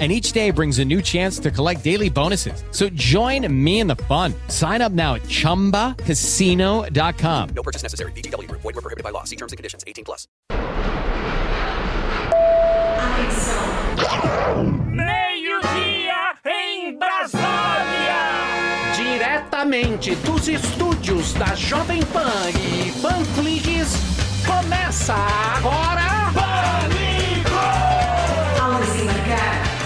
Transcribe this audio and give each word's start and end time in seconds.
and 0.00 0.10
each 0.10 0.32
day 0.32 0.50
brings 0.50 0.80
a 0.80 0.84
new 0.84 1.00
chance 1.00 1.38
to 1.38 1.52
collect 1.52 1.84
daily 1.84 2.10
bonuses. 2.10 2.64
So 2.72 2.88
join 2.88 3.46
me 3.64 3.78
in 3.78 3.86
the 3.86 3.94
fun. 3.94 4.34
Sign 4.48 4.82
up 4.82 4.90
now 4.90 5.14
at 5.14 5.22
ChumbaCasino.com. 5.22 7.48
No 7.54 7.62
purchase 7.62 7.84
necessary. 7.84 8.10
VGW 8.12 8.48
Group. 8.48 8.62
Void 8.62 8.74
were 8.74 8.82
prohibited 8.82 9.04
by 9.04 9.10
law. 9.10 9.22
See 9.22 9.36
terms 9.36 9.52
and 9.52 9.56
conditions. 9.56 9.84
18 9.86 10.04
plus. 10.04 10.26
Meio-dia 14.90 16.34
em 16.44 16.98
Brasília! 16.98 17.44
Diretamente 18.94 20.14
dos 20.16 20.48
estúdios 20.48 21.32
da 21.34 21.54
Jovem 21.54 22.02
Pan 22.06 22.50
e 22.50 22.92
Panflix, 23.00 23.94
começa 24.46 25.14
agora... 25.14 26.32
Pânico! 26.34 27.03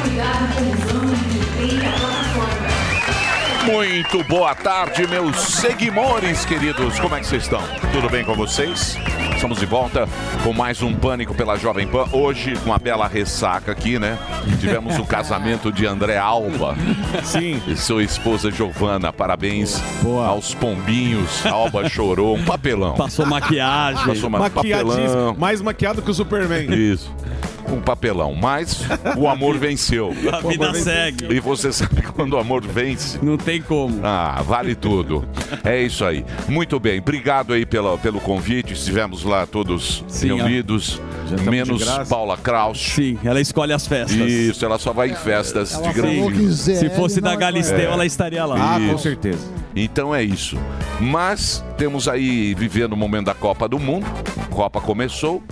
Cuidado 0.08 0.54
com 0.54 0.62
o 0.62 0.74
vão 0.74 1.14
que 1.14 1.38
tem 1.58 1.86
a 1.86 1.92
plataforma. 1.92 2.17
Muito 3.70 4.24
boa 4.24 4.54
tarde, 4.54 5.06
meus 5.06 5.36
seguidores 5.36 6.42
queridos. 6.46 6.98
Como 6.98 7.14
é 7.14 7.20
que 7.20 7.26
vocês 7.26 7.42
estão? 7.42 7.60
Tudo 7.92 8.08
bem 8.08 8.24
com 8.24 8.34
vocês? 8.34 8.96
Estamos 9.34 9.58
de 9.58 9.66
volta 9.66 10.08
com 10.42 10.54
mais 10.54 10.80
um 10.80 10.94
Pânico 10.94 11.34
pela 11.34 11.58
Jovem 11.58 11.86
Pan. 11.86 12.06
Hoje, 12.10 12.54
com 12.56 12.70
uma 12.70 12.78
bela 12.78 13.06
ressaca 13.06 13.70
aqui, 13.70 13.98
né? 13.98 14.18
Tivemos 14.58 14.98
o 14.98 15.04
casamento 15.04 15.70
de 15.70 15.86
André 15.86 16.16
Alba. 16.16 16.74
Sim. 17.22 17.62
E 17.66 17.76
sua 17.76 18.02
esposa 18.02 18.50
Giovana. 18.50 19.12
Parabéns 19.12 19.78
aos 20.26 20.54
pombinhos. 20.54 21.44
A 21.44 21.50
Alba 21.50 21.86
chorou. 21.90 22.36
Um 22.36 22.44
papelão. 22.44 22.94
Passou 22.94 23.26
maquiagem. 23.26 24.06
Passou 24.06 24.30
uma 24.30 24.48
papelão. 24.48 24.86
Maquiadíssimo. 24.86 25.36
Mais 25.38 25.60
maquiado 25.60 26.00
que 26.00 26.10
o 26.10 26.14
Superman. 26.14 26.72
Isso. 26.72 27.14
Um 27.70 27.82
papelão. 27.82 28.34
Mas 28.34 28.80
o 29.14 29.28
amor 29.28 29.58
venceu. 29.58 30.14
A 30.32 30.40
vida 30.40 30.72
segue. 30.72 31.26
E 31.30 31.38
você 31.38 31.70
sabe 31.70 32.00
quando 32.14 32.32
o 32.32 32.38
amor 32.38 32.66
vence? 32.66 33.18
Não 33.22 33.36
tem 33.36 33.57
como. 33.60 34.00
Ah, 34.02 34.42
vale 34.44 34.74
tudo. 34.74 35.26
É 35.64 35.80
isso 35.82 36.04
aí. 36.04 36.24
Muito 36.48 36.78
bem. 36.78 36.98
Obrigado 36.98 37.52
aí 37.52 37.64
pela, 37.66 37.96
pelo 37.98 38.20
convite. 38.20 38.72
Estivemos 38.72 39.22
lá 39.24 39.46
todos 39.46 40.04
Sim, 40.08 40.28
reunidos. 40.36 41.00
Menos. 41.44 41.84
Paula 42.08 42.36
Kraus. 42.36 42.78
Sim, 42.80 43.18
ela 43.22 43.40
escolhe 43.40 43.72
as 43.72 43.86
festas. 43.86 44.16
Isso, 44.18 44.64
ela 44.64 44.78
só 44.78 44.92
vai 44.92 45.10
em 45.10 45.14
festas 45.14 45.78
de 45.80 45.92
grande. 45.92 46.54
Se 46.56 46.88
fosse 46.90 47.20
da 47.20 47.36
Galisteu, 47.36 47.78
É. 47.78 47.84
ela 47.84 48.06
estaria 48.06 48.44
lá. 48.44 48.78
Isso. 48.80 49.08
Então 49.76 50.14
é 50.14 50.22
isso. 50.22 50.56
Mas 51.00 51.62
temos 51.76 52.08
aí 52.08 52.54
vivendo 52.54 52.94
o 52.94 52.96
momento 52.96 53.26
da 53.26 53.34
Copa 53.34 53.68
do 53.68 53.78
Mundo. 53.78 54.06
A 54.42 54.54
Copa 54.54 54.80
começou. 54.80 55.42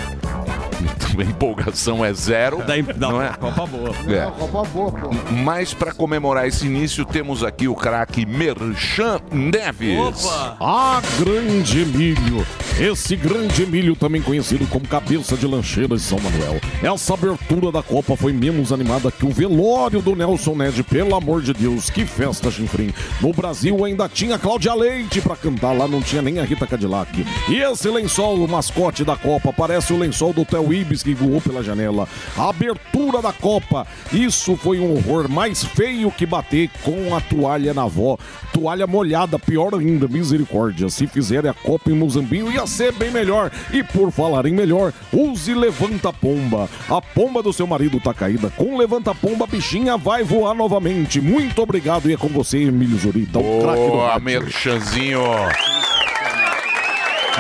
A 1.19 1.25
empolgação 1.25 2.05
é 2.05 2.13
zero. 2.13 2.59
não 2.97 3.23
é? 3.23 3.29
Copa 3.31 3.67
boa. 3.67 3.91
É. 4.09 4.31
Copa 4.39 4.69
boa, 4.69 4.93
pô. 4.93 5.11
Mas 5.45 5.73
para 5.73 5.93
comemorar 5.93 6.47
esse 6.47 6.67
início, 6.67 7.05
temos 7.05 7.43
aqui 7.43 7.69
o 7.69 7.75
craque 7.75 8.27
Merchan 8.27 9.21
Neves. 9.31 10.27
Ah, 10.61 11.01
grande 11.19 11.81
Emílio. 11.81 12.47
Esse 12.79 13.17
grande 13.17 13.63
Emílio, 13.63 13.97
também 13.97 14.21
conhecido 14.21 14.67
como 14.69 14.87
cabeça 14.87 15.37
de 15.37 15.47
lancheira 15.47 15.97
de 15.97 16.03
São 16.03 16.19
Manuel. 16.19 16.61
Essa 16.83 17.15
abertura 17.15 17.73
da 17.73 17.83
Copa 17.83 18.17
foi 18.17 18.33
menos 18.33 18.73
animada 18.73 19.11
que 19.11 19.25
o 19.25 19.31
velório 19.31 20.03
do 20.03 20.15
Nelson 20.15 20.55
Ned. 20.55 20.83
Pelo 20.83 21.15
amor 21.15 21.41
de 21.43 21.53
Deus, 21.53 21.89
que 21.89 22.05
festa, 22.05 22.51
Chinfrim. 22.51 22.93
No 23.21 23.33
Brasil 23.33 23.83
ainda 23.85 24.09
tinha 24.09 24.39
Cláudia 24.39 24.75
Leite 24.75 25.21
pra 25.21 25.37
cantar, 25.37 25.73
lá 25.73 25.89
não 25.89 26.03
tinha 26.03 26.21
nem 26.21 26.39
a 26.39 26.45
Rita 26.45 26.67
Cadillac. 26.67 27.25
E 27.49 27.57
esse 27.63 27.89
lençol, 27.89 28.37
o 28.37 28.49
mascote 28.49 29.05
da 29.05 29.17
Copa, 29.17 29.53
parece 29.53 29.93
o 29.93 29.99
lençol 29.99 30.33
do 30.33 30.45
Theo 30.45 30.73
Ibis 30.73 31.03
que 31.07 31.15
voou 31.15 31.41
pela 31.41 31.63
janela. 31.63 32.09
A 32.37 32.49
abertura 32.49 33.23
da 33.23 33.33
Copa, 33.33 33.87
isso 34.13 34.57
foi 34.57 34.81
um 34.81 34.97
horror 34.97 35.29
mais 35.29 35.65
feio 35.65 36.11
que 36.11 36.27
bater 36.27 36.69
com 36.83 37.15
a 37.15 37.21
toalha 37.21 37.73
na 37.73 37.85
avó. 37.85 38.19
Toalha 38.53 38.89
molhada, 38.89 39.39
pior 39.39 39.73
ainda, 39.75 40.09
misericórdia. 40.09 40.89
Se 40.89 41.07
fizerem 41.07 41.49
a 41.49 41.55
Copa 41.55 41.91
em 41.91 41.95
Mozambinho, 41.95 42.51
ia 42.51 42.67
ser 42.67 42.93
bem 42.93 43.13
melhor. 43.13 43.53
E 43.73 43.85
por 43.85 44.11
falar 44.11 44.47
em 44.47 44.53
melhor, 44.53 44.93
use 45.13 45.55
Levanta 45.55 46.13
Pomba. 46.13 46.69
A 46.89 47.01
pomba 47.01 47.41
do 47.41 47.53
seu 47.53 47.69
marido 47.69 48.01
tá 48.01 48.13
caída. 48.13 48.51
Com 48.51 48.77
Levanta 48.77 49.15
Pomba, 49.15 49.45
a 49.45 49.47
bichinha 49.47 49.97
vai 49.97 50.25
voar 50.25 50.55
novamente. 50.55 51.21
Muito 51.21 51.63
obrigado 51.63 52.11
e 52.11 52.15
é 52.15 52.17
com 52.17 52.29
você, 52.29 52.59
Emílio 52.59 52.99
Zurita, 52.99 53.39
o 53.39 53.61
craque 53.61 53.81
do 53.81 53.91
Boa. 53.91 54.19
Merchanzinho. 54.19 55.21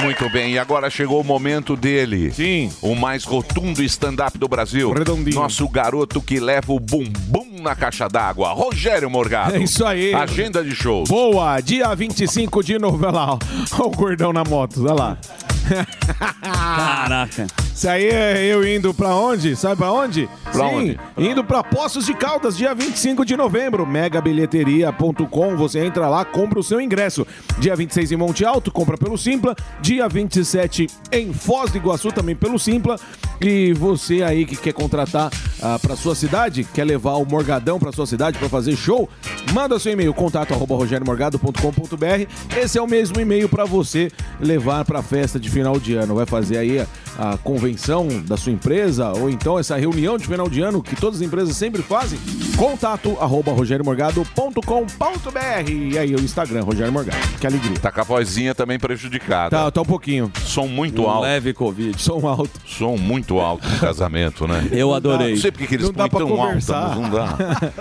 Muito 0.02 0.28
bem, 0.30 0.52
e 0.52 0.58
agora 0.58 0.90
chegou 0.90 1.20
o 1.20 1.24
momento 1.24 1.74
dele. 1.76 2.30
Sim. 2.30 2.70
O 2.82 2.94
mais 2.94 3.24
rotundo 3.24 3.82
stand-up 3.82 4.36
do 4.38 4.46
Brasil. 4.46 4.92
Redondinho. 4.92 5.36
Nosso 5.36 5.66
garoto 5.68 6.20
que 6.20 6.38
leva 6.38 6.72
o 6.72 6.78
bumbum 6.78 7.62
na 7.62 7.74
caixa 7.74 8.08
d'água. 8.08 8.52
Rogério 8.52 9.08
Morgado. 9.08 9.56
É 9.56 9.58
isso 9.58 9.84
aí. 9.84 10.14
Agenda 10.14 10.62
de 10.62 10.74
shows. 10.74 11.08
Boa, 11.08 11.60
dia 11.60 11.94
25 11.94 12.62
de 12.62 12.78
novembro. 12.78 13.08
Olha 13.08 13.16
lá. 13.16 13.38
Olha 13.72 13.86
o 13.86 13.90
gordão 13.90 14.32
na 14.32 14.44
moto, 14.44 14.82
olha 14.82 14.94
lá. 14.94 15.18
Caraca. 16.42 17.46
Isso 17.74 17.88
aí 17.88 18.08
é 18.08 18.44
eu 18.46 18.66
indo 18.66 18.94
pra 18.94 19.14
onde? 19.14 19.54
Sabe 19.54 19.76
pra 19.76 19.92
onde? 19.92 20.28
Pra 20.44 20.70
Sim, 20.70 20.74
onde? 20.74 20.98
indo 21.18 21.44
pra 21.44 21.62
Poços 21.62 22.06
de 22.06 22.14
Caldas, 22.14 22.56
dia 22.56 22.74
25 22.74 23.24
de 23.24 23.36
novembro. 23.36 23.86
Megabilheteria.com. 23.86 25.56
Você 25.56 25.84
entra 25.84 26.08
lá, 26.08 26.24
compra 26.24 26.58
o 26.58 26.62
seu 26.62 26.80
ingresso. 26.80 27.26
Dia 27.58 27.76
26 27.76 28.12
em 28.12 28.16
Monte 28.16 28.44
Alto, 28.44 28.70
compra 28.70 28.96
pelo 28.96 29.18
Simpla. 29.18 29.54
Dia 29.80 30.08
27 30.08 30.86
em 31.12 31.32
Foz 31.34 31.70
do 31.70 31.76
Iguaçu, 31.76 32.10
também 32.10 32.34
pelo 32.34 32.58
Simpla. 32.58 32.96
E 33.40 33.74
você 33.74 34.22
aí 34.22 34.46
que 34.46 34.56
quer 34.56 34.72
contratar 34.72 35.30
ah, 35.62 35.78
pra 35.78 35.94
sua 35.94 36.14
cidade, 36.14 36.64
quer 36.64 36.84
levar 36.84 37.16
o 37.16 37.26
Morgadão 37.26 37.78
pra 37.78 37.92
sua 37.92 38.06
cidade 38.06 38.38
pra 38.38 38.48
fazer 38.48 38.74
show, 38.76 39.08
manda 39.52 39.78
seu 39.78 39.92
e-mail, 39.92 40.14
contato 40.14 40.54
arroba 40.54 40.74
rogeriomorgado.com.br. 40.74 42.56
Esse 42.56 42.78
é 42.78 42.82
o 42.82 42.86
mesmo 42.86 43.20
e-mail 43.20 43.48
pra 43.48 43.66
você 43.66 44.10
levar 44.40 44.84
pra 44.86 45.02
festa 45.02 45.38
de 45.38 45.50
final 45.56 45.78
de 45.80 45.94
ano. 45.94 46.14
Vai 46.14 46.26
fazer 46.26 46.58
aí 46.58 46.80
a, 46.80 46.86
a 47.32 47.38
convenção 47.38 48.06
da 48.26 48.36
sua 48.36 48.52
empresa 48.52 49.10
ou 49.12 49.30
então 49.30 49.58
essa 49.58 49.74
reunião 49.76 50.18
de 50.18 50.26
final 50.26 50.48
de 50.50 50.60
ano 50.60 50.82
que 50.82 50.94
todas 50.94 51.20
as 51.20 51.26
empresas 51.26 51.56
sempre 51.56 51.80
fazem. 51.82 52.18
Contato 52.58 53.16
arroba 53.20 53.52
rogeriomorgado.com.br. 53.52 55.70
E 55.70 55.98
aí 55.98 56.14
o 56.14 56.20
Instagram, 56.20 56.62
Rogério 56.62 56.92
Morgado. 56.92 57.16
Que 57.40 57.46
alegria. 57.46 57.78
Tá 57.78 57.90
com 57.90 58.00
a 58.00 58.04
vozinha 58.04 58.54
também 58.54 58.78
prejudicada. 58.78 59.50
Tá, 59.50 59.70
tá 59.70 59.80
um 59.80 59.84
pouquinho. 59.84 60.30
Som 60.44 60.66
muito 60.66 61.02
Um 61.02 61.08
alto. 61.10 61.22
leve 61.22 61.52
Covid. 61.54 62.00
Som 62.00 62.26
alto. 62.26 62.50
Som 62.66 62.96
muito 62.96 63.38
alto 63.38 63.66
no 63.68 63.78
casamento, 63.78 64.46
né? 64.46 64.68
Eu 64.72 64.92
adorei. 64.94 65.34
Não 65.34 65.40
sei 65.40 65.50
porque 65.50 65.66
que 65.66 65.74
eles 65.76 65.86
Não 65.86 65.92
dá 65.94 66.08
põem 66.08 66.26
tão 66.26 66.30
alto, 66.32 66.46
conversar. 66.46 66.88
mas 66.88 66.96
não 66.98 67.10
dá. 67.10 67.36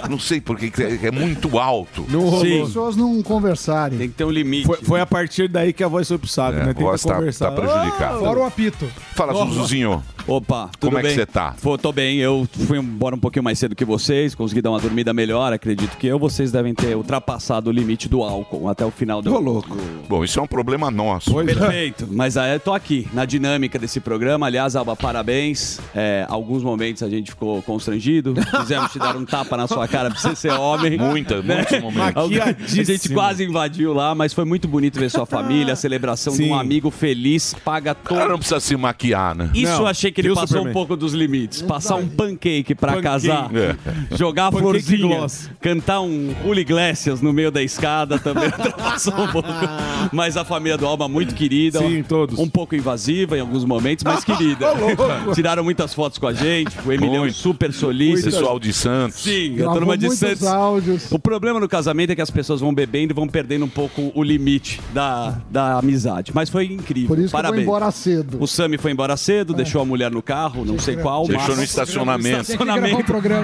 Não 0.09 0.19
sei 0.19 0.41
porque 0.41 0.69
que 0.71 0.83
é, 0.83 0.99
é 1.07 1.11
muito 1.11 1.57
alto. 1.59 2.05
Não 2.09 2.21
rolou. 2.21 2.41
Sim. 2.45 2.61
As 2.61 2.67
pessoas 2.67 2.95
não 2.95 3.21
conversarem. 3.21 3.97
Tem 3.97 4.07
que 4.09 4.15
ter 4.15 4.23
um 4.23 4.31
limite. 4.31 4.65
Foi, 4.67 4.77
foi 4.77 5.01
a 5.01 5.05
partir 5.05 5.47
daí 5.47 5.73
que 5.73 5.83
a 5.83 5.87
voz 5.87 6.07
foi 6.07 6.17
pro 6.17 6.27
saco, 6.27 6.53
É, 6.53 6.57
né? 6.57 6.61
a 6.63 6.67
Tenta 6.73 6.81
voz 6.81 7.03
tá- 7.03 7.15
conversar. 7.15 7.51
tá 7.51 7.61
prejudicada. 7.67 8.19
Fora 8.19 8.39
o 8.39 8.43
apito. 8.43 8.87
Fala, 9.13 9.33
Zuzuzinho. 9.33 10.03
Opa, 10.27 10.71
tudo 10.79 10.93
Como 10.93 10.97
é 10.97 11.03
que 11.03 11.15
você 11.15 11.25
tá? 11.25 11.55
Pô, 11.61 11.77
tô 11.77 11.91
bem. 11.91 12.17
Eu 12.17 12.47
fui 12.67 12.79
embora 12.79 13.15
um 13.15 13.19
pouquinho 13.19 13.43
mais 13.43 13.59
cedo 13.59 13.75
que 13.75 13.85
vocês, 13.85 14.33
consegui 14.33 14.59
dar 14.59 14.71
uma 14.71 14.79
dormida 14.79 15.13
melhor, 15.13 15.53
acredito 15.53 15.95
que 15.97 16.07
eu. 16.07 16.17
Vocês 16.17 16.51
devem 16.51 16.73
ter 16.73 16.95
ultrapassado 16.97 17.69
o 17.69 17.73
limite 17.73 18.09
do 18.09 18.23
álcool 18.23 18.67
até 18.67 18.83
o 18.83 18.89
final 18.89 19.21
do. 19.21 19.33
Ô, 19.33 19.39
louco. 19.39 19.77
Bom, 20.09 20.23
isso 20.23 20.39
é 20.39 20.41
um 20.41 20.47
problema 20.47 20.89
nosso. 20.89 21.33
Perfeito. 21.45 22.07
Mas 22.09 22.37
aí 22.37 22.53
eu 22.53 22.59
tô 22.59 22.73
aqui, 22.73 23.07
na 23.13 23.23
dinâmica 23.23 23.77
desse 23.77 23.99
programa. 23.99 24.47
Aliás, 24.47 24.75
Alba, 24.75 24.95
parabéns. 24.95 25.79
É, 25.93 26.25
alguns 26.27 26.63
momentos 26.63 27.03
a 27.03 27.09
gente 27.09 27.31
ficou 27.31 27.61
constrangido. 27.61 28.33
Quisemos 28.33 28.91
te 28.91 28.97
dar 28.97 29.15
um 29.15 29.25
tapa 29.25 29.55
na 29.55 29.67
sua 29.67 29.87
cara 29.87 30.09
pra 30.09 30.19
você 30.19 30.35
ser 30.35 30.51
homem. 30.53 30.97
Muita, 30.97 31.41
muitos 31.43 31.79
momentos. 31.79 32.23
A 32.79 32.83
gente 32.83 33.09
quase 33.09 33.43
invadiu 33.43 33.93
lá, 33.93 34.15
mas 34.15 34.33
foi 34.33 34.43
muito 34.43 34.67
bonito 34.67 34.99
ver 34.99 35.11
sua 35.11 35.25
família, 35.25 35.73
a 35.73 35.75
celebração 35.75 36.33
de 36.33 36.39
Sim. 36.43 36.51
um 36.51 36.55
amigo 36.55 36.89
feliz, 36.89 37.54
paga 37.61 37.91
O 37.91 37.95
cara 37.95 38.21
todo. 38.21 38.29
não 38.31 38.37
precisa 38.37 38.59
se 38.59 38.75
maquiar, 38.75 39.35
né? 39.35 39.49
Isso 39.53 39.71
Não. 39.71 39.79
eu 39.81 39.87
achei 39.87 40.11
que 40.11 40.21
ele 40.21 40.29
passou 40.29 40.47
Superman? 40.47 40.69
um 40.71 40.73
pouco 40.73 40.95
dos 40.95 41.13
limites. 41.13 41.61
Passar 41.61 41.95
um 41.95 42.07
pancake 42.07 42.75
pra 42.75 42.93
Pancake. 42.93 43.27
casar, 43.27 43.49
É. 43.55 44.15
jogar 44.15 44.47
a 44.47 44.51
florzinha, 44.51 45.25
cantar 45.61 46.01
um 46.01 46.33
Julio 46.43 46.61
Iglesias 46.61 47.21
no 47.21 47.31
meio 47.33 47.51
da 47.51 47.61
escada 47.63 48.17
também 48.19 48.45
ultrapassou 48.57 49.13
um 49.13 49.27
pouco. 49.27 49.49
Mas 50.11 50.37
a 50.37 50.45
família 50.45 50.77
do 50.77 50.85
Alba 50.85 51.07
muito 51.07 51.33
querida. 51.35 51.79
Sim, 51.79 52.03
todos. 52.03 52.37
Um 52.39 52.47
pouco 52.49 52.75
invasiva 52.75 53.37
em 53.37 53.41
alguns 53.41 53.65
momentos, 53.65 54.03
mas 54.03 54.23
querida. 54.23 54.67
Tiraram 55.33 55.63
muitas 55.63 55.93
fotos 55.93 56.17
com 56.17 56.27
a 56.27 56.33
gente. 56.33 56.75
O 56.85 56.91
Emilhão 56.91 57.23
Muito. 57.23 57.35
super 57.35 57.71
solícito. 57.73 58.29
Pessoal 58.31 58.59
de 58.59 58.71
Santos. 58.73 59.17
Sim, 59.19 59.61
a 59.61 59.71
turma 59.71 59.97
de 59.97 60.09
Santos. 60.15 60.43
áudios. 60.45 61.11
O 61.11 61.19
problema 61.19 61.59
no 61.59 61.67
casamento 61.67 62.11
é 62.11 62.15
que 62.15 62.21
as 62.21 62.29
pessoas 62.31 62.61
vão 62.61 62.73
bebendo 62.73 63.13
e 63.13 63.15
vão 63.15 63.27
perdendo 63.27 63.65
um 63.65 63.69
pouco 63.69 64.11
o 64.13 64.23
limite 64.23 64.79
da, 64.93 65.37
da 65.49 65.79
amizade. 65.79 66.31
Mas 66.33 66.49
foi 66.49 66.65
incrível. 66.65 67.07
Por 67.07 67.19
isso 67.19 67.29
que 67.29 67.35
eu 67.35 67.44
Parabéns. 67.45 67.65
vou 67.65 67.75
embora 67.75 67.91
cedo. 67.91 68.37
O 68.41 68.47
Sami 68.47 68.77
foi 68.77 68.91
embora 68.91 69.17
cedo, 69.17 69.53
deixou 69.53 69.81
a 69.81 69.85
mulher 69.85 70.11
no 70.11 70.21
carro, 70.21 70.63
não 70.65 70.77
sei 70.79 70.95
qual. 70.95 71.25
Deixou 71.27 71.47
mas- 71.49 71.57
no 71.57 71.63
estacionamento. 71.63 72.41
estacionamento, 72.41 73.03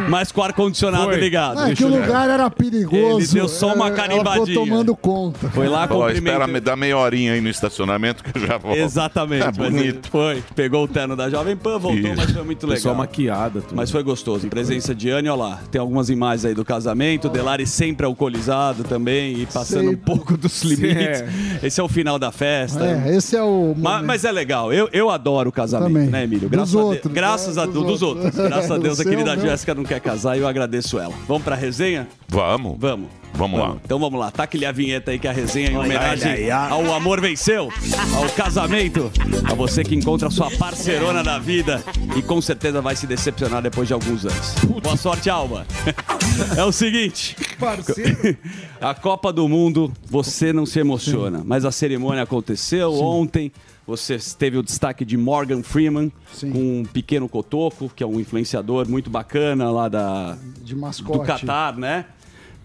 mas 0.09 0.31
com 0.31 0.41
o 0.41 0.43
ar-condicionado 0.43 1.05
Foi. 1.05 1.15
ligado. 1.19 1.59
É 1.61 1.75
que 1.75 1.83
o 1.83 1.87
lugar 1.87 2.29
era 2.29 2.49
perigoso. 2.49 3.19
Ele 3.19 3.27
deu 3.27 3.47
só 3.47 3.73
uma 3.73 3.85
é, 3.85 3.87
Ela 3.87 3.95
carimbadinha. 3.97 4.45
ficou 4.45 4.65
tomando 4.65 4.95
conta. 4.95 5.49
Foi 5.49 5.67
lá 5.67 5.83
Ó, 5.83 5.87
cumprimentou. 5.87 6.09
espera 6.11 6.47
me 6.47 6.59
dar 6.59 6.75
meia 6.75 6.97
horinha 6.97 7.33
aí 7.33 7.41
no 7.41 7.49
estacionamento 7.49 8.23
que 8.23 8.37
eu 8.37 8.45
já 8.47 8.57
volto. 8.57 8.77
Exatamente. 8.77 9.43
Ele 9.43 9.51
bonito. 9.69 10.09
Foi. 10.09 10.43
Pegou 10.55 10.83
o 10.83 10.87
terno 10.87 11.15
da 11.15 11.29
Jovem 11.29 11.55
Pan, 11.55 11.77
voltou, 11.79 11.99
Isso. 12.11 12.15
mas 12.17 12.31
foi 12.31 12.43
muito 12.43 12.63
legal. 12.65 12.75
Pessoal 12.77 12.95
maquiada. 12.95 13.61
Tudo. 13.61 13.75
Mas 13.75 13.91
foi 13.91 14.03
gostoso. 14.03 14.47
Presença 14.47 14.93
de 14.95 15.09
Anne, 15.09 15.29
olha 15.29 15.41
lá. 15.41 15.59
Tem 15.71 15.79
algumas 15.79 16.09
imagens 16.09 16.45
aí 16.45 16.53
do 16.53 16.65
casamento. 16.65 17.29
Delari 17.29 17.65
sempre 17.67 18.05
alcoolizado 18.05 18.83
também 18.83 19.41
e 19.41 19.45
passando 19.45 19.87
um 19.87 19.89
Sempre. 19.91 20.05
pouco 20.05 20.37
dos 20.37 20.61
limites. 20.63 21.21
É. 21.21 21.27
Esse 21.63 21.79
é 21.79 21.83
o 21.83 21.87
final 21.87 22.17
da 22.19 22.31
festa. 22.31 22.85
É, 22.85 23.15
esse 23.15 23.35
é 23.35 23.43
o. 23.43 23.73
Ma- 23.91 23.97
momento. 23.97 24.07
Mas, 24.07 24.25
é 24.25 24.31
legal. 24.31 24.73
Eu, 24.73 24.89
eu 24.91 25.09
adoro 25.09 25.49
o 25.49 25.51
casamento, 25.51 25.93
Também. 25.93 26.07
né, 26.09 26.23
Emílio? 26.23 26.49
Dos 26.49 26.51
Graças 26.51 26.75
a 26.75 26.89
Deus. 26.89 27.13
Graças 27.13 27.55
né? 27.55 27.61
a 27.61 27.65
Dos 27.65 27.73
Deus. 27.73 27.85
Dos 27.87 28.01
outros. 28.01 28.25
outros. 28.25 28.45
Graças 28.47 28.71
a 28.71 28.77
Deus 28.77 28.99
a 28.99 29.03
querida 29.03 29.35
não. 29.35 29.41
Jéssica 29.43 29.75
não 29.75 29.83
quer 29.83 29.99
casar 29.99 30.37
e 30.37 30.41
eu 30.41 30.47
agradeço 30.47 30.99
ela. 30.99 31.13
Vamos 31.27 31.43
pra 31.43 31.55
resenha? 31.55 32.07
Vamos. 32.27 32.75
Vamos. 32.79 33.21
Vamos 33.33 33.59
lá. 33.59 33.77
Então 33.83 33.97
vamos 33.97 34.19
lá, 34.19 34.29
taque-lhe 34.29 34.65
a 34.65 34.71
vinheta 34.73 35.11
aí 35.11 35.17
que 35.17 35.25
é 35.25 35.29
a 35.29 35.33
resenha 35.33 35.71
em 35.71 35.77
homenagem 35.77 36.51
ao 36.51 36.93
amor 36.93 37.21
venceu, 37.21 37.71
ao 38.15 38.29
casamento, 38.31 39.09
a 39.49 39.53
você 39.53 39.83
que 39.83 39.95
encontra 39.95 40.27
a 40.27 40.31
sua 40.31 40.51
parceirona 40.51 41.23
da 41.23 41.39
vida 41.39 41.81
e 42.15 42.21
com 42.21 42.41
certeza 42.41 42.81
vai 42.81 42.95
se 42.95 43.07
decepcionar 43.07 43.61
depois 43.61 43.87
de 43.87 43.93
alguns 43.93 44.25
anos. 44.25 44.55
Boa 44.83 44.97
sorte, 44.97 45.29
Alba. 45.29 45.65
É 46.57 46.63
o 46.63 46.71
seguinte, 46.71 47.35
a 48.79 48.93
Copa 48.95 49.31
do 49.33 49.47
Mundo, 49.47 49.91
você 50.09 50.51
não 50.51 50.65
se 50.65 50.79
emociona, 50.79 51.41
mas 51.45 51.65
a 51.65 51.71
cerimônia 51.71 52.23
aconteceu 52.23 52.93
ontem. 52.93 53.51
Você 53.91 54.17
teve 54.39 54.57
o 54.57 54.63
destaque 54.63 55.03
de 55.03 55.17
Morgan 55.17 55.61
Freeman, 55.63 56.09
Sim. 56.33 56.49
com 56.51 56.79
um 56.79 56.85
pequeno 56.85 57.27
cotoco, 57.27 57.91
que 57.93 58.01
é 58.01 58.07
um 58.07 58.21
influenciador 58.21 58.87
muito 58.89 59.09
bacana 59.09 59.69
lá 59.69 59.89
da, 59.89 60.37
De 60.63 60.73
mascote. 60.73 61.19
do 61.19 61.25
Catar, 61.25 61.75
né? 61.77 62.05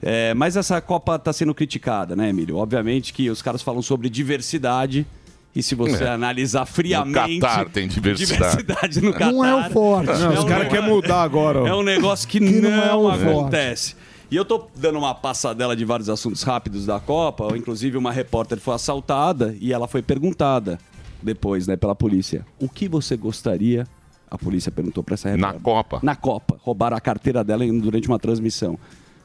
É, 0.01 0.33
mas 0.35 0.57
essa 0.57 0.81
Copa 0.81 1.17
está 1.17 1.33
sendo 1.33 1.53
criticada, 1.53 2.15
né, 2.15 2.29
Emílio? 2.29 2.59
Obviamente 2.59 3.13
que 3.13 3.29
os 3.29 3.43
caras 3.43 3.61
falam 3.61 3.83
sobre 3.83 4.09
diversidade. 4.09 5.05
E 5.53 5.63
se 5.65 5.75
você 5.75 6.05
É. 6.05 6.09
analisar 6.11 6.65
friamente. 6.65 7.41
Catar 7.41 7.69
tem 7.71 7.89
diversidade. 7.89 8.59
diversidade 8.59 9.01
no 9.01 9.13
Catar. 9.13 9.33
Não 9.33 9.45
é 9.45 9.67
o 9.67 9.71
forte. 9.73 10.07
Não, 10.13 10.33
os 10.35 10.45
um 10.45 10.47
caras 10.47 10.69
querem 10.69 10.89
mudar 10.89 11.23
agora. 11.23 11.67
É 11.69 11.75
um 11.75 11.83
negócio 11.83 12.29
que, 12.29 12.39
Que 12.39 12.61
não, 12.61 12.71
não 12.71 12.85
é 12.85 12.95
o 12.95 13.01
forte. 13.11 13.23
acontece. 13.25 13.97
E 14.31 14.37
eu 14.37 14.45
tô 14.45 14.69
dando 14.77 14.99
uma 14.99 15.13
passadela 15.15 15.75
de 15.75 15.85
vários 15.85 16.09
assuntos 16.09 16.43
rápidos 16.45 16.87
da 16.87 17.01
Copa. 17.01 17.49
Inclusive, 17.57 17.97
uma 17.97 18.13
repórter 18.13 18.59
foi 18.61 18.75
assaltada 18.75 19.57
e 19.61 19.73
ela 19.73 19.89
foi 19.89 20.03
perguntada 20.03 20.79
depois, 21.23 21.67
né, 21.67 21.77
pela 21.77 21.95
polícia. 21.95 22.47
O 22.61 22.69
que 22.69 22.89
você 22.89 23.17
gostaria? 23.17 23.87
A 24.31 24.37
polícia 24.37 24.73
perguntou 24.73 25.03
para 25.03 25.15
essa 25.15 25.29
repórter. 25.29 25.55
Na 25.55 25.61
Copa. 25.61 26.01
Na 26.03 26.17
Copa. 26.17 26.59
Roubaram 26.63 26.97
a 26.97 27.01
carteira 27.01 27.45
dela 27.45 27.65
durante 27.67 28.09
uma 28.09 28.19
transmissão. 28.19 28.79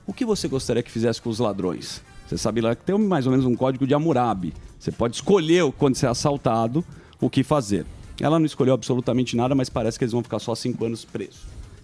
O 0.06 0.14
que 0.14 0.26
você 0.26 0.48
gostaria 0.48 0.84
que 0.84 0.92
fizesse 0.92 1.22
com 1.22 1.30
os 1.30 1.40
ladrões? 1.40 2.02
Você 2.28 2.38
sabe 2.38 2.62
lá 2.62 2.76
que 2.76 2.84
tem 2.84 2.98
mais 2.98 3.26
ou 3.26 3.32
menos 3.32 3.46
um 3.46 3.56
código 3.56 3.86
de 3.86 3.94
Hammurabi. 3.94 4.54
Você 4.80 4.92
pode 4.92 5.16
escolher, 5.16 5.70
quando 5.74 5.96
você 5.96 6.06
é 6.06 6.10
assaltado, 6.10 6.84
o 7.20 7.30
que 7.30 7.44
fazer. 7.44 7.86
Ela 8.20 8.40
não 8.40 8.46
escolheu 8.46 8.74
absolutamente 8.74 9.36
nada, 9.36 9.56
mas 9.56 9.70
parece 9.70 9.98
que 9.98 10.04
eles 10.04 10.12
vão 10.12 10.24
ficar 10.24 10.40
só 10.40 10.56
cinco 10.56 10.86
anos 10.86 11.04
presos. 11.04 11.42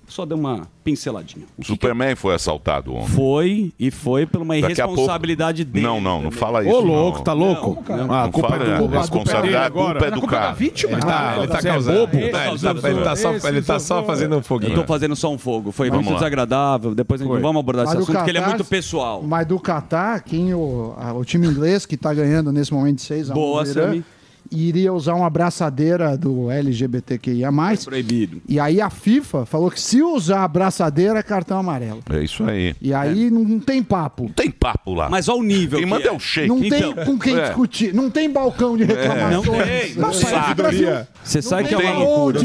Só 0.08 0.26
deu 0.26 0.38
uma 0.38 0.62
pinceladinha. 0.86 1.46
O 1.58 1.66
Superman 1.66 2.16
foi 2.16 2.34
assaltado 2.34 2.96
ontem. 2.96 3.10
Foi, 3.10 3.74
e 3.78 3.92
foi 3.92 4.26
por 4.26 4.42
uma 4.42 4.54
Daqui 4.60 4.80
a 4.82 4.86
pouco- 4.86 5.02
irresponsabilidade 5.02 5.66
dele. 5.66 5.86
Não, 5.86 6.00
não, 6.00 6.22
não 6.22 6.32
fala 6.32 6.64
isso. 6.64 6.74
Ô, 6.74 6.80
louco, 6.80 7.18
não. 7.18 7.24
tá 7.26 7.34
louco? 7.34 7.84
Não, 7.90 8.12
Ah, 8.14 8.22
a 8.22 8.24
Não 8.24 8.32
culpa 8.32 8.50
fala, 8.50 8.64
é 8.64 8.78
do, 8.78 8.96
é 8.96 8.98
responsabilidade 8.98 9.66
a 9.68 9.70
culpa 9.72 9.90
agora. 9.90 10.08
é 10.08 10.12
do 10.12 10.22
cara. 10.22 10.54
vítima. 10.54 10.98
Tá, 11.00 11.36
ele 11.40 11.48
tá 11.48 11.60
você 11.62 11.68
é 11.68 11.72
causando. 11.74 12.00
bobo. 12.00 12.16
Ele 12.16 12.24
Ele 12.24 12.32
tá 12.32 12.38
tá, 12.40 12.46
causando. 12.46 12.88
ele 12.88 13.02
tá 13.04 13.16
só, 13.18 13.48
ele 13.50 13.62
tá 13.62 13.80
só 13.80 14.04
fazendo 14.06 14.38
um 14.38 14.42
foguinho. 14.42 14.72
Eu 14.72 14.76
tô 14.82 14.88
fazendo 14.88 15.16
só 15.16 15.30
um 15.30 15.38
fogo. 15.38 15.74
Foi 15.74 15.92
muito 15.92 16.14
desagradável. 16.14 16.96
Depois 16.96 17.20
a 17.20 17.26
gente 17.26 17.34
não 17.34 17.42
vamos 17.42 17.60
abordar 17.60 17.86
esse 17.86 17.98
assunto, 17.98 18.14
porque 18.16 18.30
ele 18.32 18.38
é 18.38 18.48
muito 18.48 18.64
pessoal. 18.64 19.22
Mas 19.22 19.46
do 19.46 19.60
Catar, 19.60 20.22
quem 20.22 20.54
o, 20.54 20.96
time 21.26 21.48
inglês 21.48 21.86
que 21.86 21.96
está 21.96 22.14
ganhando 22.14 22.52
nesse 22.54 22.74
momento 22.74 22.96
de 22.96 23.02
6 23.02 23.30
a 23.30 23.34
1 23.34 23.36
Boa, 23.36 23.66
Sami. 23.66 24.06
Iria 24.52 24.94
usar 24.94 25.16
uma 25.16 25.28
abraçadeira 25.28 26.18
do 26.18 26.50
LGBTQIA+. 26.50 27.52
Proibido. 27.86 28.42
E 28.48 28.60
aí 28.60 28.82
a 28.82 28.90
FIFA 28.90 29.46
falou 29.46 29.70
que 29.72 29.80
se 29.80 30.02
usar 30.02 30.44
a 30.44 30.48
braçadeira 30.48 31.20
é 31.20 31.24
cartão 31.24 31.60
amarelo. 31.60 32.02
É 32.10 32.24
isso 32.24 32.44
aí. 32.44 32.76
E 32.82 32.94
aí 32.94 33.30
não 33.30 33.60
tem 33.60 33.84
papo. 33.84 34.24
Não 34.24 34.30
tem 34.30 34.50
papo 34.52 34.94
lá. 34.94 35.10
Mas 35.10 35.28
olha 35.30 35.40
o 35.40 35.44
nível. 35.44 35.80
Quem 35.80 35.88
que 35.88 35.94
manda 35.94 36.06
é 36.06 36.08
é. 36.08 36.12
o 36.12 36.20
shake. 36.20 36.48
Não 36.48 36.64
Então, 36.64 36.94
tem 36.94 37.06
com 37.06 37.20
quem 37.20 37.38
é. 37.38 37.42
discutir. 37.48 37.94
Não 37.94 38.10
tem 38.10 38.30
balcão 38.30 38.78
de 38.78 38.84
reclamações. 38.84 39.96
Não 39.96 40.12
tem. 40.12 40.28
Não. 40.38 40.56
Brasil, 40.56 40.88
Você 41.24 41.42
sabe 41.42 41.68
que 41.68 41.74
é 41.74 41.78
uma 41.78 41.94
loucura. 42.04 42.40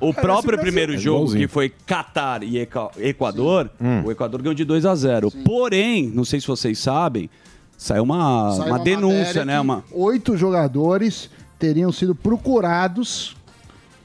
O 0.00 0.12
próprio 0.14 0.58
primeiro 0.58 0.94
É 0.94 0.98
jogo, 0.98 1.32
que 1.32 1.48
foi 1.48 1.72
Catar 1.86 2.42
e 2.42 2.58
Equador, 2.58 3.70
o 4.04 4.10
Equador 4.10 4.42
ganhou 4.42 4.54
de 4.54 4.64
2 4.64 4.84
a 4.86 4.94
0 4.94 5.30
Porém, 5.44 6.10
não 6.14 6.24
sei 6.24 6.40
se 6.40 6.46
vocês 6.46 6.78
sabem, 6.78 7.28
saiu 7.76 8.02
uma, 8.02 8.52
Saiu 8.52 8.72
uma 8.72 8.78
denúncia, 8.78 9.18
matéria 9.18 9.44
né? 9.44 9.60
Uma... 9.60 9.84
Oito 9.92 10.36
jogadores 10.36 11.30
teriam 11.58 11.92
sido 11.92 12.14
procurados 12.14 13.35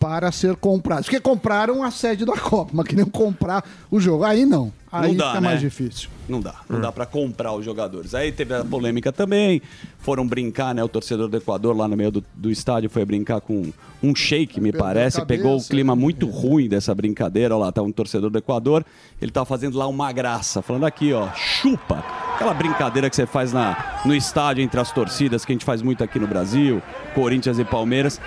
para 0.02 0.32
ser 0.32 0.56
comprados. 0.56 1.06
Porque 1.06 1.20
compraram 1.20 1.84
a 1.84 1.92
sede 1.92 2.26
da 2.26 2.36
Copa, 2.36 2.72
mas 2.74 2.88
queriam 2.88 3.08
comprar 3.08 3.64
o 3.92 4.00
jogo. 4.00 4.24
Aí 4.24 4.48
não. 4.48 4.74
Aí 4.92 5.10
Não 5.10 5.16
dá, 5.16 5.28
fica 5.28 5.42
né? 5.42 5.48
mais 5.48 5.62
difícil. 5.62 6.10
Não 6.28 6.42
dá, 6.42 6.56
não 6.68 6.82
dá 6.82 6.92
pra 6.92 7.06
comprar 7.06 7.54
os 7.54 7.64
jogadores. 7.64 8.14
Aí 8.14 8.32
teve 8.32 8.54
a 8.54 8.64
polêmica 8.64 9.12
também, 9.12 9.62
foram 10.00 10.28
brincar, 10.28 10.76
né? 10.76 10.84
O 10.84 10.90
torcedor 10.90 11.30
do 11.30 11.38
Equador 11.38 11.78
lá 11.78 11.88
no 11.88 11.96
meio 11.96 12.12
do, 12.12 12.24
do 12.36 12.52
estádio 12.52 12.90
foi 12.90 13.06
brincar 13.06 13.40
com 13.40 13.72
um 14.04 14.14
shake, 14.14 14.60
me 14.60 14.72
Perdeu 14.72 14.86
parece, 14.86 15.18
cabeça, 15.20 15.42
pegou 15.44 15.58
o 15.58 15.64
clima 15.64 15.96
né? 15.96 16.02
muito 16.02 16.28
ruim 16.28 16.68
dessa 16.68 16.94
brincadeira. 16.94 17.56
Olha 17.56 17.66
lá, 17.66 17.72
tá 17.72 17.82
um 17.82 17.92
torcedor 17.92 18.30
do 18.30 18.38
Equador, 18.38 18.84
ele 19.22 19.32
tava 19.32 19.46
fazendo 19.46 19.78
lá 19.78 19.88
uma 19.88 20.12
graça, 20.12 20.62
falando 20.62 20.86
aqui, 20.86 21.14
ó, 21.14 21.30
chupa. 21.36 22.04
Aquela 22.36 22.54
brincadeira 22.54 23.10
que 23.10 23.16
você 23.16 23.26
faz 23.26 23.54
na, 23.54 24.02
no 24.04 24.16
estádio 24.16 24.64
entre 24.64 24.80
as 24.80 24.92
torcidas, 24.92 25.46
que 25.46 25.52
a 25.52 25.56
gente 25.56 25.66
faz 25.66 25.82
muito 25.82 26.04
aqui 26.04 26.20
no 26.20 26.28
Brasil, 26.28 26.82
Corinthians 27.14 27.60
e 27.60 27.64
Palmeiras. 27.64 28.20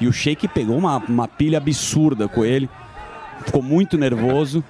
E 0.00 0.08
o 0.08 0.12
Sheik 0.12 0.48
pegou 0.48 0.78
uma, 0.78 0.96
uma 0.96 1.28
pilha 1.28 1.58
absurda 1.58 2.26
com 2.28 2.44
ele. 2.44 2.68
Ficou 3.44 3.62
muito 3.62 3.96
nervoso. 3.96 4.62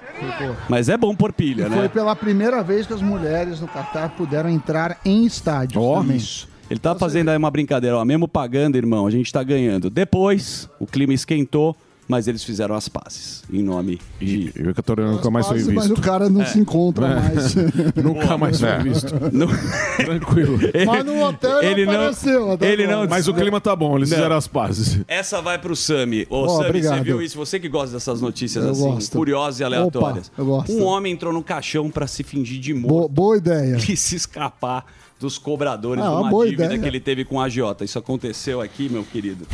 Mas 0.69 0.89
é 0.89 0.97
bom 0.97 1.15
por 1.15 1.33
pilha, 1.33 1.67
né? 1.67 1.75
Foi 1.75 1.89
pela 1.89 2.15
primeira 2.15 2.63
vez 2.63 2.87
que 2.87 2.93
as 2.93 3.01
mulheres 3.01 3.59
no 3.59 3.67
Catar 3.67 4.09
puderam 4.09 4.49
entrar 4.49 4.99
em 5.03 5.25
estádios 5.25 5.83
também. 5.83 6.17
Isso. 6.17 6.47
Ele 6.69 6.79
tá 6.79 6.95
fazendo 6.95 7.29
aí 7.29 7.37
uma 7.37 7.51
brincadeira, 7.51 7.97
ó. 7.97 8.05
Mesmo 8.05 8.29
pagando, 8.29 8.77
irmão, 8.77 9.05
a 9.05 9.11
gente 9.11 9.31
tá 9.31 9.43
ganhando. 9.43 9.89
Depois, 9.89 10.69
o 10.79 10.87
clima 10.87 11.13
esquentou, 11.13 11.75
mas 12.11 12.27
eles 12.27 12.43
fizeram 12.43 12.75
as 12.75 12.89
pazes. 12.89 13.41
Em 13.49 13.63
nome 13.63 13.97
de. 14.19 14.51
E 14.53 14.61
o 14.63 14.69
Equatoriano 14.71 15.13
nunca 15.13 15.31
mais 15.31 15.47
foi 15.47 15.59
Quase, 15.59 15.73
mas 15.73 15.87
visto. 15.87 15.97
o 15.97 16.01
cara 16.01 16.29
não 16.29 16.45
se 16.45 16.59
encontra 16.59 17.07
mais. 17.07 17.55
Nunca 17.95 18.37
mais 18.37 18.59
foi 18.59 18.69
É. 18.69 18.79
visto. 18.79 19.13
Não- 19.31 19.47
Tranquilo. 19.97 20.59
mas 20.85 21.05
no 21.05 21.23
hotel 21.23 21.61
Ele 21.61 21.71
ele 21.81 21.85
não- 21.85 21.93
apareceu. 21.93 22.57
ele 22.61 22.87
não- 22.87 23.07
Mas 23.07 23.27
o 23.29 23.33
clima 23.33 23.61
tá 23.61 23.73
bom, 23.75 23.95
eles 23.97 24.09
Não. 24.09 24.17
fizeram 24.17 24.35
as 24.35 24.47
pazes. 24.47 24.99
Essa 25.07 25.41
vai 25.41 25.57
pro 25.57 25.73
Sami. 25.75 26.27
Ô, 26.29 26.43
Ó, 26.43 26.47
Sami, 26.47 26.57
você 26.63 26.67
obrigado. 26.67 27.03
viu 27.03 27.21
isso? 27.21 27.37
Você 27.37 27.59
que 27.59 27.69
gosta 27.69 27.93
dessas 27.93 28.19
notícias 28.21 28.65
Eu 28.65 28.71
assim, 28.71 28.81
gosto. 28.81 29.17
curiosas 29.17 29.59
e 29.59 29.63
aleatórias. 29.63 30.27
Opa, 30.27 30.41
eu 30.41 30.45
gosto. 30.45 30.71
Um 30.73 30.83
homem 30.83 31.13
entrou 31.13 31.31
no 31.31 31.41
caixão 31.43 31.89
pra 31.89 32.07
se 32.07 32.23
fingir 32.23 32.59
de 32.59 32.73
Bo- 32.73 32.89
morto 32.89 33.09
boa 33.09 33.37
ideia. 33.37 33.77
e 33.77 33.95
se 33.95 34.15
escapar 34.17 34.85
dos 35.21 35.37
cobradores 35.37 36.03
Ah, 36.03 36.07
de 36.07 36.13
uma 36.15 36.21
uma 36.31 36.45
dívida 36.45 36.65
ideia. 36.65 36.79
que 36.81 36.87
ele 36.87 36.99
teve 36.99 37.23
com 37.23 37.39
a 37.39 37.45
agiota. 37.45 37.85
Isso 37.85 37.97
aconteceu 37.97 38.59
aqui, 38.59 38.89
meu 38.89 39.03
querido. 39.03 39.47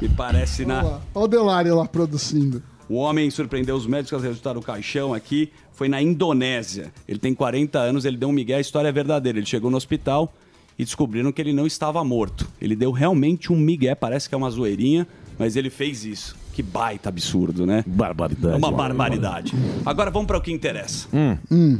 Me 0.00 0.08
parece 0.08 0.64
na. 0.64 0.84
Olha 0.84 1.24
o 1.24 1.26
Delari 1.26 1.70
lá 1.70 1.86
produzindo. 1.86 2.62
O 2.88 2.96
homem 2.96 3.30
surpreendeu 3.30 3.74
os 3.74 3.86
médicos 3.86 4.12
ao 4.12 4.20
resultar 4.20 4.52
do 4.52 4.60
caixão 4.60 5.14
aqui. 5.14 5.50
Foi 5.72 5.88
na 5.88 6.00
Indonésia. 6.02 6.92
Ele 7.08 7.18
tem 7.18 7.34
40 7.34 7.78
anos, 7.78 8.04
ele 8.04 8.16
deu 8.16 8.28
um 8.28 8.32
migué, 8.32 8.56
a 8.56 8.60
história 8.60 8.88
é 8.88 8.92
verdadeira. 8.92 9.38
Ele 9.38 9.46
chegou 9.46 9.70
no 9.70 9.76
hospital 9.76 10.32
e 10.78 10.84
descobriram 10.84 11.32
que 11.32 11.40
ele 11.40 11.52
não 11.52 11.66
estava 11.66 12.04
morto. 12.04 12.46
Ele 12.60 12.76
deu 12.76 12.92
realmente 12.92 13.52
um 13.52 13.56
migué, 13.56 13.94
parece 13.94 14.28
que 14.28 14.34
é 14.34 14.38
uma 14.38 14.50
zoeirinha, 14.50 15.06
mas 15.38 15.56
ele 15.56 15.70
fez 15.70 16.04
isso. 16.04 16.36
Que 16.54 16.62
baita 16.62 17.08
absurdo, 17.08 17.66
né? 17.66 17.82
Barbaridade. 17.84 18.54
É 18.54 18.56
uma 18.56 18.70
barbaridade. 18.70 19.52
Agora 19.84 20.08
vamos 20.10 20.28
para 20.28 20.38
o 20.38 20.40
que 20.40 20.52
interessa. 20.52 21.08
Hum. 21.12 21.78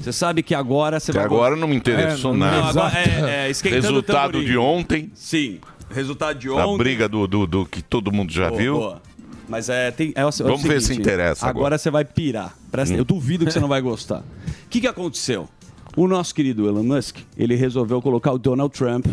Você 0.00 0.12
sabe 0.12 0.42
que 0.42 0.54
agora 0.56 0.98
você 0.98 1.12
Até 1.12 1.20
vai. 1.20 1.26
agora 1.26 1.54
não 1.54 1.68
me 1.68 1.76
interessou 1.76 2.32
Não, 2.32 2.40
nada. 2.40 2.68
agora 2.68 2.94
é, 2.98 3.48
é, 3.48 3.52
Resultado 3.70 4.44
de 4.44 4.56
ontem, 4.58 5.10
Sim. 5.14 5.60
Resultado 5.90 6.38
de 6.38 6.50
ontem. 6.50 6.78
briga 6.78 7.08
do, 7.08 7.26
do, 7.28 7.46
do 7.46 7.64
que 7.64 7.80
todo 7.80 8.10
mundo 8.10 8.32
já 8.32 8.48
Boa, 8.48 8.60
viu. 8.60 8.74
boa. 8.74 9.02
Mas 9.48 9.68
é, 9.68 9.90
tem, 9.92 10.12
é, 10.16 10.24
o- 10.24 10.28
é 10.28 10.30
o 10.30 10.44
Vamos 10.44 10.62
ver 10.62 10.80
se 10.80 10.88
seguinte, 10.88 11.02
interessa 11.02 11.46
Agora, 11.46 11.58
agora. 11.60 11.78
você 11.78 11.90
vai 11.90 12.04
pirar. 12.04 12.54
Presta, 12.72 12.94
Hum. 12.94 12.98
Eu 12.98 13.04
duvido 13.04 13.46
que 13.46 13.52
você 13.52 13.60
não 13.60 13.68
vai 13.68 13.80
gostar. 13.80 14.18
O 14.18 14.24
que, 14.68 14.80
que 14.80 14.86
aconteceu? 14.88 15.48
O 15.96 16.06
nosso 16.08 16.34
querido 16.34 16.66
Elon 16.68 16.82
Musk, 16.82 17.18
ele 17.36 17.54
resolveu 17.54 18.02
colocar 18.02 18.32
o 18.32 18.38
Donald 18.38 18.72
Trump 18.76 19.06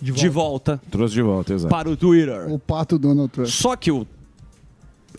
de 0.00 0.28
volta, 0.28 0.80
Trouxe 0.90 1.14
de 1.14 1.22
volta, 1.22 1.54
exato. 1.54 1.74
para 1.74 1.88
o 1.88 1.96
Twitter. 1.96 2.50
O 2.52 2.58
pato 2.58 2.98
Donald 2.98 3.30
Trump. 3.32 3.48
Só 3.48 3.74
que 3.74 3.90
o 3.90 4.06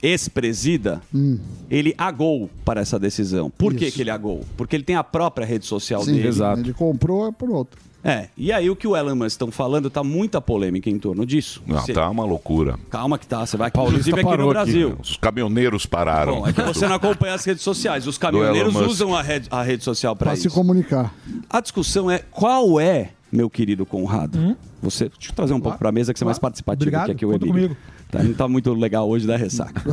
ex-presida, 0.01 1.01
Hum. 1.13 1.37
ele 1.69 1.93
agou 1.97 2.49
para 2.65 2.81
essa 2.81 2.99
decisão. 2.99 3.49
Por 3.49 3.73
que, 3.73 3.91
que 3.91 4.01
ele 4.01 4.09
agou? 4.11 4.41
Porque 4.57 4.75
ele 4.75 4.83
tem 4.83 4.95
a 4.95 5.03
própria 5.03 5.45
rede 5.45 5.65
social 5.65 6.01
Sim, 6.03 6.13
dele. 6.13 6.29
Ele 6.59 6.73
comprou 6.73 7.27
é 7.27 7.31
por 7.31 7.49
outro. 7.49 7.79
É, 8.01 8.29
e 8.37 8.49
aí 8.49 8.69
o 8.69 8.77
que 8.77 8.87
o 8.87 8.95
Elon 8.95 9.13
Musk 9.13 9.27
estão 9.31 9.51
falando, 9.51 9.89
tá 9.89 10.01
muita 10.01 10.39
polêmica 10.39 10.89
em 10.89 10.97
torno 10.97 11.25
disso. 11.25 11.61
Não, 11.67 11.79
Você- 11.81 11.91
tá 11.91 12.09
uma 12.09 12.23
loucura. 12.23 12.79
Calma 12.89 13.17
que 13.19 13.27
tá, 13.27 13.45
você 13.45 13.57
vai 13.57 13.69
Paulista 13.69 14.09
inclusive 14.09 14.19
aqui 14.29 14.37
no 14.37 14.49
aqui. 14.49 14.53
Brasil. 14.53 14.97
Os 15.03 15.17
caminhoneiros 15.17 15.85
pararam. 15.85 16.35
Bom, 16.39 16.47
é 16.47 16.53
que 16.53 16.61
você 16.61 16.87
não 16.87 16.95
acompanha 16.95 17.33
as 17.33 17.43
redes 17.43 17.61
sociais. 17.61 18.07
Os 18.07 18.17
caminhoneiros 18.17 18.73
usam 18.77 19.13
a 19.13 19.21
rede, 19.21 19.49
a 19.51 19.61
rede 19.61 19.83
social 19.83 20.15
para 20.15 20.33
isso. 20.33 20.43
se 20.43 20.49
comunicar. 20.49 21.13
A 21.49 21.59
discussão 21.59 22.09
é 22.09 22.19
qual 22.19 22.79
é, 22.79 23.09
meu 23.29 23.49
querido 23.49 23.85
Conrado? 23.85 24.55
Você, 24.81 25.09
deixa 25.09 25.31
eu 25.31 25.35
trazer 25.35 25.53
um 25.53 25.59
pouco 25.59 25.77
para 25.77 25.89
a 25.89 25.91
mesa 25.91 26.13
que 26.13 26.19
você 26.19 26.23
é 26.23 26.27
mais 26.27 26.39
participativo 26.39 26.83
Obrigado, 26.87 27.05
que 27.07 27.11
aqui 27.11 27.25
o 27.25 27.33
Emílio. 27.33 27.51
comigo. 27.53 27.77
Tá, 28.09 28.23
não 28.23 28.33
tá 28.33 28.47
muito 28.47 28.73
legal 28.73 29.07
hoje 29.07 29.27
da 29.27 29.37
ressaca. 29.37 29.83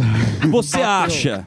Você 0.50 0.80
acha 0.80 1.46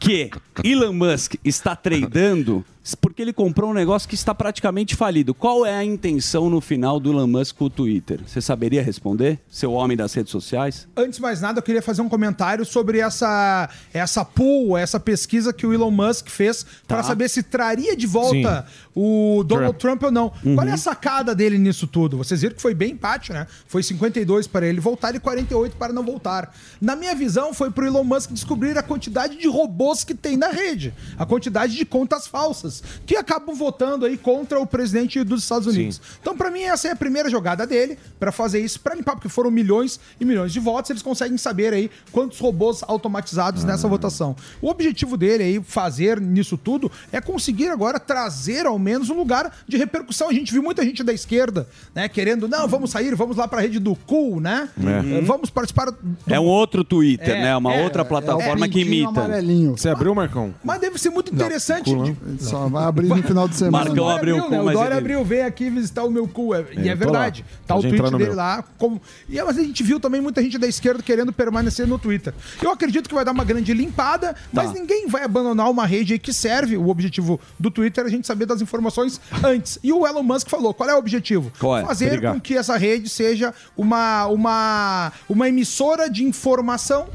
que 0.00 0.30
Elon 0.64 0.92
Musk 0.92 1.34
está 1.44 1.76
tradando 1.76 2.64
porque 3.00 3.22
ele 3.22 3.32
comprou 3.32 3.70
um 3.70 3.74
negócio 3.74 4.08
que 4.08 4.14
está 4.14 4.34
praticamente 4.34 4.96
falido? 4.96 5.34
Qual 5.34 5.64
é 5.64 5.74
a 5.76 5.84
intenção 5.84 6.48
no 6.50 6.60
final 6.60 6.98
do 6.98 7.10
Elon 7.10 7.26
Musk 7.26 7.56
com 7.56 7.66
o 7.66 7.70
Twitter? 7.70 8.20
Você 8.26 8.40
saberia 8.40 8.82
responder? 8.82 9.38
Seu 9.48 9.72
homem 9.72 9.96
das 9.96 10.12
redes 10.14 10.32
sociais? 10.32 10.88
Antes 10.96 11.16
de 11.16 11.22
mais 11.22 11.40
nada, 11.40 11.58
eu 11.58 11.62
queria 11.62 11.82
fazer 11.82 12.02
um 12.02 12.08
comentário 12.08 12.64
sobre 12.64 12.98
essa, 12.98 13.68
essa 13.92 14.24
pool, 14.24 14.76
essa 14.76 14.98
pesquisa 14.98 15.52
que 15.52 15.66
o 15.66 15.72
Elon 15.72 15.90
Musk 15.90 16.28
fez 16.28 16.64
para 16.88 17.02
saber 17.02 17.28
se 17.28 17.42
traria 17.42 17.96
de 17.96 18.06
volta 18.06 18.66
o 18.94 19.44
Donald 19.46 19.78
Trump. 19.78 20.02
ou 20.02 20.10
não. 20.10 20.32
Qual 20.54 20.66
é 20.66 20.72
a 20.72 20.76
sacada 20.76 21.34
dele 21.34 21.58
nisso 21.58 21.86
tudo? 21.86 22.16
Vocês 22.16 22.40
viram 22.40 22.56
que 22.56 22.62
foi 22.62 22.74
bem 22.74 22.92
empate, 22.92 23.32
né? 23.32 23.46
Foi 23.66 23.82
52 23.82 24.46
para 24.46 24.66
ele 24.66 24.80
voltar 24.80 25.14
e 25.14 25.20
48 25.20 25.76
para 25.76 25.92
não 25.92 25.99
voltar. 26.02 26.54
Na 26.80 26.96
minha 26.96 27.14
visão, 27.14 27.52
foi 27.52 27.70
pro 27.70 27.86
Elon 27.86 28.04
Musk 28.04 28.30
descobrir 28.32 28.76
a 28.78 28.82
quantidade 28.82 29.36
de 29.36 29.48
robôs 29.48 30.04
que 30.04 30.14
tem 30.14 30.36
na 30.36 30.48
rede, 30.48 30.94
a 31.18 31.26
quantidade 31.26 31.76
de 31.76 31.84
contas 31.84 32.26
falsas 32.26 32.82
que 33.06 33.16
acabam 33.16 33.54
votando 33.54 34.06
aí 34.06 34.16
contra 34.16 34.60
o 34.60 34.66
presidente 34.66 35.22
dos 35.24 35.42
Estados 35.42 35.66
Unidos. 35.66 36.00
Então, 36.20 36.36
para 36.36 36.50
mim, 36.50 36.62
essa 36.62 36.88
é 36.88 36.92
a 36.92 36.96
primeira 36.96 37.28
jogada 37.30 37.66
dele 37.66 37.98
para 38.18 38.32
fazer 38.32 38.60
isso, 38.60 38.80
para 38.80 38.94
limpar, 38.94 39.14
porque 39.14 39.28
foram 39.28 39.50
milhões 39.50 39.98
e 40.18 40.24
milhões 40.24 40.52
de 40.52 40.60
votos, 40.60 40.90
eles 40.90 41.02
conseguem 41.02 41.36
saber 41.38 41.72
aí 41.72 41.90
quantos 42.12 42.38
robôs 42.38 42.82
automatizados 42.86 43.64
nessa 43.64 43.88
votação. 43.88 44.36
O 44.60 44.68
objetivo 44.68 45.16
dele 45.16 45.42
aí, 45.42 45.62
fazer 45.62 46.20
nisso 46.20 46.56
tudo, 46.56 46.90
é 47.12 47.20
conseguir 47.20 47.68
agora 47.68 47.98
trazer 47.98 48.66
ao 48.66 48.78
menos 48.78 49.10
um 49.10 49.14
lugar 49.14 49.54
de 49.66 49.76
repercussão. 49.76 50.28
A 50.28 50.32
gente 50.32 50.52
viu 50.52 50.62
muita 50.62 50.84
gente 50.84 51.02
da 51.02 51.12
esquerda, 51.12 51.68
né, 51.94 52.08
querendo, 52.08 52.48
não, 52.48 52.66
vamos 52.68 52.90
sair, 52.90 53.14
vamos 53.14 53.36
lá 53.36 53.46
para 53.48 53.58
a 53.58 53.62
rede 53.62 53.78
do 53.78 53.94
cool, 53.94 54.40
né? 54.40 54.68
Eh, 54.78 55.20
Vamos 55.22 55.50
participar 55.50 55.89
do... 55.90 55.98
É 56.26 56.38
um 56.40 56.44
outro 56.44 56.82
Twitter, 56.84 57.36
É, 57.36 57.42
né? 57.42 57.56
Uma 57.56 57.74
é, 57.74 57.84
outra 57.84 58.02
é, 58.02 58.04
plataforma 58.04 58.66
é 58.66 58.68
que 58.68 58.80
imita. 58.80 59.08
amarelinho. 59.08 59.76
Você 59.76 59.88
abriu, 59.88 60.14
Marcão? 60.14 60.54
Mas 60.64 60.80
deve 60.80 60.98
ser 60.98 61.10
muito 61.10 61.34
interessante. 61.34 61.90
de- 61.94 62.42
Só 62.44 62.68
vai 62.68 62.84
abrir 62.84 63.08
no 63.08 63.22
final 63.22 63.48
de 63.48 63.54
semana. 63.56 63.84
Marcão 63.84 63.94
Dória 63.96 64.16
abriu 64.18 64.36
o 64.38 64.42
cu, 64.42 64.50
né? 64.50 64.60
O 64.60 64.70
Dória 64.72 64.96
abriu, 64.96 65.24
veio 65.24 65.46
aqui 65.46 65.70
visitar 65.70 66.04
o 66.04 66.10
meu 66.10 66.26
cu. 66.28 66.54
é- 66.54 66.64
E 66.72 66.78
É, 66.78 66.88
é 66.88 66.92
eu 66.92 66.98
tô 66.98 67.04
verdade. 67.04 67.44
lá. 67.48 67.58
Tá 67.66 67.76
o 67.76 67.80
tweet 67.82 68.02
dele 68.02 68.16
meu. 68.24 68.34
lá. 68.34 68.64
Como... 68.78 69.00
E, 69.28 69.38
é, 69.38 69.44
mas 69.44 69.58
a 69.58 69.62
gente 69.62 69.82
viu 69.82 69.98
também 70.00 70.20
muita 70.20 70.42
gente 70.42 70.58
da 70.58 70.66
esquerda 70.66 71.02
querendo 71.02 71.32
permanecer 71.32 71.86
no 71.86 71.98
Twitter. 71.98 72.32
Eu 72.62 72.70
acredito 72.70 73.08
que 73.08 73.14
vai 73.14 73.24
dar 73.24 73.32
uma 73.32 73.44
grande 73.44 73.72
limpada, 73.72 74.34
mas 74.52 74.68
Tá. 74.68 74.72
ninguém 74.78 75.06
vai 75.06 75.24
abandonar 75.24 75.70
uma 75.70 75.86
rede 75.86 76.12
aí 76.14 76.18
que 76.18 76.32
serve. 76.32 76.76
O 76.76 76.88
objetivo 76.88 77.40
do 77.58 77.70
Twitter 77.70 78.04
é 78.04 78.06
a 78.06 78.10
gente 78.10 78.26
saber 78.26 78.46
das 78.46 78.60
informações 78.60 79.20
antes. 79.44 79.78
E 79.82 79.92
o 79.92 80.06
Elon 80.06 80.22
Musk 80.22 80.48
falou: 80.48 80.72
qual 80.74 80.88
é 80.88 80.94
o 80.94 80.98
objetivo? 80.98 81.52
Qual 81.58 81.76
é? 81.78 81.84
Fazer 81.84 82.10
Brigar. 82.10 82.34
com 82.34 82.40
que 82.40 82.56
essa 82.56 82.76
rede 82.76 83.08
seja 83.08 83.52
uma, 83.76 84.26
uma, 84.26 85.12
uma 85.28 85.48
emissora 85.48 85.79
de 86.12 86.24
informação 86.24 87.06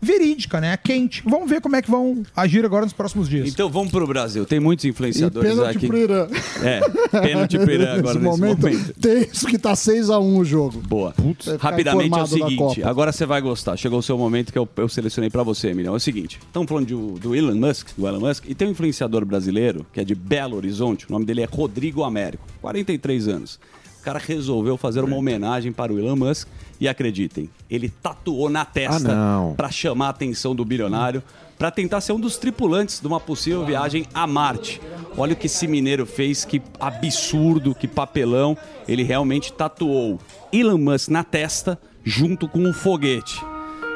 verídica, 0.00 0.60
né? 0.60 0.76
Quente. 0.76 1.24
Vamos 1.26 1.50
ver 1.50 1.60
como 1.60 1.74
é 1.74 1.82
que 1.82 1.90
vão 1.90 2.22
agir 2.36 2.64
agora 2.64 2.84
nos 2.84 2.92
próximos 2.92 3.28
dias. 3.28 3.48
Então 3.48 3.68
vamos 3.68 3.90
pro 3.90 4.06
Brasil. 4.06 4.46
Tem 4.46 4.60
muitos 4.60 4.84
E 4.84 4.88
influenciadores 4.90 5.50
pênalti 5.50 5.76
aqui. 5.76 5.86
pro 5.88 5.96
Irã. 5.98 6.28
É, 6.62 6.80
pênalti 7.20 7.58
pro 7.58 7.72
Irã 7.72 7.94
agora 7.98 8.14
nesse 8.20 8.40
momento. 8.40 8.94
Tem 9.00 9.22
isso 9.22 9.44
que 9.48 9.58
tá 9.58 9.72
6x1 9.72 10.38
o 10.38 10.44
jogo. 10.44 10.80
Boa. 10.86 11.12
Ficar 11.40 11.56
Rapidamente 11.70 12.16
é 12.16 12.22
o 12.22 12.26
seguinte, 12.28 12.82
agora 12.84 13.10
você 13.10 13.26
vai 13.26 13.40
gostar. 13.40 13.76
Chegou 13.76 13.98
o 13.98 14.02
seu 14.02 14.16
momento 14.16 14.52
que 14.52 14.58
eu, 14.58 14.68
eu 14.76 14.88
selecionei 14.88 15.30
pra 15.30 15.42
você, 15.42 15.70
Emiliano. 15.70 15.96
É 15.96 15.98
o 15.98 16.00
seguinte, 16.00 16.38
estamos 16.46 16.68
falando 16.68 16.86
de- 16.86 17.20
do 17.20 17.34
Elon 17.34 17.56
Musk, 17.56 17.88
do 17.98 18.06
Elon 18.06 18.20
Musk, 18.20 18.44
e 18.48 18.54
tem 18.54 18.68
um 18.68 18.70
influenciador 18.70 19.24
brasileiro, 19.24 19.84
que 19.92 19.98
é 19.98 20.04
de 20.04 20.14
Belo 20.14 20.54
Horizonte, 20.56 21.06
o 21.08 21.12
nome 21.12 21.24
dele 21.24 21.40
é 21.42 21.48
Rodrigo 21.50 22.04
Américo, 22.04 22.44
43 22.60 23.26
anos. 23.26 23.58
O 24.00 24.04
cara 24.04 24.18
resolveu 24.18 24.76
fazer 24.76 25.02
uma 25.04 25.16
homenagem 25.16 25.72
para 25.72 25.92
o 25.92 25.98
Elon 25.98 26.16
Musk 26.16 26.48
e 26.80 26.86
acreditem, 26.88 27.50
ele 27.68 27.88
tatuou 27.88 28.48
na 28.48 28.64
testa 28.64 29.12
Ah, 29.12 29.52
para 29.56 29.70
chamar 29.70 30.06
a 30.06 30.10
atenção 30.10 30.54
do 30.54 30.64
bilionário, 30.64 31.22
para 31.58 31.70
tentar 31.72 32.00
ser 32.00 32.12
um 32.12 32.20
dos 32.20 32.36
tripulantes 32.36 33.00
de 33.00 33.06
uma 33.06 33.18
possível 33.18 33.64
viagem 33.66 34.06
a 34.14 34.26
Marte. 34.26 34.80
Olha 35.16 35.32
o 35.32 35.36
que 35.36 35.46
esse 35.46 35.66
mineiro 35.66 36.06
fez, 36.06 36.44
que 36.44 36.62
absurdo, 36.78 37.74
que 37.74 37.88
papelão. 37.88 38.56
Ele 38.86 39.02
realmente 39.02 39.52
tatuou 39.52 40.20
Elon 40.52 40.78
Musk 40.78 41.08
na 41.08 41.24
testa 41.24 41.76
junto 42.04 42.46
com 42.48 42.60
um 42.60 42.72
foguete. 42.72 43.42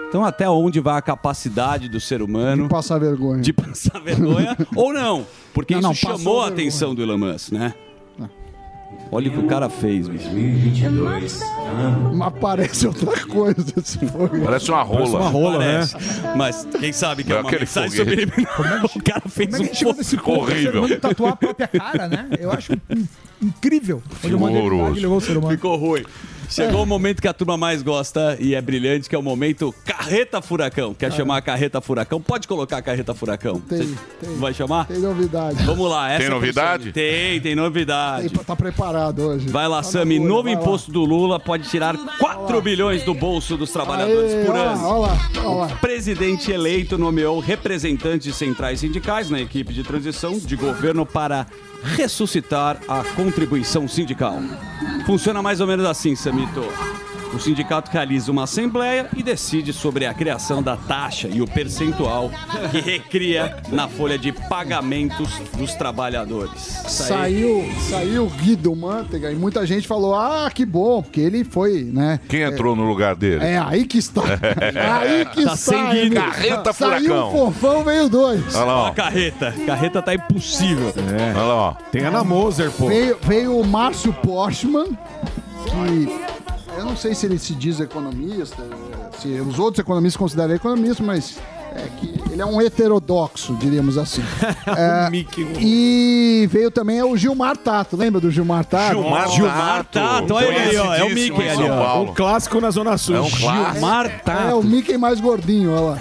Então, 0.09 0.25
até 0.25 0.51
onde 0.51 0.79
vai 0.81 0.99
a 0.99 1.01
capacidade 1.03 1.89
do 1.89 1.99
ser 2.01 2.21
humano 2.21 2.65
De 2.65 2.69
passar 2.69 2.99
vergonha. 2.99 3.41
de 3.41 3.53
passar 3.55 3.99
vergonha 4.01 4.55
ou 4.77 4.93
não? 4.93 5.25
Porque 5.55 5.73
Não, 5.75 5.81
isso 5.81 5.89
não, 5.89 5.95
chamou 6.19 6.41
a 6.41 6.47
vergonha. 6.47 6.53
atenção 6.69 6.95
do 6.95 7.01
Elon 7.03 7.17
Musk, 7.17 7.53
né? 7.53 7.73
Olha 9.11 9.29
o 9.29 9.33
que 9.33 9.39
o 9.41 9.47
cara 9.47 9.69
fez, 9.69 10.09
bicho. 10.09 10.29
Mas 12.15 12.33
parece 12.41 12.87
outra 12.87 13.27
coisa 13.27 13.65
esse 13.77 13.99
fogo. 14.07 14.41
Parece 14.45 14.71
uma 14.71 14.83
rola. 14.83 15.19
uma 15.21 15.29
rola, 15.29 15.59
Parece. 15.59 15.97
né? 15.97 16.33
Mas 16.37 16.67
quem 16.81 16.93
sabe 16.93 17.25
que 17.25 17.33
é 17.33 17.37
É 17.37 17.41
uma 17.41 17.49
aquele 17.49 17.61
mensagem 17.67 17.91
foguete. 17.99 18.21
subliminar. 18.23 18.85
O 18.97 19.03
cara 19.03 19.23
fez 19.29 19.55
é 19.55 19.59
um 19.59 19.95
fogo. 20.23 20.41
horrível. 20.41 20.79
Humano 20.85 20.97
tatuar 21.01 21.33
a 21.33 21.37
própria 21.37 21.69
cara, 21.69 22.09
né? 22.09 22.29
Eu 22.39 22.51
acho 22.53 22.73
in- 22.73 23.09
incrível. 23.43 24.03
Onde 24.25 24.35
a 24.35 24.39
modernidade 24.39 24.75
horroroso. 24.75 25.01
levou 25.01 25.17
o 25.19 25.21
ser 25.21 25.37
humano. 25.37 25.55
Ficou 25.55 25.77
ruim. 25.77 26.05
Chegou 26.53 26.83
o 26.83 26.87
momento 26.87 27.21
que 27.23 27.29
a 27.29 27.33
turma 27.33 27.57
mais 27.57 27.83
gosta 27.83 28.37
e 28.39 28.55
é 28.55 28.61
brilhante, 28.61 29.09
que 29.09 29.15
é 29.15 29.19
o 29.19 29.23
momento 29.23 29.75
Carreta 29.85 30.43
Furacão. 30.43 30.93
Quer 30.95 31.13
chamar 31.13 31.39
a 31.39 31.43
Carreta 31.43 31.81
Furacão? 31.81 32.21
Pode 32.21 32.47
colocar 32.47 32.77
a 32.79 32.83
Carreta 32.83 33.15
Furacão. 33.15 33.61
Tem, 33.61 33.79
Você 33.79 33.97
tem. 34.21 34.37
vai 34.37 34.53
chamar? 34.53 34.87
Tem 34.87 34.99
novidade. 34.99 35.63
Vamos 35.65 35.91
lá. 35.91 36.11
Essa 36.11 36.19
Tem 36.19 36.27
é 36.27 36.31
novidade? 36.31 36.93
pessoa- 36.93 36.93
Tem, 36.93 37.41
tem 37.41 37.55
novidade. 37.55 38.29
Tem, 38.31 38.45
tá 38.45 38.55
preparado 38.57 39.21
hoje. 39.23 39.49
Vai 39.49 39.67
lá, 39.67 39.79
Tá 39.79 39.83
Sami. 39.85 40.19
Novo 40.19 40.43
vai 40.45 40.55
lá. 40.55 40.61
imposto 40.61 40.93
do 40.93 41.05
Lula 41.05 41.41
pode 41.41 41.69
tirar 41.69 41.97
4 42.19 42.61
bilhões 42.61 43.03
do 43.03 43.15
bolso 43.15 43.57
dos 43.57 43.71
trabalhadores 43.71 44.33
Aê, 44.35 44.45
por 44.45 44.55
ano. 44.57 44.85
olha 44.87 44.99
lá, 44.99 45.19
olha 45.37 45.49
lá. 45.49 45.67
Presidente 45.81 46.51
eleito 46.53 46.99
nomeou 46.99 47.41
representantes 47.41 48.27
de 48.27 48.33
centrais 48.33 48.81
sindicais 48.81 49.31
na 49.31 49.41
equipe 49.41 49.73
de 49.73 49.83
transição 49.83 50.39
de 50.39 50.55
governo 50.57 51.07
para 51.07 51.47
ressuscitar 51.83 52.79
a 52.89 53.03
contribuição 53.15 53.87
sindical. 53.89 54.39
Funciona 55.07 55.43
mais 55.43 55.61
ou 55.61 55.67
menos 55.67 55.87
assim, 55.87 56.15
Samito. 56.15 56.63
O 57.35 57.39
sindicato 57.39 57.91
realiza 57.91 58.31
uma 58.31 58.45
assembleia 58.45 59.09
e 59.17 59.23
decide 59.23 59.73
sobre 59.73 60.05
a 60.05 60.13
criação 60.13 60.63
da 60.63 60.77
taxa 60.77 61.29
e 61.29 61.41
o 61.41 61.47
percentual 61.47 62.31
que 62.71 62.79
recria 62.81 63.57
na 63.71 63.89
folha 63.89 64.19
de 64.19 64.33
pagamentos 64.33 65.31
dos 65.57 65.73
trabalhadores. 65.75 66.61
Saiu, 66.87 67.65
saiu 67.89 68.27
o 68.27 68.31
Guido 68.31 68.77
Mantega 68.77 69.33
e 69.33 69.35
muita 69.35 69.67
gente 69.67 69.89
falou: 69.89 70.15
ah, 70.15 70.51
que 70.55 70.67
bom, 70.67 71.03
porque 71.03 71.21
ele 71.21 71.43
foi, 71.43 71.85
né? 71.85 72.21
Quem 72.29 72.43
entrou 72.43 72.77
no 72.77 72.85
lugar 72.87 73.17
dele? 73.17 73.43
É 73.45 73.59
aí 73.59 73.87
que 73.87 73.97
está. 73.99 74.21
aí 75.01 75.25
que 75.27 75.45
Tá 75.45 75.55
está. 75.55 75.57
sem 75.57 75.91
Guido. 75.91 76.15
Carreta 76.17 76.73
Saiu 76.73 77.01
Furacão. 77.09 77.29
o 77.29 77.33
fofão, 77.53 77.85
veio 77.85 78.09
dois. 78.11 78.55
Olha 78.55 78.65
lá, 78.65 78.83
Ó, 78.83 78.87
a 78.89 78.91
carreta. 78.93 79.55
Carreta 79.67 80.03
tá 80.03 80.15
impossível. 80.15 80.93
Olha 81.35 81.43
lá, 81.43 81.55
ó. 81.55 81.73
Tem 81.91 82.03
Ana 82.05 82.23
Moser, 82.23 82.71
pô. 82.73 82.89
Veio, 82.89 83.17
veio 83.23 83.59
o 83.59 83.67
Márcio 83.67 84.13
Postman, 84.13 84.87
que 85.65 86.33
eu 86.77 86.85
não 86.85 86.97
sei 86.97 87.15
se 87.15 87.27
ele 87.27 87.39
se 87.39 87.55
diz 87.55 87.81
economista, 87.81 88.63
se 89.21 89.29
os 89.41 89.59
outros 89.59 89.81
economistas 89.81 90.19
consideram 90.19 90.51
ele 90.51 90.57
economista, 90.57 91.03
mas 91.03 91.39
é 91.75 91.89
que 91.99 92.13
ele 92.31 92.41
é 92.43 92.47
um 92.47 92.61
heterodoxo, 92.61 93.55
diríamos 93.57 93.97
assim. 93.99 94.23
É, 94.75 95.11
e 95.61 96.49
veio 96.51 96.71
também 96.71 97.03
o 97.03 97.17
Gilmar 97.17 97.57
Tato, 97.57 97.97
lembra 97.97 98.21
do 98.21 98.31
Gilmar 98.31 98.65
Tato? 98.65 98.95
Gilmar 98.95 99.29
Gilmar 99.29 99.85
Tato, 99.85 100.35
olha 100.35 100.47
ele 100.47 100.59
aí, 100.59 100.77
ó. 100.77 100.95
É 100.95 101.05
o 101.05 101.11
Mickey 101.11 101.49
ali, 101.49 101.69
ó. 101.69 101.85
Paulo. 101.85 102.11
Um 102.11 102.15
clássico 102.15 102.61
na 102.61 102.71
Zona 102.71 102.97
Sul. 102.97 103.17
É 103.17 103.21
um. 103.21 103.29
Gilmar 103.29 104.07
É 104.07 104.09
Tato. 104.09 104.59
o 104.59 104.63
Mickey 104.63 104.97
mais 104.97 105.21
gordinho, 105.21 105.73
olha 105.73 105.81
lá. 105.81 105.99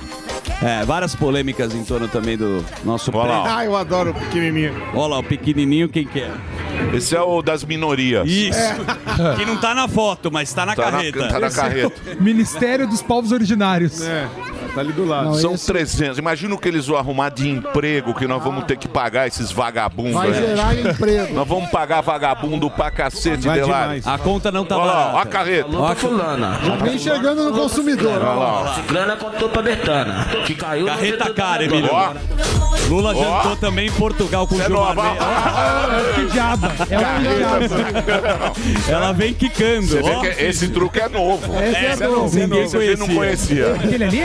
É, 0.61 0.85
várias 0.85 1.15
polêmicas 1.15 1.73
em 1.73 1.83
torno 1.83 2.07
também 2.07 2.37
do 2.37 2.63
nosso 2.85 3.11
Olha 3.13 3.29
lá, 3.29 3.41
ó. 3.41 3.57
Ah, 3.57 3.65
eu 3.65 3.75
adoro 3.75 4.11
o 4.11 4.13
pequenininho. 4.13 4.73
Olha 4.93 5.07
lá, 5.07 5.19
o 5.19 5.23
pequenininho, 5.23 5.89
quem 5.89 6.05
que 6.05 6.19
é? 6.19 6.31
Esse 6.93 7.15
é 7.15 7.21
o 7.21 7.41
das 7.41 7.63
minorias. 7.63 8.27
Isso. 8.27 8.59
Que 9.37 9.45
não 9.45 9.57
tá 9.57 9.75
na 9.75 9.87
foto, 9.87 10.31
mas 10.31 10.51
tá 10.53 10.65
na 10.65 10.75
Tá 10.75 10.85
na, 10.85 10.91
carreta. 10.91 11.27
tá 11.27 11.39
na 11.39 11.51
carreta. 11.51 12.01
Ministério 12.19 12.87
dos 12.87 13.01
Povos 13.01 13.31
Originários. 13.31 14.01
Tá 14.73 14.81
ali 14.81 14.93
do 14.93 15.05
lado. 15.05 15.35
São 15.35 15.55
300. 15.55 16.17
Imagina 16.17 16.55
o 16.55 16.57
que 16.57 16.67
eles 16.67 16.87
vão 16.87 16.97
arrumar 16.97 17.29
de 17.29 17.49
emprego 17.49 18.13
que 18.13 18.27
nós 18.27 18.43
vamos 18.43 18.65
ter 18.65 18.77
que 18.77 18.87
pagar 18.87 19.27
esses 19.27 19.51
vagabundos. 19.51 20.13
Vai 20.13 20.29
né? 20.29 20.47
gerar 20.47 20.79
emprego. 20.79 21.33
Nós 21.33 21.47
vamos 21.47 21.69
pagar 21.69 22.01
vagabundo 22.01 22.69
pra 22.69 22.91
cacete, 22.91 23.47
Vai 23.47 23.59
Delari. 23.59 24.01
demais. 24.01 24.07
A 24.07 24.17
conta 24.17 24.51
não 24.51 24.65
tá 24.65 24.77
Olha 24.77 24.91
lá, 24.91 25.13
ó 25.15 25.19
a 25.19 25.25
carreta. 25.25 25.69
Falou 25.69 25.85
pra 25.85 25.95
fulana. 25.95 26.59
Já 26.63 26.75
vem 26.75 26.97
chegando 26.97 27.43
no 27.45 27.57
consumidor. 27.57 28.21
Olha 28.21 28.33
lá. 28.33 28.75
Ciclana 28.75 29.15
contou 29.15 29.49
pra 29.49 29.61
Betana. 29.61 30.27
Que 30.45 30.55
caiu 30.55 30.85
Carreta 30.85 31.33
cara, 31.33 31.63
Emílio. 31.63 31.89
Lula 32.89 33.15
jantou 33.15 33.55
também 33.55 33.87
em 33.87 33.91
Portugal 33.91 34.45
com 34.47 34.55
o 34.55 34.61
é 34.61 34.65
Gilmar. 34.65 34.95
Que 36.15 36.25
diabo. 36.25 36.67
É 36.89 37.37
diabo. 37.37 38.89
Ela 38.89 39.11
vem 39.13 39.33
quicando. 39.33 39.87
Você 39.87 40.01
vê 40.01 40.11
ó. 40.11 40.19
que 40.19 40.27
esse 40.27 40.67
truque 40.67 40.99
é 40.99 41.07
novo. 41.07 41.53
Esse 41.61 41.75
é 41.75 41.85
Essa 41.85 42.07
novo. 42.07 42.35
ninguém 42.37 42.63
Esse 42.63 42.77
você 42.77 42.95
não 42.97 43.07
conhecia. 43.07 43.75
Aquele 43.75 44.03
ali? 44.03 44.19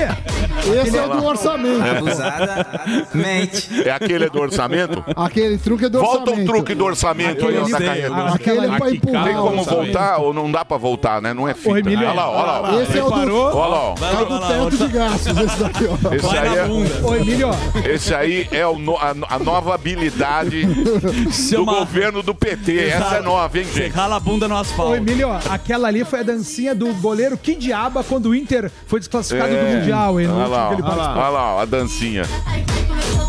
Esse 0.83 0.99
é 0.99 1.09
do 1.09 1.25
orçamento. 1.25 1.83
Abusada, 1.83 2.67
mente. 3.15 3.69
É 3.89 3.91
aquele 3.93 4.29
do 4.29 4.41
orçamento? 4.41 5.05
Aquele 5.15 5.59
truque 5.59 5.85
é 5.85 5.89
do 5.89 6.01
Volta 6.01 6.31
orçamento. 6.31 6.51
o 6.51 6.53
truque 6.55 6.75
do 6.75 6.85
orçamento 6.85 7.47
aí, 7.47 7.71
carreta. 7.71 8.27
Aquele 8.35 8.67
é 8.67 8.79
pra 8.79 8.91
empurrar. 8.91 9.25
Tem 9.25 9.37
como 9.37 9.65
voltar 9.65 10.19
ou 10.19 10.33
não 10.35 10.51
dá 10.51 10.65
pra 10.65 10.77
voltar, 10.77 11.23
né? 11.23 11.33
Não 11.33 11.49
é 11.49 11.55
fita. 11.55 11.71
Ô. 11.71 11.97
Olha 11.97 12.13
lá, 12.13 12.31
olha 12.31 12.61
lá. 12.61 12.83
Esse 12.83 12.99
é 12.99 13.05
o 13.05 13.11
do, 13.11 13.37
Olha 13.37 13.67
lá, 13.67 13.95
é 14.21 14.25
do 14.25 14.71
teto 14.71 14.87
de 14.87 14.93
gastos, 14.93 15.39
esse 15.39 15.59
daqui, 15.59 15.85
ó. 15.87 16.15
Esse 16.15 16.27
Vai 16.27 16.39
aí 16.49 16.59
é, 16.59 16.65
bunda. 16.67 17.07
Ô, 17.07 17.15
Emílio, 17.15 17.51
esse 17.85 18.15
aí 18.15 18.49
é 18.51 18.67
o 18.67 18.79
no- 18.79 18.97
a, 18.97 19.39
nova 19.39 19.75
habilidade 19.75 20.65
do 20.65 21.65
governo 21.65 22.23
do 22.23 22.35
PT. 22.35 22.89
Essa 22.89 23.17
é 23.17 23.21
nova, 23.23 23.59
hein, 23.59 23.65
Você 23.65 23.85
gente? 23.85 23.93
rala 23.95 24.17
a 24.17 24.21
bunda 24.21 24.49
no 24.49 24.55
ô, 24.55 24.59
asfalto. 24.59 24.95
Emílio, 24.97 25.31
aquela 25.51 25.89
ali 25.89 26.05
foi 26.05 26.21
a 26.21 26.23
dancinha 26.23 26.75
do 26.75 26.93
goleiro 26.95 27.37
Que 27.37 27.55
Diaba 27.55 28.03
quando 28.05 28.27
o 28.31 28.35
Inter 28.35 28.71
foi 28.87 28.99
desclassificado 28.99 29.53
do 29.55 29.77
Mundial, 29.77 30.21
hein? 30.21 30.26
É. 30.27 30.31
Olha 30.31 30.47
lá, 30.47 30.77
que 30.77 30.83
olha 30.83 30.95
lá, 30.95 31.13
olha 31.19 31.29
lá, 31.31 31.55
ó, 31.57 31.61
a 31.61 31.65
dancinha. 31.65 32.23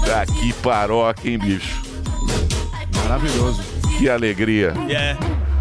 Tá 0.06 0.22
aqui 0.22 0.54
paroca, 0.54 1.27
hein, 1.30 1.38
bicho? 1.38 1.82
Maravilhoso. 3.04 3.62
Que 3.98 4.10
alegria. 4.10 4.74
É. 4.89 5.18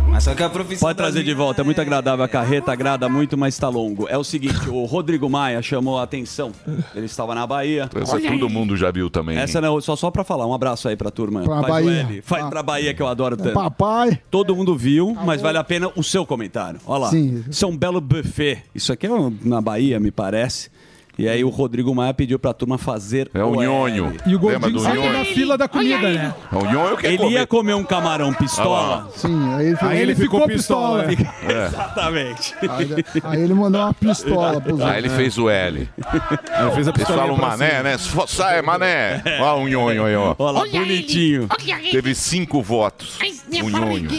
Mas 0.09 0.25
só 0.25 0.35
que 0.35 0.43
a 0.43 0.49
profissão. 0.49 0.87
Pode 0.89 0.97
trazer 0.97 1.23
de 1.23 1.35
volta, 1.35 1.61
é 1.61 1.65
muito 1.65 1.79
agradável 1.81 2.25
a 2.25 2.29
carreta, 2.29 2.73
agrada 2.73 3.07
muito, 3.09 3.37
mas 3.37 3.55
está 3.55 3.69
longo. 3.69 4.09
É 4.09 4.17
o 4.17 4.25
seguinte, 4.25 4.69
o 4.71 4.85
Rodrigo 4.87 5.29
Maia 5.29 5.61
chamou 5.61 5.99
a 5.99 6.05
atenção. 6.05 6.53
Ele 6.95 7.05
estava 7.07 7.35
na 7.35 7.47
Bahia. 7.47 7.91
Essa 7.95 8.19
todo 8.21 8.49
mundo 8.49 8.77
já 8.79 8.91
viu 8.91 9.11
também. 9.11 9.37
Essa 9.37 9.61
não, 9.61 9.79
só 9.81 9.95
só 9.95 10.11
pra 10.11 10.25
falar, 10.25 10.47
um 10.47 10.55
abraço 10.55 10.89
aí 10.89 10.97
pra 10.97 11.11
turma. 11.11 11.43
Pra 11.43 11.61
Faz 11.61 11.85
Bahia. 11.85 12.23
Faz 12.23 12.45
Ah. 12.45 12.49
pra 12.49 12.63
Bahia 12.63 12.95
que 12.95 13.03
eu 13.03 13.09
adoro 13.09 13.37
tanto. 13.37 13.53
Papai. 13.53 14.19
Todo 14.31 14.57
mundo 14.57 14.75
viu, 14.77 15.15
mas 15.27 15.43
vale 15.43 15.59
a 15.59 15.65
pena 15.65 15.91
o 15.95 16.03
seu 16.03 16.25
comentário. 16.25 16.81
Olha 16.87 17.01
lá. 17.01 17.11
Sim. 17.11 17.45
Isso 17.51 17.65
é 17.65 17.69
um 17.69 17.77
belo 17.77 18.01
buffet. 18.01 18.63
Isso 18.75 18.93
aqui 18.93 19.07
é 19.07 19.11
na 19.43 19.61
Bahia, 19.61 20.01
me 20.01 20.11
parece. 20.11 20.71
E 21.19 21.29
aí 21.29 21.43
o 21.45 21.49
Rodrigo 21.49 21.95
Maia 21.95 22.13
pediu 22.13 22.39
pra 22.39 22.53
turma 22.53 22.77
fazer 22.77 23.31
É 23.33 23.43
o 23.43 23.55
nhonho. 23.55 24.13
E 24.27 24.35
o 24.35 24.39
gordinho 24.39 24.73
do 24.73 24.81
sempre 24.81 25.09
na 25.09 25.25
fila 25.25 25.57
da 25.57 25.67
comida, 25.67 26.09
né? 26.13 26.35
O 26.53 26.65
nhonho 26.65 26.97
quer 26.97 27.09
Ele 27.09 27.19
comer. 27.19 27.31
ia 27.33 27.47
comer 27.47 27.75
um 27.75 27.85
camarão 27.85 28.33
pistola. 28.35 29.09
Sim, 29.17 29.55
aí 29.55 29.67
ele, 29.69 29.79
Aí 29.81 29.99
ele 30.01 30.15
ficou 30.15 30.47
pistola. 30.47 31.05
né? 31.05 31.17
Exatamente. 31.69 32.55
Aí, 32.69 33.05
aí 33.25 33.43
ele 33.43 33.55
mandou 33.55 33.81
uma 33.81 33.95
pistola 33.95 34.61
pros 34.61 34.81
Aí 34.81 34.99
ele 34.99 35.09
fez 35.09 35.39
o 35.39 35.49
L. 35.49 35.89
Aí 35.97 36.71
fez 36.73 36.87
a 36.89 36.91
Eles 36.91 36.93
pistolinha 36.93 37.07
falam 37.27 37.37
mané, 37.37 37.71
cima. 37.71 37.83
né? 37.83 37.97
Sai, 38.27 38.63
mané. 38.63 39.23
Olha 39.41 39.63
o 39.63 39.69
nhonho 39.69 40.05
aí, 40.05 40.17
ó. 40.17 40.35
Olha 40.39 40.51
lá, 40.59 40.67
bonitinho. 40.67 41.49
Teve 41.91 42.15
cinco 42.15 42.63
votos. 42.63 43.19
O 43.63 43.71
nhonho. 43.71 44.11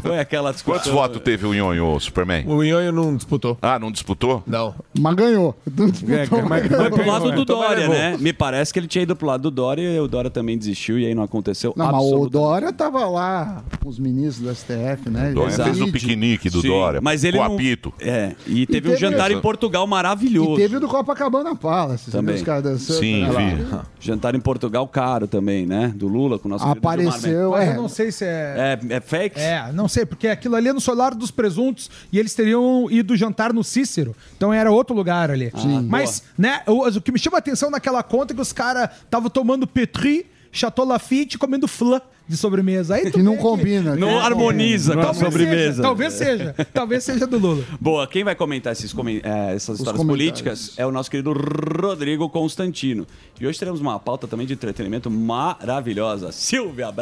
Foi 0.00 0.18
aquela 0.18 0.50
discussão. 0.52 0.78
Quantos 0.80 0.90
votos 0.92 1.20
teve 1.22 1.46
o 1.46 1.52
nhonho, 1.52 1.98
Superman? 2.00 2.44
O 2.46 2.62
Nhonho 2.62 2.90
não 2.92 3.14
disputou. 3.16 3.58
Ah, 3.60 3.78
não 3.78 3.90
disputou? 3.92 4.42
Não. 4.46 4.74
Mas 4.98 5.14
ganhou. 5.14 5.54
Mas- 6.48 6.66
Foi 6.66 6.90
pro 6.90 7.06
lado 7.06 7.32
do 7.32 7.42
Então 7.42 7.56
Dória, 7.60 7.88
né? 7.88 8.16
Me 8.18 8.32
parece 8.32 8.72
que 8.72 8.78
ele 8.78 8.86
tinha 8.86 9.02
ido 9.02 9.14
pro 9.16 9.26
lado 9.26 9.42
do 9.42 9.50
Dória 9.50 9.82
e 9.82 9.98
o 10.00 10.06
Dória 10.08 10.30
também 10.30 10.56
desistiu 10.56 10.98
e 10.98 11.06
aí 11.06 11.14
não 11.14 11.22
aconteceu 11.22 11.72
Não, 11.76 11.86
mas 11.86 11.94
o 11.94 11.98
absolutamente 11.98 12.32
Dória 12.32 12.72
tava 12.72 13.04
lá 13.06 13.62
com 13.82 13.88
os 13.88 13.98
ministros 13.98 14.46
do 14.46 14.54
STF, 14.54 15.10
né? 15.10 15.32
Dória 15.32 15.52
fez 15.64 15.80
o 15.80 15.90
piquenique 15.90 16.48
do 16.50 16.60
Sim, 16.60 16.68
Dória. 16.68 17.00
Mas 17.00 17.24
ele 17.24 17.36
com 17.38 17.44
não... 17.44 17.54
apito. 17.54 17.92
É, 18.00 18.34
e 18.46 18.66
teve, 18.66 18.88
um 18.88 18.92
teve 18.92 18.96
jantar 18.96 19.30
essa- 19.30 19.38
em 19.38 19.40
Portugal 19.42 19.86
maravilhoso. 19.86 20.54
E 20.54 20.56
teve 20.56 20.76
o 20.76 20.80
do 20.80 20.88
Copacabana 20.88 21.54
Palace. 21.56 22.04
você 22.06 22.10
Também. 22.10 22.34
viu 22.34 22.42
Os 22.42 22.46
caras 22.46 22.62
dançando, 22.62 22.98
Sim, 23.00 23.22
né, 23.22 23.30
lá. 23.30 23.40
vi. 23.40 23.88
Jantar 24.00 24.34
em 24.34 24.40
Portugal 24.40 24.86
caro 24.88 25.26
também, 25.26 25.66
né? 25.66 25.92
Do 25.94 26.08
Lula 26.08 26.38
com 26.38 26.48
o 26.48 26.50
nosso 26.50 26.64
querido 26.64 26.80
Gilmar 26.80 26.92
Apareceu, 27.16 27.50
Mas 27.52 27.68
é. 27.68 27.72
eu 27.72 27.76
não 27.82 27.88
sei 27.88 28.12
se 28.12 28.24
é... 28.24 28.78
É, 28.90 28.94
é 28.96 29.00
fake? 29.00 29.38
É, 29.38 29.70
não 29.72 29.88
sei, 29.88 30.04
porque 30.04 30.28
aquilo 30.28 30.54
ali 30.56 30.68
é 30.68 30.72
no 30.72 30.80
solar 30.80 31.14
dos 31.14 31.30
presuntos 31.30 31.90
e 32.12 32.18
eles 32.18 32.34
teriam 32.34 32.88
ido 32.90 33.16
jantar 33.16 33.52
no 33.52 33.62
Cícero. 33.62 34.14
Então 34.36 34.52
era 34.52 34.70
outro 34.70 34.94
lugar 34.94 35.30
ali. 35.30 35.52
Mas, 35.88 36.11
né, 36.36 36.62
o, 36.66 36.86
o 36.86 37.00
que 37.00 37.12
me 37.12 37.18
chama 37.18 37.38
a 37.38 37.40
atenção 37.40 37.70
naquela 37.70 38.02
conta 38.02 38.32
é 38.32 38.34
que 38.34 38.42
os 38.42 38.52
caras 38.52 38.90
estavam 39.04 39.30
tomando 39.30 39.66
Petri, 39.66 40.26
Chateau 40.50 40.86
Lafitte 40.86 41.38
comendo 41.38 41.66
flan 41.66 42.00
de 42.28 42.36
sobremesa. 42.36 42.94
Aí 42.94 43.06
tu 43.10 43.18
Que 43.18 43.22
não 43.22 43.32
vê 43.36 43.38
combina. 43.42 43.96
Não 43.96 44.08
que- 44.08 44.14
harmoniza 44.14 44.94
com 44.94 45.00
a 45.00 45.14
sobremesa. 45.14 45.70
seja, 45.70 45.82
talvez 45.82 46.12
seja. 46.14 46.54
Talvez 46.72 47.04
seja 47.04 47.26
do 47.26 47.38
Lula. 47.38 47.64
Boa, 47.80 48.06
quem 48.06 48.24
vai 48.24 48.34
comentar 48.34 48.72
esses 48.72 48.92
eh, 49.22 49.54
essas 49.54 49.78
histórias 49.78 50.00
comentários. 50.00 50.06
políticas 50.06 50.74
é 50.76 50.86
o 50.86 50.90
nosso 50.90 51.10
querido 51.10 51.32
Rodrigo 51.32 52.28
Constantino. 52.28 53.06
E 53.40 53.46
hoje 53.46 53.58
teremos 53.58 53.80
uma 53.80 53.98
pauta 53.98 54.26
também 54.28 54.46
de 54.46 54.52
entretenimento 54.52 55.10
maravilhosa. 55.10 56.30
Silvia 56.32 56.92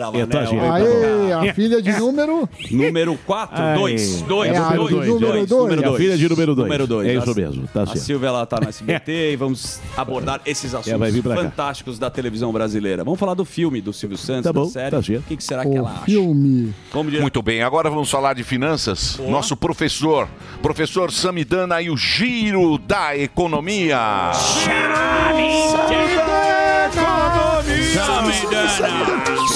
gira. 0.46 0.72
Aê, 0.72 1.32
a 1.50 1.54
filha 1.54 1.82
de 1.82 1.92
número. 1.98 2.48
número 2.70 3.18
4, 3.26 3.56
Ai. 3.62 3.78
2, 3.78 4.22
2, 4.22 4.50
É 4.52 4.56
a 4.56 4.70
2, 4.74 4.90
do 4.90 4.96
número 5.14 5.46
dois. 5.46 5.82
É 5.82 5.86
a 5.86 5.92
filha 5.96 6.16
de 6.16 6.28
número 6.28 6.54
dois. 6.54 6.66
Número 6.68 6.86
2. 6.86 7.08
É 7.08 7.14
isso 7.14 7.34
mesmo, 7.34 7.68
tá 7.72 7.82
A 7.82 7.86
certo. 7.86 7.98
Silvia 8.00 8.28
ela 8.28 8.46
tá 8.46 8.58
no 8.60 8.68
SBT 8.68 9.12
e 9.32 9.36
vamos 9.36 9.80
abordar 9.96 10.40
esses 10.46 10.72
É, 10.72 10.78
assuntos 10.78 11.20
pra 11.20 11.34
cá. 11.36 11.42
fantásticos 11.42 11.98
da 11.98 12.08
televisão 12.10 12.52
brasileira. 12.52 13.04
Vamos 13.04 13.20
falar 13.20 13.34
do 13.34 13.44
filme 13.44 13.80
do 13.80 13.92
Silvio 13.92 14.16
Santos, 14.16 14.44
Tá 14.44 14.52
bom, 14.52 14.64
da 14.64 14.70
série. 14.70 14.90
tá 14.90 15.00
o 15.18 15.22
que, 15.22 15.36
que 15.36 15.44
será 15.44 15.62
que 15.62 15.68
O 15.68 15.76
ela 15.76 15.90
acha? 15.90 16.04
filme. 16.04 16.74
Direto. 16.92 17.20
Muito 17.22 17.42
bem, 17.42 17.62
agora 17.62 17.90
vamos 17.90 18.10
falar 18.10 18.34
de 18.34 18.44
finanças. 18.44 19.18
Nosso 19.28 19.56
professor, 19.56 20.28
professor 20.62 21.10
Samidana 21.10 21.80
e 21.82 21.90
o 21.90 21.96
giro 21.96 22.78
da 22.78 23.16
economia. 23.16 23.98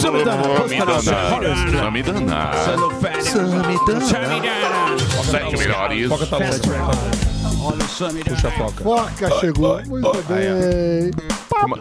Samidana. 0.00 0.42
Samidana. 1.80 2.50
Sete 5.30 5.56
melhores. 5.56 6.10
Olha 7.60 7.84
o 7.84 7.88
Sammy. 7.88 8.22
Foca 8.82 9.40
chegou. 9.40 9.80
Muito 9.86 10.12
bem. 10.28 11.10
Como, 11.48 11.76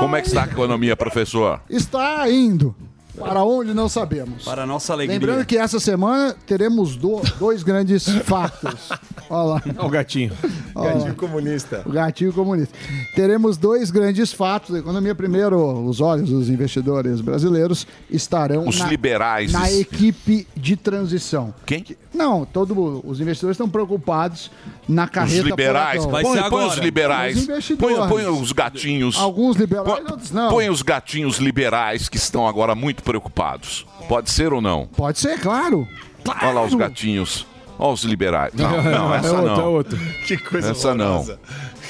como 0.00 0.16
é 0.16 0.22
que 0.22 0.28
está 0.28 0.44
a 0.44 0.46
economia, 0.46 0.96
professor? 0.96 1.60
Está 1.68 2.28
indo. 2.30 2.74
Para 3.18 3.42
onde 3.44 3.72
não 3.74 3.88
sabemos. 3.88 4.44
Para 4.44 4.62
a 4.62 4.66
nossa 4.66 4.92
alegria. 4.92 5.18
Lembrando 5.18 5.44
que 5.46 5.56
essa 5.56 5.80
semana 5.80 6.34
teremos 6.46 6.96
do- 6.96 7.20
dois 7.38 7.62
grandes 7.62 8.06
fatos. 8.24 8.90
Olha 9.30 9.42
lá. 9.54 9.62
Olha 9.78 9.86
o 9.86 9.90
gatinho. 9.90 10.32
Gatinho 10.74 11.14
comunista. 11.14 11.82
O 11.84 11.90
gatinho 11.90 12.32
comunista. 12.32 12.74
Teremos 13.14 13.56
dois 13.56 13.90
grandes 13.90 14.32
fatos 14.32 14.70
da 14.70 14.78
economia. 14.78 15.14
Primeiro, 15.14 15.58
os 15.86 16.00
olhos 16.00 16.28
dos 16.30 16.48
investidores 16.48 17.20
brasileiros 17.20 17.86
estarão 18.10 18.66
Os 18.68 18.78
na, 18.78 18.86
liberais. 18.88 19.52
na 19.52 19.70
equipe 19.72 20.46
de 20.56 20.76
transição. 20.76 21.54
Quem? 21.64 21.84
Não, 22.14 22.44
todo, 22.46 23.02
os 23.04 23.20
investidores 23.20 23.54
estão 23.56 23.68
preocupados 23.68 24.50
na 24.88 25.04
Os 25.04 25.10
carreta 25.10 25.42
liberais. 25.42 26.04
Vai 26.04 26.22
Põe, 26.22 26.32
ser 26.34 26.38
põe 26.40 26.46
agora. 26.46 26.66
os 26.68 26.76
liberais. 26.78 27.48
Os. 27.48 27.68
Põe, 27.76 28.08
põe 28.08 28.26
os 28.26 28.52
gatinhos. 28.52 29.16
Alguns 29.18 29.56
liberais, 29.56 29.88
Põe, 29.88 30.00
outros 30.10 30.30
não. 30.30 30.48
põe 30.50 30.70
os 30.70 30.82
gatinhos 30.82 31.38
liberais 31.38 32.08
que 32.08 32.16
estão 32.16 32.46
agora 32.46 32.74
muito 32.74 33.02
preocupados. 33.06 33.86
Pode 34.08 34.30
ser 34.30 34.52
ou 34.52 34.60
não? 34.60 34.86
Pode 34.86 35.18
ser, 35.18 35.40
claro. 35.40 35.88
Olha 36.28 36.52
lá 36.52 36.62
os 36.64 36.74
gatinhos. 36.74 37.46
Olha 37.78 37.92
os 37.94 38.02
liberais. 38.04 38.52
Não, 38.54 38.70
não, 38.82 39.14
é 39.14 39.18
essa 39.18 39.32
outro, 39.32 39.46
não. 39.46 39.60
é 39.60 39.64
outro. 39.66 39.98
Que 40.26 40.36
coisa 40.36 40.70
Essa 40.72 40.94
não. 40.94 41.06
horrorosa. 41.18 41.38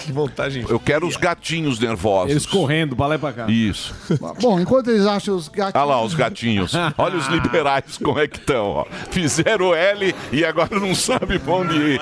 Que 0.04 0.12
montagem. 0.12 0.64
Eu 0.68 0.78
quero 0.78 1.06
os 1.06 1.16
gatinhos 1.16 1.78
nervosos. 1.80 2.30
Eles 2.30 2.44
correndo 2.46 2.94
pra 2.94 3.06
lá 3.06 3.14
e 3.14 3.18
pra 3.18 3.32
cá. 3.32 3.46
Isso. 3.50 3.94
Bom, 4.40 4.60
enquanto 4.60 4.90
eles 4.90 5.06
acham 5.06 5.34
os 5.34 5.48
gatinhos. 5.48 5.74
Olha 5.74 5.84
lá 5.84 6.02
os 6.02 6.14
gatinhos. 6.14 6.72
Olha 6.98 7.16
os 7.16 7.26
liberais 7.28 7.96
como 8.02 8.18
é 8.20 8.28
que 8.28 8.36
estão. 8.38 8.66
ó. 8.66 8.84
Fizeram 9.10 9.74
L 9.74 10.14
e 10.32 10.44
agora 10.44 10.78
não 10.78 10.94
sabe 10.94 11.38
pra 11.38 11.54
onde 11.54 11.74
ir. 11.76 12.00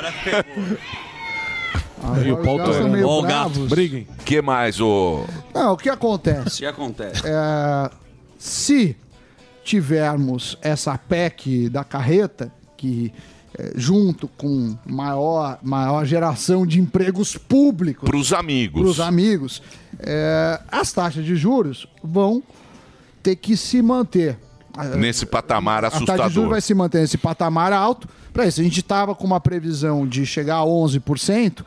E 2.24 2.30
o 2.32 2.38
os 2.38 2.44
pau 2.44 2.56
gatos 2.58 2.76
tá- 2.76 2.82
meio 2.84 3.08
Ó 3.08 3.18
o 3.20 3.22
bravos. 3.22 3.56
gato. 3.58 3.68
Briguem. 3.70 4.06
que 4.24 4.42
mais, 4.42 4.80
ô? 4.80 5.24
Não, 5.54 5.72
o 5.72 5.76
que 5.76 5.88
O 5.88 5.92
acontece? 5.92 6.58
que 6.58 6.66
acontece? 6.66 7.22
É, 7.24 7.90
se 8.38 8.94
tivermos 9.64 10.56
essa 10.60 10.96
PEC 10.98 11.68
da 11.68 11.82
carreta, 11.82 12.52
que 12.76 13.12
é, 13.56 13.72
junto 13.76 14.28
com 14.28 14.76
maior, 14.84 15.58
maior 15.62 16.04
geração 16.04 16.66
de 16.66 16.80
empregos 16.80 17.36
públicos 17.36 18.08
Pros 18.08 18.32
amigos. 18.32 18.82
para 18.82 18.90
os 18.90 19.00
amigos, 19.00 19.62
é, 20.00 20.60
as 20.70 20.92
taxas 20.92 21.24
de 21.24 21.36
juros 21.36 21.86
vão 22.02 22.42
ter 23.22 23.36
que 23.36 23.56
se 23.56 23.80
manter. 23.80 24.38
Nesse 24.96 25.24
patamar 25.24 25.84
A 25.84 25.90
taxa 25.90 26.00
de 26.00 26.06
juros 26.06 26.20
assustador. 26.20 26.48
vai 26.50 26.60
se 26.60 26.74
manter 26.74 27.00
nesse 27.00 27.16
patamar 27.16 27.72
alto. 27.72 28.08
Para 28.32 28.44
isso, 28.46 28.60
a 28.60 28.64
gente 28.64 28.80
estava 28.80 29.14
com 29.14 29.24
uma 29.24 29.38
previsão 29.38 30.04
de 30.04 30.26
chegar 30.26 30.56
a 30.56 30.64
11%. 30.64 31.64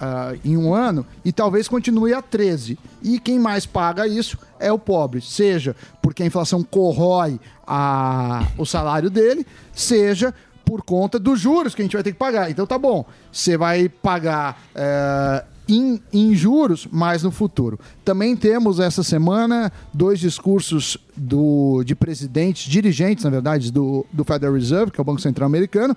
Ah, 0.00 0.34
em 0.44 0.56
um 0.56 0.74
ano 0.74 1.04
e 1.24 1.32
talvez 1.32 1.68
continue 1.68 2.12
a 2.14 2.22
13. 2.22 2.78
E 3.02 3.18
quem 3.18 3.38
mais 3.38 3.66
paga 3.66 4.06
isso 4.06 4.38
é 4.58 4.72
o 4.72 4.78
pobre, 4.78 5.20
seja 5.20 5.74
porque 6.02 6.22
a 6.22 6.26
inflação 6.26 6.62
corrói 6.62 7.38
a- 7.66 8.46
o 8.56 8.64
salário 8.64 9.10
dele, 9.10 9.46
seja 9.72 10.34
por 10.64 10.82
conta 10.82 11.18
dos 11.18 11.40
juros 11.40 11.74
que 11.74 11.80
a 11.82 11.84
gente 11.84 11.94
vai 11.94 12.02
ter 12.02 12.12
que 12.12 12.18
pagar. 12.18 12.50
Então 12.50 12.66
tá 12.66 12.78
bom, 12.78 13.04
você 13.32 13.56
vai 13.56 13.88
pagar 13.88 14.62
eh, 14.74 15.44
em, 15.68 16.34
juros, 16.34 16.88
mas 16.90 17.22
no 17.22 17.30
futuro. 17.30 17.78
Também 18.04 18.34
temos 18.34 18.80
essa 18.80 19.02
semana 19.02 19.70
dois 19.92 20.18
discursos 20.18 20.96
do, 21.16 21.82
de 21.84 21.94
presidentes, 21.94 22.70
dirigentes, 22.70 23.24
na 23.24 23.30
verdade, 23.30 23.70
do, 23.70 24.04
do 24.12 24.24
Federal 24.24 24.54
Reserve, 24.54 24.90
que 24.90 24.98
é 24.98 25.02
o 25.02 25.04
Banco 25.04 25.20
Central 25.20 25.46
Americano, 25.46 25.94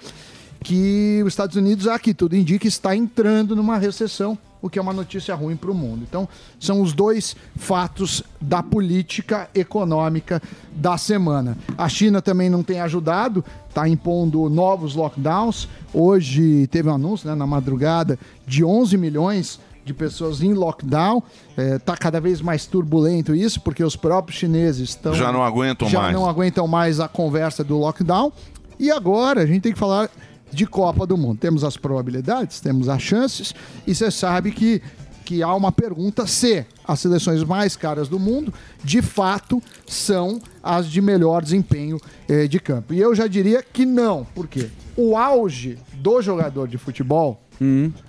que 0.63 1.21
os 1.25 1.33
Estados 1.33 1.55
Unidos, 1.55 1.87
aqui 1.87 2.13
tudo 2.13 2.35
indica, 2.35 2.67
está 2.67 2.95
entrando 2.95 3.55
numa 3.55 3.77
recessão, 3.77 4.37
o 4.61 4.69
que 4.69 4.77
é 4.77 4.81
uma 4.81 4.93
notícia 4.93 5.33
ruim 5.33 5.55
para 5.55 5.71
o 5.71 5.73
mundo. 5.73 6.05
Então, 6.07 6.29
são 6.59 6.81
os 6.81 6.93
dois 6.93 7.35
fatos 7.55 8.23
da 8.39 8.61
política 8.61 9.49
econômica 9.55 10.41
da 10.71 10.97
semana. 10.97 11.57
A 11.75 11.89
China 11.89 12.21
também 12.21 12.49
não 12.49 12.61
tem 12.61 12.79
ajudado, 12.79 13.43
está 13.67 13.89
impondo 13.89 14.47
novos 14.49 14.93
lockdowns. 14.93 15.67
Hoje 15.91 16.67
teve 16.67 16.89
um 16.89 16.93
anúncio 16.93 17.27
né, 17.27 17.33
na 17.33 17.47
madrugada 17.47 18.19
de 18.45 18.63
11 18.63 18.97
milhões 18.97 19.59
de 19.83 19.95
pessoas 19.95 20.43
em 20.43 20.53
lockdown. 20.53 21.23
Está 21.57 21.97
cada 21.97 22.21
vez 22.21 22.39
mais 22.39 22.67
turbulento 22.67 23.33
isso, 23.33 23.59
porque 23.61 23.83
os 23.83 23.95
próprios 23.95 24.39
chineses 24.39 24.89
estão. 24.89 25.15
Já 25.15 25.31
não 25.31 25.43
aguentam 25.43 25.89
já 25.89 26.01
mais. 26.01 26.13
não 26.13 26.29
aguentam 26.29 26.67
mais 26.67 26.99
a 26.99 27.07
conversa 27.07 27.63
do 27.63 27.79
lockdown. 27.79 28.31
E 28.79 28.91
agora 28.91 29.41
a 29.41 29.45
gente 29.45 29.61
tem 29.61 29.73
que 29.73 29.79
falar 29.79 30.09
de 30.51 30.65
Copa 30.65 31.05
do 31.05 31.17
Mundo. 31.17 31.39
Temos 31.39 31.63
as 31.63 31.77
probabilidades, 31.77 32.59
temos 32.59 32.89
as 32.89 33.01
chances, 33.01 33.53
e 33.85 33.95
você 33.95 34.11
sabe 34.11 34.51
que, 34.51 34.81
que 35.23 35.41
há 35.41 35.53
uma 35.53 35.71
pergunta 35.71 36.27
se 36.27 36.65
as 36.85 36.99
seleções 36.99 37.43
mais 37.43 37.75
caras 37.75 38.07
do 38.07 38.19
mundo, 38.19 38.53
de 38.83 39.01
fato, 39.01 39.61
são 39.87 40.41
as 40.61 40.87
de 40.87 41.01
melhor 41.01 41.41
desempenho 41.41 41.99
eh, 42.27 42.47
de 42.47 42.59
campo. 42.59 42.93
E 42.93 42.99
eu 42.99 43.15
já 43.15 43.27
diria 43.27 43.63
que 43.63 43.85
não, 43.85 44.27
porque 44.35 44.69
o 44.95 45.15
auge 45.15 45.77
do 45.93 46.21
jogador 46.21 46.67
de 46.67 46.77
futebol 46.77 47.41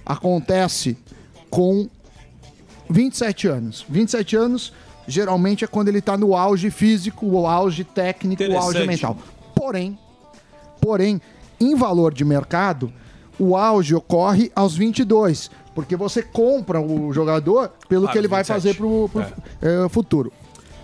acontece 0.05 0.97
com 1.51 1.89
27 2.89 3.49
anos. 3.49 3.85
27 3.89 4.37
anos 4.37 4.73
geralmente 5.07 5.65
é 5.65 5.67
quando 5.67 5.89
ele 5.89 5.99
está 5.99 6.17
no 6.17 6.37
auge 6.37 6.71
físico, 6.71 7.27
o 7.27 7.47
auge 7.47 7.85
técnico, 7.85 8.43
o 8.43 8.59
auge 8.59 8.87
mental. 8.87 9.19
Porém, 9.55 9.99
porém, 10.81 11.21
em 11.62 11.75
valor 11.75 12.12
de 12.12 12.25
mercado, 12.25 12.92
o 13.38 13.57
auge 13.57 13.94
ocorre 13.94 14.51
aos 14.55 14.77
22, 14.77 15.51
porque 15.75 15.96
você 15.96 16.22
compra 16.22 16.81
o 16.81 17.12
jogador 17.12 17.70
pelo 17.88 18.07
Ah, 18.07 18.12
que 18.12 18.18
ele 18.18 18.29
vai 18.29 18.42
27. 18.42 18.55
fazer 18.61 18.77
para 18.77 18.87
o 18.87 19.88
futuro. 19.88 20.33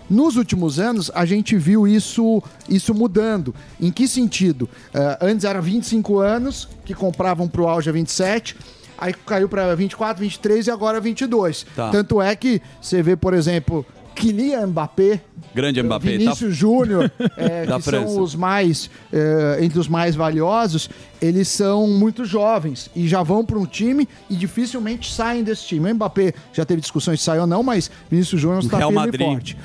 Nos 0.09 0.35
últimos 0.37 0.79
anos, 0.79 1.11
a 1.13 1.23
gente 1.23 1.55
viu 1.55 1.87
isso, 1.87 2.41
isso 2.67 2.95
mudando. 2.95 3.53
Em 3.79 3.91
que 3.91 4.07
sentido? 4.07 4.67
Eh, 4.91 5.17
antes 5.21 5.45
era 5.45 5.61
25 5.61 6.17
anos, 6.17 6.67
que 6.83 6.95
compravam 6.95 7.47
para 7.47 7.61
o 7.61 7.67
auge 7.67 7.89
a 7.89 7.93
27, 7.93 8.57
aí 8.97 9.13
caiu 9.13 9.47
para 9.47 9.75
24, 9.75 10.19
23 10.23 10.65
e 10.65 10.71
agora 10.71 10.99
22. 10.99 11.63
Tá. 11.75 11.91
Tanto 11.91 12.19
é 12.19 12.35
que 12.35 12.59
você 12.81 13.03
vê, 13.03 13.15
por 13.15 13.35
exemplo, 13.35 13.85
Kylian 14.19 14.67
Mbappé, 14.67 15.21
Grande 15.55 15.81
Mbappé. 15.81 16.17
Vinícius 16.17 16.55
Júnior, 16.55 17.09
é, 17.37 17.65
que 17.65 17.81
França. 17.81 18.07
são 18.07 18.21
os 18.21 18.35
mais 18.35 18.89
é, 19.11 19.59
entre 19.61 19.79
os 19.79 19.87
mais 19.87 20.15
valiosos, 20.15 20.89
eles 21.21 21.47
são 21.47 21.87
muito 21.87 22.25
jovens 22.25 22.89
e 22.95 23.07
já 23.07 23.23
vão 23.23 23.45
para 23.45 23.57
um 23.57 23.65
time 23.65 24.07
e 24.29 24.35
dificilmente 24.35 25.11
saem 25.11 25.43
desse 25.43 25.65
time. 25.65 25.89
O 25.91 25.95
Mbappé 25.95 26.33
já 26.53 26.65
teve 26.65 26.81
discussões 26.81 27.19
se 27.19 27.25
sai 27.25 27.39
ou 27.39 27.47
não, 27.47 27.63
mas 27.63 27.89
Vinícius 28.11 28.41
Júnior 28.41 28.61
está 28.61 28.77
firme 28.77 28.93
Madrid. 28.93 29.21
e 29.21 29.25
forte. 29.25 29.57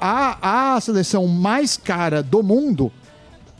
A, 0.00 0.74
a 0.76 0.80
seleção 0.80 1.26
mais 1.26 1.76
cara 1.76 2.22
do 2.22 2.42
mundo 2.42 2.90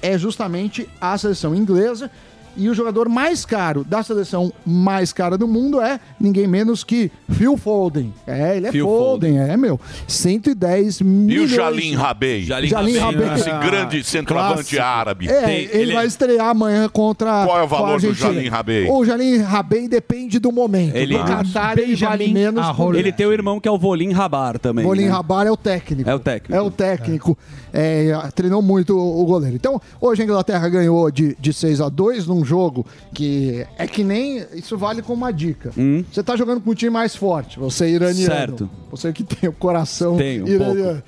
é 0.00 0.16
justamente 0.16 0.88
a 1.00 1.16
seleção 1.18 1.54
inglesa. 1.54 2.10
E 2.58 2.68
o 2.68 2.74
jogador 2.74 3.08
mais 3.08 3.44
caro 3.46 3.84
da 3.84 4.02
seleção 4.02 4.52
mais 4.66 5.12
cara 5.12 5.38
do 5.38 5.46
mundo 5.46 5.80
é 5.80 5.98
ninguém 6.20 6.46
menos 6.46 6.82
que 6.82 7.10
Phil 7.30 7.56
Foden. 7.56 8.12
É, 8.26 8.56
ele 8.56 8.66
é 8.66 8.72
Phil 8.72 8.84
Foden, 8.86 9.38
é, 9.38 9.56
meu. 9.56 9.80
110 10.06 11.00
E 11.00 11.04
milhões. 11.04 11.52
o 11.52 11.54
Jalim 11.54 11.94
Rabei? 11.94 12.42
Jalim 12.42 12.68
Rabei. 12.98 13.28
Esse 13.34 13.48
Ah, 13.50 13.58
grande 13.60 14.02
centroavante 14.04 14.74
clássico. 14.76 14.82
árabe. 14.82 15.28
É, 15.28 15.68
ele, 15.72 15.94
vai 15.94 16.06
estrear 16.06 16.48
amanhã 16.48 16.88
contra. 16.88 17.44
Qual 17.46 17.58
é 17.58 17.62
o 17.62 17.68
valor 17.68 18.00
do. 18.00 18.12
Jalim 18.12 18.48
Rabei? 18.48 18.88
O 18.90 19.04
Jalim 19.04 19.36
Rabei 19.38 19.88
depende 19.88 20.38
do 20.38 20.50
momento. 20.50 20.96
Ele- 20.96 21.16
Qatar 21.18 21.78
ele 21.78 21.94
vale 21.94 22.32
menos. 22.32 22.64
Ele 22.96 23.12
tem 23.12 23.26
o 23.26 23.32
irmão 23.32 23.60
que 23.60 23.68
é 23.68 23.70
o 23.70 23.78
Volim 23.78 24.12
Rabar 24.12 24.58
também. 24.58 24.84
Volim 24.84 25.04
né? 25.04 25.10
Rabar 25.10 25.46
é 25.46 25.50
o 25.50 25.56
técnico. 25.56 26.08
É 26.08 26.14
o 26.14 26.18
técnico. 26.18 26.54
É 26.54 26.60
o 26.60 26.70
técnico. 26.70 27.38
É, 27.67 27.67
treinou 28.34 28.62
muito 28.62 28.96
o, 28.96 29.22
o 29.22 29.26
goleiro. 29.26 29.56
Então, 29.56 29.80
hoje 30.00 30.22
a 30.22 30.24
Inglaterra 30.24 30.68
ganhou 30.68 31.10
de, 31.10 31.36
de 31.38 31.52
6 31.52 31.80
a 31.80 31.88
2 31.88 32.26
num 32.26 32.44
jogo 32.44 32.86
que 33.14 33.66
é 33.76 33.86
que 33.86 34.02
nem. 34.04 34.44
Isso 34.54 34.76
vale 34.76 35.02
como 35.02 35.24
uma 35.24 35.32
dica. 35.32 35.72
Você 36.12 36.22
tá 36.22 36.36
jogando 36.36 36.60
com 36.60 36.70
um 36.70 36.74
time 36.74 36.90
mais 36.90 37.14
forte, 37.14 37.58
você 37.58 37.86
é 37.86 37.90
iraniano. 37.90 38.34
Certo. 38.34 38.70
Você 38.90 39.12
que 39.12 39.24
tem 39.24 39.48
o 39.48 39.52
coração 39.52 40.16
Tenho, 40.16 40.44
um 40.44 40.48
iraniano. 40.48 41.02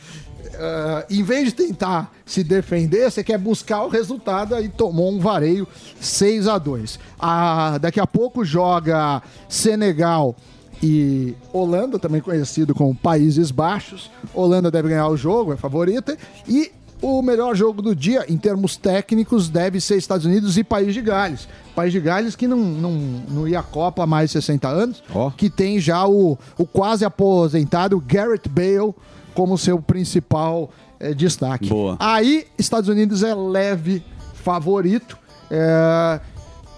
Ah, 0.59 1.07
em 1.09 1.23
vez 1.23 1.47
de 1.47 1.53
tentar 1.53 2.13
se 2.27 2.45
defender, 2.45 3.11
você 3.11 3.25
quer 3.25 3.39
buscar 3.39 3.83
o 3.85 3.89
resultado 3.89 4.55
aí 4.55 4.69
tomou 4.69 5.11
um 5.11 5.19
vareio 5.19 5.67
6 6.01 6.49
a 6.49 6.59
2 6.59 6.99
ah, 7.19 7.79
Daqui 7.81 8.01
a 8.01 8.07
pouco 8.07 8.45
joga 8.45 9.23
Senegal 9.49 10.37
e 10.83 11.35
Holanda, 11.53 11.99
também 11.99 12.21
conhecido 12.21 12.75
como 12.75 12.95
Países 12.95 13.51
Baixos. 13.51 14.11
Holanda 14.35 14.71
deve 14.71 14.89
ganhar 14.89 15.09
o 15.09 15.17
jogo, 15.17 15.53
é 15.53 15.57
favorita. 15.57 16.17
E 16.49 16.73
o 17.03 17.23
melhor 17.23 17.55
jogo 17.55 17.81
do 17.81 17.95
dia, 17.95 18.25
em 18.29 18.37
termos 18.37 18.77
técnicos, 18.77 19.49
deve 19.49 19.81
ser 19.81 19.97
Estados 19.97 20.27
Unidos 20.27 20.57
e 20.57 20.65
País 20.65 20.95
de 20.95 21.01
Gales. 21.01 21.49
País 21.75 21.93
de 21.93 22.01
Gales 22.01 22.37
que 22.37 22.47
não, 22.47 22.59
não, 22.59 22.93
não 23.29 23.49
ia 23.49 23.61
à 23.61 23.63
Copa 23.63 24.03
há 24.03 24.07
mais 24.07 24.31
de 24.31 24.35
60 24.35 24.69
anos, 24.69 25.03
que 25.37 25.49
tem 25.49 25.81
já 25.81 26.07
o, 26.07 26.39
o 26.59 26.67
quase 26.67 27.05
aposentado 27.05 28.03
Garrett 28.07 28.49
Bale 28.49 28.95
como 29.35 29.57
seu 29.57 29.81
principal 29.81 30.71
eh, 30.99 31.15
destaque. 31.15 31.69
Boa. 31.69 31.97
Aí, 31.99 32.47
Estados 32.59 32.89
Unidos 32.89 33.23
é 33.23 33.35
leve 33.35 34.03
favorito. 34.35 35.19
é, 35.51 36.21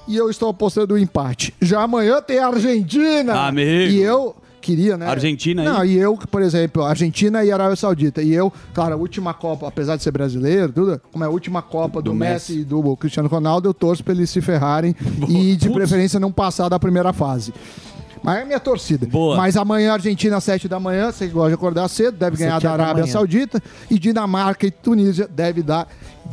e 0.07 0.17
eu 0.17 0.29
estou 0.31 0.49
apostando 0.49 0.95
o 0.95 0.99
empate. 0.99 1.55
Já 1.61 1.83
amanhã 1.83 2.21
tem 2.21 2.39
a 2.39 2.49
Argentina. 2.49 3.47
Amigo. 3.47 3.93
E 3.93 4.01
eu 4.03 4.35
queria, 4.61 4.97
né? 4.97 5.07
Argentina 5.07 5.63
aí? 5.63 5.69
Não, 5.69 5.85
e 5.85 5.99
eu, 5.99 6.17
por 6.17 6.41
exemplo, 6.41 6.85
Argentina 6.85 7.45
e 7.45 7.51
Arábia 7.51 7.77
Saudita. 7.77 8.23
E 8.23 8.33
eu, 8.33 8.53
claro, 8.73 8.95
a 8.95 8.97
última 8.97 9.35
Copa, 9.35 9.67
apesar 9.67 9.97
de 9.97 10.03
ser 10.03 10.13
brasileiro, 10.13 10.73
tudo, 10.73 11.01
como 11.11 11.25
é 11.25 11.27
a 11.27 11.31
última 11.31 11.61
Copa 11.61 12.01
do, 12.01 12.13
Do 12.13 12.15
Messi, 12.15 12.61
e 12.61 12.65
do 12.65 12.97
Cristiano 12.97 13.29
Ronaldo, 13.29 13.69
eu 13.69 13.75
torço 13.75 14.03
pra 14.05 14.15
eles 14.15 14.31
se 14.31 14.41
ferrarem 14.41 14.95
e 15.29 15.57
de 15.57 15.69
preferência 15.69 16.21
não 16.21 16.33
passar 16.33 16.69
da 16.69 16.79
primeira 16.79 17.13
fase. 17.13 17.53
Mas 18.23 18.39
é 18.39 18.43
a 18.43 18.45
minha 18.45 18.61
torcida. 18.61 19.05
Boa. 19.05 19.37
Mas 19.37 19.57
amanhã, 19.57 19.95
Argentina, 19.95 20.37
às 20.37 20.45
7 20.45 20.69
da 20.69 20.79
manhã, 20.79 21.11
você 21.11 21.27
gosta 21.27 21.49
de 21.49 21.55
acordar 21.55 21.89
cedo, 21.89 22.17
deve 22.17 22.37
ganhar 22.37 22.61
da 22.61 22.69
da 22.69 22.73
Arábia 22.85 23.03
manhã. 23.03 23.13
Saudita. 23.13 23.61
E 23.91 23.99
Dinamarca 23.99 24.65
e 24.65 24.71
Tunísia 24.71 25.27
deve 25.27 25.61
dar 25.61 25.89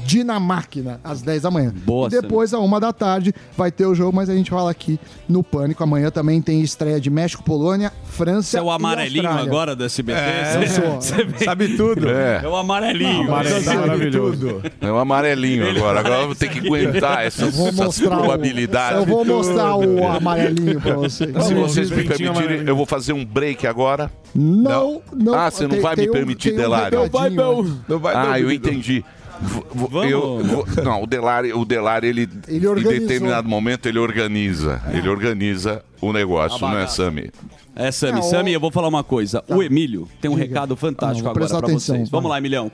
Dinamáquina 0.05 0.99
às 1.03 1.21
10 1.21 1.41
da 1.43 1.51
manhã. 1.51 1.73
Boa, 1.85 2.07
e 2.07 2.11
depois, 2.11 2.53
a 2.53 2.59
uma 2.59 2.79
da 2.79 2.91
tarde, 2.91 3.33
vai 3.57 3.71
ter 3.71 3.85
o 3.85 3.95
jogo, 3.95 4.15
mas 4.15 4.29
a 4.29 4.35
gente 4.35 4.49
fala 4.49 4.69
aqui 4.71 4.99
no 5.27 5.43
Pânico. 5.43 5.83
Amanhã 5.83 6.09
também 6.11 6.41
tem 6.41 6.61
estreia 6.61 6.99
de 6.99 7.09
México, 7.09 7.43
Polônia, 7.43 7.91
França 8.05 8.49
Você 8.51 8.57
é 8.57 8.61
o 8.61 8.69
amarelinho 8.71 9.29
agora 9.29 9.75
do 9.75 9.83
SBT? 9.83 10.19
É, 10.19 10.57
eu 10.63 10.67
sou. 10.67 11.01
Sabe 11.45 11.75
tudo. 11.77 12.09
É. 12.09 12.41
É 12.43 12.47
o 12.47 12.55
amarelinho. 12.55 13.27
Amarelo, 13.27 13.61
Sabe 13.61 13.77
maravilhoso. 13.77 14.47
tudo. 14.61 14.71
É 14.81 14.91
o 14.91 14.97
amarelinho 14.97 15.63
Ele 15.65 15.79
agora. 15.79 15.99
Agora 15.99 16.21
eu 16.21 16.25
vou 16.27 16.35
ter 16.35 16.49
que 16.49 16.59
aguentar 16.59 17.25
essas, 17.25 17.57
essas 17.57 17.75
mostrar 17.75 18.15
o- 18.15 18.19
probabilidades. 18.19 18.99
Eu 18.99 19.05
vou 19.05 19.25
mostrar 19.25 19.75
o 19.75 20.07
amarelinho 20.07 20.81
pra 20.81 20.95
vocês. 20.95 21.31
Se 21.45 21.53
vocês 21.53 21.89
me 21.89 21.95
permitirem, 22.03 22.27
amarelinho. 22.27 22.67
eu 22.69 22.75
vou 22.75 22.85
fazer 22.85 23.13
um 23.13 23.25
break 23.25 23.65
agora. 23.67 24.11
Não, 24.33 25.01
não. 25.13 25.33
Ah, 25.33 25.49
você 25.49 25.63
não 25.63 25.71
tem- 25.71 25.79
vai 25.81 25.95
tem 25.95 26.05
me 26.05 26.09
um- 26.09 26.13
permitir, 26.13 26.49
tem 26.49 26.57
um 26.59 26.61
Delário? 26.61 27.01
recadinho, 27.03 27.63
né? 27.63 27.75
Não 27.87 27.99
vai, 27.99 28.15
ah, 28.15 28.25
não, 28.25 28.37
eu 28.37 28.51
entendi. 28.51 29.03
Vamos. 29.41 30.11
eu- 30.11 30.43
vou- 30.43 30.65
não, 30.83 31.03
o 31.03 31.07
Delari, 31.07 31.53
o 31.53 31.63
Delari 31.65 32.07
ele, 32.07 32.29
Ele 32.47 32.67
em 32.67 32.83
determinado 32.83 33.47
momento 33.47 33.85
ele 33.87 33.97
organiza, 33.99 34.81
ele 34.93 35.07
organiza 35.07 35.83
o 36.01 36.11
negócio, 36.11 36.59
não 36.59 36.77
é, 36.77 36.87
Sami? 36.87 37.31
É, 37.75 37.91
Sami. 37.91 38.21
Sami, 38.23 38.51
o- 38.51 38.53
eu 38.55 38.59
vou 38.59 38.71
falar 38.71 38.87
uma 38.89 39.03
coisa. 39.03 39.43
O 39.47 39.63
Emílio 39.63 40.07
tem 40.19 40.29
um 40.29 40.35
Diga. 40.35 40.47
recado 40.47 40.73
Ah, 40.73 40.77
fantástico 40.77 41.23
não, 41.23 41.31
agora 41.31 41.45
atenção, 41.45 41.95
vocês. 41.95 42.09
vai. 42.09 42.17
Vamos 42.19 42.29
lá, 42.29 42.37
Emilhão. 42.37 42.69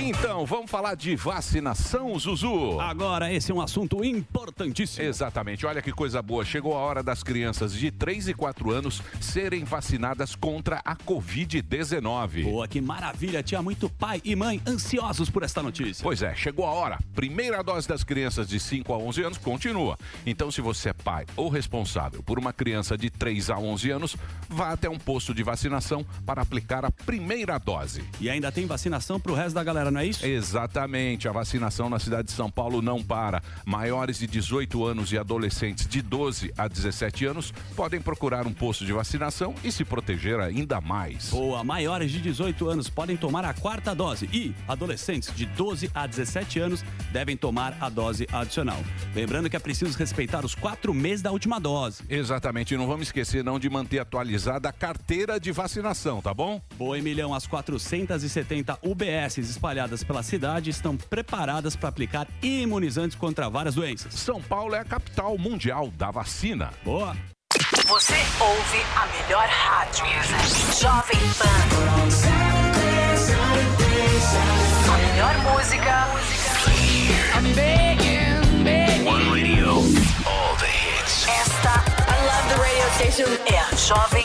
Então, 0.00 0.46
vamos 0.46 0.70
falar 0.70 0.94
de 0.94 1.16
vacinação, 1.16 2.16
Zuzu. 2.16 2.78
Agora, 2.80 3.32
esse 3.32 3.50
é 3.50 3.54
um 3.54 3.60
assunto 3.60 4.04
importantíssimo. 4.04 5.04
Exatamente. 5.04 5.66
Olha 5.66 5.82
que 5.82 5.90
coisa 5.90 6.22
boa. 6.22 6.44
Chegou 6.44 6.74
a 6.74 6.78
hora 6.78 7.02
das 7.02 7.24
crianças 7.24 7.72
de 7.72 7.90
3 7.90 8.28
e 8.28 8.34
4 8.34 8.70
anos 8.70 9.02
serem 9.20 9.64
vacinadas 9.64 10.36
contra 10.36 10.80
a 10.84 10.94
Covid-19. 10.94 12.44
Boa, 12.44 12.68
que 12.68 12.80
maravilha. 12.80 13.42
Tinha 13.42 13.60
muito 13.60 13.90
pai 13.90 14.20
e 14.24 14.36
mãe 14.36 14.62
ansiosos 14.66 15.28
por 15.28 15.42
esta 15.42 15.62
notícia. 15.64 16.04
Pois 16.04 16.22
é, 16.22 16.32
chegou 16.32 16.64
a 16.64 16.70
hora. 16.70 16.98
Primeira 17.12 17.60
dose 17.64 17.88
das 17.88 18.04
crianças 18.04 18.48
de 18.48 18.60
5 18.60 18.92
a 18.92 18.98
11 18.98 19.22
anos 19.22 19.38
continua. 19.38 19.98
Então, 20.24 20.48
se 20.48 20.60
você 20.60 20.90
é 20.90 20.92
pai 20.92 21.26
ou 21.36 21.48
responsável 21.48 22.22
por 22.22 22.38
uma 22.38 22.52
criança 22.52 22.96
de 22.96 23.10
3 23.10 23.50
a 23.50 23.58
11 23.58 23.90
anos, 23.90 24.16
vá 24.48 24.70
até 24.70 24.88
um 24.88 24.98
posto 24.98 25.34
de 25.34 25.42
vacinação 25.42 26.06
para 26.24 26.40
aplicar 26.40 26.84
a 26.84 26.90
primeira 26.92 27.58
dose. 27.58 28.04
E 28.20 28.30
ainda 28.30 28.52
tem 28.52 28.64
vacinação 28.64 29.18
pro 29.18 29.34
resto 29.34 29.56
da 29.56 29.64
galera, 29.64 29.87
não 29.90 30.00
é 30.00 30.06
isso? 30.06 30.24
Exatamente. 30.26 31.28
A 31.28 31.32
vacinação 31.32 31.88
na 31.88 31.98
cidade 31.98 32.28
de 32.28 32.32
São 32.32 32.50
Paulo 32.50 32.82
não 32.82 33.02
para. 33.02 33.42
Maiores 33.64 34.18
de 34.18 34.26
18 34.26 34.84
anos 34.84 35.12
e 35.12 35.18
adolescentes 35.18 35.86
de 35.86 36.02
12 36.02 36.52
a 36.56 36.68
17 36.68 37.26
anos 37.26 37.52
podem 37.74 38.00
procurar 38.00 38.46
um 38.46 38.52
posto 38.52 38.84
de 38.84 38.92
vacinação 38.92 39.54
e 39.64 39.70
se 39.72 39.84
proteger 39.84 40.40
ainda 40.40 40.80
mais. 40.80 41.30
Boa, 41.30 41.64
maiores 41.64 42.10
de 42.10 42.20
18 42.20 42.68
anos 42.68 42.88
podem 42.88 43.16
tomar 43.16 43.44
a 43.44 43.54
quarta 43.54 43.94
dose 43.94 44.28
e 44.32 44.54
adolescentes 44.66 45.34
de 45.34 45.46
12 45.46 45.90
a 45.94 46.06
17 46.06 46.60
anos 46.60 46.84
devem 47.12 47.36
tomar 47.36 47.76
a 47.80 47.88
dose 47.88 48.26
adicional. 48.32 48.78
Lembrando 49.14 49.48
que 49.48 49.56
é 49.56 49.60
preciso 49.60 49.96
respeitar 49.96 50.44
os 50.44 50.54
quatro 50.54 50.92
meses 50.92 51.22
da 51.22 51.30
última 51.30 51.58
dose. 51.58 52.02
Exatamente. 52.08 52.74
E 52.74 52.76
não 52.76 52.86
vamos 52.86 53.08
esquecer 53.08 53.42
não 53.42 53.58
de 53.58 53.70
manter 53.70 53.98
atualizada 54.00 54.68
a 54.68 54.72
carteira 54.72 55.38
de 55.40 55.52
vacinação, 55.52 56.20
tá 56.20 56.34
bom? 56.34 56.60
Boa, 56.76 56.98
Emilhão, 56.98 57.32
as 57.34 57.46
470 57.46 58.78
UBSs 58.82 59.50
espalhadas 59.50 59.77
pela 60.06 60.22
cidade 60.24 60.70
estão 60.70 60.96
preparadas 60.96 61.76
para 61.76 61.88
aplicar 61.88 62.26
imunizantes 62.42 63.16
contra 63.16 63.48
várias 63.48 63.76
doenças. 63.76 64.12
São 64.14 64.42
Paulo 64.42 64.74
é 64.74 64.80
a 64.80 64.84
capital 64.84 65.38
mundial 65.38 65.92
da 65.96 66.10
vacina. 66.10 66.72
Boa. 66.84 67.16
Você 67.86 68.14
ouve 68.40 68.82
a 68.96 69.06
melhor 69.06 69.46
rádio. 69.48 70.04
Jovem 70.80 71.20
Pan. 71.38 71.46
A 74.92 74.96
melhor 74.98 75.34
música. 75.54 76.08
I'm 77.36 77.54
begging, 77.54 78.64
begging. 78.64 79.04
One 79.06 79.30
radio, 79.32 79.68
all 80.26 80.56
the 80.56 80.66
hits. 80.66 81.28
Esta, 81.28 81.84
I 82.08 82.16
love 82.26 82.48
the 82.48 82.60
radio 82.60 82.90
station. 82.96 83.30
É 83.46 83.58
a 83.60 83.76
Jovem 83.76 84.24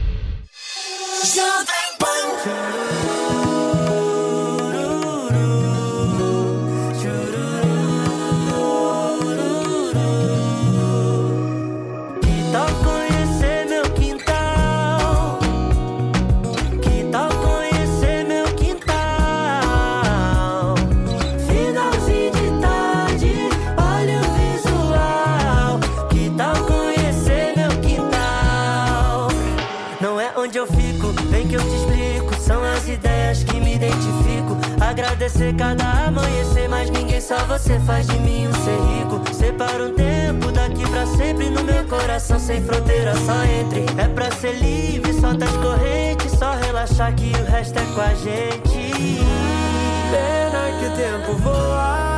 Jovem 1.23 1.91
Que 2.43 3.00
Agradecer 35.31 35.53
cada 35.55 36.07
amanhecer, 36.07 36.67
mas 36.67 36.89
ninguém, 36.89 37.21
só 37.21 37.37
você 37.45 37.79
faz 37.79 38.05
de 38.05 38.19
mim 38.19 38.47
um 38.47 38.53
ser 38.53 38.77
rico. 38.91 39.33
Separa 39.33 39.85
um 39.85 39.93
tempo 39.93 40.51
daqui 40.51 40.83
pra 40.89 41.05
sempre 41.05 41.49
no 41.49 41.63
meu 41.63 41.85
coração, 41.85 42.37
sem 42.37 42.61
fronteira, 42.61 43.13
só 43.15 43.43
entre. 43.45 43.85
É 43.97 44.07
pra 44.09 44.29
ser 44.31 44.51
livre, 44.51 45.13
solta 45.13 45.45
as 45.45 45.57
correntes, 45.57 46.31
só 46.37 46.51
relaxar 46.55 47.15
que 47.15 47.31
o 47.31 47.45
resto 47.45 47.79
é 47.79 47.85
com 47.95 48.01
a 48.01 48.13
gente. 48.13 49.21
Pena 50.11 50.79
que 50.79 50.85
o 50.85 50.95
tempo 50.95 51.33
voa. 51.41 52.11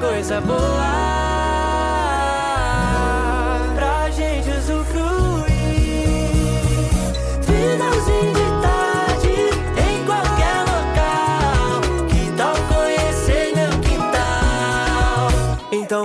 Coisa 0.00 0.40
boa 0.40 1.09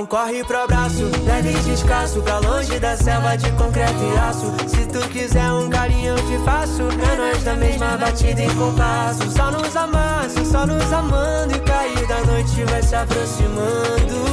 Corre 0.07 0.43
pro 0.43 0.57
abraço, 0.63 1.09
leve 1.25 1.51
descasso 1.63 2.21
pra 2.21 2.37
longe 2.39 2.79
da 2.79 2.95
selva 2.95 3.35
de 3.35 3.51
concreto 3.53 3.99
e 4.03 4.17
aço. 4.17 4.53
Se 4.69 4.85
tu 4.85 4.99
quiser 5.09 5.51
um 5.51 5.69
carinho 5.69 6.15
eu 6.15 6.27
te 6.27 6.43
faço, 6.45 6.83
é 6.83 7.15
nós 7.17 7.43
da 7.43 7.55
mesma 7.55 7.97
batida 7.97 8.43
e 8.43 8.53
compasso. 8.53 9.31
Só 9.31 9.49
nos 9.51 9.75
amando, 9.75 10.45
só 10.45 10.65
nos 10.65 10.93
amando 10.93 11.55
e 11.55 11.59
cair 11.59 12.07
da 12.07 12.21
noite 12.21 12.63
vai 12.65 12.83
se 12.83 12.95
aproximando. 12.95 14.25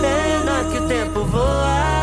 Pena 0.00 0.70
que 0.70 0.78
o 0.78 0.88
tempo 0.88 1.24
voa. 1.24 2.02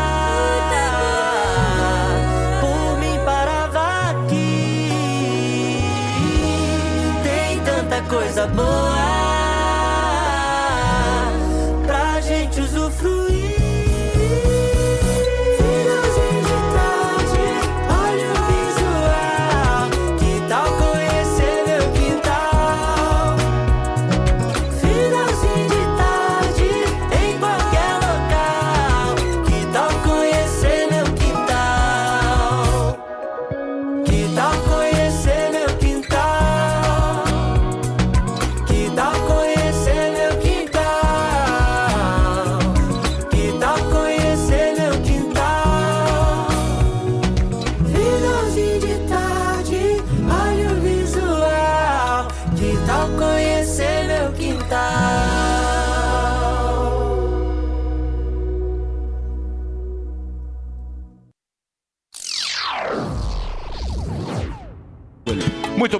Coisa 8.08 8.44
boa 8.48 9.19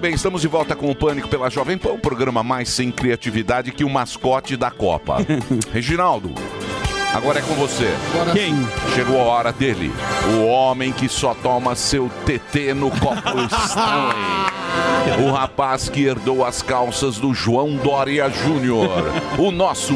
bem, 0.00 0.14
estamos 0.14 0.40
de 0.40 0.48
volta 0.48 0.74
com 0.74 0.90
o 0.90 0.94
Pânico 0.94 1.28
pela 1.28 1.50
Jovem 1.50 1.76
Pan, 1.76 1.90
o 1.90 1.98
programa 1.98 2.42
mais 2.42 2.70
sem 2.70 2.90
criatividade 2.90 3.70
que 3.70 3.84
o 3.84 3.90
mascote 3.90 4.56
da 4.56 4.70
Copa. 4.70 5.18
Reginaldo, 5.72 6.32
agora 7.14 7.38
é 7.38 7.42
com 7.42 7.54
você. 7.54 7.90
Quem? 8.32 8.54
Chegou 8.94 9.20
a 9.20 9.24
hora 9.24 9.52
dele. 9.52 9.92
O 10.38 10.46
homem 10.46 10.90
que 10.90 11.06
só 11.08 11.34
toma 11.34 11.74
seu 11.74 12.10
TT 12.24 12.72
no 12.72 12.90
copo 12.90 13.38
Stanley. 13.68 14.49
O 15.26 15.32
rapaz 15.32 15.88
que 15.88 16.04
herdou 16.04 16.44
as 16.44 16.62
calças 16.62 17.18
do 17.18 17.34
João 17.34 17.76
Dória 17.76 18.28
Júnior. 18.30 18.88
O 19.38 19.50
nosso 19.50 19.94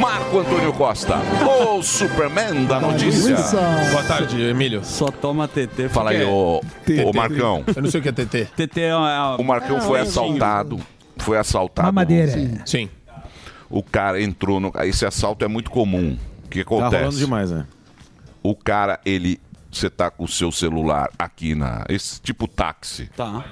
Marco 0.00 0.38
Antônio 0.38 0.72
Costa. 0.72 1.16
O 1.76 1.82
Superman 1.82 2.66
da 2.66 2.80
notícia. 2.80 3.36
Boa 3.90 4.02
tarde, 4.04 4.40
Emílio. 4.40 4.84
Só 4.84 5.06
toma 5.06 5.46
TT. 5.48 5.88
Fala 5.88 6.10
aí, 6.10 6.24
ô, 6.24 6.60
ô 6.60 7.12
Marcão. 7.14 7.64
Eu 7.74 7.82
não 7.82 7.90
sei 7.90 8.00
o 8.00 8.02
que 8.02 8.08
é 8.08 8.12
TT. 8.12 8.48
TT 8.56 8.80
é 8.80 8.96
O 9.38 9.44
Marcão 9.44 9.80
foi 9.80 10.00
assaltado. 10.00 10.80
Foi 11.18 11.38
assaltado. 11.38 11.86
Mamadeira. 11.86 12.32
Sim. 12.32 12.58
Sim. 12.64 12.90
O 13.68 13.82
cara 13.82 14.20
entrou 14.22 14.60
no. 14.60 14.72
Esse 14.84 15.04
assalto 15.06 15.44
é 15.44 15.48
muito 15.48 15.70
comum. 15.70 16.16
O 16.44 16.48
que 16.48 16.60
acontece? 16.60 16.90
Tá 16.90 16.98
rolando 16.98 17.18
demais, 17.18 17.50
né? 17.50 17.66
O 18.42 18.54
cara, 18.54 19.00
ele. 19.04 19.40
Você 19.70 19.90
tá 19.90 20.10
com 20.10 20.24
o 20.24 20.28
seu 20.28 20.52
celular 20.52 21.10
aqui 21.18 21.54
na. 21.54 21.84
Esse 21.88 22.20
tipo 22.20 22.46
táxi. 22.46 23.10
Tá. 23.16 23.44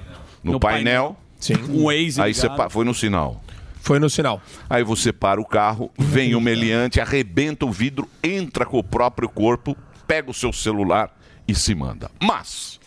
No, 0.44 0.52
No 0.52 0.61
painel. 0.61 1.16
Sim. 1.40 1.54
Um 1.68 1.85
Waze 1.85 2.20
Aí 2.20 2.33
você 2.35 2.48
foi 2.70 2.85
no 2.85 2.94
sinal. 2.94 3.42
Foi 3.80 3.98
no 3.98 4.09
sinal. 4.09 4.40
Aí 4.70 4.83
você 4.83 5.12
para 5.12 5.40
o 5.40 5.44
carro, 5.44 5.90
vem 5.98 6.35
o 6.35 6.40
meliante, 6.40 7.00
arrebenta 7.00 7.66
o 7.66 7.70
vidro, 7.72 8.09
entra 8.22 8.64
com 8.64 8.78
o 8.78 8.85
próprio 8.85 9.28
corpo, 9.28 9.76
pega 10.07 10.30
o 10.30 10.35
seu 10.35 10.52
celular 10.52 11.14
e 11.46 11.54
se 11.54 11.74
manda. 11.74 12.11
Mas 12.22 12.80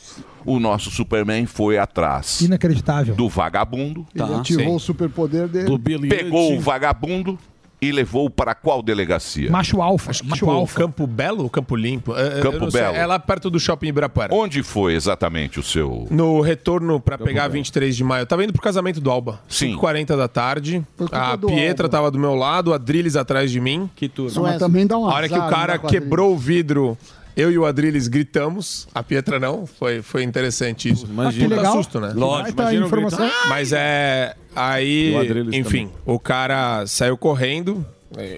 o 0.43 0.60
nosso 0.60 0.89
Superman 0.89 1.46
foi 1.46 1.78
atrás 1.78 2.41
Inacreditável. 2.41 3.13
do 3.15 3.30
vagabundo. 3.30 4.08
Ele 4.15 4.34
ativou 4.34 4.76
o 4.76 4.80
superpoder 4.80 5.48
dele. 5.48 6.10
Pegou 6.10 6.56
o 6.56 6.60
vagabundo 6.60 7.38
e 7.82 7.92
levou 7.92 8.30
para 8.30 8.56
qual 8.56 8.82
delegacia? 8.82 9.52
Macho 9.52 9.82
alfa. 9.82 10.10
Acho 10.10 10.24
que 10.24 10.30
Macho 10.30 10.50
alfa. 10.50 10.76
Campo 10.76 11.06
Belo 11.06 11.44
ou 11.44 11.50
Campo 11.50 11.76
Limpo? 11.76 12.16
É, 12.16 12.42
Campo 12.42 12.58
eu 12.58 12.62
não 12.62 12.72
sei. 12.72 12.82
Belo. 12.82 12.96
É 12.96 13.06
lá 13.06 13.20
perto 13.20 13.50
do 13.50 13.60
Shopping 13.60 13.88
Ibirapuera. 13.88 14.34
Onde 14.34 14.63
foi 14.63 14.96
exatamente 14.96 15.60
o 15.60 15.63
seu. 15.63 16.08
No 16.10 16.42
retorno 16.42 17.00
pra 17.00 17.18
pegar 17.18 17.48
23 17.48 17.96
de 17.96 18.04
maio. 18.04 18.24
Eu 18.24 18.28
tava 18.28 18.44
indo 18.44 18.54
pro 18.54 18.62
casamento 18.62 19.00
do 19.00 19.12
Alba. 19.12 19.40
Sim. 19.48 19.76
5h40 19.76 20.18
da 20.18 20.28
tarde. 20.28 20.84
A 21.12 21.38
Pietra 21.38 21.86
Alba. 21.86 21.90
tava 21.90 22.12
do 22.12 22.20
meu 22.20 22.34
lado, 22.34 22.74
a 22.74 22.78
Drilis 22.78 23.16
atrás 23.16 23.52
de 23.52 23.60
mim. 23.60 23.90
Que 23.96 24.10
tudo. 24.10 24.42
Mas 24.42 24.58
também 24.58 24.88
dá 24.88 24.98
um 24.98 25.06
A 25.08 25.13
hora 25.13 25.30
que 25.30 25.38
o 25.38 25.50
cara 25.50 25.74
né, 25.74 25.80
com 25.80 25.88
a 25.88 25.90
quebrou 25.90 26.34
o 26.34 26.38
vidro, 26.38 26.98
eu 27.38 27.52
e 27.52 27.58
o 27.58 27.65
Adriles 27.65 28.08
gritamos. 28.08 28.88
A 28.93 29.02
Pietra 29.04 29.39
não. 29.39 29.65
Foi, 29.65 30.02
foi 30.02 30.23
interessante 30.23 30.89
isso. 30.89 31.06
Imagina. 31.06 31.47
que 31.50 31.56
legal. 31.56 31.73
susto, 31.73 32.00
né? 32.00 32.12
Lógico, 32.15 32.58
Baita 32.58 32.62
imagina 32.63 32.82
eu 32.82 32.88
informação. 32.88 33.19
gritar. 33.19 33.50
Mas 33.50 33.71
é. 33.71 34.36
Aí, 34.56 35.13
o 35.15 35.56
enfim, 35.56 35.91
o 36.06 36.19
cara 36.19 36.86
saiu 36.88 37.15
correndo. 37.17 37.86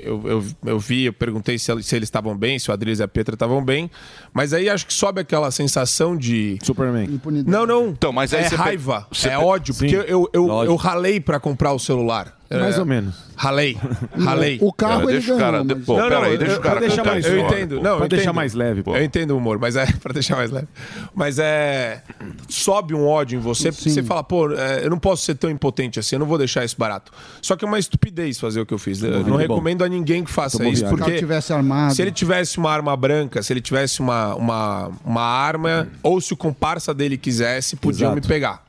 Eu, 0.04 0.22
eu, 0.28 0.46
eu 0.66 0.80
vi, 0.80 1.06
eu 1.06 1.14
perguntei 1.14 1.58
se, 1.60 1.66
se 1.84 1.96
eles 1.96 2.08
estavam 2.08 2.36
bem, 2.36 2.58
se 2.58 2.70
o 2.72 2.74
Adriles 2.74 3.00
e 3.00 3.04
a 3.04 3.08
Pietra 3.08 3.36
estavam 3.36 3.64
bem. 3.64 3.90
Mas 4.34 4.52
aí 4.52 4.68
acho 4.68 4.86
que 4.86 4.94
sobe 4.94 5.22
aquela 5.22 5.52
sensação 5.52 6.18
de. 6.18 6.58
Superman. 6.64 7.08
Não, 7.46 7.66
não. 7.68 7.88
Então, 7.90 8.12
mas 8.12 8.34
aí 8.34 8.44
é 8.46 8.50
pe- 8.50 8.56
raiva, 8.56 9.08
é 9.24 9.30
pe- 9.30 9.36
ódio, 9.36 9.74
Sim. 9.74 9.88
porque 9.88 10.12
eu, 10.12 10.28
eu, 10.34 10.46
Lógico. 10.46 10.74
eu 10.74 10.76
ralei 10.76 11.20
pra 11.20 11.40
comprar 11.40 11.72
o 11.72 11.80
celular. 11.80 12.39
Mais 12.52 12.78
É, 12.78 12.80
ou 12.80 12.86
menos. 12.86 13.16
Ralei, 13.36 13.78
ralei. 14.18 14.58
O 14.60 14.74
carro 14.74 15.02
Cara, 15.02 15.04
ele 15.04 15.12
deixa 15.20 15.36
o 15.36 15.38
cara- 15.38 15.64
ganhou, 15.64 15.78
mas- 15.78 15.86
Pô, 15.86 15.96
pera 15.96 16.26
aí, 16.26 16.38
deixa 16.38 16.58
o 16.58 16.60
cara 16.62 16.76
eu, 16.76 16.80
deixa 16.82 16.96
contar 16.98 17.10
a 17.10 17.14
mais, 17.14 17.26
eu 17.26 17.38
entendo. 17.40 17.76
pô. 17.78 17.84
Não, 17.84 17.96
Pra 17.98 18.06
eu 18.06 18.10
deixar 18.10 18.24
entendo. 18.24 18.36
mais 18.36 18.54
leve, 18.56 18.82
pô. 18.84 18.96
Eu 18.96 19.04
entendo 19.04 19.32
o 19.32 19.38
humor, 19.38 19.60
mas 19.60 19.76
é 19.76 19.86
pra 20.02 20.12
deixar 20.14 20.36
mais 20.36 20.50
leve. 20.50 20.68
Mas 21.14 21.38
é. 21.38 22.02
Sobe 22.48 22.96
um 22.96 23.06
ódio 23.06 23.38
em 23.38 23.40
você, 23.40 23.72
porque 23.72 23.90
você 23.92 24.02
fala, 24.02 24.24
pô, 24.24 24.52
é, 24.52 24.84
eu 24.84 24.90
não 24.90 24.98
posso 24.98 25.24
ser 25.26 25.36
tão 25.36 25.50
impotente 25.50 26.00
assim, 26.00 26.16
eu 26.16 26.20
não 26.20 26.26
vou 26.26 26.38
deixar 26.40 26.66
isso 26.66 26.76
barato. 26.78 27.12
Só 27.42 27.56
que 27.56 27.64
é 27.64 27.68
uma 27.68 27.78
estupidez 27.80 28.40
fazer 28.40 28.60
o 28.62 28.66
que 28.66 28.74
eu 28.74 28.80
fiz. 28.80 29.02
Eu 29.04 29.12
não 29.20 29.24
bom. 29.24 29.36
recomendo 29.38 29.84
a 29.84 29.88
ninguém 29.88 30.24
que 30.24 30.32
faça 30.32 30.68
isso, 30.68 30.84
o 30.86 30.90
cara 30.90 30.98
porque. 31.04 31.18
tivesse 31.20 31.54
armado. 31.54 31.94
Se 31.94 32.02
ele 32.02 32.12
tivesse 32.12 32.58
uma 32.58 32.72
arma 32.72 32.98
branca, 32.98 33.44
se 33.44 33.54
ele 33.54 33.62
tivesse 33.62 34.00
uma, 34.00 34.34
uma, 34.36 34.92
uma 35.06 35.22
arma, 35.22 35.88
ou 36.02 36.20
se 36.20 36.34
o 36.34 36.38
comparsa 36.38 36.94
dele 36.94 37.16
quisesse, 37.18 37.76
podiam 37.76 38.12
Exato. 38.12 38.22
me 38.22 38.28
pegar. 38.28 38.64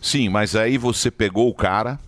Sim, 0.00 0.28
mas 0.30 0.56
aí 0.56 0.78
você 0.78 1.10
pegou 1.10 1.48
o 1.48 1.54
cara 1.54 1.98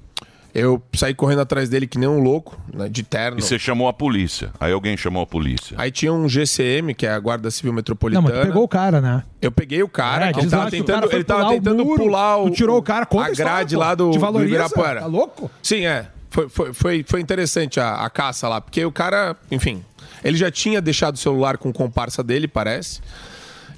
Eu 0.54 0.82
saí 0.94 1.14
correndo 1.14 1.40
atrás 1.40 1.68
dele 1.68 1.86
que 1.86 1.98
nem 1.98 2.08
um 2.08 2.20
louco, 2.20 2.58
né, 2.72 2.88
de 2.88 3.02
terno. 3.02 3.38
e 3.38 3.42
você 3.42 3.58
chamou 3.58 3.86
a 3.86 3.92
polícia. 3.92 4.50
Aí 4.58 4.72
alguém 4.72 4.96
chamou 4.96 5.22
a 5.22 5.26
polícia. 5.26 5.76
Aí 5.78 5.90
tinha 5.90 6.12
um 6.12 6.28
GCM, 6.28 6.94
que 6.94 7.06
é 7.06 7.10
a 7.10 7.18
Guarda 7.18 7.50
Civil 7.50 7.72
Não, 7.72 7.76
Metropolitana. 7.76 8.28
mas 8.28 8.38
tu 8.40 8.46
pegou 8.46 8.64
o 8.64 8.68
cara, 8.68 9.00
né? 9.00 9.22
Eu 9.42 9.52
peguei 9.52 9.82
o 9.82 9.88
cara, 9.88 10.26
É, 10.26 10.30
ele 10.30 10.40
diz 10.40 10.50
tava 10.50 10.70
que 10.70 10.76
o 10.76 10.78
tentando, 10.80 11.02
cara 11.02 11.14
ele 11.14 11.24
tava 11.24 11.40
pular 11.40 11.50
o 11.50 11.54
tentando 11.54 11.84
muro, 11.84 12.02
pular 12.02 12.36
o, 12.38 12.44
tu 12.50 12.56
tirou 12.56 12.78
o 12.78 12.82
cara, 12.82 13.06
conta 13.06 13.30
a 13.30 13.34
grade 13.34 13.74
pô. 13.74 13.80
lá 13.80 13.94
do, 13.94 14.10
do? 14.10 14.44
Ibirapuera. 14.44 15.00
Tá 15.00 15.06
louco? 15.06 15.50
Sim, 15.62 15.86
é. 15.86 16.08
Foi, 16.30 16.48
foi, 16.48 16.72
foi, 16.72 17.04
foi 17.06 17.20
interessante 17.20 17.78
a, 17.78 18.04
a 18.04 18.10
caça 18.10 18.48
lá, 18.48 18.60
porque 18.60 18.84
o 18.84 18.92
cara, 18.92 19.36
enfim, 19.50 19.82
ele 20.24 20.36
já 20.36 20.50
tinha 20.50 20.80
deixado 20.80 21.14
o 21.14 21.18
celular 21.18 21.58
com 21.58 21.72
comparsa 21.72 22.22
dele, 22.22 22.48
parece. 22.48 23.00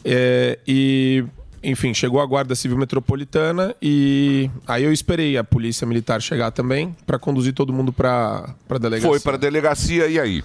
É, 0.05 0.59
e, 0.67 1.25
enfim, 1.63 1.93
chegou 1.93 2.21
a 2.21 2.27
Guarda 2.27 2.55
Civil 2.55 2.79
Metropolitana 2.79 3.75
e 3.83 4.51
aí 4.67 4.85
eu 4.85 4.93
esperei 4.93 5.37
a 5.37 5.45
Polícia 5.45 5.87
Militar 5.87 6.21
chegar 6.23 6.51
também 6.51 6.97
pra 7.07 7.19
conduzir 7.19 7.53
todo 7.53 7.73
mundo 7.73 7.93
pra, 7.93 8.55
pra 8.67 8.79
delegacia. 8.79 9.09
Foi 9.11 9.21
para 9.21 9.35
a 9.35 9.39
delegacia 9.39 10.07
e 10.07 10.19
aí? 10.19 10.43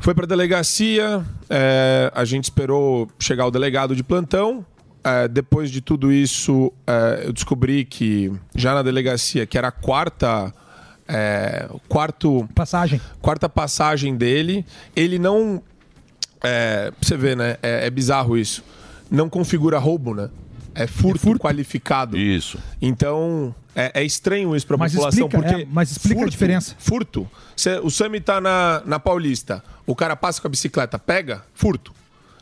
Foi 0.00 0.14
pra 0.14 0.26
delegacia, 0.26 1.24
é, 1.50 2.12
a 2.14 2.24
gente 2.24 2.44
esperou 2.44 3.08
chegar 3.18 3.46
o 3.46 3.50
delegado 3.50 3.96
de 3.96 4.02
plantão. 4.04 4.64
É, 5.02 5.26
depois 5.26 5.70
de 5.70 5.80
tudo 5.80 6.12
isso, 6.12 6.72
é, 6.86 7.22
eu 7.24 7.32
descobri 7.32 7.84
que 7.84 8.30
já 8.54 8.74
na 8.74 8.82
delegacia, 8.82 9.46
que 9.46 9.56
era 9.56 9.68
a 9.68 9.72
quarta. 9.72 10.52
É, 11.10 11.66
quarto, 11.88 12.46
Passagem. 12.54 13.00
quarta 13.22 13.48
passagem 13.48 14.14
dele, 14.16 14.66
ele 14.94 15.18
não. 15.18 15.62
É, 16.44 16.92
você 17.00 17.16
ver, 17.16 17.36
né? 17.36 17.56
É, 17.62 17.86
é 17.86 17.90
bizarro 17.90 18.36
isso. 18.36 18.62
Não 19.10 19.28
configura 19.28 19.78
roubo, 19.78 20.14
né? 20.14 20.28
É 20.82 20.86
furto, 20.86 21.38
qualificado. 21.38 22.16
Isso. 22.16 22.58
Então, 22.80 23.54
é, 23.74 24.00
é 24.00 24.04
estranho 24.04 24.54
isso 24.54 24.66
pra 24.66 24.76
Mas 24.76 24.92
população, 24.92 25.26
explica, 25.26 25.42
porque. 25.48 25.62
é, 25.62 25.66
mas 25.70 25.90
explica 25.90 26.24
a 26.24 26.28
diferença. 26.28 26.74
Furto. 26.78 27.28
Cê- 27.56 27.80
o 27.82 27.90
Sami 27.90 28.20
tá 28.20 28.40
na, 28.40 28.82
na 28.86 28.98
Paulista. 29.00 29.62
O 29.86 29.94
cara 29.96 30.14
passa 30.14 30.40
com 30.40 30.46
a 30.46 30.50
bicicleta, 30.50 30.98
pega, 30.98 31.42
furto. 31.54 31.92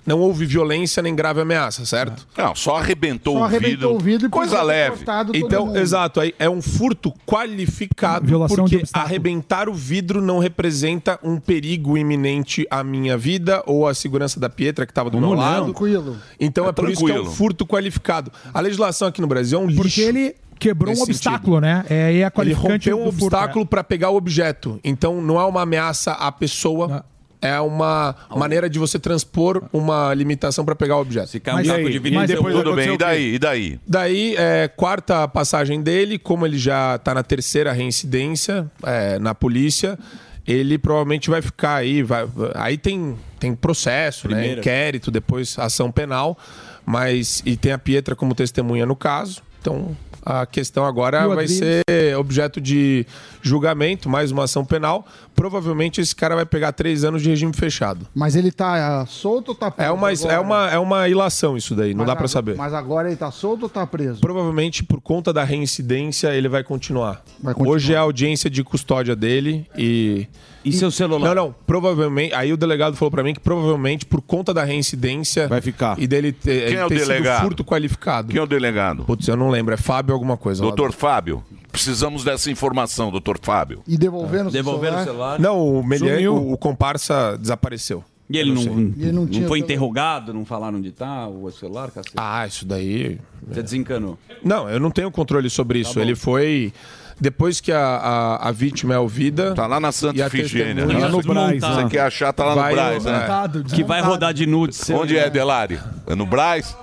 Não 0.07 0.21
houve 0.21 0.47
violência 0.47 1.03
nem 1.03 1.15
grave 1.15 1.41
ameaça, 1.41 1.85
certo? 1.85 2.27
Não, 2.37 2.55
só 2.55 2.77
arrebentou, 2.77 3.35
Só 3.35 3.41
o, 3.41 3.45
arrebentou 3.45 3.71
vidro. 3.71 3.95
o 3.95 3.99
vidro 3.99 4.27
e 4.29 4.31
Coisa 4.31 4.63
leve. 4.63 5.05
Então, 5.35 5.77
exato, 5.77 6.21
aí 6.21 6.33
é 6.39 6.49
um 6.49 6.63
furto 6.63 7.13
qualificado 7.27 8.27
Violação 8.27 8.65
de 8.67 8.79
porque 8.79 8.91
arrebentar 8.93 9.69
o 9.69 9.75
vidro 9.75 10.21
não 10.23 10.39
representa 10.39 11.19
um 11.23 11.39
perigo 11.39 11.99
iminente 11.99 12.67
à 12.71 12.85
minha 12.85 13.17
vida 13.19 13.63
ou 13.67 13.87
à 13.87 13.95
segurança 13.95 14.39
da 14.39 14.49
Pietra 14.49 14.87
que 14.87 14.93
estava 14.93 15.11
do 15.11 15.19
meu 15.19 15.31
Não, 15.31 15.37
lado. 15.37 15.65
Tranquilo. 15.65 16.17
Então 16.39 16.67
é, 16.67 16.69
É 16.69 16.73
por 16.73 16.89
isso 16.91 17.05
que 17.05 17.11
é 17.11 17.15
um 17.15 17.17
tranquilo. 17.17 17.35
furto 17.37 17.67
qualificado. 17.67 18.31
A 18.55 18.61
legislação 18.61 19.09
aqui 19.09 19.21
no 19.21 19.27
Brasil 19.27 19.59
é 19.59 19.63
um 19.63 19.67
lixo. 19.67 19.83
Porque 19.83 20.01
ele 20.01 20.37
quebrou 20.59 20.95
um 20.95 21.03
obstáculo, 21.03 21.61
né? 21.61 21.85
É, 21.91 22.13
e 22.13 22.17
é 22.17 22.21
Ele 22.23 22.31
qualificante 22.31 22.91
rompeu 22.91 22.97
um 23.09 23.11
furto, 23.13 23.25
obstáculo 23.27 23.67
para 23.67 23.83
pegar 23.85 24.11
o 24.11 24.17
objeto. 24.17 24.79
Então 24.85 25.21
não 25.21 25.39
é 25.41 25.45
uma 25.45 25.63
ameaça 25.63 26.13
à 26.13 26.31
pessoa. 26.33 27.05
É 27.41 27.61
uma 27.61 28.15
maneira 28.35 28.69
de 28.69 28.79
você 28.79 28.99
transpor 28.99 29.63
uma 29.73 30.13
limitação 30.15 30.65
para 30.65 30.75
pegar 30.75 30.97
o 30.97 31.01
objeto. 31.01 31.29
Se 31.29 31.41
cai 31.41 31.63
um 31.63 31.65
saco 31.65 31.91
de 31.91 31.97
E 31.97 32.27
depois, 32.27 32.55
tudo 32.55 32.75
bem, 32.75 32.95
e 32.95 32.99
daí? 32.99 33.35
E 33.35 33.39
daí? 33.39 33.81
Daí, 33.87 34.35
é, 34.37 34.69
quarta 34.69 35.29
passagem 35.29 35.83
dele, 35.83 36.19
como 36.19 36.47
ele 36.47 36.59
já 36.59 36.99
tá 36.99 37.15
na 37.15 37.23
terceira 37.23 37.73
reincidência 37.73 38.71
é, 38.83 39.19
na 39.19 39.35
polícia, 39.35 39.99
ele 40.47 40.79
provavelmente 40.79 41.29
vai 41.29 41.43
ficar 41.43 41.77
aí. 41.77 42.03
Vai, 42.03 42.27
aí 42.55 42.79
tem, 42.79 43.17
tem 43.39 43.55
processo, 43.55 44.29
né? 44.29 44.53
Inquérito, 44.55 45.11
depois 45.11 45.59
ação 45.59 45.91
penal, 45.91 46.39
mas. 46.85 47.43
E 47.45 47.57
tem 47.57 47.73
a 47.73 47.79
Pietra 47.79 48.15
como 48.17 48.35
testemunha 48.35 48.87
no 48.87 48.97
caso. 48.97 49.43
Então. 49.61 49.97
A 50.29 50.45
questão 50.45 50.85
agora 50.85 51.29
vai 51.29 51.47
ser 51.47 51.85
objeto 52.19 52.61
de 52.61 53.07
julgamento, 53.41 54.09
mais 54.09 54.33
uma 54.33 54.43
ação 54.43 54.65
penal. 54.65 55.07
Provavelmente 55.37 56.01
esse 56.01 56.17
cara 56.17 56.35
vai 56.35 56.45
pegar 56.45 56.73
três 56.73 57.05
anos 57.05 57.23
de 57.23 57.29
regime 57.29 57.53
fechado. 57.53 58.09
Mas 58.13 58.35
ele 58.35 58.51
tá 58.51 59.03
ah, 59.03 59.07
solto 59.07 59.51
ou 59.51 59.55
tá 59.55 59.71
preso? 59.71 59.89
É 59.89 59.93
uma, 59.93 60.11
agora? 60.11 60.33
é 60.33 60.39
uma, 60.41 60.71
é 60.73 60.79
uma 60.81 61.09
ilação 61.09 61.57
isso 61.57 61.77
daí, 61.77 61.95
não 61.95 61.99
Mas 61.99 62.07
dá 62.09 62.17
pra 62.17 62.25
ag- 62.25 62.33
saber. 62.33 62.57
Mas 62.57 62.75
agora 62.75 63.07
ele 63.07 63.17
tá 63.17 63.31
solto 63.31 63.63
ou 63.63 63.69
tá 63.69 63.87
preso? 63.87 64.21
Provavelmente 64.21 64.83
por 64.83 65.01
conta 65.01 65.33
da 65.33 65.45
reincidência 65.45 66.35
ele 66.35 66.49
vai 66.49 66.65
continuar. 66.65 67.23
Vai 67.41 67.55
continuar. 67.55 67.77
Hoje 67.77 67.95
é 67.95 67.97
a 67.97 68.01
audiência 68.01 68.51
de 68.51 68.65
custódia 68.65 69.15
dele 69.15 69.65
e. 69.79 70.27
E 70.69 70.73
seu 70.73 70.91
celular? 70.91 71.35
Não, 71.35 71.47
não. 71.47 71.55
Provavelmente. 71.67 72.35
Aí 72.35 72.53
o 72.53 72.57
delegado 72.57 72.97
falou 72.97 73.11
pra 73.11 73.23
mim 73.23 73.33
que 73.35 73.41
provavelmente 73.41 74.05
por 74.05 74.21
conta 74.21 74.53
da 74.53 74.65
reincidência. 74.65 75.47
Vai 75.49 75.61
ficar. 75.61 75.99
E 75.99 76.07
dele 76.07 76.33
ter, 76.33 76.69
Quem 76.69 76.77
é 76.77 76.85
o 76.85 76.89
ter 76.89 76.99
sido 76.99 77.09
delegado? 77.09 77.43
furto 77.43 77.65
qualificado. 77.65 78.29
Quem 78.29 78.41
é 78.41 78.43
o 78.43 78.47
delegado? 78.47 79.05
Putz, 79.05 79.29
eu 79.29 79.37
não 79.37 79.49
lembro. 79.51 79.73
É 79.75 79.77
Fábio 79.77 80.13
alguma 80.15 80.37
coisa. 80.37 80.63
lá 80.63 80.69
Doutor 80.69 80.93
Fábio. 80.93 81.43
Precisamos 81.71 82.25
dessa 82.25 82.51
informação, 82.51 83.11
doutor 83.11 83.39
Fábio. 83.41 83.83
E 83.87 83.99
devolvendo 83.99 84.49
o 84.49 84.53
Devolveram 84.53 85.01
o 85.01 85.05
celular? 85.05 85.39
Não, 85.39 85.61
o, 85.79 85.87
Melian, 85.87 86.33
o, 86.33 86.53
o 86.53 86.57
comparsa 86.59 87.37
desapareceu. 87.39 88.03
E 88.29 88.39
ele 88.39 88.51
Eu 88.51 88.55
não, 88.55 88.63
sei. 88.63 88.73
ele 88.73 89.13
não 89.13 89.25
não, 89.27 89.47
foi 89.49 89.59
interrogado, 89.61 90.35
não 90.35 90.45
falaram 90.45 90.79
onde 90.79 90.91
tá 90.91 91.29
o 91.29 91.49
celular, 91.53 91.91
cacete? 91.93 92.15
Ah, 92.17 92.45
isso 92.47 92.67
daí. 92.67 93.19
Você 93.47 93.63
desencanou. 93.63 94.19
Não, 94.43 94.69
eu 94.69 94.81
não 94.81 94.91
tenho 94.91 95.11
controle 95.13 95.49
sobre 95.49 95.83
Tá 95.83 95.91
isso. 95.91 96.01
ele 96.01 96.17
foi. 96.17 96.73
Depois 97.21 97.61
que 97.61 97.73
a, 97.73 97.79
a, 97.81 98.49
a 98.49 98.53
vítima 98.53 98.95
é 98.95 98.99
ouvida. 98.99 99.55
Tá 99.55 99.67
lá 99.67 99.81
na 99.81 99.91
Santa 99.91 100.23
a 100.23 100.27
Ifigênia. 100.27 100.75
testemunha- 100.75 100.99
né? 100.99 101.05
Lá 101.07 101.09
no 101.11 101.23
Braz, 101.23 101.63
lá. 101.63 101.75
Você 101.83 101.89
quer 101.89 102.01
achar, 102.01 102.33
tá 102.33 102.45
lá 102.45 102.55
Vai, 102.55 102.71
no 102.71 102.77
Braz, 102.77 103.07
é. 103.07 103.11
né? 103.13 103.27
Que 103.75 103.83
vai 103.83 104.03
rodar 104.03 104.35
de 104.35 104.45
nudes. 104.47 104.89
Onde 104.91 105.17
é, 105.17 105.31
Delari? 105.31 105.81
É 106.07 106.15
no 106.15 106.27
Braz? 106.27 106.77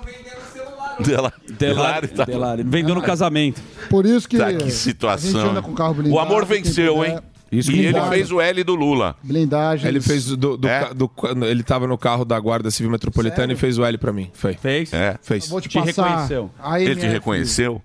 Dela, 1.00 1.32
Delari, 1.58 2.08
tá- 2.08 2.24
Delari. 2.24 2.62
Vendeu 2.62 2.94
no 2.94 3.02
casamento. 3.02 3.60
Por 3.90 4.06
isso 4.06 4.28
que, 4.28 4.38
Tá, 4.38 4.46
que 4.50 4.56
a 4.56 4.58
gente 4.60 4.72
situação. 4.72 5.50
anda 5.50 5.60
com 5.62 5.72
carro 5.74 5.94
blindado. 5.94 6.14
O 6.14 6.20
amor 6.20 6.44
venceu, 6.44 7.04
hein? 7.04 7.18
e 7.50 7.86
ele 7.86 8.00
fez 8.08 8.30
o 8.32 8.40
L 8.40 8.64
do 8.64 8.74
Lula. 8.76 9.16
Blindagem. 9.22 9.88
Ele 9.88 10.00
fez 10.00 10.24
do, 10.26 10.56
do, 10.56 10.68
É? 10.68 10.92
do- 10.94 11.10
ele 11.46 11.62
tava 11.64 11.86
no 11.86 11.98
carro 11.98 12.24
da 12.24 12.38
Guarda 12.38 12.70
Civil 12.70 12.90
Metropolitana 12.92 13.52
e 13.52 13.56
fez 13.56 13.76
o 13.78 13.84
L 13.84 13.98
pra 13.98 14.12
mim. 14.12 14.30
Foi. 14.34 14.54
Fez? 14.54 14.92
É. 14.92 15.16
Fez. 15.22 15.48
Vou 15.48 15.60
te 15.60 15.68
Te 15.68 15.78
passar 15.80 16.06
reconheceu. 16.08 16.50
Ele 16.78 16.96
te 16.96 17.06
reconheceu? 17.06 17.82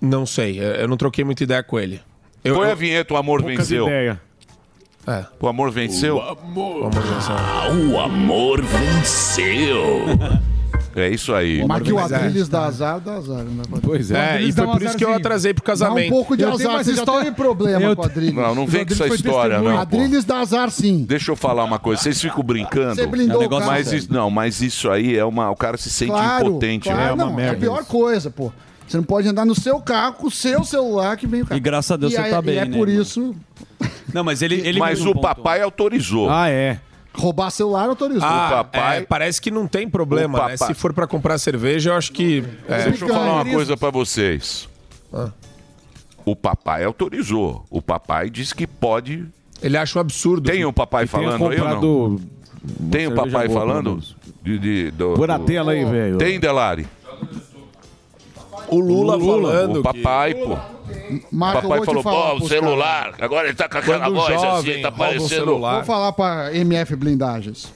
Não 0.00 0.24
sei, 0.24 0.58
eu 0.58 0.88
não 0.88 0.96
troquei 0.96 1.24
muita 1.24 1.42
ideia 1.44 1.62
com 1.62 1.78
ele. 1.78 2.00
Eu, 2.42 2.54
Põe 2.54 2.66
eu- 2.68 2.72
a 2.72 2.74
vinheta, 2.74 3.12
o 3.14 3.16
amor 3.16 3.42
Poucas 3.42 3.58
venceu. 3.68 3.86
ideias. 3.86 4.16
É. 5.06 5.24
O 5.40 5.48
amor 5.48 5.70
venceu? 5.70 6.16
O 6.16 6.20
amor 6.20 6.90
venceu. 6.90 7.34
Ah, 7.34 7.68
o 7.70 7.98
amor 8.00 8.62
venceu. 8.62 10.04
É 10.94 11.08
isso 11.08 11.32
aí. 11.32 11.64
Mas 11.66 11.82
que 11.82 11.92
o 11.92 11.98
é. 11.98 12.02
Adriles 12.02 12.48
dá 12.48 12.64
azar, 12.66 13.00
dá 13.00 13.14
azar. 13.14 13.44
Né? 13.44 13.62
Pois 13.82 14.10
é. 14.10 14.36
É, 14.38 14.42
e 14.42 14.52
foi 14.52 14.66
por 14.66 14.82
isso 14.82 14.96
que 14.96 15.04
eu 15.04 15.14
atrasei 15.14 15.54
pro 15.54 15.62
casamento. 15.62 16.08
Dá 16.10 16.14
um 16.14 16.18
pouco 16.18 16.36
de 16.36 16.42
Eu 16.42 16.52
azar, 16.52 16.72
mais 16.72 16.86
você 16.86 16.94
já 16.94 17.02
história- 17.02 17.24
teve 17.24 17.36
problema 17.36 17.80
Eu 17.82 17.96
com 17.96 18.02
o 18.02 18.04
Adriles. 18.04 18.34
Não, 18.34 18.54
não 18.54 18.66
vem 18.66 18.84
com 18.84 18.92
essa 18.92 19.06
história, 19.06 19.58
não. 19.60 19.72
pô. 19.72 19.78
Adriles 19.78 20.24
dá 20.24 20.38
azar 20.40 20.70
sim. 20.70 21.04
Deixa 21.04 21.30
eu 21.30 21.36
falar 21.36 21.64
uma 21.64 21.78
coisa, 21.78 22.02
vocês 22.02 22.20
ficam 22.20 22.42
brincando. 22.42 22.96
Você 22.96 23.06
blindou 23.06 23.36
É 23.36 23.38
um 23.38 23.42
negócio 23.42 23.68
o 23.68 23.70
mas 23.70 23.92
isso, 23.92 24.12
não, 24.12 24.30
mas 24.30 24.60
isso 24.60 24.90
aí 24.90 25.16
é 25.16 25.24
uma. 25.24 25.48
O 25.50 25.56
cara 25.56 25.76
se 25.76 25.90
sente 25.90 26.10
claro, 26.10 26.48
impotente, 26.48 26.88
claro, 26.88 27.16
né? 27.16 27.24
não, 27.24 27.38
É 27.38 27.50
a 27.50 27.54
pior 27.54 27.84
coisa, 27.84 28.30
pô. 28.30 28.52
Você 28.90 28.96
não 28.96 29.04
pode 29.04 29.28
andar 29.28 29.44
no 29.46 29.54
seu 29.54 29.78
carro 29.80 30.14
com 30.14 30.26
o 30.26 30.30
seu 30.32 30.64
celular 30.64 31.16
que 31.16 31.24
vem 31.24 31.42
o 31.42 31.46
carro. 31.46 31.56
E 31.56 31.60
graças 31.60 31.92
a 31.92 31.96
Deus 31.96 32.12
E 32.12 32.16
você 32.16 32.22
aí- 32.22 32.30
tá 32.32 32.42
bem, 32.42 32.56
E 32.56 32.58
é 32.58 32.64
né, 32.64 32.76
por 32.76 32.88
irmão? 32.88 33.02
isso. 33.02 33.36
Não, 34.12 34.24
mas 34.24 34.42
ele. 34.42 34.56
ele 34.66 34.80
Mas 34.80 35.06
o 35.06 35.14
papai 35.14 35.60
autorizou. 35.62 36.28
Ah, 36.28 36.48
é. 36.50 36.80
Roubar 37.14 37.50
celular 37.50 37.88
autorizou. 37.88 38.28
Ah, 38.28 38.66
é, 38.72 39.00
parece 39.02 39.40
que 39.40 39.48
não 39.48 39.68
tem 39.68 39.88
problema, 39.88 40.38
O 40.40 40.42
né? 40.48 40.52
papai- 40.56 40.66
Se 40.68 40.74
for 40.74 40.92
pra 40.92 41.06
comprar 41.06 41.38
cerveja, 41.38 41.90
eu 41.90 41.94
acho 41.94 42.10
que. 42.10 42.42
é, 42.68 42.88
Deixa 42.88 43.04
eu 43.04 43.08
falar 43.08 43.32
uma 43.42 43.44
coisa 43.44 43.76
pra 43.76 43.90
vocês. 43.90 44.68
O 46.24 46.34
papai 46.34 46.82
autorizou. 46.84 47.64
O 47.70 47.80
papai 47.80 48.28
disse 48.28 48.52
que 48.54 48.66
pode. 48.66 49.24
Ele 49.62 49.76
acha 49.76 49.98
um 49.98 50.00
absurdo. 50.00 50.50
Tem 50.50 50.64
o 50.64 50.72
papai 50.72 51.06
falando 51.06 51.48
aí 51.48 51.58
não? 51.58 52.18
Tem 52.90 53.06
o 53.06 53.14
papai 53.14 53.46
boa, 53.46 53.60
falando? 53.60 54.02
De, 54.42 54.58
de- 54.58 54.90
do- 54.90 55.14
Por 55.14 55.30
a 55.30 55.38
do- 55.38 55.44
tela 55.44 55.72
aí, 55.72 55.84
velho. 55.84 56.18
Tem, 56.18 56.40
Delari? 56.40 56.86
O 58.70 58.78
Lula, 58.80 59.18
falando. 59.18 59.80
O 59.80 59.82
papai, 59.82 60.34
pô. 60.34 60.56
Marco, 61.30 61.66
o 61.66 61.70
papai 61.70 61.84
falou, 61.84 62.02
falar 62.02 62.30
pô, 62.30 62.44
o 62.44 62.48
celular. 62.48 63.14
Agora 63.20 63.48
ele 63.48 63.56
tá 63.56 63.68
com 63.68 63.78
aquela 63.78 63.98
Quando 64.00 64.14
voz 64.14 64.40
jovem 64.40 64.72
assim, 64.74 64.82
tá 64.82 64.92
parecendo. 64.92 65.28
celular. 65.28 65.74
Vou 65.76 65.84
falar 65.84 66.12
pra 66.12 66.54
MF 66.54 66.96
Blindagens. 66.96 67.72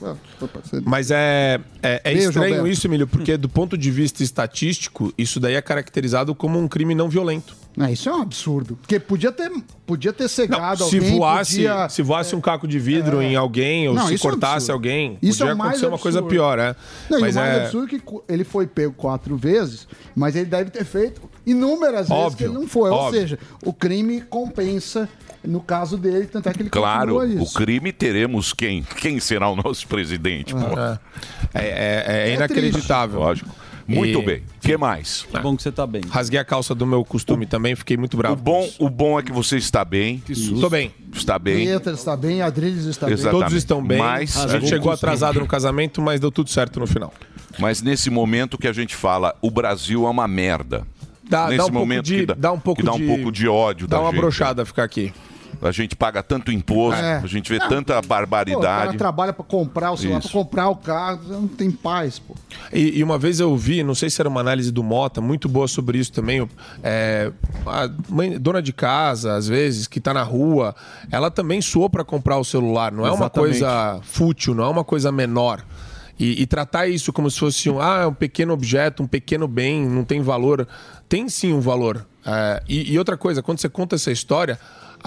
Mas 0.85 1.11
é, 1.11 1.59
é, 1.85 2.01
é 2.03 2.13
Beijo, 2.13 2.29
estranho 2.29 2.55
Alberto. 2.55 2.67
isso, 2.67 2.87
Emílio, 2.87 3.07
porque 3.07 3.37
do 3.37 3.47
ponto 3.49 3.77
de 3.77 3.91
vista 3.91 4.23
estatístico, 4.23 5.13
isso 5.17 5.39
daí 5.39 5.55
é 5.55 5.61
caracterizado 5.61 6.33
como 6.35 6.59
um 6.59 6.67
crime 6.67 6.93
não 6.95 7.07
violento. 7.09 7.55
Não, 7.77 7.89
isso 7.89 8.07
é 8.07 8.15
um 8.15 8.21
absurdo. 8.21 8.77
Porque 8.77 8.97
podia 9.01 9.33
ter, 9.33 9.51
podia 9.85 10.13
ter 10.13 10.29
cegado 10.29 10.85
se 10.87 10.95
alguém. 10.97 11.17
voasse, 11.17 11.55
podia- 11.55 11.89
se 11.89 12.01
voasse 12.01 12.33
um 12.35 12.39
caco 12.39 12.65
de 12.67 12.79
vidro 12.79 13.21
em 13.21 13.35
alguém, 13.35 13.87
ou 13.89 13.93
Não, 13.93 14.07
se 14.07 14.15
é 14.15 14.17
cortasse 14.17 14.53
absurdo. 14.71 14.71
alguém, 14.71 15.17
Isso 15.21 15.39
podia 15.39 15.51
é 15.51 15.55
mais 15.55 15.69
acontecer 15.71 15.87
uma 15.87 15.97
coisa 15.99 16.19
absurdo. 16.19 16.33
pior, 16.33 16.57
é. 16.59 16.73
Não, 17.09 17.19
Mas 17.19 17.35
e 17.35 17.37
o 17.37 17.41
mais 17.41 17.57
é 17.57 17.61
absurdo 17.65 17.95
é 17.95 17.99
que 17.99 18.33
ele 18.33 18.43
foi 18.45 18.65
pego 18.65 18.93
quatro 18.93 19.35
vezes, 19.35 19.87
mas 20.15 20.37
ele 20.37 20.45
deve 20.45 20.69
ter 20.69 20.85
feito 20.85 21.21
inúmeras 21.45 22.07
vezes 22.07 22.11
Óbvio, 22.23 22.37
que 22.37 22.43
ele 22.45 22.53
não 22.53 22.65
foi. 22.67 22.89
Ou 22.89 22.95
óbvio. 22.97 23.19
seja, 23.19 23.39
o 23.63 23.73
crime 23.73 24.21
compensa 24.21 25.09
no 25.47 25.59
caso 25.61 25.97
dele, 25.97 26.25
tanto 26.25 26.49
é 26.49 26.53
que 26.53 26.61
ele 26.61 26.69
Claro, 26.69 27.17
o 27.41 27.53
crime 27.53 27.91
teremos 27.91 28.53
quem? 28.53 28.83
Quem 28.83 29.19
será 29.19 29.49
o 29.49 29.55
nosso 29.55 29.87
presidente, 29.87 30.53
pô? 30.53 30.59
É, 31.53 31.59
é- 31.63 32.29
é 32.29 32.33
inacreditável. 32.33 33.19
Lógico. 33.19 33.49
Muito 33.87 34.19
E- 34.19 34.25
bem. 34.25 34.37
O 34.57 34.59
que 34.61 34.75
mais? 34.77 35.27
Que 35.31 35.39
bom 35.39 35.55
que 35.55 35.61
você 35.61 35.71
tá 35.71 35.85
bem. 35.85 36.01
Rasguei 36.09 36.39
a 36.39 36.43
calça 36.43 36.73
do 36.73 36.87
meu 36.87 37.05
costume 37.05 37.45
também, 37.45 37.75
fiquei 37.75 37.95
muito 37.95 38.17
bravo. 38.17 38.33
O 38.33 38.37
bom, 38.37 38.67
o 38.79 38.89
bom 38.89 39.19
é 39.19 39.21
que 39.21 39.31
você 39.31 39.57
está 39.57 39.85
bem. 39.85 40.23
Estou 40.27 40.71
bem. 40.71 40.91
Está 41.13 41.37
bem. 41.37 41.65
Pietra 41.67 41.93
está 41.93 42.17
bem, 42.17 42.41
Adriles 42.41 42.85
está 42.85 43.07
Exatamente. 43.11 43.23
bem. 43.31 43.41
Todos 43.41 43.53
estão 43.55 43.85
bem. 43.85 43.99
Mas 43.99 44.35
a 44.37 44.47
gente 44.47 44.67
chegou 44.69 44.91
atrasado 44.91 45.39
no 45.39 45.45
casamento, 45.45 46.01
mas 46.01 46.19
deu 46.19 46.31
tudo 46.31 46.49
certo 46.49 46.79
no 46.79 46.87
final. 46.87 47.13
Mas 47.59 47.83
nesse 47.83 48.09
momento 48.09 48.57
que 48.57 48.67
a 48.67 48.73
gente 48.73 48.95
fala, 48.95 49.35
o 49.39 49.51
Brasil 49.51 50.07
é 50.07 50.09
uma 50.09 50.27
merda. 50.27 50.85
Dá- 51.29 51.45
nesse 51.45 51.57
dá 51.57 51.63
um 51.65 51.67
pouco 51.67 51.79
momento 51.79 52.05
de- 52.05 52.19
que 52.21 52.25
dá, 52.25 52.33
dá 52.35 52.51
um 52.51 52.59
pouco 52.59 52.81
que 52.81 52.85
dá 52.85 52.93
um 52.93 52.97
de- 52.99 53.05
pouco 53.05 53.31
de 53.31 53.47
ódio 53.47 53.87
Dá 53.87 53.97
da 53.97 54.01
uma 54.03 54.11
gente. 54.11 54.19
brochada 54.19 54.65
ficar 54.65 54.83
aqui. 54.83 55.13
A 55.61 55.71
gente 55.71 55.95
paga 55.95 56.21
tanto 56.23 56.51
imposto, 56.51 57.01
É. 57.01 57.17
a 57.17 57.27
gente 57.27 57.51
vê 57.51 57.59
Não. 57.59 57.67
tanta 57.69 57.93
Pô, 57.93 57.99
o 57.99 58.01
cara 58.01 58.07
barbaridade. 58.07 58.97
trabalha 58.97 59.33
pra 59.33 59.43
comprar 59.43 59.91
o 59.91 59.97
celular, 59.97 60.21
pra 60.21 60.29
comprar 60.31 60.69
o 60.69 60.75
carro, 60.75 61.19
não 61.27 61.47
tem 61.47 61.71
paz, 61.71 62.19
pô. 62.19 62.35
E, 62.73 62.99
e 62.99 63.03
uma 63.03 63.17
vez 63.17 63.39
eu 63.39 63.55
vi, 63.57 63.83
não 63.83 63.95
sei 63.95 64.09
se 64.09 64.21
era 64.21 64.29
uma 64.29 64.41
análise 64.41 64.71
do 64.71 64.83
Mota, 64.83 65.21
muito 65.21 65.47
boa 65.49 65.67
sobre 65.67 65.97
isso 65.97 66.11
também. 66.11 66.47
é, 66.83 67.31
a 67.65 67.89
mãe, 68.09 68.39
dona 68.39 68.61
de 68.61 68.73
casa, 68.73 69.35
às 69.35 69.47
vezes, 69.47 69.87
que 69.87 69.99
tá 69.99 70.13
na 70.13 70.23
rua, 70.23 70.75
ela 71.11 71.31
também 71.31 71.61
suou 71.61 71.89
para 71.89 72.03
comprar 72.03 72.37
o 72.37 72.43
celular. 72.43 72.91
Não 72.91 73.05
é 73.05 73.09
uma 73.09 73.15
Exatamente. 73.25 73.49
coisa 73.59 73.99
fútil, 74.03 74.53
não 74.53 74.63
é 74.65 74.69
uma 74.69 74.83
coisa 74.83 75.11
menor. 75.11 75.63
E, 76.17 76.41
e 76.41 76.45
tratar 76.45 76.87
isso 76.87 77.11
como 77.11 77.29
se 77.29 77.37
fosse 77.39 77.69
um, 77.69 77.81
ah, 77.81 78.03
é 78.03 78.07
um 78.07 78.13
pequeno 78.13 78.53
objeto, 78.53 79.03
um 79.03 79.07
pequeno 79.07 79.47
bem, 79.47 79.85
não 79.85 80.03
tem 80.05 80.21
valor. 80.21 80.65
Tem 81.09 81.27
sim 81.27 81.51
um 81.53 81.59
valor. 81.59 82.05
É, 82.25 82.63
e, 82.69 82.93
e 82.93 82.97
outra 82.97 83.17
coisa, 83.17 83.41
quando 83.43 83.59
você 83.59 83.67
conta 83.67 83.95
essa 83.95 84.11
história, 84.11 84.57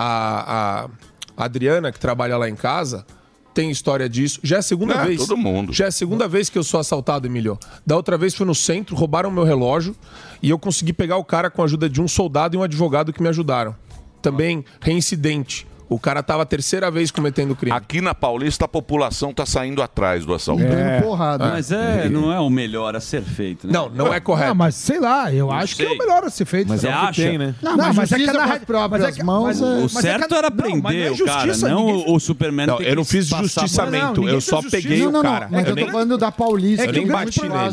a, 0.03 0.89
a 1.37 1.45
Adriana, 1.45 1.93
que 1.93 1.99
trabalha 2.01 2.37
lá 2.37 2.49
em 2.49 2.55
casa, 2.57 3.07
tem 3.55 3.71
história 3.71 4.09
disso. 4.09 4.41
Já 4.43 4.57
é 4.57 4.59
a 4.61 4.63
segunda 4.63 4.95
É, 4.95 5.05
vez. 5.07 5.19
todo 5.27 5.37
mundo. 5.37 5.73
Já 5.73 5.87
é 5.87 5.89
a 5.89 5.93
segunda 5.93 6.27
vez 6.29 6.49
que 6.49 6.57
eu 6.59 6.65
sou 6.65 6.81
assaltado, 6.81 7.27
Emílio. 7.27 7.59
Da 7.87 7.97
outra 7.97 8.17
vez 8.17 8.35
foi 8.35 8.47
no 8.47 8.55
centro, 8.55 8.95
roubaram 8.97 9.31
meu 9.31 9.45
relógio 9.45 9.95
e 10.43 10.51
eu 10.51 10.59
consegui 10.59 10.93
pegar 10.93 11.17
o 11.17 11.25
cara 11.25 11.51
com 11.51 11.63
a 11.63 11.65
ajuda 11.65 11.89
de 11.89 12.01
um 12.01 12.09
soldado 12.09 12.57
e 12.57 12.59
um 12.59 12.63
advogado 12.63 13.13
que 13.13 13.23
me 13.23 13.29
ajudaram. 13.29 13.75
Também 14.23 14.65
reincidente. 14.81 15.67
O 15.91 15.99
cara 15.99 16.23
tava 16.23 16.43
a 16.43 16.47
terceira 16.47 16.91
vez 16.91 17.11
cometendo 17.11 17.57
crime. 17.57 17.75
Aqui 17.75 18.01
na 18.03 18.15
Paulista 18.15 18.67
a 18.67 18.69
população 18.69 19.33
tá 19.33 19.47
saindo 19.47 19.81
atrás 19.83 20.25
do 20.27 20.35
assalto. 20.35 20.63
Dando 20.63 21.03
porrada. 21.03 21.49
Mas 21.49 21.73
é, 21.73 22.09
não 22.11 22.31
é 22.33 22.39
o 22.39 22.51
melhor 22.51 22.95
a 22.95 23.01
ser 23.01 23.23
feito, 23.23 23.67
né? 23.67 23.73
Não, 23.73 23.89
não 23.89 24.13
é 24.13 24.21
correto. 24.21 24.51
Ah, 24.51 24.55
mas 24.55 24.75
sei 24.75 25.01
lá, 25.01 25.33
eu 25.33 25.51
acho 25.51 25.75
que 25.77 25.83
é 25.83 25.87
sei. 25.87 25.95
o 25.95 25.99
melhor 25.99 26.25
a 26.25 26.31
ser 26.31 26.45
feito. 26.45 26.69
Mas 26.69 26.85
é 26.85 26.89
o 26.89 26.93
que 26.93 27.07
acha? 27.07 27.23
tem, 27.23 27.39
né? 27.39 27.55
Não, 27.63 27.77
mas 27.77 27.97
justiça 28.09 28.33
com 28.33 28.39
as 28.41 28.59
próprias 28.65 29.03
mas 29.03 29.15
é 29.15 29.19
que- 29.19 29.23
mãos 29.25 29.45
mas- 29.45 29.63
é- 29.63 29.65
O 29.65 29.81
mas 29.83 29.97
é 29.97 30.01
certo 30.03 30.29
que- 30.29 30.35
era 30.35 30.51
não, 30.51 30.57
mas 30.59 30.69
não 30.73 30.83
prender 30.83 31.07
é 31.07 31.11
o 31.11 31.25
cara, 31.25 31.47
justiça, 31.47 31.69
não 31.69 31.87
o, 32.15 32.21
Superman 32.21 32.67
Não, 32.67 32.81
eu 32.83 32.97
não 32.97 33.05
que 33.05 33.11
fiz 33.11 33.27
justiçamento, 33.27 34.21
Não, 34.21 34.29
eu 34.29 34.41
só 34.43 34.61
justiça. 34.61 34.77
peguei 34.83 35.01
Não, 35.01 35.09
o 35.09 35.13
não, 35.13 35.23
não, 35.23 35.31
cara. 35.31 35.49
mas 35.51 35.67
Eu 35.69 35.77
tô 35.77 35.87
falando 35.87 36.19
da 36.19 36.31
Paulista. 36.31 36.85
É 36.85 36.89
Eu 36.89 36.93
que, 36.93 36.99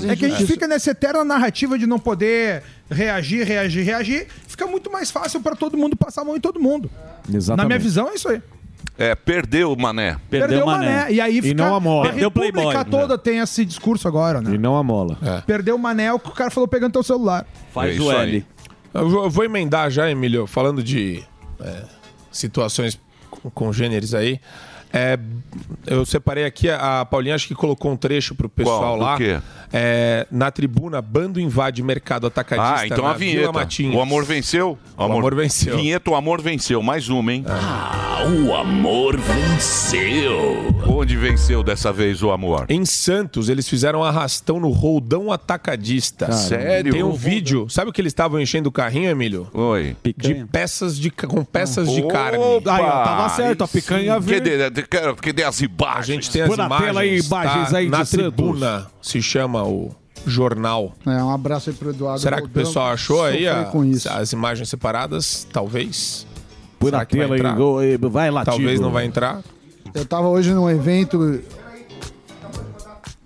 é 0.09 0.15
que 0.15 0.25
a 0.25 0.29
gente 0.29 0.45
fica 0.45 0.67
nessa 0.67 0.91
eterna 0.91 1.23
narrativa 1.25 1.77
de 1.77 1.85
não 1.85 1.99
poder 1.99 2.63
reagir, 2.89 3.45
reagir, 3.45 3.83
reagir. 3.83 4.27
Fica 4.55 4.65
muito 4.67 4.89
mais 4.89 5.11
fácil 5.11 5.41
pra 5.41 5.53
todo 5.53 5.77
mundo 5.77 5.97
passar 5.97 6.21
a 6.21 6.25
mão 6.25 6.37
em 6.37 6.39
todo 6.39 6.61
mundo. 6.61 6.89
Exatamente. 7.29 7.57
Na 7.57 7.65
minha 7.67 7.77
visão, 7.79 8.07
é 8.07 8.13
isso 8.15 8.29
aí. 8.29 8.41
É, 8.97 9.13
perdeu 9.13 9.73
o 9.73 9.77
mané. 9.77 10.17
Perdeu 10.29 10.63
o 10.63 10.65
mané. 10.65 11.11
E 11.11 11.19
aí 11.19 11.39
E 11.39 11.41
fica, 11.41 11.61
não 11.61 11.75
a 11.75 11.79
mola. 11.81 12.05
a 12.07 12.09
Perdeu 12.11 12.29
República 12.29 12.61
Playboy. 12.61 12.85
toda 12.85 13.17
tem 13.17 13.39
esse 13.39 13.65
discurso 13.65 14.07
agora, 14.07 14.39
né? 14.39 14.53
E 14.55 14.57
não 14.57 14.77
a 14.77 14.83
mola. 14.83 15.17
Perdeu 15.45 15.75
o 15.75 15.79
mané, 15.79 16.13
o 16.13 16.19
que 16.19 16.29
o 16.29 16.31
cara 16.31 16.49
falou 16.49 16.69
pegando 16.69 16.93
teu 16.93 17.03
celular. 17.03 17.45
Faz 17.73 17.97
É 17.97 18.01
o. 18.01 18.09
L. 18.11 18.45
Eu 18.93 19.09
vou, 19.09 19.23
eu 19.25 19.29
vou 19.29 19.43
emendar 19.43 19.91
já, 19.91 20.09
Emílio, 20.09 20.47
falando 20.47 20.81
de 20.81 21.21
é, 21.59 21.83
situações 22.31 22.97
com- 23.29 23.49
congêneres 23.49 24.13
aí. 24.13 24.39
É, 24.95 25.19
eu 25.85 26.05
separei 26.05 26.45
aqui, 26.45 26.69
a 26.69 27.03
Paulinha 27.03 27.35
acho 27.35 27.49
que 27.49 27.53
colocou 27.53 27.91
um 27.91 27.97
trecho 27.97 28.33
pro 28.33 28.47
pessoal 28.47 28.79
Qual? 28.79 28.97
Lá. 28.97 29.17
quê? 29.17 29.41
É, 29.73 30.25
na 30.31 30.49
tribuna, 30.49 31.01
bando 31.01 31.37
invade 31.37 31.83
mercado 31.83 32.25
atacadista. 32.27 32.79
Ah, 32.79 32.87
então 32.87 33.03
na 33.03 33.11
a 33.11 33.13
Vila 33.13 33.51
vinheta. 33.51 33.97
O 33.97 34.01
amor 34.01 34.23
venceu? 34.23 34.77
O 34.97 35.03
amor 35.03 35.35
venceu. 35.35 35.75
Vinheta, 35.75 36.11
o 36.11 36.15
amor 36.15 36.41
venceu. 36.41 36.81
Mais 36.81 37.09
uma, 37.09 37.33
hein? 37.33 37.43
Ah, 37.45 38.23
o 38.25 38.55
amor 38.55 39.17
venceu. 39.19 40.73
Onde 40.87 41.17
venceu 41.17 41.61
dessa 41.61 41.91
vez 41.91 42.23
o 42.23 42.31
amor? 42.31 42.65
Em 42.69 42.85
Santos, 42.85 43.49
eles 43.49 43.67
fizeram 43.67 43.99
um 43.99 44.03
arrastão 44.03 44.61
no 44.61 44.69
roldão 44.69 45.29
atacadista. 45.29 46.31
Sério? 46.31 46.93
Tem 46.93 47.03
um 47.03 47.11
vídeo. 47.11 47.67
Sabe 47.69 47.89
o 47.89 47.93
que 47.93 47.99
eles 47.99 48.11
estavam 48.11 48.39
enchendo 48.39 48.69
o 48.69 48.71
carrinho, 48.71 49.09
Emílio? 49.09 49.49
Oi. 49.53 49.97
De 50.15 50.45
peças 50.45 50.97
de 50.97 51.09
com 51.09 51.43
peças 51.43 51.91
de 51.91 52.01
Opa! 52.01 52.13
carne. 52.13 52.43
Aí, 52.43 52.61
tava 52.61 53.29
certo, 53.29 53.63
a 53.63 53.67
picanha 53.67 54.15
Cadê, 54.21 54.84
cadê, 54.89 55.13
cadê 55.15 55.43
as 55.43 55.61
imagens? 55.61 55.99
A 55.99 56.13
gente 56.13 56.31
tem 56.31 56.41
as 56.41 56.47
Põe 56.47 56.57
na 56.57 56.65
imagens. 56.65 56.85
tela 56.87 57.01
aí, 57.01 57.19
imagens 57.19 57.69
tá? 57.71 57.77
aí 57.77 57.89
Na 57.89 57.97
Santos. 58.05 58.09
tribuna 58.11 58.87
se 59.01 59.21
chama 59.21 59.63
o 59.63 59.91
jornal. 60.25 60.93
É, 61.05 61.23
um 61.23 61.29
abraço 61.31 61.69
aí 61.69 61.75
pro 61.75 61.89
Eduardo. 61.91 62.19
Será 62.21 62.37
que 62.41 62.47
o 62.47 62.49
pessoal 62.49 62.87
achou 62.87 63.23
aí 63.23 63.47
a- 63.47 63.65
com 63.65 63.83
isso. 63.85 64.09
as 64.09 64.31
imagens 64.33 64.69
separadas? 64.69 65.47
Talvez. 65.51 66.25
Põe 66.79 66.87
Será 66.89 66.97
na 66.99 67.05
que 67.05 67.17
vai 67.17 67.37
tela 67.37 67.79
aí. 67.81 67.93
eh, 67.93 67.97
Vai 67.97 68.31
lá, 68.31 68.43
Talvez 68.43 68.79
não 68.79 68.91
vai 68.91 69.05
entrar. 69.05 69.41
Eu 69.93 70.05
tava 70.05 70.27
hoje 70.27 70.53
num 70.53 70.69
evento. 70.69 71.39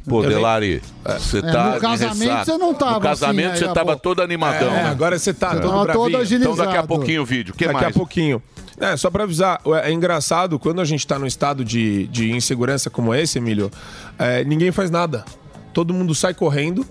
Pô, 0.10 0.22
Delari, 0.22 0.82
você 1.04 1.38
É, 1.40 1.42
tá. 1.42 1.76
no 1.76 1.80
casamento 1.80 2.46
você 2.46 2.58
não 2.58 2.74
tava 2.74 2.94
No 2.94 3.02
casamento 3.02 3.52
assim, 3.52 3.60
você 3.60 3.66
aí, 3.66 3.74
tava 3.74 3.94
pô. 3.94 4.00
todo 4.00 4.22
animadão. 4.22 4.70
É, 4.70 4.84
né? 4.84 4.90
agora 4.90 5.18
você 5.18 5.34
tá 5.34 5.52
todo 5.56 5.72
tava 5.72 5.84
bravinho. 5.84 6.38
Então 6.42 6.56
daqui 6.56 6.78
a 6.78 6.84
pouquinho 6.84 7.22
o 7.22 7.26
vídeo. 7.26 7.54
Que 7.54 7.66
Daqui 7.66 7.82
mais? 7.82 7.96
a 7.96 7.98
pouquinho. 7.98 8.42
É, 8.80 8.96
só 8.98 9.10
pra 9.10 9.24
avisar, 9.24 9.62
é 9.84 9.92
engraçado, 9.92 10.58
quando 10.58 10.80
a 10.80 10.86
gente 10.86 11.06
tá 11.06 11.20
num 11.20 11.26
estado 11.26 11.66
de, 11.66 12.08
de 12.08 12.32
insegurança 12.32 12.90
como 12.90 13.14
esse, 13.14 13.38
Emílio, 13.38 13.70
é, 14.18 14.44
ninguém 14.46 14.72
faz 14.72 14.90
nada. 14.90 15.26
Todo 15.74 15.94
mundo 15.94 16.16
sai 16.16 16.34
correndo 16.34 16.86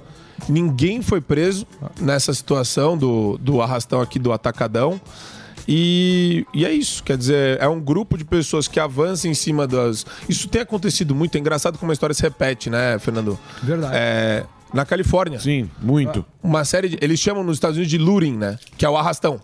Ninguém 0.46 1.02
foi 1.02 1.20
preso 1.20 1.66
nessa 2.00 2.32
situação 2.34 2.96
do, 2.96 3.38
do 3.38 3.60
arrastão 3.62 4.00
aqui 4.00 4.18
do 4.18 4.32
Atacadão. 4.32 5.00
E, 5.70 6.46
e 6.54 6.64
é 6.64 6.72
isso, 6.72 7.04
quer 7.04 7.18
dizer, 7.18 7.60
é 7.60 7.68
um 7.68 7.78
grupo 7.78 8.16
de 8.16 8.24
pessoas 8.24 8.66
que 8.66 8.80
avança 8.80 9.28
em 9.28 9.34
cima 9.34 9.66
das. 9.66 10.06
Isso 10.26 10.48
tem 10.48 10.62
acontecido 10.62 11.14
muito, 11.14 11.36
é 11.36 11.38
engraçado 11.38 11.76
como 11.78 11.92
a 11.92 11.94
história 11.94 12.14
se 12.14 12.22
repete, 12.22 12.70
né, 12.70 12.98
Fernando? 12.98 13.38
Verdade. 13.62 13.92
É, 13.94 14.46
na 14.72 14.86
Califórnia. 14.86 15.38
Sim, 15.38 15.68
muito. 15.82 16.24
Uma 16.42 16.64
série 16.64 16.88
de. 16.88 16.98
Eles 17.02 17.20
chamam 17.20 17.44
nos 17.44 17.56
Estados 17.58 17.76
Unidos 17.76 17.90
de 17.90 17.98
luring, 17.98 18.36
né? 18.38 18.58
Que 18.78 18.86
é 18.86 18.88
o 18.88 18.96
arrastão. 18.96 19.38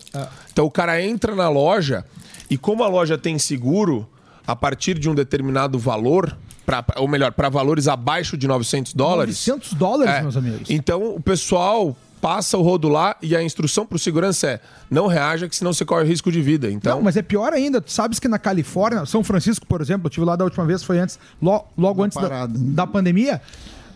Então 0.51 0.65
o 0.65 0.71
cara 0.71 1.03
entra 1.03 1.35
na 1.35 1.49
loja 1.51 2.07
e 2.49 2.57
como 2.57 2.83
a 2.83 2.89
loja 2.89 3.19
tem 3.19 3.39
seguro, 3.39 4.09
a 4.47 4.57
partir 4.57 4.99
de 4.99 5.11
um 5.11 5.15
determinado 5.15 5.79
valor, 5.79 6.35
pra, 6.65 6.83
ou 6.97 7.07
melhor, 7.07 7.33
para 7.33 7.51
valores 7.51 7.87
abaixo 7.87 8.35
de 8.37 8.47
900 8.49 8.95
dólares. 8.95 9.47
900 9.47 9.75
dólares, 9.75 10.15
É. 10.15 10.23
meus 10.23 10.37
amigos. 10.39 10.71
Então 10.71 11.15
o 11.15 11.21
pessoal 11.21 11.95
passa 12.25 12.57
o 12.57 12.63
rodo 12.63 12.89
lá 12.89 13.17
e 13.21 13.37
a 13.37 13.43
instrução 13.43 13.85
pro 13.85 13.99
segurança 13.99 14.47
é 14.47 14.61
não 14.91 15.07
reaja, 15.07 15.47
que 15.47 15.55
senão 15.55 15.75
você 15.75 15.85
corre 15.85 16.05
risco 16.07 16.33
de 16.33 16.41
vida. 16.41 16.71
Então, 16.71 16.97
Não, 16.97 17.03
mas 17.03 17.19
é 17.19 17.23
pior 17.23 17.53
ainda. 17.53 17.83
Tu 17.83 17.93
sabes 17.93 18.19
que 18.19 18.27
na 18.29 18.39
Califórnia, 18.39 19.05
São 19.05 19.23
Francisco, 19.23 19.67
por 19.67 19.83
exemplo, 19.83 20.07
eu 20.07 20.09
estive 20.09 20.25
lá 20.25 20.35
da 20.35 20.43
última 20.43 20.65
vez, 20.65 20.83
foi 20.83 20.99
antes, 20.99 21.19
lo- 21.43 21.67
logo 21.77 22.03
antes 22.03 22.17
da, 22.17 22.47
da 22.49 22.87
pandemia. 22.87 23.43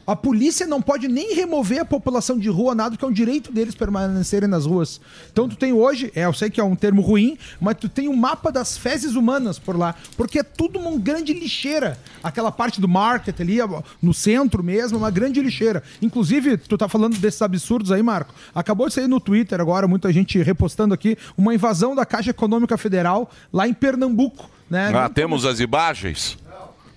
A 0.08 0.16
polícia 0.16 0.66
não 0.66 0.80
pode 0.80 1.06
nem 1.06 1.34
remover 1.34 1.80
a 1.80 1.84
população 1.84 2.38
de 2.38 2.48
rua, 2.48 2.74
nada, 2.74 2.92
porque 2.92 3.04
é 3.04 3.08
um 3.08 3.12
direito 3.12 3.52
deles 3.52 3.74
permanecerem 3.74 4.48
nas 4.48 4.64
ruas. 4.64 4.98
Então 5.30 5.46
tu 5.46 5.54
tem 5.54 5.70
hoje, 5.70 6.10
é, 6.14 6.24
eu 6.24 6.32
sei 6.32 6.48
que 6.48 6.58
é 6.58 6.64
um 6.64 6.74
termo 6.74 7.02
ruim, 7.02 7.36
mas 7.60 7.76
tu 7.76 7.90
tem 7.90 8.08
um 8.08 8.16
mapa 8.16 8.50
das 8.50 8.78
fezes 8.78 9.16
humanas 9.16 9.58
por 9.58 9.76
lá, 9.76 9.94
porque 10.16 10.38
é 10.38 10.42
tudo 10.42 10.78
uma 10.78 10.98
grande 10.98 11.34
lixeira. 11.34 11.98
Aquela 12.22 12.50
parte 12.50 12.80
do 12.80 12.88
market 12.88 13.38
ali, 13.38 13.58
no 14.00 14.14
centro 14.14 14.64
mesmo, 14.64 14.96
é 14.96 14.98
uma 14.98 15.10
grande 15.10 15.42
lixeira. 15.42 15.82
Inclusive, 16.00 16.56
tu 16.56 16.78
tá 16.78 16.88
falando 16.88 17.18
desses 17.18 17.42
absurdos 17.42 17.92
aí, 17.92 18.02
Marco. 18.02 18.34
Acabou 18.54 18.88
de 18.88 18.94
sair 18.94 19.08
no 19.08 19.20
Twitter 19.20 19.60
agora, 19.60 19.86
muita 19.86 20.10
gente 20.10 20.42
repostando 20.42 20.94
aqui, 20.94 21.18
uma 21.36 21.54
invasão 21.54 21.94
da 21.94 22.06
Caixa 22.06 22.30
Econômica 22.30 22.78
Federal 22.78 23.30
lá 23.52 23.68
em 23.68 23.74
Pernambuco. 23.74 24.48
Né? 24.70 24.90
Ah, 24.94 25.10
temos 25.10 25.44
as 25.44 25.60
imagens? 25.60 26.38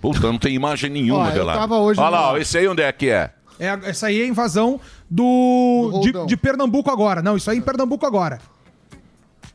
Puta, 0.02 0.20
não 0.32 0.38
tem 0.40 0.54
imagem 0.56 0.90
nenhuma 0.90 1.30
Ó, 1.30 1.32
eu 1.32 1.46
tava 1.46 1.78
hoje 1.78 2.00
Olha 2.00 2.10
lá, 2.10 2.22
no- 2.22 2.28
ó, 2.34 2.38
esse 2.38 2.58
aí 2.58 2.68
onde 2.68 2.82
é 2.82 2.92
que 2.92 3.10
é? 3.10 3.32
É, 3.60 3.80
essa 3.84 4.08
aí 4.08 4.20
é 4.22 4.24
a 4.24 4.28
invasão 4.28 4.80
do, 5.10 6.02
de, 6.02 6.26
de 6.26 6.36
Pernambuco 6.38 6.90
agora. 6.90 7.22
Não, 7.22 7.38
isso 7.38 7.50
aí 7.52 7.58
em 7.60 7.62
Pernambuco 7.62 8.06
agora. 8.06 8.40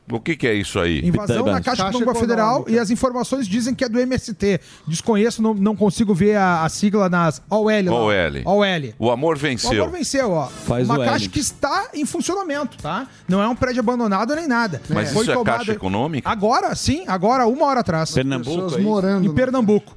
O 0.09 0.21
que, 0.21 0.37
que 0.37 0.47
é 0.47 0.53
isso 0.53 0.79
aí? 0.79 1.01
Invasão 1.05 1.45
na 1.45 1.59
Caixa, 1.59 1.83
Econômica 1.89 2.15
Federal 2.15 2.63
e 2.69 2.79
as 2.79 2.89
informações 2.89 3.45
dizem 3.45 3.75
que 3.75 3.83
é 3.83 3.89
do 3.89 3.99
MST. 3.99 4.61
Desconheço, 4.87 5.41
não, 5.41 5.53
não 5.53 5.75
consigo 5.75 6.13
ver 6.13 6.37
a, 6.37 6.63
a 6.63 6.69
sigla 6.69 7.09
nas 7.09 7.41
OL. 7.49 7.65
lá. 7.65 7.91
OL. 7.91 8.13
OL. 8.45 8.93
O 8.97 9.11
amor 9.11 9.35
O 9.35 9.39
venceu. 9.39 9.83
amor 9.83 9.91
venceu, 9.91 10.31
ó. 10.31 10.47
Faz 10.47 10.87
Uma 10.87 10.99
o 10.99 11.03
caixa 11.03 11.25
L. 11.25 11.29
que 11.29 11.39
está 11.39 11.89
em 11.93 12.05
funcionamento, 12.05 12.77
tá? 12.77 13.05
Não 13.27 13.41
é 13.41 13.49
um 13.49 13.55
prédio 13.55 13.81
abandonado 13.81 14.33
nem 14.33 14.47
nada. 14.47 14.81
Mas 14.89 15.11
isso 15.13 15.29
é 15.29 15.43
Caixa 15.43 15.73
Econômica? 15.73 16.29
Agora, 16.29 16.73
sim, 16.73 17.03
agora, 17.05 17.45
uma 17.45 17.65
hora 17.65 17.81
atrás. 17.81 18.11
Pernambuco, 18.11 18.49
Pessoas 18.55 18.73
é 18.73 18.75
isso? 18.77 18.85
morando. 18.87 19.25
Em 19.27 19.33
Pernambuco. 19.33 19.93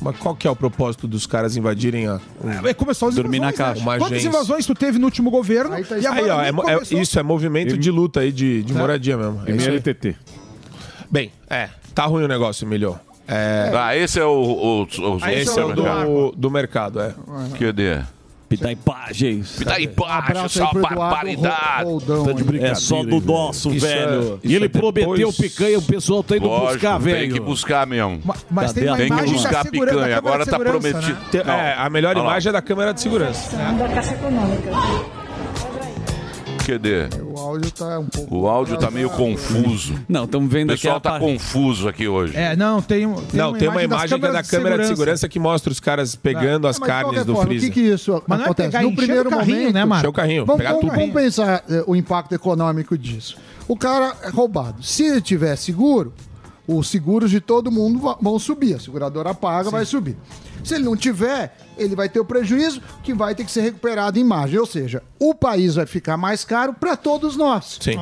Mas 0.00 0.16
qual 0.16 0.34
que 0.36 0.46
é 0.46 0.50
o 0.50 0.54
propósito 0.56 1.08
dos 1.08 1.26
caras 1.26 1.56
invadirem 1.56 2.06
a. 2.06 2.20
É, 2.64 2.72
começou 2.74 3.08
as 3.08 3.14
Dormir 3.14 3.40
na 3.40 3.48
invasões, 3.48 3.56
caixa. 3.58 3.74
né? 3.80 3.82
Uma 3.82 3.96
Quantas 3.98 4.12
agência. 4.18 4.28
invasões 4.28 4.66
tu 4.66 4.74
teve 4.74 4.98
no 4.98 5.06
último 5.06 5.30
governo? 5.30 5.74
Aí, 5.74 5.84
e 6.00 6.06
agora 6.06 6.36
ó, 6.36 6.42
é, 6.42 6.74
é- 6.74 7.00
isso 7.00 7.18
é 7.18 7.22
movimento 7.22 7.76
de 7.76 7.90
luta 7.90 8.20
aí, 8.20 8.30
de, 8.30 8.62
de 8.62 8.72
É. 8.72 8.76
moradia 8.76 9.16
mesmo. 9.16 9.42
É 9.46 9.50
aí. 9.52 9.58
MLTT. 9.58 10.16
Bem, 11.10 11.32
é, 11.50 11.68
tá 11.94 12.04
ruim 12.04 12.24
o 12.24 12.28
negócio, 12.28 12.64
Emilio. 12.64 12.98
É, 13.26 13.70
Ah, 13.74 13.96
esse 13.96 14.18
é 14.18 14.24
o, 14.24 14.28
o, 14.30 14.82
o, 14.82 14.86
esse 15.28 15.58
é 15.58 15.64
o 15.64 15.74
do, 15.74 16.32
do 16.36 16.50
mercado, 16.50 17.00
é. 17.00 17.14
Cadê? 17.58 18.00
Pitaipagens. 18.48 19.56
Pitaipagens, 19.58 20.52
só 20.52 20.72
barbaridade. 20.72 21.84
Tá 22.06 22.66
É 22.66 22.74
só 22.74 23.02
do 23.02 23.20
nosso, 23.20 23.70
Isso 23.70 23.86
velho. 23.86 24.40
é- 24.42 24.46
E 24.48 24.54
ele 24.54 24.64
é 24.66 24.68
prometeu 24.68 25.14
depois- 25.14 25.36
picanha, 25.36 25.78
o 25.78 25.82
pessoal 25.82 26.22
tá 26.22 26.36
indo 26.36 26.46
Lógico, 26.46 26.72
buscar, 26.74 26.94
Tem 27.00 27.12
velho. 27.12 27.32
que 27.34 27.40
buscar 27.40 27.86
mesmo. 27.86 28.20
mas 28.50 28.72
tem 28.72 28.84
tem 28.96 29.08
que 29.10 29.22
buscar 29.32 29.64
da 29.64 29.70
picanha. 29.70 30.16
Agora 30.16 30.46
tá 30.46 30.58
prometido. 30.58 30.98
né? 31.12 31.16
Tem- 31.30 31.40
é, 31.42 31.74
a 31.78 31.90
melhor 31.90 32.10
Olha 32.16 32.22
lá. 32.22 32.30
imagem 32.30 32.48
é 32.50 32.52
da 32.52 32.62
câmera 32.62 32.94
de 32.94 33.00
segurança. 33.00 33.56
Da 33.56 33.88
Caixa 33.88 34.14
Econômica. 34.14 34.70
O 37.32 37.38
áudio 37.38 37.70
tá 37.70 37.98
um 37.98 38.06
pouco. 38.06 38.36
O 38.36 38.46
áudio 38.48 38.76
tá 38.78 38.90
meio 38.90 39.08
confuso. 39.10 39.94
Não, 40.08 40.24
estamos 40.24 40.50
vendo 40.52 40.70
O 40.70 40.72
aqui 40.72 40.82
pessoal 40.82 40.96
a 40.96 41.00
tá 41.00 41.10
par- 41.12 41.20
confuso 41.20 41.88
aqui 41.88 42.06
hoje. 42.06 42.36
É, 42.36 42.54
não, 42.56 42.82
tem, 42.82 43.06
um- 43.06 43.14
tem 43.14 43.38
Não, 43.40 43.52
tem 43.54 43.68
uma 43.68 43.82
imagem 43.82 44.18
que 44.18 44.26
é 44.26 44.32
da 44.32 44.42
câmera 44.42 44.78
de 44.78 44.86
segurança 44.86 45.28
que 45.28 45.38
mostra 45.38 45.72
os 45.72 45.80
caras 45.80 46.14
pegando 46.14 46.66
as 46.68 46.80
É, 46.80 46.84
carnes 46.84 47.24
do 47.24 47.32
forma, 47.34 47.48
freezer. 47.48 47.70
O 47.70 47.72
que, 47.72 47.80
que 47.80 47.86
isso 47.88 48.22
Mas 48.26 48.38
não 48.38 48.44
é 48.44 48.48
acontece? 48.48 48.68
pegar, 48.70 48.82
no 48.82 48.94
primeiro 48.94 49.28
o 49.28 49.32
carrinho, 49.32 49.56
momento, 49.58 49.74
né, 49.74 49.84
Marco? 49.84 50.08
O 50.08 50.12
carrinho, 50.12 50.44
Vamos, 50.44 50.58
pegar 50.58 50.70
vamos, 50.74 50.86
tudo. 50.86 50.96
vamos 50.98 51.14
pensar 51.14 51.64
eh, 51.68 51.84
o 51.86 51.96
impacto 51.96 52.34
econômico 52.34 52.96
disso. 52.98 53.36
O 53.66 53.76
cara 53.76 54.14
é 54.22 54.28
roubado. 54.30 54.82
Se 54.82 55.04
ele 55.04 55.20
tiver 55.20 55.56
seguro, 55.56 56.12
os 56.66 56.88
seguros 56.88 57.30
de 57.30 57.40
todo 57.40 57.70
mundo 57.70 58.16
vão 58.20 58.38
subir. 58.38 58.74
A 58.74 58.78
seguradora 58.80 59.32
paga, 59.34 59.70
vai 59.70 59.84
subir. 59.84 60.16
Se 60.64 60.74
ele 60.74 60.84
não 60.84 60.96
tiver, 60.96 61.56
ele 61.76 61.94
vai 61.94 62.08
ter 62.08 62.20
o 62.20 62.24
prejuízo 62.24 62.82
que 63.02 63.14
vai 63.14 63.34
ter 63.34 63.44
que 63.44 63.50
ser 63.50 63.60
recuperado 63.62 64.18
em 64.18 64.24
margem. 64.24 64.58
Ou 64.58 64.66
seja, 64.66 65.02
o 65.18 65.34
país 65.34 65.74
vai 65.76 65.86
ficar 65.86 66.16
mais 66.16 66.44
caro 66.44 66.74
para 66.74 66.96
todos 66.96 67.36
nós. 67.36 67.78
Sim. 67.80 67.98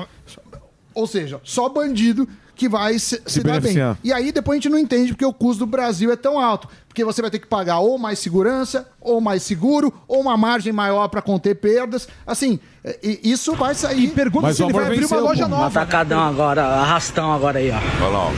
Ou 0.94 1.07
seja, 1.07 1.40
só 1.44 1.68
bandido 1.68 2.26
que 2.57 2.68
vai 2.68 2.98
se, 2.98 3.20
se 3.26 3.42
dar 3.42 3.52
bem. 3.52 3.61
beneficiar. 3.61 3.98
E 4.02 4.12
aí 4.12 4.32
depois 4.32 4.57
a 4.57 4.59
gente 4.59 4.70
não 4.70 4.78
entende 4.78 5.12
porque 5.12 5.26
o 5.26 5.32
custo 5.32 5.66
do 5.66 5.70
Brasil 5.70 6.11
é 6.11 6.16
tão 6.16 6.40
alto. 6.40 6.68
Porque 6.88 7.04
você 7.04 7.20
vai 7.20 7.30
ter 7.30 7.38
que 7.38 7.46
pagar 7.46 7.80
ou 7.80 7.98
mais 7.98 8.18
segurança, 8.18 8.88
ou 8.98 9.20
mais 9.20 9.42
seguro, 9.42 9.92
ou 10.09 10.22
uma 10.22 10.36
margem 10.38 10.72
maior 10.72 11.07
para 11.09 11.20
conter 11.20 11.54
perdas. 11.57 12.09
Assim, 12.26 12.59
é, 12.82 12.98
e 13.02 13.20
isso 13.30 13.54
vai 13.54 13.74
sair. 13.74 14.09
pergunta 14.09 14.46
Mas 14.46 14.57
se 14.57 14.62
ele 14.62 14.72
vai 14.72 14.86
abrir 14.86 15.04
uma 15.04 15.18
loja 15.18 15.42
pô. 15.44 15.50
nova. 15.50 15.66
Atacadão 15.66 16.22
agora, 16.22 16.64
arrastão 16.64 17.30
agora 17.30 17.59
aí, 17.59 17.70
ó. 17.70 17.76
Olha 18.02 18.09
lá, 18.09 18.30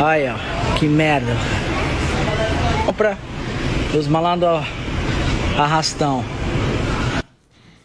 ó. 0.00 0.06
Aí, 0.06 0.28
ó. 0.28 0.36
Que 0.78 0.86
merda. 0.86 1.36
Compra. 2.90 3.16
Os 3.96 4.08
malandros. 4.08 4.66
Arrastão. 5.56 6.24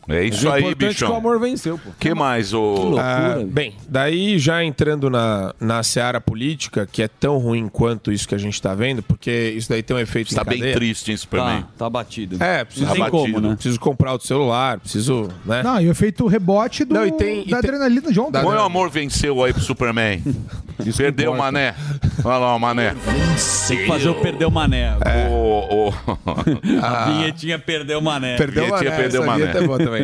É 0.08 0.24
isso 0.24 0.48
o 0.48 0.52
aí, 0.52 0.62
importante 0.62 0.84
é 0.84 0.88
que 0.88 0.94
bichão. 0.94 1.12
o 1.14 1.16
amor 1.16 1.40
venceu, 1.40 1.78
pô. 1.80 1.90
que 2.00 2.14
mais, 2.14 2.54
ô... 2.54 2.96
Ah, 3.00 3.38
bem, 3.46 3.74
daí 3.90 4.38
já 4.38 4.64
entrando 4.64 5.10
na, 5.10 5.54
na 5.60 5.82
seara 5.82 6.22
política, 6.22 6.88
que 6.92 7.02
é 7.02 7.08
tão 7.08 7.38
ruim 7.40 7.68
quanto 7.68 8.12
isso 8.12 8.28
que 8.28 8.36
a 8.36 8.38
gente 8.38 8.62
tá 8.62 8.76
vendo, 8.76 9.02
porque 9.02 9.54
isso 9.58 9.68
daí 9.68 9.82
tem 9.82 9.96
um 9.96 10.00
efeito 10.00 10.28
Está 10.30 10.44
em 10.44 10.46
bem 10.46 10.58
cadeia. 10.60 10.76
triste, 10.76 11.10
hein, 11.12 11.18
Superman? 11.18 11.62
Tá, 11.62 11.68
tá 11.80 11.90
batido. 11.90 12.42
É, 12.44 12.64
preciso, 12.64 12.86
Tá 12.86 12.92
batido. 12.96 13.12
como, 13.12 13.40
né? 13.42 13.54
preciso 13.56 13.80
comprar 13.80 14.12
outro 14.12 14.28
celular, 14.28 14.80
preciso, 14.80 15.28
né? 15.46 15.64
Não, 15.64 15.82
e 15.82 15.88
o 15.88 15.92
efeito 15.92 16.28
rebote 16.28 16.86
do, 16.86 16.94
Não, 16.94 17.06
e 17.08 17.12
tem- 17.12 17.42
e 17.48 17.50
da 17.50 17.60
tem- 17.62 17.70
adrenalina 17.72 18.12
de 18.12 18.20
ontem. 18.20 18.42
Põe 18.44 18.56
o 18.58 18.62
amor 18.62 18.90
venceu 18.92 19.44
aí 19.44 19.54
pro 19.54 19.62
Superman. 19.64 20.22
Perdeu 20.98 21.32
o 21.32 21.38
mané. 21.38 21.74
Olha 22.24 22.38
lá 22.38 22.54
o 22.56 22.60
mané. 22.60 22.94
Tem 23.68 23.78
que 23.78 23.88
fazer 23.88 24.10
o 24.10 24.16
perder 24.16 24.46
o 24.46 24.52
mané. 24.52 24.94
O, 25.32 25.88
o... 25.90 25.94
A 26.84 27.06
vinhetinha 27.06 27.58
perdeu 27.58 28.00
o 28.00 28.02
mané. 28.02 28.36
Perdeu 28.36 28.66
Vinhetinha 28.66 28.90
mané, 28.92 29.02
perdeu 29.02 29.22
essa 29.22 29.32
mané. 29.32 29.42
vinheta 29.44 29.64
é 29.64 29.68
boa 29.68 29.78
também. 29.78 29.95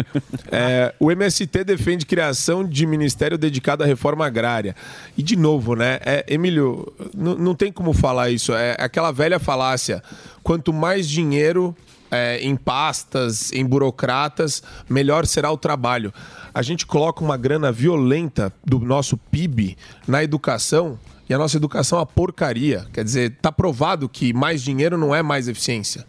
É, 0.51 0.93
o 0.99 1.11
MST 1.11 1.63
defende 1.63 2.05
criação 2.05 2.63
de 2.63 2.85
ministério 2.85 3.37
dedicado 3.37 3.83
à 3.83 3.85
reforma 3.85 4.25
agrária. 4.25 4.75
E, 5.17 5.23
de 5.23 5.35
novo, 5.35 5.75
né? 5.75 5.99
É, 6.05 6.25
Emílio, 6.27 6.91
não 7.15 7.55
tem 7.55 7.71
como 7.71 7.93
falar 7.93 8.29
isso. 8.29 8.53
É 8.53 8.75
aquela 8.79 9.11
velha 9.11 9.39
falácia. 9.39 10.03
Quanto 10.43 10.73
mais 10.73 11.07
dinheiro 11.07 11.75
é, 12.11 12.39
em 12.41 12.55
pastas, 12.55 13.51
em 13.53 13.65
burocratas, 13.65 14.61
melhor 14.89 15.25
será 15.25 15.49
o 15.51 15.57
trabalho. 15.57 16.13
A 16.53 16.61
gente 16.61 16.85
coloca 16.85 17.23
uma 17.23 17.37
grana 17.37 17.71
violenta 17.71 18.51
do 18.65 18.79
nosso 18.79 19.15
PIB 19.15 19.77
na 20.05 20.21
educação 20.21 20.99
e 21.29 21.33
a 21.33 21.37
nossa 21.37 21.55
educação 21.55 21.97
é 21.97 22.01
uma 22.01 22.05
porcaria. 22.05 22.85
Quer 22.91 23.05
dizer, 23.05 23.37
tá 23.41 23.53
provado 23.53 24.09
que 24.09 24.33
mais 24.33 24.61
dinheiro 24.61 24.97
não 24.97 25.15
é 25.15 25.23
mais 25.23 25.47
eficiência. 25.47 26.05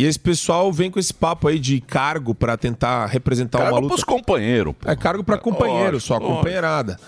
E 0.00 0.04
esse 0.06 0.18
pessoal 0.18 0.72
vem 0.72 0.90
com 0.90 0.98
esse 0.98 1.12
papo 1.12 1.46
aí 1.46 1.58
de 1.58 1.78
cargo 1.78 2.34
pra 2.34 2.56
tentar 2.56 3.04
representar 3.04 3.58
uma 3.58 3.64
Cargo 3.64 3.80
luta. 3.80 3.88
pros 3.88 4.02
companheiros. 4.02 4.74
É 4.86 4.96
cargo 4.96 5.22
pra 5.22 5.36
companheiro, 5.36 5.92
Lógico, 5.92 6.00
só 6.00 6.14
lógico. 6.14 6.36
companheirada. 6.36 6.98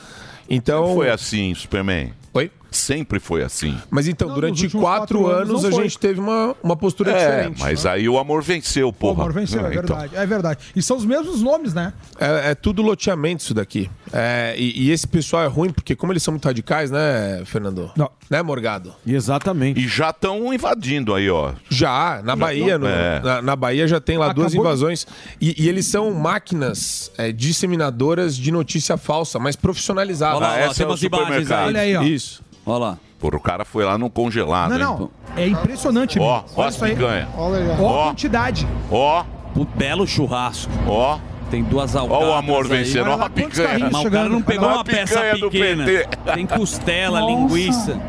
Então, 0.46 0.92
Foi 0.94 1.08
assim, 1.08 1.54
Superman. 1.54 2.12
Oi? 2.34 2.50
Sempre 2.72 3.20
foi 3.20 3.42
assim. 3.42 3.76
mas 3.90 4.08
então, 4.08 4.28
Não, 4.28 4.34
durante 4.34 4.68
quatro, 4.68 5.20
quatro 5.20 5.26
anos, 5.26 5.50
anos 5.50 5.64
a 5.66 5.70
foi. 5.70 5.82
gente 5.84 5.98
teve 5.98 6.18
uma, 6.20 6.54
uma 6.62 6.76
postura 6.76 7.12
É, 7.12 7.14
diferente. 7.18 7.60
mas 7.60 7.84
aí 7.86 8.08
o 8.08 8.18
amor 8.18 8.42
venceu, 8.42 8.88
O 8.88 8.92
porra. 8.92 9.22
amor 9.22 9.32
venceu, 9.32 9.60
é 9.60 9.64
Ah, 9.66 9.70
então. 9.70 9.82
verdade. 9.96 10.16
É 10.16 10.26
verdade. 10.26 10.60
E 10.74 10.82
são 10.82 10.96
os 10.96 11.04
mesmos 11.04 11.42
nomes, 11.42 11.74
né? 11.74 11.92
É, 12.18 12.50
é 12.50 12.54
tudo 12.54 12.82
loteamento 12.82 13.42
isso 13.42 13.54
daqui. 13.54 13.90
É, 14.12 14.54
e, 14.56 14.84
e 14.86 14.90
esse 14.90 15.06
pessoal 15.06 15.42
é 15.44 15.46
ruim, 15.46 15.70
porque 15.70 15.94
como 15.94 16.12
eles 16.12 16.22
são 16.22 16.32
muito 16.32 16.44
radicais, 16.44 16.90
né, 16.90 17.42
Fernando? 17.44 17.90
Não. 17.96 18.10
Né, 18.30 18.42
Morgado? 18.42 18.94
Exatamente. 19.06 19.78
E 19.80 19.86
já 19.86 20.10
estão 20.10 20.52
invadindo 20.54 21.14
aí, 21.14 21.28
ó. 21.28 21.52
Já, 21.68 22.20
na 22.24 22.34
Bahia, 22.34 22.78
no- 22.78 22.86
É. 22.86 23.20
na, 23.20 23.42
na 23.42 23.56
Bahia 23.56 23.86
já 23.86 24.00
tem 24.00 24.16
lá 24.16 24.26
Acabou 24.26 24.44
duas 24.44 24.52
de- 24.52 24.58
invasões. 24.58 25.06
E, 25.40 25.62
e 25.62 25.68
eles 25.68 25.86
são 25.86 26.10
máquinas 26.12 27.10
é, 27.18 27.30
disseminadoras 27.32 28.36
de 28.36 28.50
notícia 28.50 28.96
falsa, 28.96 29.38
mas 29.38 29.56
profissionalizadas. 29.56 30.36
Olha 30.38 30.46
lá, 30.46 30.54
Ah, 30.70 30.74
tem 30.74 30.84
é 30.86 30.88
o 30.88 30.96
supermercado. 30.96 31.60
aí. 31.60 31.66
Olha 31.68 31.80
aí, 31.80 31.96
ó. 31.96 32.02
Isso. 32.02 32.42
Olha 32.64 32.78
lá. 32.78 32.98
Porra, 33.18 33.36
o 33.36 33.40
cara 33.40 33.64
foi 33.64 33.84
lá 33.84 33.96
no 33.96 34.10
congelado, 34.10 34.70
Não, 34.70 34.76
hein? 34.76 34.82
não. 34.82 35.10
É 35.36 35.46
impressionante, 35.46 36.18
Ó, 36.18 36.24
ó 36.24 36.42
Olha 36.56 36.68
as 36.68 36.76
picanha. 36.76 37.28
Ó 37.36 38.02
a 38.02 38.06
quantidade. 38.08 38.66
Ó. 38.90 39.24
O 39.54 39.64
belo 39.64 40.06
churrasco. 40.06 40.72
Ó. 40.88 41.18
Tem 41.50 41.62
duas 41.62 41.94
alcadas. 41.94 42.24
Ó 42.26 42.30
o 42.30 42.34
amor 42.34 42.64
aí. 42.64 42.78
vencendo, 42.78 43.10
ó 43.10 43.22
a 43.22 43.28
picanha. 43.30 43.90
Mas 43.92 44.04
o 44.04 44.10
cara 44.10 44.28
não 44.28 44.40
pegou 44.42 44.66
Olha 44.66 44.76
uma 44.76 44.80
a 44.80 44.84
peça 44.84 45.14
picanha 45.14 45.38
do 45.38 45.50
pequena. 45.50 45.84
PT. 45.84 46.08
Tem 46.34 46.46
costela, 46.46 47.20
Nossa. 47.20 47.32
linguiça. 47.32 48.00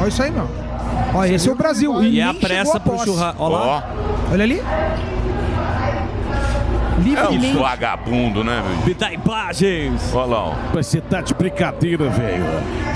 Olha 0.00 0.08
isso 0.08 0.22
aí, 0.22 0.30
meu. 0.30 0.48
Ó, 1.14 1.24
esse 1.24 1.48
é 1.48 1.52
o 1.52 1.54
Brasil. 1.54 2.02
E 2.02 2.18
é 2.18 2.24
a 2.24 2.32
nem 2.32 2.40
pressa 2.40 2.80
pro 2.80 2.92
posse. 2.92 3.04
churrasco. 3.04 3.42
Ó 3.42 3.48
lá. 3.48 3.90
Olha 4.32 4.44
ali. 4.44 4.62
É 6.98 7.00
um 7.00 7.30
Livremente. 7.30 7.56
vagabundo, 7.58 8.42
né, 8.44 8.62
velho? 8.66 8.86
Me 8.86 8.94
dá 8.94 9.12
imagens. 9.12 10.12
Olha 10.14 10.26
lá, 10.26 10.44
ó. 10.48 10.54
Você 10.74 11.00
tá 11.00 11.20
de 11.20 11.32
brincadeira, 11.34 12.08
velho. 12.08 12.44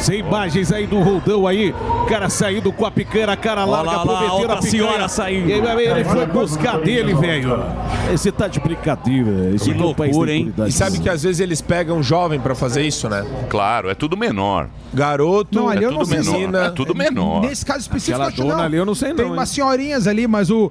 Sem 0.00 0.18
imagens 0.20 0.72
aí 0.72 0.86
do 0.86 0.98
Roldão 1.00 1.46
aí. 1.46 1.70
O 2.02 2.06
cara 2.06 2.28
saindo 2.28 2.72
com 2.72 2.84
a 2.84 2.90
picanha, 2.90 3.30
a 3.30 3.36
cara 3.36 3.64
larga, 3.64 3.90
lá, 3.90 3.96
lá, 3.98 4.02
prometendo 4.04 4.32
outra 4.34 4.52
a 4.54 4.56
picanha. 4.56 4.70
senhora 4.70 5.08
saindo. 5.08 5.48
E 5.48 5.52
aí, 5.54 5.86
ele 5.86 6.04
foi 6.04 6.26
buscar 6.26 6.78
dele, 6.80 7.14
velho. 7.14 7.62
Você 8.10 8.32
tá 8.32 8.48
de 8.48 8.58
brincadeira. 8.60 9.50
Esse 9.54 9.70
Que 9.72 9.78
é 9.78 9.82
loucura, 9.82 10.32
hein? 10.32 10.52
E 10.66 10.72
sabe 10.72 10.98
que 10.98 11.08
às 11.08 11.22
vezes 11.22 11.40
eles 11.40 11.60
pegam 11.60 12.02
jovem 12.02 12.40
pra 12.40 12.54
fazer 12.54 12.82
isso, 12.82 13.08
né? 13.08 13.24
Claro, 13.48 13.88
é 13.88 13.94
tudo 13.94 14.16
menor. 14.16 14.68
Garoto, 14.92 15.58
Não, 15.58 15.68
ali 15.68 15.84
é 15.84 15.86
eu 15.86 15.92
não 15.92 15.98
tudo 16.00 16.08
sei 16.10 16.22
se- 16.22 16.30
menor. 16.30 16.64
É 16.66 16.70
tudo 16.70 16.94
menor. 16.94 17.40
Nesse 17.42 17.64
caso 17.64 17.80
específico, 17.80 18.16
Aquela 18.16 18.28
acho 18.28 18.36
dona 18.42 18.56
não. 18.56 18.64
ali 18.64 18.76
eu 18.76 18.84
não 18.84 18.94
sei 18.94 19.14
Tem 19.14 19.24
não, 19.24 19.32
umas 19.34 19.48
hein? 19.50 19.54
senhorinhas 19.54 20.06
ali, 20.06 20.26
mas 20.26 20.50
o. 20.50 20.70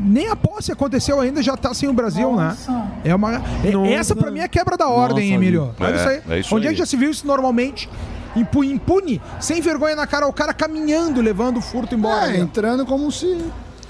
Nem 0.00 0.28
a 0.28 0.36
posse 0.36 0.70
aconteceu 0.72 1.20
ainda, 1.20 1.42
já 1.42 1.56
tá 1.56 1.74
sem 1.74 1.88
o 1.88 1.92
Brasil, 1.92 2.34
né? 2.36 2.56
É 3.04 3.14
uma. 3.14 3.42
é- 3.64 3.92
essa 3.94 4.14
pra 4.14 4.30
mim 4.30 4.40
é 4.40 4.48
quebra 4.48 4.76
da 4.76 4.88
ordem, 4.88 5.30
Nossa, 5.30 5.34
Emílio. 5.36 5.74
é, 5.78 5.84
Olha 5.84 5.96
isso 5.96 6.08
aí. 6.08 6.22
é 6.30 6.38
isso 6.40 6.54
Onde 6.54 6.66
é 6.66 6.68
aí. 6.70 6.74
que 6.74 6.78
já 6.80 6.86
se 6.86 6.96
viu 6.96 7.10
isso 7.10 7.26
normalmente? 7.26 7.88
Impu- 8.36 8.62
Impune, 8.64 9.20
sem 9.40 9.60
vergonha 9.60 9.96
na 9.96 10.06
cara, 10.06 10.28
o 10.28 10.32
cara 10.32 10.52
caminhando, 10.54 11.20
levando 11.20 11.56
o 11.56 11.60
furto 11.60 11.94
embora. 11.94 12.30
É, 12.36 12.40
ó. 12.40 12.42
entrando 12.44 12.86
como 12.86 13.10
se. 13.10 13.38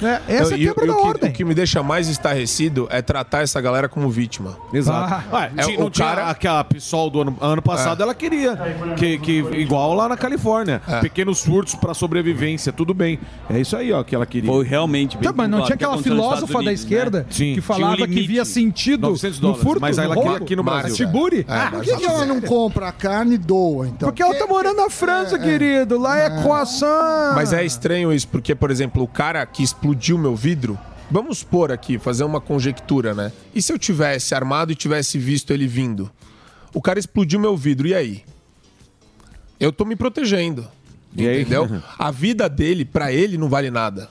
É, 0.02 0.20
essa 0.28 0.54
é 0.54 0.58
E- 0.58 0.66
quebra 0.66 0.84
e 0.84 0.88
da 0.88 0.94
o 0.94 0.96
que, 1.00 1.06
ordem. 1.06 1.30
O 1.30 1.32
que 1.32 1.44
me 1.44 1.54
deixa 1.54 1.82
mais 1.82 2.08
estarrecido 2.08 2.86
é 2.90 3.02
tratar 3.02 3.42
essa 3.42 3.60
galera 3.60 3.88
como 3.88 4.08
vítima. 4.10 4.56
Exato. 4.72 5.34
Ué, 5.34 5.50
É, 5.56 5.62
tinha- 5.62 5.78
o 5.78 5.82
não 5.84 5.90
tinha 5.90 6.06
cara- 6.08 6.30
aquela 6.30 6.62
PSOL 6.64 7.10
do 7.10 7.20
ano, 7.22 7.36
ano 7.40 7.62
passado, 7.62 8.00
É. 8.00 8.04
ela 8.04 8.14
queria. 8.14 8.56
Que, 8.96 9.18
que, 9.18 9.38
igual 9.54 9.94
lá 9.94 10.08
na 10.08 10.16
Califórnia. 10.16 10.80
Pequenos 11.00 11.42
furtos 11.44 11.74
pra 11.74 11.94
sobrevivência, 11.94 12.72
tudo 12.72 12.92
bem. 12.94 13.18
É 13.50 13.58
isso 13.60 13.76
aí, 13.76 13.92
ó, 13.92 14.02
que 14.02 14.14
ela 14.14 14.26
queria. 14.26 14.50
Foi 14.50 14.64
realmente 14.64 15.16
Tá, 15.18 15.32
mas 15.34 15.48
não 15.50 15.62
tinha 15.64 15.74
aquela 15.74 15.98
filósofa 15.98 16.62
da 16.62 16.72
esquerda 16.72 17.26
Sim. 17.30 17.54
que 17.54 17.60
falava 17.60 18.02
um 18.04 18.06
que 18.06 18.26
via 18.26 18.44
sentido 18.44 19.08
900 19.08 19.38
no 19.38 19.42
dólares, 19.48 19.62
furto, 19.64 19.80
mas 19.80 19.98
ela 19.98 20.14
queria 20.14 20.36
aqui 20.36 20.54
no 20.56 20.62
Brasil. 20.62 20.94
Tiburi? 20.94 21.44
Ah, 21.48 21.68
por 21.70 21.82
que, 21.82 21.96
que 21.96 22.04
ela 22.06 22.24
não 22.24 22.40
compra 22.40 22.88
a 22.88 22.92
carne 22.92 23.34
e 23.34 23.38
doa, 23.38 23.86
então? 23.88 24.08
Porque 24.08 24.22
ela 24.22 24.34
tá 24.34 24.46
morando 24.46 24.76
na 24.76 24.90
França, 24.90 25.38
querido. 25.38 25.98
Lá 25.98 26.18
é 26.18 26.42
croissant. 26.42 27.34
Mas 27.34 27.52
é 27.52 27.64
estranho 27.64 28.12
isso, 28.12 28.28
porque, 28.28 28.54
por 28.54 28.70
exemplo, 28.70 29.02
o 29.02 29.08
cara 29.08 29.44
que 29.46 29.62
explodiu 29.62 29.87
meu 30.18 30.34
vidro. 30.34 30.78
Vamos 31.10 31.38
supor 31.38 31.72
aqui, 31.72 31.98
fazer 31.98 32.24
uma 32.24 32.40
conjectura, 32.40 33.14
né? 33.14 33.32
E 33.54 33.62
se 33.62 33.72
eu 33.72 33.78
tivesse 33.78 34.34
armado 34.34 34.72
e 34.72 34.74
tivesse 34.74 35.18
visto 35.18 35.52
ele 35.52 35.66
vindo? 35.66 36.10
O 36.74 36.82
cara 36.82 36.98
explodiu 36.98 37.40
meu 37.40 37.56
vidro, 37.56 37.88
e 37.88 37.94
aí? 37.94 38.24
Eu 39.58 39.72
tô 39.72 39.84
me 39.84 39.96
protegendo. 39.96 40.68
Entendeu? 41.12 41.66
A 41.98 42.10
vida 42.10 42.48
dele, 42.48 42.84
pra 42.84 43.10
ele, 43.12 43.38
não 43.38 43.48
vale 43.48 43.70
nada. 43.70 44.08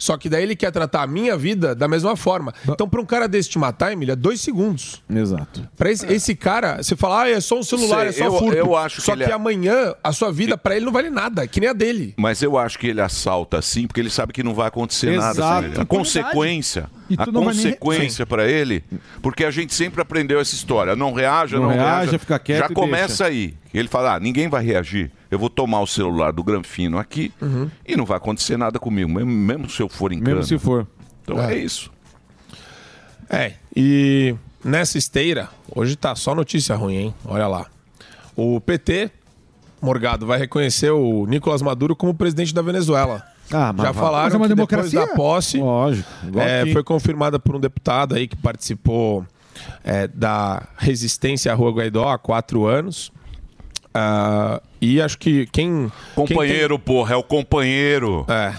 Só 0.00 0.16
que 0.16 0.30
daí 0.30 0.42
ele 0.42 0.56
quer 0.56 0.70
tratar 0.72 1.02
a 1.02 1.06
minha 1.06 1.36
vida 1.36 1.74
da 1.74 1.86
mesma 1.86 2.16
forma. 2.16 2.54
Então, 2.66 2.88
pra 2.88 3.00
um 3.00 3.04
cara 3.04 3.28
desse 3.28 3.50
te 3.50 3.58
matar, 3.58 3.92
Emília, 3.92 4.14
é 4.14 4.16
dois 4.16 4.40
segundos. 4.40 5.02
Exato. 5.08 5.68
Pra 5.76 5.90
esse, 5.90 6.10
esse 6.10 6.34
cara, 6.34 6.78
você 6.82 6.96
fala, 6.96 7.24
ah, 7.24 7.28
é 7.28 7.38
só 7.38 7.58
um 7.58 7.62
celular, 7.62 8.06
é 8.06 8.12
Sei, 8.12 8.22
só 8.26 8.32
eu- 8.34 8.38
furto. 8.38 8.56
eu 8.56 8.74
acho 8.74 8.96
que 8.96 9.02
Só 9.02 9.12
ele 9.12 9.26
que 9.26 9.30
é- 9.30 9.34
amanhã 9.34 9.94
a 10.02 10.10
sua 10.10 10.32
vida 10.32 10.56
pra 10.56 10.74
ele 10.74 10.86
não 10.86 10.92
vale 10.92 11.10
nada, 11.10 11.46
que 11.46 11.60
nem 11.60 11.68
a 11.68 11.74
dele. 11.74 12.14
Mas 12.16 12.42
eu 12.42 12.56
acho 12.56 12.78
que 12.78 12.86
ele 12.86 13.00
assalta 13.02 13.58
assim, 13.58 13.86
porque 13.86 14.00
ele 14.00 14.08
sabe 14.10 14.32
que 14.32 14.42
não 14.42 14.54
vai 14.54 14.68
acontecer 14.68 15.12
Exato. 15.12 15.38
nada. 15.38 15.56
A 15.56 15.58
Impunidade. 15.82 15.86
consequência, 15.86 16.90
a 17.18 17.24
vai 17.24 17.26
nem- 17.26 17.34
consequência 17.44 18.24
pra 18.24 18.48
ele, 18.48 18.82
porque 19.20 19.44
a 19.44 19.50
gente 19.50 19.74
sempre 19.74 20.00
aprendeu 20.00 20.40
essa 20.40 20.54
história. 20.54 20.96
Não 20.96 21.12
reaja, 21.12 21.56
Não 21.58 21.64
não, 21.64 21.70
reaja, 21.70 22.00
reaja. 22.04 22.18
fica 22.18 22.38
quieto 22.38 22.60
Já 22.60 22.66
e 22.70 22.74
começa 22.74 23.24
deixa. 23.24 23.26
aí. 23.26 23.54
Ele 23.74 23.86
fala, 23.88 24.14
ah, 24.16 24.20
ninguém 24.20 24.48
vai 24.48 24.64
reagir. 24.64 25.10
Eu 25.30 25.38
vou 25.38 25.48
tomar 25.48 25.80
o 25.80 25.86
celular 25.86 26.32
do 26.32 26.42
Granfino 26.42 26.98
aqui 26.98 27.32
e 27.86 27.96
não 27.96 28.04
vai 28.04 28.16
acontecer 28.16 28.56
nada 28.56 28.78
comigo, 28.78 29.10
mesmo, 29.10 29.30
mesmo 29.30 29.70
se 29.70 29.80
eu 29.82 29.88
for 29.88 30.12
em 30.12 30.16
Mesmo 30.16 30.26
cana. 30.34 30.42
se 30.42 30.58
for. 30.58 30.86
Então 31.22 31.40
é, 31.40 31.54
É. 31.54 31.58
isso. 31.58 31.90
É, 33.28 33.52
e 33.76 34.34
nessa 34.64 34.98
esteira, 34.98 35.48
hoje 35.74 35.94
tá 35.96 36.14
só 36.16 36.34
notícia 36.34 36.74
ruim, 36.74 36.96
hein? 36.96 37.14
Olha 37.24 37.46
lá. 37.46 37.66
O 38.36 38.60
PT, 38.60 39.10
Morgado, 39.80 40.26
vai 40.26 40.38
reconhecer 40.38 40.90
o 40.90 41.26
Nicolás 41.26 41.62
Maduro 41.62 41.94
como 41.94 42.12
presidente 42.12 42.52
da 42.52 42.60
Venezuela. 42.62 43.24
Ah, 43.52 43.72
mas 43.72 43.86
Já 43.86 43.92
falaram 43.92 44.24
Mas 44.24 44.34
é 44.34 44.36
uma 44.36 44.48
que 44.48 44.54
democracia? 44.54 45.00
depois 45.00 45.10
da 45.10 45.16
posse, 45.16 45.58
Lógico. 45.58 46.08
é, 46.38 46.66
foi 46.72 46.82
confirmada 46.84 47.38
por 47.38 47.54
um 47.56 47.60
deputado 47.60 48.14
aí 48.14 48.26
que 48.28 48.36
participou 48.36 49.24
é, 49.84 50.06
da 50.08 50.68
resistência 50.76 51.50
à 51.52 51.54
Rua 51.54 51.72
Guaidó 51.72 52.08
há 52.08 52.18
quatro 52.18 52.66
anos. 52.66 53.12
Ah, 53.94 54.60
e 54.80 55.00
acho 55.00 55.18
que 55.18 55.46
quem. 55.46 55.90
Companheiro, 56.14 56.78
porra, 56.78 57.14
é 57.14 57.16
o 57.16 57.22
companheiro. 57.22 58.24
É. 58.28 58.54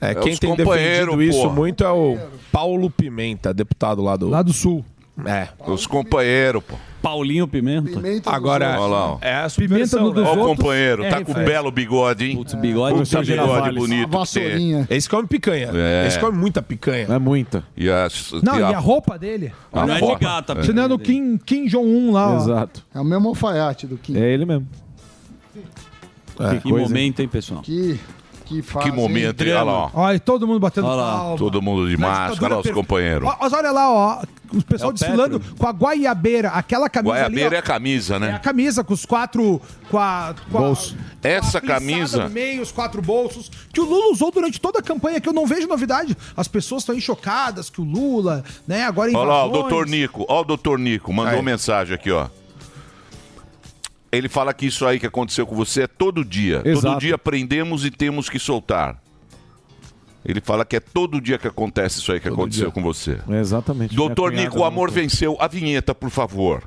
É, 0.00 0.10
É 0.10 0.14
quem 0.14 0.36
tem 0.36 0.54
defendido 0.54 1.22
isso 1.22 1.42
porra. 1.42 1.54
muito 1.54 1.82
é 1.84 1.90
o 1.90 2.18
Paulo 2.52 2.90
Pimenta, 2.90 3.52
deputado 3.54 4.02
lá 4.02 4.16
do. 4.16 4.28
Lá 4.28 4.42
do 4.42 4.52
Sul. 4.52 4.84
É. 5.24 5.48
Os 5.66 5.86
companheiros, 5.86 6.62
pô. 6.62 6.76
Paulinho 7.04 7.46
Pimenta. 7.46 7.90
Agora, 8.26 8.80
Olha 8.80 9.18
é 9.20 9.34
a 9.34 9.48
Pimenta 9.50 9.98
dos 9.98 10.14
né? 10.14 10.22
Ó 10.22 10.34
o 10.34 10.38
outros 10.38 10.46
companheiro, 10.56 11.04
é 11.04 11.10
tá 11.10 11.16
com 11.20 11.26
refresco. 11.32 11.50
belo 11.50 11.70
bigode, 11.70 12.24
hein? 12.24 12.36
Putz, 12.36 12.54
bigode. 12.54 12.98
Puxa, 12.98 13.20
bigode 13.20 13.26
Girafales. 13.46 13.78
bonito. 13.78 14.08
que. 14.08 14.16
Vassourinha. 14.16 14.86
Esse 14.88 15.08
come 15.08 15.28
picanha. 15.28 15.70
É. 15.74 16.06
Esse 16.06 16.18
come 16.18 16.38
muita 16.38 16.62
picanha. 16.62 17.06
É 17.08 17.18
muita. 17.18 17.62
E 17.76 17.90
as, 17.90 18.32
Não, 18.42 18.56
e 18.56 18.60
e 18.60 18.62
a 18.62 18.78
roupa 18.78 19.18
dele? 19.18 19.52
a 19.72 19.84
Não 19.86 19.94
é 19.94 20.00
de 20.00 20.16
gata, 20.16 20.54
Você 20.54 20.72
não 20.72 20.84
é 20.84 20.88
no 20.88 20.98
Kim, 20.98 21.36
Kim 21.36 21.66
Jong-un 21.66 22.10
lá, 22.12 22.32
ó. 22.32 22.36
Exato. 22.38 22.82
É 22.94 22.98
o 23.00 23.04
mesmo 23.04 23.28
alfaiate 23.28 23.86
do 23.86 23.96
Kim. 23.98 24.16
É 24.16 24.32
ele 24.32 24.44
mesmo. 24.46 24.66
Que 26.36 26.60
coisa, 26.60 26.68
hein? 26.68 26.72
momento, 26.88 27.20
hein, 27.20 27.28
pessoal? 27.28 27.62
Que, 27.62 27.98
que 28.44 28.60
faz. 28.62 28.84
Que 28.86 28.90
momento, 28.92 29.42
hein? 29.44 29.52
olha 29.52 29.62
lá, 29.62 29.72
ó. 29.72 29.90
Olha, 29.94 30.18
todo 30.18 30.46
mundo 30.46 30.58
batendo 30.58 30.86
Olha 30.88 30.96
lá. 30.96 31.16
palma. 31.16 31.36
Todo 31.36 31.62
mundo 31.62 31.88
de 31.88 31.96
Na 31.96 32.08
máscara, 32.08 32.54
olha 32.54 32.60
os 32.60 32.64
per- 32.66 32.74
companheiros. 32.74 33.28
Olha 33.40 33.70
lá, 33.70 33.92
ó. 33.92 34.22
O 34.54 34.62
pessoal 34.62 34.90
É 34.90 34.92
o 34.92 34.94
desfilando 34.94 35.40
Petro. 35.40 35.56
com 35.56 35.66
a 35.66 35.70
guaiabeira, 35.70 36.48
aquela 36.50 36.88
camisa 36.88 37.14
Guaiabeira 37.14 37.46
ali. 37.48 37.56
é 37.56 37.58
ó, 37.58 37.62
camisa, 37.62 38.14
é 38.14 38.16
a 38.16 38.20
né? 38.20 38.38
camisa 38.42 38.84
com 38.84 38.94
os 38.94 39.04
quatro. 39.04 39.60
Com 39.90 39.98
a, 39.98 40.34
com 40.50 40.58
a- 40.58 40.60
Bolso. 40.60 40.94
com 40.96 41.28
a 41.28 41.30
Essa 41.30 41.60
camisa. 41.60 42.24
No 42.24 42.30
meio, 42.30 42.62
os 42.62 42.70
quatro 42.72 43.02
bolsos. 43.02 43.50
Que 43.72 43.80
o 43.80 43.84
Lula 43.84 44.12
usou 44.12 44.30
durante 44.30 44.60
toda 44.60 44.78
a 44.78 44.82
campanha, 44.82 45.20
que 45.20 45.28
eu 45.28 45.32
não 45.32 45.46
vejo 45.46 45.66
novidade. 45.66 46.16
As 46.36 46.46
pessoas 46.48 46.82
estão 46.82 46.94
aí 46.94 47.00
chocadas 47.00 47.68
que 47.68 47.80
o 47.80 47.84
Lula, 47.84 48.44
né, 48.66 48.84
agora 48.84 49.10
Olha 49.12 49.28
lá, 49.28 49.44
o 49.44 49.50
doutor 49.50 49.86
Nico. 49.86 50.24
Olha 50.28 50.40
o 50.40 50.44
doutor 50.44 50.78
Nico, 50.78 51.12
mandou 51.12 51.34
Aí. 51.38 51.42
mensagem 51.42 51.94
aqui, 51.94 52.10
ó. 52.10 52.28
Ele 54.12 54.28
fala 54.28 54.54
que 54.54 54.66
isso 54.66 54.86
aí 54.86 55.00
que 55.00 55.06
aconteceu 55.06 55.44
com 55.46 55.56
você 55.56 55.82
é 55.82 55.86
todo 55.88 56.24
dia. 56.24 56.58
Todo 56.58 56.68
Exato. 56.68 57.00
dia 57.00 57.18
prendemos 57.18 57.84
e 57.84 57.90
temos 57.90 58.28
que 58.30 58.38
soltar. 58.38 58.96
Ele 60.24 60.40
fala 60.40 60.64
que 60.64 60.76
é 60.76 60.80
todo 60.80 61.20
dia 61.20 61.36
que 61.36 61.46
acontece 61.46 61.98
isso 61.98 62.10
aí 62.10 62.18
que 62.18 62.28
aconteceu 62.28 62.72
com 62.72 62.82
você. 62.82 63.18
É 63.28 63.40
exatamente. 63.40 63.94
Doutor 63.94 64.32
Nico, 64.32 64.60
o 64.60 64.64
amor 64.64 64.90
venceu. 64.90 65.36
A 65.38 65.46
vinheta, 65.46 65.94
por 65.94 66.08
favor. 66.10 66.62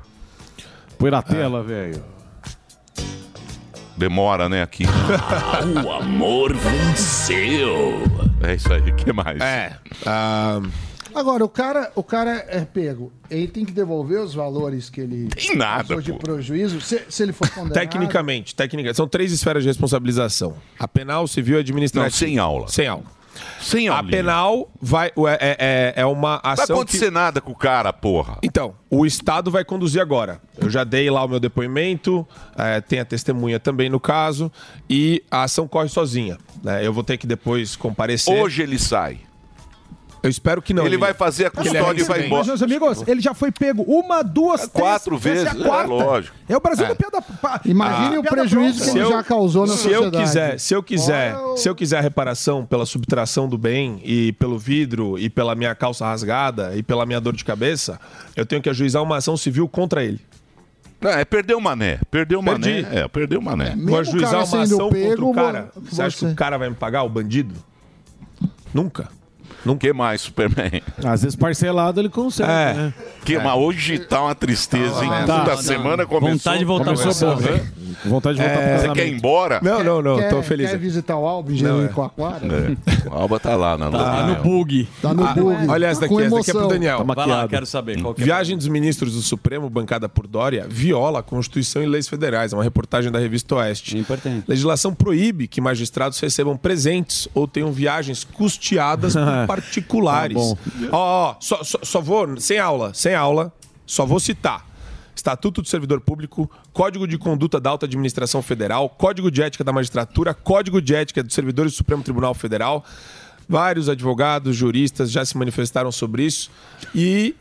Põe 0.96 1.10
na 1.10 1.22
tela, 1.22 1.62
velho. 1.62 2.02
Demora, 3.96 4.48
né, 4.48 4.62
aqui. 4.62 4.84
O 5.84 5.90
amor 5.90 6.54
venceu. 6.54 8.02
É 8.40 8.54
isso 8.54 8.72
aí, 8.72 8.90
o 8.90 8.94
que 8.94 9.12
mais? 9.12 9.40
É. 9.40 9.76
ah, 10.06 10.60
Agora, 11.14 11.44
o 11.44 11.48
cara, 11.48 11.90
o 11.96 12.02
cara 12.02 12.44
é 12.48 12.60
pego. 12.64 13.12
Ele 13.28 13.48
tem 13.48 13.64
que 13.64 13.72
devolver 13.72 14.20
os 14.20 14.34
valores 14.34 14.88
que 14.88 15.00
ele 15.00 15.28
Tem 15.28 15.56
nada, 15.56 15.82
passou 15.82 16.00
de 16.00 16.12
pô. 16.12 16.18
prejuízo. 16.18 16.80
Se, 16.80 17.02
se 17.08 17.22
ele 17.22 17.32
for 17.32 17.48
condenado. 17.48 17.72
tecnicamente, 17.74 18.54
tecnicamente, 18.54 18.96
são 18.96 19.08
três 19.08 19.32
esferas 19.32 19.64
de 19.64 19.68
responsabilização: 19.68 20.54
a 20.78 20.86
penal, 20.86 21.26
civil 21.26 21.56
e 21.56 21.60
administrativa. 21.60 22.04
Não, 22.04 22.10
sem 22.10 22.38
aula. 22.38 22.68
Sem 22.68 22.86
aula. 22.86 23.04
Sem 23.60 23.88
A 23.88 24.02
penal 24.02 24.70
vai, 24.80 25.08
é, 25.40 25.92
é, 25.96 26.00
é- 26.02 26.06
uma 26.06 26.34
Não 26.36 26.40
vai 26.42 26.52
ação. 26.64 26.76
acontecer 26.76 27.06
que... 27.06 27.10
nada 27.10 27.40
com 27.40 27.52
o 27.52 27.56
cara, 27.56 27.92
porra. 27.92 28.38
Então, 28.42 28.74
o 28.90 29.04
Estado 29.04 29.50
vai 29.50 29.64
conduzir 29.64 30.00
agora. 30.00 30.40
Eu 30.56 30.70
já 30.70 30.84
dei 30.84 31.10
lá 31.10 31.24
o 31.24 31.28
meu 31.28 31.40
depoimento, 31.40 32.26
é, 32.56 32.80
tem 32.80 33.00
a 33.00 33.04
testemunha 33.04 33.58
também 33.60 33.88
no 33.88 34.00
caso, 34.00 34.50
e 34.88 35.22
a 35.30 35.42
ação 35.44 35.66
corre 35.68 35.88
sozinha. 35.88 36.38
né? 36.62 36.84
Eu 36.86 36.92
vou 36.92 37.02
ter 37.04 37.16
que 37.16 37.26
depois 37.26 37.76
comparecer. 37.76 38.34
Hoje 38.40 38.62
ele 38.62 38.78
sai. 38.78 39.20
Eu 40.22 40.28
espero 40.30 40.60
que 40.60 40.74
não. 40.74 40.82
ele 40.82 40.96
Emílio. 40.96 41.00
vai 41.00 41.14
fazer 41.14 41.44
a 41.46 41.60
ele 41.60 41.68
é 41.68 41.72
custódia 41.72 42.02
e 42.02 42.04
vai 42.04 42.26
embora. 42.26 42.38
Mas, 42.40 42.46
meus 42.48 42.62
amigos, 42.62 43.06
ele 43.06 43.20
já 43.20 43.34
foi 43.34 43.52
pego 43.52 43.82
uma, 43.84 44.22
duas, 44.22 44.62
três, 44.62 44.72
Quatro 44.72 45.14
é 45.14 45.18
vezes, 45.18 45.46
a 45.46 45.50
é, 45.50 45.62
quarta. 45.62 45.86
lógico. 45.92 46.36
É 46.48 46.56
o 46.56 46.60
Brasil 46.60 46.84
É. 46.86 46.88
da 46.88 46.94
piada. 46.94 47.24
Imagine 47.64 48.16
a 48.16 48.20
o 48.20 48.22
prejuízo 48.24 48.78
pronta. 48.78 48.92
que 48.92 48.98
ele 48.98 49.08
já 49.08 49.22
causou 49.22 49.66
na 49.66 49.74
se 49.74 49.88
eu 49.88 50.02
sociedade. 50.02 50.24
quiser, 50.24 50.58
se 50.60 50.74
eu 50.74 50.82
quiser, 50.82 51.34
Fora 51.34 51.46
o- 51.52 51.56
se 51.56 51.68
eu 51.68 51.74
quiser 51.74 52.02
reparação 52.02 52.66
pela 52.66 52.84
subtração 52.84 53.48
do 53.48 53.56
bem 53.56 54.00
e 54.04 54.32
pelo 54.32 54.58
vidro 54.58 55.18
e 55.18 55.30
pela 55.30 55.54
minha 55.54 55.74
calça 55.74 56.04
rasgada 56.06 56.72
e 56.76 56.82
pela 56.82 57.06
minha 57.06 57.20
dor 57.20 57.34
de 57.36 57.44
cabeça, 57.44 58.00
eu 58.34 58.44
tenho 58.44 58.60
que 58.60 58.68
ajuizar 58.68 59.02
uma 59.02 59.16
ação 59.18 59.36
civil 59.36 59.68
contra 59.68 60.02
ele. 60.04 60.20
Não, 61.00 61.10
é 61.10 61.24
perder 61.24 61.54
o 61.54 61.60
mané. 61.60 62.00
Perdeu 62.10 62.40
o 62.40 62.42
mané. 62.42 62.80
É, 62.90 63.06
perdeu 63.06 63.38
o 63.38 63.42
mané. 63.42 63.76
Vou 63.76 64.00
ajuizar 64.00 64.44
uma 64.44 64.62
ação 64.62 64.90
contra 64.90 65.24
o 65.24 65.32
cara. 65.32 65.70
vo- 65.76 65.82
Você 65.94 66.02
acha 66.02 66.18
que 66.18 66.32
o 66.32 66.34
cara 66.34 66.58
vai 66.58 66.68
me 66.68 66.74
pagar, 66.74 67.04
o 67.04 67.08
bandido? 67.08 67.54
Nunca. 68.74 69.08
Não 69.68 69.76
que 69.76 69.92
mais, 69.92 70.22
Superman? 70.22 70.82
Às 71.04 71.22
vezes 71.22 71.36
parcelado 71.36 72.00
ele 72.00 72.08
consegue, 72.08 72.50
É. 72.50 72.72
né? 72.74 72.94
Que, 73.24 73.38
Mas 73.38 73.54
hoje 73.58 73.98
tá 73.98 74.22
uma 74.22 74.34
tristeza, 74.34 75.04
hein? 75.04 75.10
Tá. 75.26 75.40
Toda 75.40 75.56
Não, 75.56 75.62
semana 75.62 75.96
não. 75.98 76.06
começou. 76.06 76.30
Vontade 76.38 76.58
de 76.58 76.64
voltar 76.64 76.94
pro 76.94 77.04
né? 77.52 77.70
Vontade 78.06 78.38
de 78.38 78.44
voltar 78.44 78.58
pro 78.62 78.78
Você 78.80 78.92
quer 78.94 79.06
ir 79.08 79.14
embora? 79.14 79.60
Não, 79.62 79.84
não, 79.84 80.00
não. 80.00 80.16
quer, 80.16 80.30
Tô 80.30 80.42
feliz. 80.42 80.70
Quer 80.70 80.78
visitar 80.78 81.16
o 81.18 81.26
Alba, 81.26 81.52
Engenheiro 81.52 81.84
é. 81.84 81.88
Coaquara? 81.88 82.40
É. 82.46 83.08
O 83.08 83.12
Alba 83.12 83.38
tá 83.38 83.54
lá 83.56 83.76
na 83.76 83.90
Tá 83.90 84.22
lua. 84.24 84.34
no 84.36 84.42
bug. 84.42 84.88
Tá 85.02 85.12
no 85.12 85.24
Ah, 85.26 85.34
bug. 85.34 85.68
Olha 85.68 85.86
essa 85.86 86.00
daqui, 86.00 86.14
essa 86.22 86.36
daqui 86.36 86.50
é 86.50 86.54
pro. 86.54 86.68
Daniel. 86.68 87.04
Vai 87.04 87.26
lá, 87.26 87.46
quero 87.46 87.66
saber. 87.66 88.00
Qual 88.00 88.14
que 88.14 88.22
é 88.22 88.24
Viagem 88.24 88.56
dos 88.56 88.68
ministros 88.68 89.14
do 89.14 89.20
Supremo, 89.20 89.68
bancada 89.68 90.08
por 90.08 90.26
Dória, 90.26 90.66
viola 90.68 91.18
a 91.18 91.22
Constituição 91.22 91.82
e 91.82 91.86
leis 91.86 92.08
federais. 92.08 92.52
É 92.52 92.56
uma 92.56 92.64
reportagem 92.64 93.12
da 93.12 93.18
revista 93.18 93.54
Oeste. 93.56 93.98
Importante. 93.98 94.44
Legislação 94.48 94.94
proíbe 94.94 95.46
que 95.46 95.60
magistrados 95.60 96.18
recebam 96.20 96.56
presentes 96.56 97.28
ou 97.34 97.46
tenham 97.46 97.70
viagens 97.72 98.24
custeadas 98.24 99.14
por 99.46 99.57
particulares. 99.60 100.36
Tá. 100.36 100.88
Ó, 100.92 101.30
ó, 101.30 101.36
só, 101.40 101.62
só, 101.62 101.78
só 101.82 102.00
vou, 102.00 102.38
sem 102.40 102.58
aula, 102.58 102.92
sem 102.94 103.14
aula, 103.14 103.52
só 103.86 104.04
vou 104.04 104.20
citar. 104.20 104.66
Estatuto 105.14 105.62
do 105.62 105.68
Servidor 105.68 106.00
Público, 106.00 106.48
Código 106.72 107.06
de 107.06 107.18
Conduta 107.18 107.58
da 107.58 107.70
Alta 107.70 107.86
Administração 107.86 108.40
Federal, 108.40 108.88
Código 108.88 109.30
de 109.30 109.42
Ética 109.42 109.64
da 109.64 109.72
Magistratura, 109.72 110.32
Código 110.32 110.80
de 110.80 110.94
Ética 110.94 111.22
dos 111.22 111.34
Servidores 111.34 111.72
do 111.72 111.76
Supremo 111.76 112.02
Tribunal 112.02 112.34
Federal. 112.34 112.84
Vários 113.48 113.88
advogados, 113.88 114.54
juristas 114.54 115.10
já 115.10 115.24
se 115.24 115.36
manifestaram 115.36 115.90
sobre 115.90 116.24
isso. 116.24 116.50
E 116.94 117.34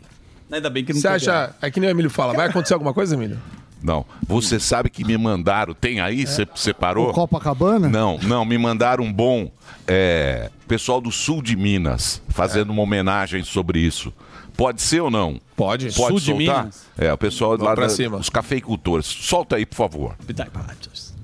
Ainda 0.50 0.70
bem 0.70 0.84
que 0.84 0.94
não 0.94 1.02
você 1.02 1.08
tá 1.08 1.16
acha. 1.16 1.56
É 1.62 1.70
que 1.70 1.80
nem 1.80 1.90
o 1.90 1.92
Emílio 1.92 2.10
fala. 2.10 2.34
Vai 2.34 2.48
acontecer 2.48 2.74
alguma 2.74 2.94
coisa, 2.94 3.16
Emílio? 3.16 3.38
Não. 3.82 4.06
Você 4.28 4.60
sabe 4.60 4.90
que 4.90 5.04
me 5.04 5.18
mandaram. 5.18 5.74
Tem 5.74 6.00
aí? 6.02 6.26
Você 6.26 6.48
separou? 6.56 7.10
O 7.10 7.14
Copacabana? 7.14 7.88
Não, 7.88 8.18
não, 8.24 8.44
me 8.44 8.58
mandaram 8.58 9.04
um 9.04 9.14
bom 9.14 9.52
é, 9.88 10.50
pessoal 10.68 11.00
do 11.00 11.12
sul 11.12 11.42
de 11.42 11.56
Minas 11.56 12.22
fazendo 12.30 12.72
uma 12.72 12.82
homenagem 12.82 13.44
sobre 13.44 13.80
isso. 13.80 14.12
Pode 14.56 14.82
ser 14.82 15.02
ou 15.02 15.12
não? 15.12 15.40
Pode. 15.56 15.92
Pode 15.94 16.20
Sul 16.20 16.20
de 16.20 16.26
soltar? 16.46 16.60
Minas? 16.64 16.86
É, 16.98 17.14
o 17.14 17.18
pessoal 17.18 17.52
Vamos 17.52 17.66
lá 17.68 17.76
pra 17.76 17.86
da- 17.86 17.94
cima. 17.94 18.18
os 18.18 18.30
cafeicultores. 18.30 19.06
Solta 19.06 19.56
aí, 19.58 19.66
por 19.66 19.76
favor. 19.76 20.16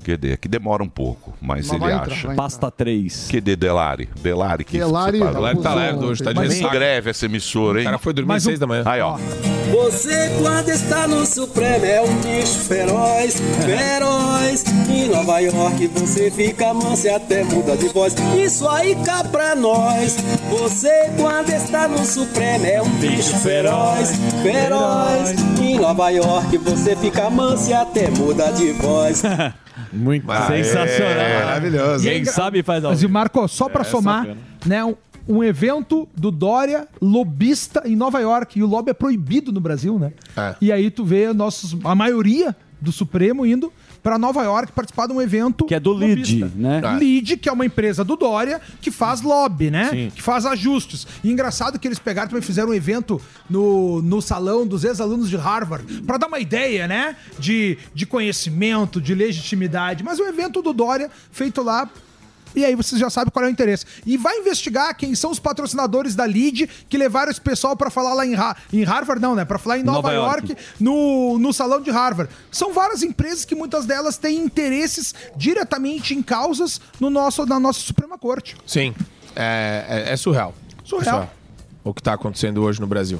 QD, 0.04 0.38
que 0.38 0.48
demora 0.48 0.84
um 0.84 0.90
pouco, 0.90 1.34
mas, 1.42 1.68
Mas 1.68 1.82
ele 1.82 1.92
acha. 1.92 2.04
entrar, 2.16 2.28
vai 2.28 2.36
Pasta 2.36 2.70
3. 2.70 3.28
QD 3.30 3.56
Delari. 3.56 4.10
Delari 4.22 4.64
que 4.64 4.78
Delari 4.78 5.18
separou. 5.18 5.36
Delari 5.36 5.58
tá 5.60 5.74
lerdo 5.74 6.06
hoje, 6.08 6.24
tá 6.24 6.32
de 6.34 6.40
Mas 6.40 6.60
em 6.60 6.70
greve 6.70 7.10
essa 7.10 7.26
emissora, 7.26 7.80
hein? 7.80 7.84
O 7.84 7.86
cara 7.86 7.98
foi 7.98 8.14
dormir 8.14 8.34
às 8.36 8.44
o- 8.44 8.46
seis 8.48 8.60
da 8.60 8.68
manhã. 8.68 8.84
Aí, 8.86 9.02
ó. 9.02 9.18
Você 9.72 10.30
quando 10.42 10.70
está 10.70 11.08
no 11.08 11.26
Supremo 11.26 11.86
é 11.86 12.02
um 12.02 12.16
bicho 12.18 12.60
feroz, 12.60 13.42
feroz. 13.66 14.64
Em 14.90 15.08
Nova 15.10 15.40
York 15.40 15.88
você 15.88 16.30
fica 16.30 16.74
manso 16.74 17.08
e 17.08 17.10
até 17.10 17.44
muda 17.44 17.76
de 17.78 17.88
voz. 17.88 18.14
Isso 18.38 18.68
aí 18.68 18.96
cá 19.04 19.24
pra 19.24 19.56
nós. 19.56 20.18
Você 20.50 21.10
quando 21.18 21.50
está 21.50 21.88
no 21.88 22.06
Supremo 22.06 22.66
é 22.66 22.82
um 22.82 22.90
bicho 23.00 23.36
feroz, 23.38 24.12
feroz. 24.44 25.34
Em 25.60 25.80
Nova 25.80 26.10
York 26.10 26.58
você 26.60 26.96
fica 26.96 27.30
manso 27.30 27.70
e 27.70 27.74
até 27.74 28.10
muda 28.12 28.52
de 28.52 28.74
voz. 28.74 29.24
Muito 29.94 30.26
Sensacional. 30.48 31.12
É, 31.12 31.46
maravilhoso. 31.46 32.04
Quem 32.04 32.26
sabe 32.26 32.64
faz 32.64 32.84
ao 32.84 32.92
Mas, 32.92 33.04
e 33.04 33.08
Marco, 33.08 33.48
só 33.48 33.70
pra 33.70 33.82
É, 33.82 33.84
somar, 33.86 34.22
sacana. 34.26 34.38
né? 34.66 34.84
Um, 34.84 34.96
um 35.28 35.44
evento 35.44 36.08
do 36.16 36.32
Dória 36.32 36.88
lobista 37.02 37.84
em 37.86 37.96
Nova 37.96 38.20
York. 38.20 38.60
E 38.60 38.64
o 38.64 38.68
lobby 38.68 38.92
é 38.92 38.94
proibido 38.94 39.52
no 39.52 39.60
Brasil, 39.62 39.98
né? 40.00 40.12
É. 40.36 40.56
E 40.60 40.72
aí 40.72 40.90
tu 40.90 41.06
vê 41.06 41.32
nossos, 41.34 41.78
a 41.84 41.96
maioria 41.96 42.56
do 42.82 42.92
Supremo 42.92 43.46
indo 43.46 43.72
pra 44.04 44.20
Nova 44.20 44.44
York 44.44 44.74
participar 44.74 45.08
de 45.08 45.14
um 45.14 45.22
evento 45.22 45.66
Que 45.66 45.76
é 45.76 45.80
do 45.80 45.94
LID, 45.94 46.52
né? 46.56 46.82
Lead, 47.00 47.38
que 47.38 47.48
é 47.48 47.52
uma 47.52 47.66
empresa 47.66 48.04
do 48.04 48.18
Dória, 48.18 48.62
que 48.82 48.92
faz 48.92 49.22
lobby, 49.22 49.72
né? 49.72 49.90
Sim. 49.90 50.12
Que 50.14 50.22
faz 50.22 50.46
ajustes. 50.46 51.08
E 51.24 51.32
engraçado 51.32 51.80
que 51.80 51.88
eles 51.88 51.98
pegaram 51.98 52.28
também 52.28 52.44
fizeram 52.44 52.70
um 52.70 52.74
evento 52.74 53.22
no, 53.50 54.02
no 54.02 54.22
salão 54.22 54.68
dos 54.68 54.84
ex-alunos 54.84 55.30
de 55.30 55.38
Harvard, 55.38 56.02
pra 56.02 56.18
dar 56.18 56.28
uma 56.28 56.40
ideia, 56.40 56.88
né? 56.88 57.16
De, 57.40 57.78
de 57.96 58.06
conhecimento, 58.06 59.00
de 59.00 59.16
legitimidade. 59.16 60.04
Mas 60.04 60.20
o 60.20 60.24
evento 60.26 60.62
do 60.62 60.74
Dória, 60.74 61.10
feito 61.32 61.62
lá. 61.62 61.90
E 62.56 62.64
aí 62.64 62.76
vocês 62.76 63.00
já 63.00 63.10
sabem 63.10 63.32
qual 63.32 63.46
é 63.46 63.48
o 63.48 63.52
interesse. 63.52 63.86
E 64.06 64.18
vai 64.18 64.38
investigar 64.40 64.96
quem 64.96 65.16
são 65.16 65.32
os 65.32 65.40
patrocinadores 65.40 66.16
da 66.16 66.24
Lead 66.26 66.70
que 66.88 66.98
levaram 66.98 67.32
esse 67.32 67.42
pessoal 67.42 67.76
pra 67.76 67.90
falar 67.90 68.14
lá 68.14 68.26
em, 68.26 68.36
Ha- 68.36 68.56
em 68.72 68.84
Harvard, 68.84 69.22
não, 69.22 69.36
né? 69.36 69.44
Pra 69.46 69.58
falar 69.58 69.80
em 69.80 69.84
Nova, 69.84 69.98
Nova 69.98 70.14
York, 70.14 70.50
York. 70.52 70.64
no, 70.80 71.38
no 71.40 71.52
salão 71.54 71.82
de 71.82 71.90
Harvard. 71.92 72.32
São 72.52 72.74
várias 72.74 73.02
empresas 73.04 73.44
que 73.46 73.56
muitas 73.56 73.86
delas 73.86 74.18
têm 74.18 74.38
interesses 74.40 75.14
diretamente 75.36 76.14
em 76.14 76.22
causas 76.22 76.80
no 77.00 77.10
nosso, 77.10 77.46
na 77.46 77.60
nossa 77.60 77.80
Suprema 77.80 78.18
Corte. 78.18 78.56
Sim. 78.66 78.94
É, 79.36 80.06
é- 80.10 80.14
é 80.14 80.18
surreal. 80.18 80.54
Surreal. 80.84 81.30
O 81.84 81.94
que 81.94 82.02
está 82.02 82.14
acontecendo 82.14 82.62
hoje 82.64 82.80
no 82.80 82.88
Brasil. 82.88 83.20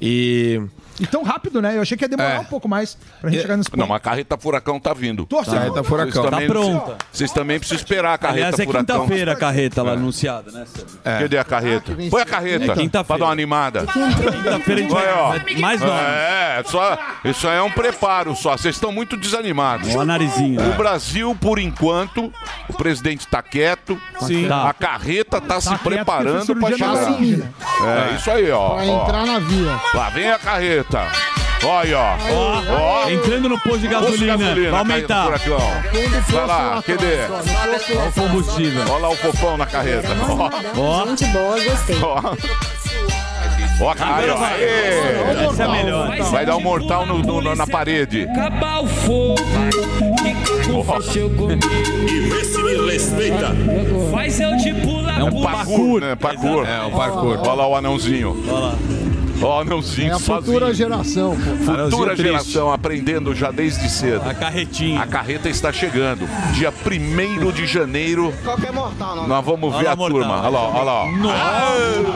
E. 0.00 0.60
E 0.98 1.06
tão 1.06 1.22
rápido, 1.22 1.62
né? 1.62 1.76
Eu 1.76 1.82
achei 1.82 1.96
que 1.96 2.04
ia 2.04 2.08
demorar 2.08 2.34
É. 2.34 2.38
um 2.40 2.44
pouco 2.44 2.68
mais 2.68 2.96
pra 3.20 3.30
gente 3.30 3.42
chegar 3.42 3.56
nesse 3.56 3.70
Não, 3.76 3.86
mas 3.86 3.96
a 3.96 4.00
carreta 4.00 4.36
furacão 4.36 4.78
tá 4.78 4.92
vindo. 4.92 5.24
Torce, 5.24 5.50
Carreta 5.50 5.72
Vocês 5.72 5.86
furacão. 5.86 6.22
também 6.30 6.46
Tá 6.46 6.52
pronta. 6.52 6.96
Vocês 7.12 7.32
também 7.32 7.58
precisam 7.58 7.78
esperar 7.82 8.14
a 8.14 8.18
carreta 8.18 8.38
Aliás, 8.48 8.58
é 8.60 8.64
furacão. 8.64 8.96
quinta-feira 9.00 9.32
a 9.32 9.36
carreta 9.36 9.82
lá 9.82 9.92
anunciada, 9.92 10.50
né? 10.50 10.64
Sérgio? 10.66 10.98
Cadê 11.02 11.38
a 11.38 11.44
carreta? 11.44 11.94
que 11.94 12.10
Põe 12.10 12.22
a 12.22 12.26
carreta. 12.26 12.64
É 12.64 12.74
quinta-feira. 12.74 13.04
Pra 13.04 13.16
dar 13.16 13.24
uma 13.24 13.32
animada. 13.32 13.86
Quinta-feira 13.86 14.80
a 14.80 14.82
gente 14.82 14.92
Vai, 14.92 15.12
ó. 15.14 15.28
vai 15.30 15.54
mais 15.56 15.80
nome. 15.80 15.92
É, 16.00 16.62
só, 16.66 16.98
isso 17.24 17.48
aí 17.48 17.56
é 17.56 17.62
um 17.62 17.70
preparo 17.70 18.34
só. 18.36 18.56
Vocês 18.56 18.74
estão 18.74 18.92
muito 18.92 19.16
desanimados. 19.16 19.94
Ó, 19.94 20.00
a 20.00 20.04
narizinho. 20.04 20.60
O 20.70 20.74
Brasil, 20.74 21.34
por 21.40 21.58
enquanto, 21.58 22.32
o 22.68 22.72
presidente 22.74 23.26
tá 23.26 23.42
quieto. 23.42 23.98
Sim. 24.20 24.46
Tá. 24.48 24.68
A 24.68 24.74
carreta 24.74 25.40
tá, 25.40 25.60
se 25.60 25.68
quieto 25.68 25.80
porque 25.82 25.96
preparando 25.96 26.44
fez 26.46 26.58
pra 26.58 26.68
cirurgia 26.68 26.76
chegar. 26.76 27.10
laringe, 27.10 27.44
É, 28.12 28.14
isso 28.16 28.30
aí, 28.30 28.50
ó. 28.50 28.74
Pra 28.74 28.84
ó. 28.84 29.02
entrar 29.04 29.26
na 29.26 29.38
via. 29.38 29.80
Lá 29.94 30.08
vem 30.10 30.30
a 30.30 30.38
carreta. 30.38 30.89
Olha, 31.62 31.98
ó. 31.98 33.04
Ó. 33.04 33.10
Entrando 33.10 33.48
no 33.48 33.58
posto 33.58 33.80
de 33.80 33.88
Posto 33.88 34.18
de 34.18 34.26
gasolina. 34.26 34.36
gasolina, 34.36 34.70
Vai 34.70 34.80
aumentar. 34.80 35.24
furacão. 35.24 35.58
Vai 36.30 36.46
lá, 36.46 36.82
cadê? 36.86 37.16
Olha 37.96 38.08
o 38.08 38.12
combustível. 38.12 38.82
Olha 38.88 39.02
lá 39.02 39.08
o 39.10 39.16
fofão 39.16 39.56
na 39.56 39.66
carreta. 39.66 40.08
Ó. 40.28 40.50
Ó, 40.80 41.06
Gente 41.06 41.26
boa, 41.26 41.60
gostei. 41.62 41.98
Ó. 42.02 42.34
Ó, 43.82 43.94
cara, 43.94 44.34
ó. 44.34 44.44
Essa 44.46 45.62
é 45.62 45.66
a 45.66 45.68
melhor. 45.68 46.16
Vai 46.30 46.46
dar 46.46 46.56
um 46.56 46.60
mortal 46.60 47.06
no- 47.06 47.18
no- 47.18 47.40
no- 47.40 47.54
na 47.54 47.66
parede. 47.66 48.26
Acabar 48.30 48.82
o 48.82 48.86
fogo. 48.86 49.36
E 52.08 52.20
vê 52.28 52.44
se 52.44 52.62
me 52.62 52.90
respeita. 52.90 53.48
Faz 54.12 54.40
eu 54.40 54.56
de 54.56 54.72
pular 54.74 55.20
É 55.20 55.24
um. 55.24 55.42
Parkour, 55.42 56.00
né? 56.00 56.14
Parkour. 56.16 56.66
É, 56.66 56.82
o 56.86 56.90
parkour. 56.90 57.38
Olha 57.40 57.52
lá 57.52 57.66
o 57.68 57.76
anãozinho. 57.76 58.36
Olha 58.48 58.58
lá. 58.58 58.74
Ó, 59.42 59.56
o 59.58 59.60
anãozinho 59.60 60.10
É 60.12 60.14
a 60.14 60.18
futura 60.18 60.66
sozinho. 60.66 60.74
geração, 60.74 61.30
pô. 61.36 61.40
Futura 61.56 61.72
Anãozinho 61.72 62.04
triste. 62.06 62.22
geração 62.22 62.72
aprendendo 62.72 63.34
já 63.34 63.50
desde 63.50 63.88
cedo. 63.88 64.28
A 64.28 64.34
carretinha. 64.34 65.00
A 65.00 65.06
carreta 65.06 65.48
está 65.48 65.72
chegando. 65.72 66.28
Dia 66.54 66.70
1 66.72 67.50
de 67.52 67.66
janeiro, 67.66 68.32
Qualquer 68.44 68.72
mortal, 68.72 69.16
não. 69.16 69.26
nós 69.28 69.44
vamos 69.44 69.70
ver 69.72 69.78
Olha 69.78 69.86
lá, 69.88 69.92
a 69.92 69.96
mortal. 69.96 70.18
turma. 70.20 70.36
Olha 70.40 70.48
lá, 70.48 70.68
olha 70.68 70.82
lá. 70.82 71.06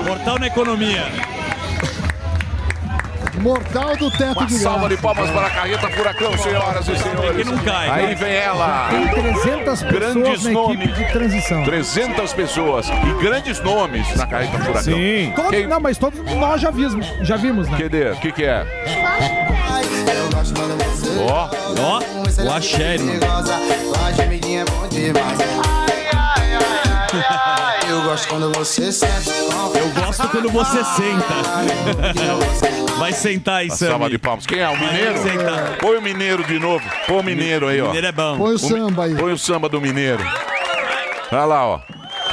mortal 0.05 0.39
na 0.39 0.47
economia. 0.47 1.05
Mortal 3.45 3.95
do 3.99 4.11
teto 4.11 4.39
Uma 4.41 4.47
de 4.47 4.55
salva 4.59 4.89
de 4.89 4.97
palmas 4.97 5.31
para 5.31 5.47
a 5.47 5.51
carreta 5.51 5.91
Furacão, 5.91 6.39
senhoras 6.39 6.89
e 6.89 6.97
senhores. 6.97 7.37
Que 7.37 7.45
não 7.45 7.59
cai. 7.59 7.91
Aí 7.91 8.15
vem 8.15 8.33
ela. 8.33 8.89
Tem 8.89 9.07
300 9.09 9.83
pessoas 9.83 9.93
Grandes 10.15 10.45
na 10.45 10.51
nomes. 10.51 10.81
equipe 10.81 10.93
de 11.05 11.13
transição. 11.13 11.63
300 11.65 12.33
pessoas 12.33 12.87
e 12.89 13.23
grandes 13.23 13.61
nomes 13.61 14.17
na 14.17 14.27
carreta 14.27 14.59
Furacão. 14.59 14.83
Sim. 14.83 15.31
Todos, 15.37 15.51
Quem- 15.51 15.67
Não, 15.67 15.79
mas 15.79 15.99
todos 15.99 16.19
nós 16.37 16.59
já 16.59 16.71
vimos, 16.71 17.07
já 17.21 17.37
vimos, 17.37 17.69
né? 17.69 17.77
Cadê? 17.79 18.11
O 18.13 18.17
que, 18.17 18.33
que 18.33 18.45
é? 18.45 18.65
Ó, 21.29 21.49
Ó, 21.79 22.01
o 22.45 22.53
axé, 22.55 22.95
irmão. 22.95 23.15
Eu 27.95 28.03
gosto 28.03 28.29
quando 28.29 28.53
você 28.53 28.91
senta. 28.91 29.31
Eu 29.79 29.89
gosto 30.05 30.29
quando 30.29 30.51
você 30.51 30.83
senta. 30.85 31.35
Vai 32.99 33.13
sentar 33.13 33.59
aí, 33.59 33.69
a 33.69 33.71
salva 33.71 34.11
de 34.11 34.19
palmas. 34.19 34.45
Quem 34.47 34.59
é? 34.59 34.69
O 34.69 34.77
Mineiro? 34.77 35.21
Vai 35.21 35.31
sentar. 35.31 35.79
Põe 35.79 35.97
o 35.99 36.03
Mineiro 36.03 36.43
de 36.43 36.59
novo. 36.59 36.85
Põe 37.07 37.21
o 37.21 37.23
Mineiro 37.23 37.69
aí, 37.69 37.81
ó. 37.81 37.87
Mineiro 37.87 38.07
é 38.09 38.13
bom. 38.13 38.37
Põe 38.37 38.55
o 38.55 38.59
samba 38.59 39.05
aí. 39.05 39.15
Põe 39.15 39.33
o 39.33 39.39
samba 39.39 39.69
do 39.69 39.81
Mineiro. 39.81 40.25
Olha 41.31 41.45
lá, 41.45 41.67
ó. 41.67 41.81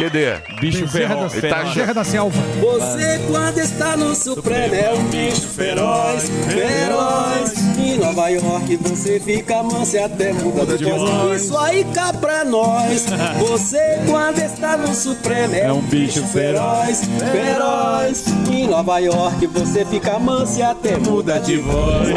Cadê? 0.02 0.34
Bicho 0.60 0.82
Bezerra 0.82 1.16
ferro. 1.16 1.30
da, 1.30 1.38
Ele 1.38 1.48
tá 1.48 1.64
Bezerra 1.64 1.94
da 1.94 2.04
Selva. 2.04 2.42
Você 2.60 3.22
quando 3.28 3.58
está 3.60 3.96
no 3.96 4.16
Supremo 4.16 4.74
é 4.74 4.94
um 4.94 5.04
bicho 5.04 5.48
feroz, 5.48 6.32
feroz. 6.50 7.78
Em 7.78 7.98
Nova 7.98 8.28
York 8.30 8.78
você 8.78 9.20
fica 9.20 9.62
manso 9.62 9.96
e 9.96 10.00
até 10.00 10.34
muda 10.34 10.76
de 10.76 10.86
voz. 10.86 11.44
Isso 11.44 11.56
aí 11.56 11.84
cá 11.94 12.12
pra 12.14 12.44
nós. 12.44 13.06
Você 13.48 14.00
quando 14.08 14.40
está 14.40 14.76
no 14.76 14.96
Supremo 14.96 15.54
é 15.54 15.72
um 15.72 15.82
bicho 15.82 16.24
feroz, 16.26 17.02
feroz. 17.32 18.26
Em 18.52 18.68
Nova 18.68 18.98
York 18.98 19.46
você 19.48 19.86
fica 19.86 20.18
manso 20.18 20.58
e 20.60 20.64
até 20.64 20.98
muda 20.98 21.40
de 21.40 21.58
voz. 21.58 22.10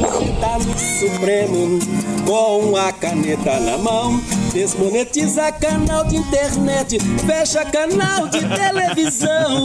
Você 0.00 0.32
tá 0.40 0.42
está 0.42 0.58
no 0.58 0.78
Supremo 0.78 1.78
com 2.26 2.76
a 2.76 2.90
caneta 2.92 3.60
na 3.60 3.78
mão. 3.78 4.20
Desmonetiza 4.52 5.50
canal 5.52 6.04
de 6.04 6.16
internet, 6.16 6.98
fecha 7.26 7.64
canal 7.64 8.28
de 8.28 8.40
televisão. 8.40 9.64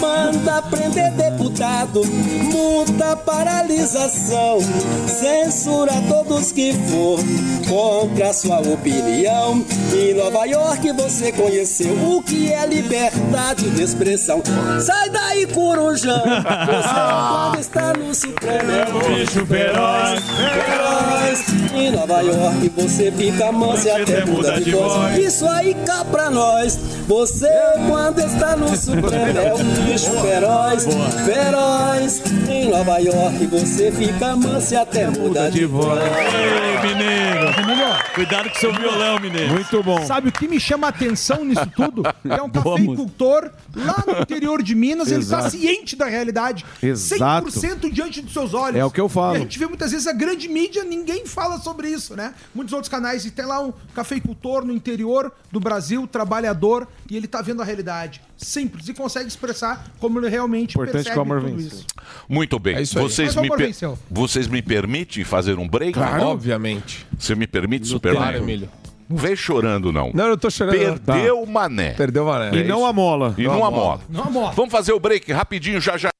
Manda 0.00 0.62
prender 0.62 1.10
deputado, 1.12 2.04
multa, 2.04 3.16
paralisação. 3.16 4.58
Censura 5.08 5.92
todos 6.08 6.52
que 6.52 6.72
for 6.72 7.18
contra 7.68 8.32
sua 8.32 8.60
opinião. 8.60 9.64
Em 9.92 10.14
Nova 10.14 10.44
York 10.44 10.92
você 10.92 11.32
conheceu 11.32 11.92
o 11.94 12.22
que 12.22 12.52
é 12.52 12.64
liberdade 12.64 13.68
de 13.70 13.82
expressão. 13.82 14.40
Sai 14.80 15.10
daí, 15.10 15.46
corujão. 15.46 16.22
Você 16.22 17.58
quando 17.58 17.60
está 17.60 17.92
no 17.92 18.14
Supremo 18.14 18.70
é 18.70 18.86
um 18.88 19.14
bicho 19.14 19.44
feroz, 19.46 20.20
feroz. 20.20 21.72
Em 21.74 21.90
Nova 21.90 22.20
York 22.20 22.68
você 22.76 23.10
fica 23.12 23.50
manso 23.50 23.88
e 23.88 23.90
até 23.90 24.27
muda 24.28 24.60
de 24.60 24.70
voz. 24.72 25.18
Isso 25.18 25.46
aí 25.48 25.74
cá 25.86 26.04
pra 26.04 26.30
nós. 26.30 26.78
Você 27.06 27.48
quando 27.88 28.20
está 28.20 28.56
no 28.56 28.76
Supremo 28.76 29.38
é 29.38 29.54
um 29.54 29.84
bicho 29.84 30.10
feroz, 30.20 30.86
feroz. 31.24 32.22
Em 32.48 32.70
Nova 32.70 32.98
York 32.98 33.46
você 33.46 33.90
fica 33.90 34.36
manso 34.36 34.74
e 34.74 34.76
até 34.76 35.08
muda 35.08 35.50
de 35.50 35.64
voz. 35.64 36.00
Ei, 36.00 36.88
mineiro. 36.88 37.38
Cuidado 38.14 38.50
com 38.50 38.56
seu 38.56 38.72
violão, 38.72 39.18
mineiro. 39.20 39.52
Muito 39.52 39.82
bom. 39.82 40.04
Sabe 40.04 40.28
o 40.28 40.32
que 40.32 40.48
me 40.48 40.58
chama 40.58 40.88
a 40.88 40.90
atenção 40.90 41.44
nisso 41.44 41.66
tudo? 41.74 42.02
É 42.28 42.42
um 42.42 42.50
cafeicultor 42.50 43.50
lá 43.74 44.04
no 44.06 44.20
interior 44.20 44.62
de 44.62 44.74
Minas, 44.74 45.10
ele 45.10 45.22
está 45.22 45.48
ciente 45.48 45.96
da 45.96 46.06
realidade. 46.06 46.64
Exato. 46.82 47.48
100% 47.48 47.90
diante 47.90 48.20
dos 48.20 48.32
seus 48.32 48.54
olhos. 48.54 48.78
É 48.78 48.84
o 48.84 48.90
que 48.90 49.00
eu 49.00 49.08
falo. 49.08 49.34
E 49.34 49.36
a 49.38 49.40
gente 49.40 49.58
vê 49.58 49.66
muitas 49.66 49.92
vezes 49.92 50.06
a 50.06 50.12
grande 50.12 50.48
mídia, 50.48 50.84
ninguém 50.84 51.26
fala 51.26 51.58
sobre 51.58 51.88
isso, 51.88 52.14
né? 52.14 52.34
Muitos 52.54 52.72
outros 52.74 52.88
canais. 52.88 53.24
E 53.24 53.30
tem 53.30 53.46
lá 53.46 53.60
um 53.60 53.72
cafeicultor 53.94 54.17
no 54.64 54.72
interior 54.72 55.32
do 55.50 55.60
Brasil, 55.60 56.06
trabalhador, 56.06 56.86
e 57.10 57.16
ele 57.16 57.26
tá 57.26 57.42
vendo 57.42 57.62
a 57.62 57.64
realidade. 57.64 58.20
Simples. 58.36 58.88
E 58.88 58.94
consegue 58.94 59.28
expressar 59.28 59.90
como 59.98 60.18
ele 60.18 60.28
realmente 60.28 60.72
Importante 60.72 60.92
percebe 60.92 61.14
que 61.14 61.18
o 61.18 61.22
amor 61.22 61.40
tudo 61.40 61.56
vence. 61.56 61.66
isso. 61.68 61.86
Muito 62.28 62.58
bem. 62.58 62.76
É 62.76 62.82
isso. 62.82 62.98
Vocês, 62.98 63.34
me 63.34 63.46
amor 63.46 63.56
per-. 63.58 63.74
Vocês 64.10 64.46
me 64.46 64.62
permitem 64.62 65.24
fazer 65.24 65.58
um 65.58 65.68
break? 65.68 65.92
Claro. 65.94 66.24
Obviamente. 66.24 67.06
Você 67.18 67.34
me 67.34 67.46
permite, 67.46 67.86
Superman? 67.86 68.22
Claro, 68.22 68.38
Emílio. 68.38 68.68
Não 69.08 69.16
vem 69.16 69.34
chorando, 69.34 69.90
não. 69.90 70.10
Não, 70.12 70.26
eu 70.26 70.36
tô 70.36 70.50
chorando. 70.50 71.00
Perdeu 71.00 71.42
o 71.42 71.46
mané. 71.46 71.94
Perdeu 71.94 72.24
o 72.24 72.26
mané. 72.26 72.58
É 72.58 72.62
isso. 72.62 72.92
mola. 72.92 73.34
E 73.38 73.42
não, 73.44 73.64
a 73.64 73.70
mola. 73.70 74.00
Não 74.08 74.24
amola. 74.24 74.52
Vamos 74.52 74.70
fazer 74.70 74.92
o 74.92 75.00
break 75.00 75.32
rapidinho, 75.32 75.80
já 75.80 75.96
já. 75.96 76.10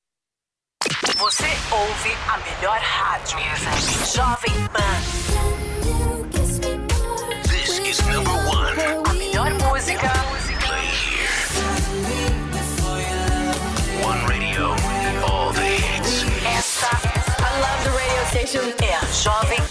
Você 1.18 1.44
ouve 1.70 2.16
a 2.26 2.38
melhor 2.38 2.78
rádio. 2.80 3.38
Jovem 4.14 4.68
Pan. 4.72 5.27
É 19.28 19.67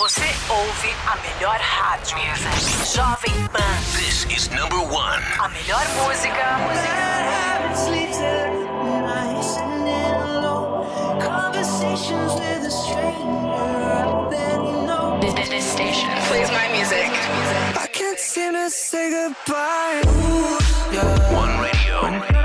Você 0.00 0.24
ouve 0.48 0.96
a 1.06 1.16
melhor 1.16 1.60
rádio. 1.60 2.16
Jovem 2.86 3.46
Pan. 3.48 3.60
This 3.92 4.24
is 4.34 4.48
number 4.48 4.78
one. 4.78 5.22
A 5.38 5.48
melhor 5.50 5.84
música. 5.98 6.56
This, 15.20 15.34
this, 15.34 15.48
this 15.50 15.70
station 15.70 16.08
plays 16.28 16.50
my 16.50 16.66
music. 16.72 17.10
I 17.76 17.86
can't 17.92 18.18
seem 18.18 18.54
to 18.54 18.70
say 18.70 19.10
goodbye. 19.10 20.00
One 21.30 21.60
radio. 21.60 21.96
All 22.00 22.10
the 22.10 22.39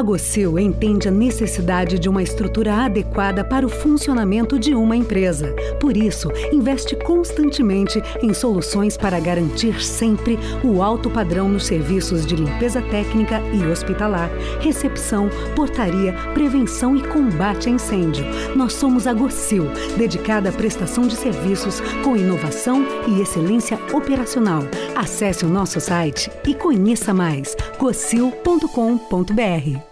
A 0.00 0.02
Gocil 0.02 0.58
entende 0.58 1.08
a 1.08 1.10
necessidade 1.10 1.98
de 1.98 2.08
uma 2.08 2.22
estrutura 2.22 2.72
adequada 2.72 3.44
para 3.44 3.66
o 3.66 3.68
funcionamento 3.68 4.58
de 4.58 4.74
uma 4.74 4.96
empresa. 4.96 5.54
Por 5.78 5.94
isso, 5.94 6.30
investe 6.50 6.96
constantemente 6.96 8.02
em 8.22 8.32
soluções 8.32 8.96
para 8.96 9.20
garantir 9.20 9.78
sempre 9.84 10.38
o 10.64 10.82
alto 10.82 11.10
padrão 11.10 11.50
nos 11.50 11.66
serviços 11.66 12.24
de 12.24 12.34
limpeza 12.34 12.80
técnica 12.80 13.42
e 13.52 13.62
hospitalar, 13.66 14.30
recepção, 14.62 15.28
portaria, 15.54 16.14
prevenção 16.32 16.96
e 16.96 17.06
combate 17.06 17.68
a 17.68 17.72
incêndio. 17.72 18.24
Nós 18.56 18.72
somos 18.72 19.06
a 19.06 19.12
Gocil, 19.12 19.66
dedicada 19.98 20.48
à 20.48 20.52
prestação 20.52 21.06
de 21.06 21.14
serviços 21.14 21.78
com 22.02 22.16
inovação 22.16 22.86
e 23.06 23.20
excelência 23.20 23.78
operacional. 23.92 24.62
Acesse 24.96 25.44
o 25.44 25.48
nosso 25.50 25.78
site 25.78 26.30
e 26.48 26.54
conheça 26.54 27.12
mais 27.12 27.54
gocil.com.br. 27.78 29.89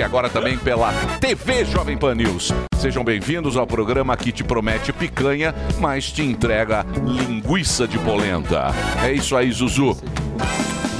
e 0.00 0.02
agora 0.02 0.30
também 0.30 0.56
pela 0.56 0.94
TV 1.18 1.62
Jovem 1.66 1.98
Pan 1.98 2.14
News. 2.14 2.50
Sejam 2.78 3.04
bem-vindos 3.04 3.54
ao 3.58 3.66
programa 3.66 4.16
que 4.16 4.32
te 4.32 4.42
promete 4.42 4.94
picanha, 4.94 5.54
mas 5.78 6.10
te 6.10 6.22
entrega 6.22 6.86
linguiça 7.04 7.86
de 7.86 7.98
polenta. 7.98 8.68
É 9.04 9.12
isso 9.12 9.36
aí, 9.36 9.52
Zuzu. 9.52 9.94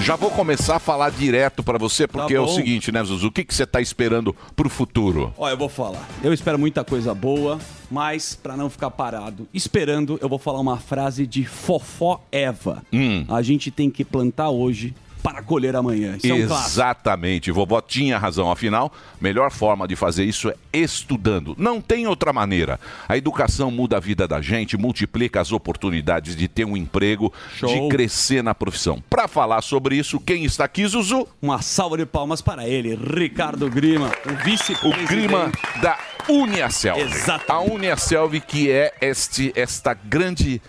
Já 0.02 0.16
vou 0.16 0.30
começar 0.30 0.76
a 0.76 0.78
falar 0.78 1.10
direto 1.10 1.62
pra 1.62 1.78
você, 1.78 2.06
porque 2.06 2.34
é 2.34 2.40
o 2.40 2.48
seguinte, 2.48 2.92
né, 2.92 3.02
Zuzu? 3.02 3.28
O 3.28 3.32
que, 3.32 3.42
que 3.42 3.54
você 3.54 3.66
tá 3.66 3.80
esperando 3.80 4.36
pro 4.54 4.68
futuro? 4.68 5.32
Ó, 5.38 5.48
eu 5.48 5.56
vou 5.56 5.70
falar. 5.70 6.06
Eu 6.22 6.34
espero 6.34 6.58
muita 6.58 6.84
coisa 6.84 7.14
boa, 7.14 7.58
mas 7.90 8.34
pra 8.34 8.54
não 8.54 8.68
ficar 8.68 8.90
parado, 8.90 9.48
esperando, 9.54 10.18
eu 10.20 10.28
vou 10.28 10.38
falar 10.38 10.60
uma 10.60 10.76
frase 10.76 11.26
de 11.26 11.46
Fofó 11.46 12.20
Eva. 12.30 12.82
Hum. 12.92 13.24
A 13.30 13.40
gente 13.40 13.70
tem 13.70 13.88
que 13.88 14.04
plantar 14.04 14.50
hoje 14.50 14.94
para 15.22 15.42
colher 15.42 15.76
amanhã. 15.76 16.16
Isso 16.16 16.26
é 16.26 16.34
um. 16.34 16.38
Exatamente, 16.38 17.50
vovó 17.50 17.80
tinha 17.80 18.18
razão. 18.18 18.50
Afinal, 18.50 18.92
melhor 19.20 19.50
forma 19.50 19.86
de 19.86 19.96
fazer 19.96 20.24
isso 20.24 20.50
é 20.50 20.56
estudando. 20.72 21.54
Não 21.58 21.80
tem 21.80 22.06
outra 22.06 22.32
maneira. 22.32 22.78
A 23.08 23.16
educação 23.16 23.70
muda 23.70 23.96
a 23.96 24.00
vida 24.00 24.26
da 24.26 24.40
gente, 24.40 24.76
multiplica 24.76 25.40
as 25.40 25.52
oportunidades 25.52 26.34
de 26.34 26.48
ter 26.48 26.64
um 26.64 26.76
emprego, 26.76 27.32
Show. 27.56 27.68
de 27.68 27.88
crescer 27.88 28.42
na 28.42 28.54
profissão. 28.54 29.02
Para 29.08 29.28
falar 29.28 29.62
sobre 29.62 29.96
isso, 29.96 30.20
quem 30.20 30.44
está 30.44 30.64
aqui, 30.64 30.86
Zuzu? 30.86 31.26
Uma 31.40 31.62
salva 31.62 31.96
de 31.96 32.06
palmas 32.06 32.40
para 32.40 32.66
ele, 32.66 32.94
Ricardo 32.94 33.68
Grima, 33.70 34.10
o 34.26 34.44
vice-presidente. 34.44 35.04
O 35.04 35.06
Grima 35.06 35.52
da 35.82 35.98
Uniaselv. 36.28 37.00
Exato. 37.00 37.52
A 37.52 37.60
Uniaselv 37.60 38.40
que 38.40 38.70
é 38.70 38.94
este, 39.00 39.52
esta 39.54 39.94
grande, 39.94 40.60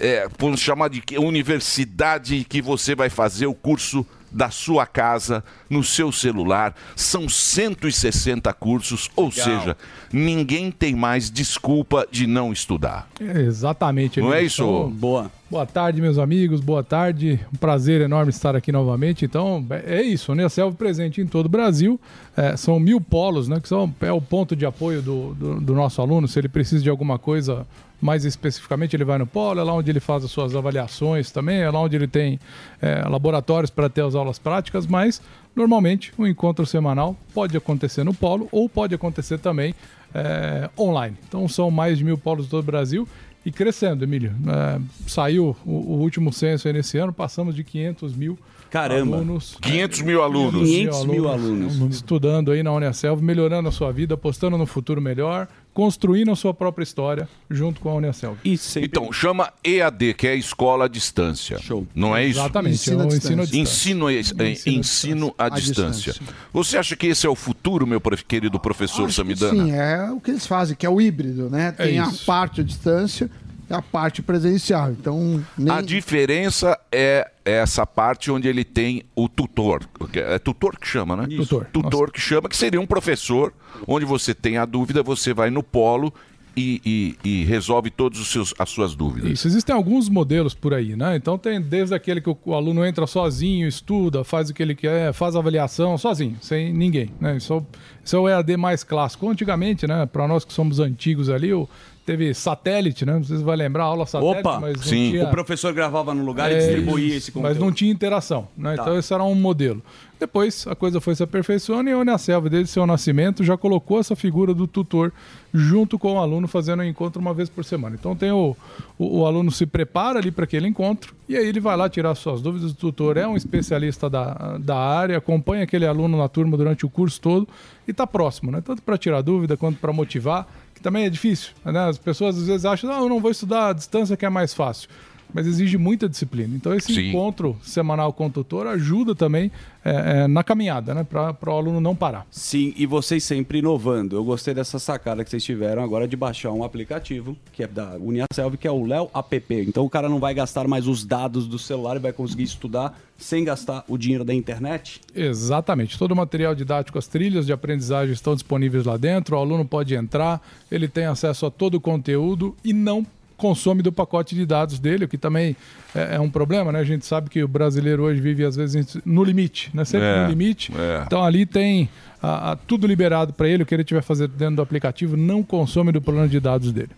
é, 0.00 0.26
vamos 0.38 0.60
chamar 0.60 0.88
de 0.88 1.02
universidade 1.18 2.44
que 2.48 2.62
você 2.62 2.94
vai 2.94 3.10
fazer 3.10 3.46
o 3.46 3.54
curso 3.54 4.06
da 4.32 4.48
sua 4.48 4.86
casa, 4.86 5.42
no 5.68 5.82
seu 5.82 6.12
celular. 6.12 6.74
São 6.94 7.28
160 7.28 8.52
cursos, 8.54 9.10
ou 9.16 9.28
Legal. 9.28 9.44
seja, 9.44 9.76
ninguém 10.12 10.70
tem 10.70 10.94
mais 10.94 11.30
desculpa 11.30 12.06
de 12.10 12.26
não 12.26 12.52
estudar. 12.52 13.08
É, 13.20 13.40
Exatamente. 13.40 14.20
Não 14.20 14.32
é 14.32 14.42
isso? 14.42 14.62
Então, 14.62 14.90
Boa. 14.90 15.30
Boa 15.50 15.66
tarde, 15.66 16.00
meus 16.00 16.16
amigos. 16.16 16.60
Boa 16.60 16.84
tarde. 16.84 17.40
Um 17.52 17.56
prazer 17.56 18.00
enorme 18.00 18.30
estar 18.30 18.54
aqui 18.54 18.70
novamente. 18.70 19.24
Então, 19.24 19.66
é 19.70 20.00
é 20.00 20.02
isso. 20.02 20.30
Unicelv 20.30 20.76
presente 20.76 21.20
em 21.20 21.26
todo 21.26 21.46
o 21.46 21.48
Brasil. 21.48 22.00
É, 22.36 22.56
são 22.56 22.78
mil 22.78 23.00
polos, 23.00 23.48
né? 23.48 23.58
Que 23.58 23.68
são, 23.68 23.92
é 24.00 24.12
o 24.12 24.20
ponto 24.20 24.54
de 24.54 24.64
apoio 24.64 25.02
do, 25.02 25.34
do, 25.34 25.60
do 25.60 25.74
nosso 25.74 26.00
aluno. 26.00 26.28
Se 26.28 26.38
ele 26.38 26.48
precisa 26.48 26.84
de 26.84 26.88
alguma 26.88 27.18
coisa 27.18 27.66
mais 28.00 28.24
especificamente, 28.24 28.96
ele 28.96 29.04
vai 29.04 29.18
no 29.18 29.26
polo. 29.26 29.60
É 29.60 29.62
lá 29.62 29.72
onde 29.72 29.90
ele 29.90 30.00
faz 30.00 30.24
as 30.24 30.30
suas 30.30 30.54
avaliações 30.56 31.30
também. 31.30 31.60
É 31.60 31.70
lá 31.70 31.80
onde 31.80 31.96
ele 31.96 32.08
tem 32.08 32.38
é, 32.80 33.06
laboratórios 33.08 33.70
para 33.70 33.88
ter 33.88 34.02
as 34.02 34.14
aulas 34.14 34.38
práticas. 34.38 34.86
Mas, 34.86 35.20
normalmente, 35.54 36.12
o 36.16 36.26
encontro 36.26 36.64
semanal 36.64 37.16
pode 37.34 37.56
acontecer 37.56 38.04
no 38.04 38.14
polo 38.14 38.48
ou 38.50 38.68
pode 38.68 38.94
acontecer 38.94 39.38
também 39.38 39.74
é, 40.14 40.70
online. 40.78 41.16
Então, 41.28 41.48
são 41.48 41.70
mais 41.70 41.98
de 41.98 42.04
mil 42.04 42.18
polos 42.18 42.46
em 42.46 42.48
todo 42.48 42.60
o 42.60 42.66
Brasil 42.66 43.06
e 43.44 43.50
crescendo, 43.50 44.04
Emílio. 44.04 44.32
É, 44.48 44.80
saiu 45.06 45.56
o, 45.64 45.70
o 45.70 46.00
último 46.00 46.32
censo 46.32 46.68
aí 46.68 46.74
nesse 46.74 46.98
ano, 46.98 47.12
passamos 47.12 47.54
de 47.54 47.64
500 47.64 48.14
mil 48.14 48.38
Caramba. 48.70 49.16
alunos. 49.16 49.56
500 49.60 50.02
mil 50.02 50.22
alunos. 50.22 50.68
500 50.68 51.04
mil 51.06 51.28
alunos. 51.28 51.76
Estudando 51.90 52.52
aí 52.52 52.62
na 52.62 52.72
Uniaselv, 52.72 53.20
melhorando 53.22 53.68
a 53.68 53.72
sua 53.72 53.92
vida, 53.92 54.14
apostando 54.14 54.56
no 54.56 54.64
futuro 54.64 55.00
melhor, 55.00 55.48
construindo 55.80 56.30
a 56.30 56.36
sua 56.36 56.52
própria 56.52 56.82
história 56.84 57.26
junto 57.48 57.80
com 57.80 57.88
a 57.88 57.94
Uniaselv. 57.94 58.36
Então, 58.84 59.10
chama 59.10 59.50
EAD, 59.64 60.12
que 60.12 60.26
é 60.26 60.32
a 60.32 60.34
escola 60.34 60.84
à 60.84 60.88
distância. 60.88 61.58
Show. 61.58 61.86
Não 61.94 62.14
é 62.14 62.26
isso? 62.26 62.38
Exatamente, 62.38 62.74
Ensino 62.74 63.00
é 63.00 63.02
à 63.02 63.06
o 63.06 63.08
ensino 63.16 63.40
à 63.40 63.44
distância. 63.46 63.60
Ensino, 63.62 64.06
a- 64.06 64.12
é, 64.12 64.70
ensino 64.78 65.34
à, 65.38 65.48
distância. 65.48 66.12
distância. 66.12 66.34
Você 66.52 66.76
acha 66.76 66.94
que 66.94 67.06
esse 67.06 67.26
é 67.26 67.30
o 67.30 67.34
futuro, 67.34 67.86
meu 67.86 67.98
querido 68.28 68.60
professor 68.60 69.10
Samidana? 69.10 69.64
Sim, 69.64 69.72
é 69.72 70.10
o 70.10 70.20
que 70.20 70.30
eles 70.32 70.46
fazem, 70.46 70.76
que 70.76 70.84
é 70.84 70.90
o 70.90 71.00
híbrido, 71.00 71.48
né? 71.48 71.68
É 71.78 71.84
Tem 71.84 71.98
a 71.98 72.08
isso. 72.08 72.26
parte 72.26 72.60
à 72.60 72.64
distância 72.64 73.30
a 73.70 73.80
parte 73.80 74.20
presencial. 74.22 74.90
Então, 74.90 75.42
nem... 75.56 75.72
A 75.72 75.80
diferença 75.80 76.78
é 76.90 77.30
essa 77.44 77.86
parte 77.86 78.30
onde 78.30 78.48
ele 78.48 78.64
tem 78.64 79.02
o 79.14 79.28
tutor. 79.28 79.84
É 80.14 80.38
tutor 80.38 80.76
que 80.78 80.86
chama, 80.86 81.16
né? 81.16 81.26
Isso. 81.30 81.42
Tutor. 81.46 81.66
Tutor 81.72 82.10
que 82.12 82.20
chama, 82.20 82.48
que 82.48 82.56
seria 82.56 82.80
um 82.80 82.86
professor, 82.86 83.52
onde 83.86 84.04
você 84.04 84.34
tem 84.34 84.58
a 84.58 84.64
dúvida, 84.64 85.02
você 85.02 85.32
vai 85.32 85.50
no 85.50 85.62
polo 85.62 86.12
e, 86.56 87.16
e- 87.24 87.42
e 87.42 87.44
resolve 87.44 87.90
todas 87.90 88.20
as 88.58 88.68
suas 88.68 88.94
dúvidas. 88.96 89.30
Isso, 89.30 89.46
existem 89.46 89.72
alguns 89.74 90.08
modelos 90.08 90.52
por 90.52 90.74
aí, 90.74 90.96
né? 90.96 91.14
Então 91.14 91.38
tem 91.38 91.60
desde 91.60 91.94
aquele 91.94 92.20
que 92.20 92.28
o, 92.28 92.36
o 92.44 92.54
aluno 92.54 92.84
entra 92.84 93.06
sozinho, 93.06 93.68
estuda, 93.68 94.24
faz 94.24 94.50
o 94.50 94.54
que 94.54 94.60
ele 94.60 94.74
quer, 94.74 95.12
faz 95.12 95.36
a 95.36 95.38
avaliação 95.38 95.96
sozinho, 95.96 96.36
sem 96.40 96.72
ninguém, 96.72 97.10
né? 97.20 97.36
Isso, 97.36 97.52
é 97.52 97.56
o- 97.56 97.66
isso 98.04 98.16
é 98.16 98.18
o 98.18 98.28
EAD 98.28 98.56
mais 98.56 98.82
clássico. 98.82 99.30
Antigamente, 99.30 99.86
né, 99.86 100.04
para 100.06 100.26
nós 100.26 100.44
que 100.44 100.52
somos 100.52 100.80
antigos 100.80 101.30
ali, 101.30 101.52
o- 101.54 101.68
teve 102.10 102.34
satélite, 102.34 103.06
né? 103.06 103.18
Vocês 103.18 103.40
vão 103.40 103.54
lembrar, 103.54 103.84
aula 103.84 104.04
satélite, 104.04 104.40
Opa, 104.40 104.58
mas 104.58 104.74
não 104.74 104.82
tinha... 104.82 105.24
o 105.24 105.30
professor 105.30 105.72
gravava 105.72 106.12
no 106.12 106.24
lugar 106.24 106.50
e 106.50 106.54
É, 106.54 106.58
distribuía 106.58 107.06
isso, 107.06 107.16
esse 107.16 107.32
conteúdo. 107.32 107.52
Mas 107.52 107.62
não 107.62 107.72
tinha 107.72 107.92
interação, 107.92 108.48
né? 108.56 108.74
Tá. 108.74 108.82
Então 108.82 108.98
esse 108.98 109.14
era 109.14 109.22
um 109.22 109.34
modelo. 109.36 109.80
Depois 110.18 110.66
a 110.66 110.74
coisa 110.74 111.00
foi 111.00 111.14
se 111.14 111.22
aperfeiçoando 111.22 111.88
e 111.88 111.92
a 111.92 111.98
Uniaselv, 111.98 112.48
desde 112.50 112.70
seu 112.70 112.84
nascimento, 112.84 113.42
já 113.44 113.56
colocou 113.56 114.00
essa 114.00 114.14
figura 114.16 114.52
do 114.52 114.66
tutor 114.66 115.12
junto 115.54 115.98
com 115.98 116.14
o 116.14 116.18
aluno 116.18 116.46
fazendo 116.46 116.80
um 116.80 116.84
encontro 116.84 117.22
uma 117.22 117.32
vez 117.32 117.48
por 117.48 117.64
semana. 117.64 117.96
Então 117.98 118.14
tem 118.14 118.30
o, 118.30 118.54
o, 118.98 119.20
o 119.20 119.26
aluno 119.26 119.50
se 119.50 119.64
prepara 119.64 120.18
ali 120.18 120.30
para 120.30 120.44
aquele 120.44 120.66
encontro 120.66 121.14
e 121.28 121.36
aí 121.36 121.46
ele 121.46 121.60
vai 121.60 121.76
lá 121.76 121.88
tirar 121.88 122.14
suas 122.16 122.42
dúvidas. 122.42 122.72
O 122.72 122.74
tutor 122.74 123.16
é 123.16 123.26
um 123.26 123.36
especialista 123.36 124.10
da, 124.10 124.58
da 124.58 124.76
área, 124.76 125.16
acompanha 125.16 125.62
aquele 125.62 125.86
aluno 125.86 126.18
na 126.18 126.28
turma 126.28 126.56
durante 126.56 126.84
o 126.84 126.90
curso 126.90 127.18
todo 127.20 127.48
e 127.88 127.92
está 127.92 128.06
próximo, 128.06 128.50
né? 128.50 128.60
Tanto 128.60 128.82
para 128.82 128.98
tirar 128.98 129.22
dúvida 129.22 129.56
quanto 129.56 129.78
para 129.78 129.92
motivar, 129.92 130.46
que 130.80 130.84
também 130.84 131.04
é 131.04 131.10
difícil. 131.10 131.50
Né? 131.62 131.88
As 131.88 131.98
pessoas 131.98 132.38
às 132.38 132.46
vezes 132.46 132.64
acham, 132.64 132.90
não, 132.90 133.02
eu 133.02 133.08
não 133.08 133.20
vou 133.20 133.30
estudar 133.30 133.68
à 133.68 133.72
distância 133.74 134.16
que 134.16 134.24
é 134.24 134.30
mais 134.30 134.54
fácil 134.54 134.88
mas 135.32 135.46
exige 135.46 135.78
muita 135.78 136.08
disciplina. 136.08 136.54
Então 136.54 136.74
esse 136.74 136.94
Sim. 136.94 137.08
encontro 137.08 137.56
semanal 137.62 138.12
com 138.12 138.26
o 138.26 138.30
tutor 138.30 138.66
ajuda 138.66 139.14
também 139.14 139.50
é, 139.84 140.22
é, 140.22 140.28
na 140.28 140.44
caminhada, 140.44 140.94
né? 140.94 141.04
Para 141.04 141.34
o 141.46 141.56
aluno 141.56 141.80
não 141.80 141.96
parar. 141.96 142.26
Sim, 142.30 142.74
e 142.76 142.84
vocês 142.86 143.24
sempre 143.24 143.58
inovando. 143.58 144.16
Eu 144.16 144.24
gostei 144.24 144.52
dessa 144.52 144.78
sacada 144.78 145.24
que 145.24 145.30
vocês 145.30 145.42
tiveram 145.42 145.82
agora 145.82 146.06
de 146.06 146.16
baixar 146.16 146.52
um 146.52 146.62
aplicativo, 146.62 147.36
que 147.52 147.62
é 147.62 147.66
da 147.66 147.96
Uniaselv, 147.96 148.56
que 148.58 148.68
é 148.68 148.70
o 148.70 148.84
Léo 148.84 149.10
App. 149.14 149.54
Então 149.54 149.84
o 149.84 149.90
cara 149.90 150.08
não 150.08 150.18
vai 150.18 150.34
gastar 150.34 150.68
mais 150.68 150.86
os 150.86 151.04
dados 151.04 151.46
do 151.46 151.58
celular 151.58 151.96
e 151.96 151.98
vai 151.98 152.12
conseguir 152.12 152.42
estudar 152.42 152.98
sem 153.16 153.44
gastar 153.44 153.84
o 153.86 153.98
dinheiro 153.98 154.24
da 154.24 154.34
internet? 154.34 155.00
Exatamente. 155.14 155.98
Todo 155.98 156.12
o 156.12 156.16
material 156.16 156.54
didático, 156.54 156.98
as 156.98 157.06
trilhas 157.06 157.46
de 157.46 157.52
aprendizagem 157.52 158.12
estão 158.12 158.34
disponíveis 158.34 158.84
lá 158.84 158.96
dentro. 158.96 159.36
O 159.36 159.38
aluno 159.38 159.64
pode 159.64 159.94
entrar, 159.94 160.42
ele 160.70 160.88
tem 160.88 161.04
acesso 161.04 161.46
a 161.46 161.50
todo 161.50 161.74
o 161.74 161.80
conteúdo 161.80 162.56
e 162.64 162.72
não 162.72 163.06
consome 163.40 163.82
do 163.82 163.90
pacote 163.90 164.34
de 164.34 164.44
dados 164.46 164.78
dele, 164.78 165.06
o 165.06 165.08
que 165.08 165.16
também 165.18 165.56
é, 165.94 166.16
é 166.16 166.20
um 166.20 166.30
problema, 166.30 166.70
né? 166.70 166.78
A 166.78 166.84
gente 166.84 167.04
sabe 167.06 167.30
que 167.30 167.42
o 167.42 167.48
brasileiro 167.48 168.02
hoje 168.04 168.20
vive 168.20 168.44
às 168.44 168.54
vezes 168.54 168.96
no 169.04 169.24
limite, 169.24 169.70
né? 169.74 169.84
Sempre 169.84 170.06
É, 170.06 170.22
no 170.22 170.28
limite. 170.28 170.72
é. 170.76 171.02
Então 171.06 171.24
ali 171.24 171.46
tem 171.46 171.88
a- 172.22 172.52
a- 172.52 172.56
tudo 172.56 172.86
liberado 172.86 173.32
para 173.32 173.48
ele, 173.48 173.62
o 173.62 173.66
que 173.66 173.74
ele 173.74 173.82
tiver 173.84 174.02
fazendo 174.02 174.32
dentro 174.34 174.56
do 174.56 174.62
aplicativo 174.62 175.16
não 175.16 175.42
consome 175.42 175.90
do 175.90 176.00
plano 176.02 176.28
de 176.28 176.38
dados 176.38 176.70
dele. 176.72 176.90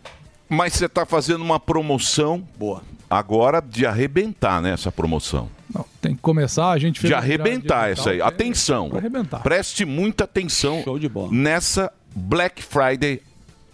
Mas 0.49 0.75
você 0.75 0.87
está 0.87 1.07
fazendo 1.07 1.43
uma 1.43 1.59
promoção 1.61 2.43
boa 2.59 2.83
agora 3.09 3.63
de 3.63 3.87
arrebentar, 3.87 4.61
né? 4.61 4.73
Essa 4.73 4.91
promoção. 4.93 5.49
Não, 5.75 5.87
tem 6.03 6.15
que 6.15 6.21
começar, 6.21 6.71
a 6.71 6.79
gente 6.79 7.01
fez 7.01 7.09
De 7.11 7.15
arrebentar 7.15 7.91
essa 7.91 8.11
aí. 8.11 8.21
Atenção. 8.21 8.91
arrebentar. 8.95 9.43
Preste 9.43 9.85
muita 9.87 10.25
atenção 10.25 10.83
nessa 11.31 11.91
Black 12.15 12.63
Friday 12.63 13.23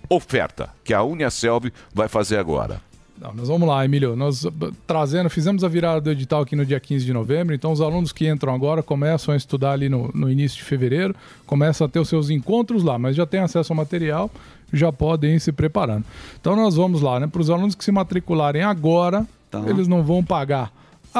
oferta 0.08 0.70
que 0.84 0.94
a 0.94 1.02
Uniaselv 1.02 1.70
vai 1.94 2.08
fazer 2.08 2.38
agora. 2.38 2.80
Não, 3.20 3.34
nós 3.34 3.48
vamos 3.48 3.68
lá, 3.68 3.84
Emílio. 3.84 4.14
Nós 4.14 4.44
b- 4.44 4.70
trazendo, 4.86 5.28
fizemos 5.28 5.64
a 5.64 5.68
virada 5.68 6.00
do 6.00 6.10
edital 6.10 6.42
aqui 6.42 6.54
no 6.54 6.64
dia 6.64 6.78
15 6.78 7.04
de 7.04 7.12
novembro. 7.12 7.52
Então, 7.52 7.72
os 7.72 7.80
alunos 7.80 8.12
que 8.12 8.28
entram 8.28 8.54
agora 8.54 8.80
começam 8.80 9.34
a 9.34 9.36
estudar 9.36 9.72
ali 9.72 9.88
no, 9.88 10.08
no 10.14 10.30
início 10.30 10.56
de 10.58 10.62
fevereiro, 10.64 11.16
começam 11.44 11.84
a 11.84 11.90
ter 11.90 11.98
os 11.98 12.08
seus 12.08 12.30
encontros 12.30 12.84
lá, 12.84 12.96
mas 12.96 13.16
já 13.16 13.26
têm 13.26 13.40
acesso 13.40 13.72
ao 13.72 13.76
material, 13.76 14.30
já 14.72 14.92
podem 14.92 15.34
ir 15.34 15.40
se 15.40 15.50
preparando. 15.50 16.04
Então, 16.40 16.54
nós 16.54 16.76
vamos 16.76 17.02
lá, 17.02 17.18
né? 17.18 17.26
Para 17.26 17.40
os 17.40 17.50
alunos 17.50 17.74
que 17.74 17.84
se 17.84 17.90
matricularem 17.90 18.62
agora, 18.62 19.26
Tá. 19.50 19.64
eles 19.66 19.88
não 19.88 20.02
vão 20.04 20.22
pagar 20.22 20.70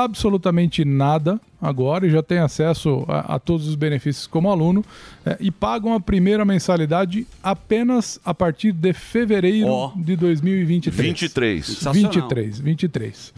absolutamente 0.04 0.84
nada 0.84 1.40
agora 1.60 2.06
e 2.06 2.10
já 2.10 2.22
têm 2.22 2.38
acesso 2.38 3.04
a, 3.08 3.34
a 3.34 3.38
todos 3.38 3.66
os 3.66 3.74
benefícios 3.74 4.26
como 4.26 4.50
aluno 4.50 4.84
é, 5.24 5.36
e 5.40 5.50
pagam 5.50 5.92
a 5.94 6.00
primeira 6.00 6.44
mensalidade 6.44 7.26
apenas 7.42 8.20
a 8.24 8.32
partir 8.32 8.72
de 8.72 8.92
fevereiro 8.92 9.68
Ó. 9.68 9.92
de 9.96 10.16
2023. 10.16 11.08
23. 11.08 11.66
Sensacional. 11.66 12.12
23, 12.12 12.58
23. 12.60 13.34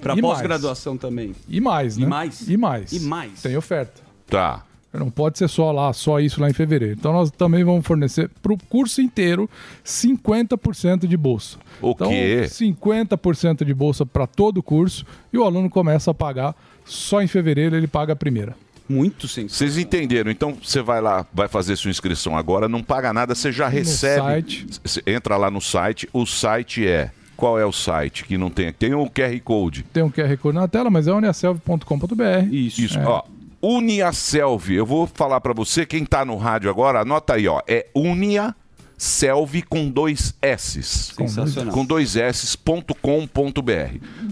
Para 0.00 0.12
E 0.16 0.22
mais. 0.22 0.34
pós-graduação 0.34 0.96
também. 0.96 1.34
E 1.48 1.60
mais, 1.60 1.96
né? 1.96 2.04
E 2.04 2.08
mais? 2.08 2.48
E 2.48 2.56
mais. 2.56 2.92
E 2.92 3.00
mais? 3.00 3.42
Tem 3.42 3.56
oferta. 3.56 4.02
Tá. 4.28 4.64
Não 4.98 5.10
pode 5.10 5.38
ser 5.38 5.48
só 5.48 5.70
lá, 5.72 5.92
só 5.92 6.20
isso 6.20 6.40
lá 6.40 6.48
em 6.48 6.52
fevereiro. 6.52 6.94
Então 6.98 7.12
nós 7.12 7.30
também 7.30 7.62
vamos 7.64 7.86
fornecer 7.86 8.30
para 8.42 8.52
o 8.52 8.58
curso 8.68 9.00
inteiro 9.00 9.48
50% 9.84 11.06
de 11.06 11.16
bolsa. 11.16 11.58
O 11.80 11.90
então, 11.90 12.08
quê? 12.08 12.44
50% 12.46 13.64
de 13.64 13.74
bolsa 13.74 14.04
para 14.04 14.26
todo 14.26 14.58
o 14.58 14.62
curso 14.62 15.04
e 15.32 15.38
o 15.38 15.44
aluno 15.44 15.68
começa 15.70 16.10
a 16.10 16.14
pagar 16.14 16.54
só 16.84 17.20
em 17.20 17.26
fevereiro 17.26 17.76
ele 17.76 17.86
paga 17.86 18.12
a 18.12 18.16
primeira. 18.16 18.54
Muito 18.88 19.26
sim. 19.26 19.48
Vocês 19.48 19.76
entenderam? 19.76 20.30
Então 20.30 20.56
você 20.62 20.80
vai 20.80 21.00
lá, 21.00 21.26
vai 21.34 21.48
fazer 21.48 21.74
sua 21.76 21.90
inscrição 21.90 22.36
agora, 22.36 22.68
não 22.68 22.82
paga 22.82 23.12
nada, 23.12 23.34
você 23.34 23.50
já 23.50 23.66
recebe. 23.68 24.22
site. 24.22 24.66
Você 24.84 25.02
entra 25.06 25.36
lá 25.36 25.50
no 25.50 25.60
site. 25.60 26.08
O 26.12 26.24
site 26.24 26.86
é. 26.86 27.10
Qual 27.36 27.58
é 27.58 27.66
o 27.66 27.72
site 27.72 28.24
que 28.24 28.38
não 28.38 28.48
tem? 28.48 28.72
Tem 28.72 28.94
o 28.94 29.04
QR 29.10 29.38
Code. 29.44 29.82
Tem 29.92 30.02
um 30.02 30.10
QR 30.10 30.34
Code 30.38 30.54
na 30.56 30.66
tela, 30.66 30.88
mas 30.88 31.06
é 31.06 31.12
uniaselv.com.br. 31.12 32.48
Isso. 32.50 32.80
Isso, 32.80 32.98
É. 32.98 33.06
ó. 33.06 33.22
Uniaselv, 33.66 34.70
eu 34.70 34.86
vou 34.86 35.08
falar 35.08 35.40
pra 35.40 35.52
você, 35.52 35.84
quem 35.84 36.04
tá 36.04 36.24
no 36.24 36.36
rádio 36.36 36.70
agora, 36.70 37.00
anota 37.00 37.34
aí, 37.34 37.48
ó. 37.48 37.60
É 37.66 37.88
Uniaselv 37.92 39.60
com 39.68 39.90
dois 39.90 40.36
S's. 40.40 41.12
Sensacional. 41.16 41.74
Com 41.74 41.84
dois 41.84 42.14
S.com.br. 42.14 42.94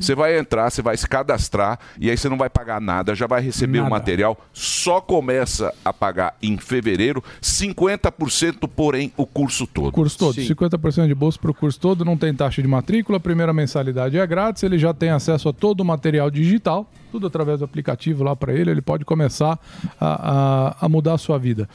Você 0.00 0.14
vai 0.14 0.38
entrar, 0.38 0.70
você 0.70 0.82
vai 0.82 0.96
se 0.96 1.08
cadastrar 1.08 1.80
e 1.98 2.08
aí 2.08 2.16
você 2.16 2.28
não 2.28 2.38
vai 2.38 2.48
pagar 2.48 2.80
nada, 2.80 3.12
já 3.12 3.26
vai 3.26 3.42
receber 3.42 3.80
o 3.80 3.90
material. 3.90 4.38
Só 4.52 5.00
começa 5.00 5.74
a 5.84 5.92
pagar 5.92 6.36
em 6.40 6.56
fevereiro, 6.56 7.20
50% 7.42 8.68
porém 8.68 9.12
o 9.16 9.26
curso 9.26 9.66
todo. 9.66 9.88
O 9.88 9.92
curso 9.92 10.16
todo, 10.16 10.36
50% 10.36 11.08
de 11.08 11.14
bolsa 11.14 11.40
para 11.40 11.50
o 11.50 11.54
curso 11.54 11.80
todo, 11.80 12.04
não 12.04 12.16
tem 12.16 12.32
taxa 12.32 12.62
de 12.62 12.68
matrícula, 12.68 13.18
a 13.18 13.20
primeira 13.20 13.52
mensalidade 13.52 14.16
é 14.16 14.24
grátis, 14.24 14.62
ele 14.62 14.78
já 14.78 14.94
tem 14.94 15.10
acesso 15.10 15.48
a 15.48 15.52
todo 15.52 15.80
o 15.80 15.84
material 15.84 16.30
digital, 16.30 16.88
tudo 17.14 17.28
através 17.28 17.60
do 17.60 17.64
aplicativo 17.64 18.24
lá 18.24 18.34
para 18.34 18.52
ele, 18.52 18.72
ele 18.72 18.82
pode 18.82 19.04
começar 19.04 19.56
a, 20.00 20.72
a, 20.80 20.86
a 20.86 20.88
mudar 20.88 21.14
a 21.14 21.18
sua 21.18 21.38
vida. 21.38 21.68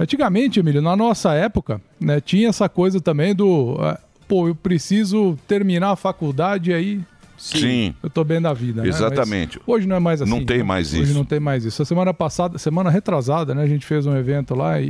Antigamente, 0.00 0.58
Emílio, 0.58 0.80
na 0.80 0.96
nossa 0.96 1.34
época, 1.34 1.82
né, 2.00 2.18
tinha 2.18 2.48
essa 2.48 2.66
coisa 2.66 2.98
também 2.98 3.34
do, 3.34 3.76
eh, 3.78 3.98
pô, 4.26 4.48
eu 4.48 4.54
preciso 4.54 5.38
terminar 5.46 5.90
a 5.90 5.96
faculdade 5.96 6.70
e 6.70 6.74
aí... 6.74 7.00
Sim. 7.36 7.94
Eu 8.02 8.08
tô 8.08 8.24
bem 8.24 8.40
da 8.40 8.54
vida, 8.54 8.80
né? 8.80 8.88
Exatamente. 8.88 9.58
Mas 9.58 9.68
hoje 9.68 9.86
não 9.86 9.96
é 9.96 10.00
mais 10.00 10.22
assim. 10.22 10.30
Não 10.30 10.42
tem 10.42 10.62
mais 10.62 10.94
Hoje 10.94 11.02
isso. 11.02 11.12
não 11.14 11.24
tem 11.26 11.38
mais 11.38 11.66
isso. 11.66 11.82
A 11.82 11.84
semana 11.84 12.14
passada, 12.14 12.56
semana 12.56 12.88
retrasada, 12.88 13.54
né? 13.54 13.62
A 13.62 13.66
gente 13.66 13.84
fez 13.84 14.06
um 14.06 14.16
evento 14.16 14.54
lá 14.54 14.80
e, 14.80 14.86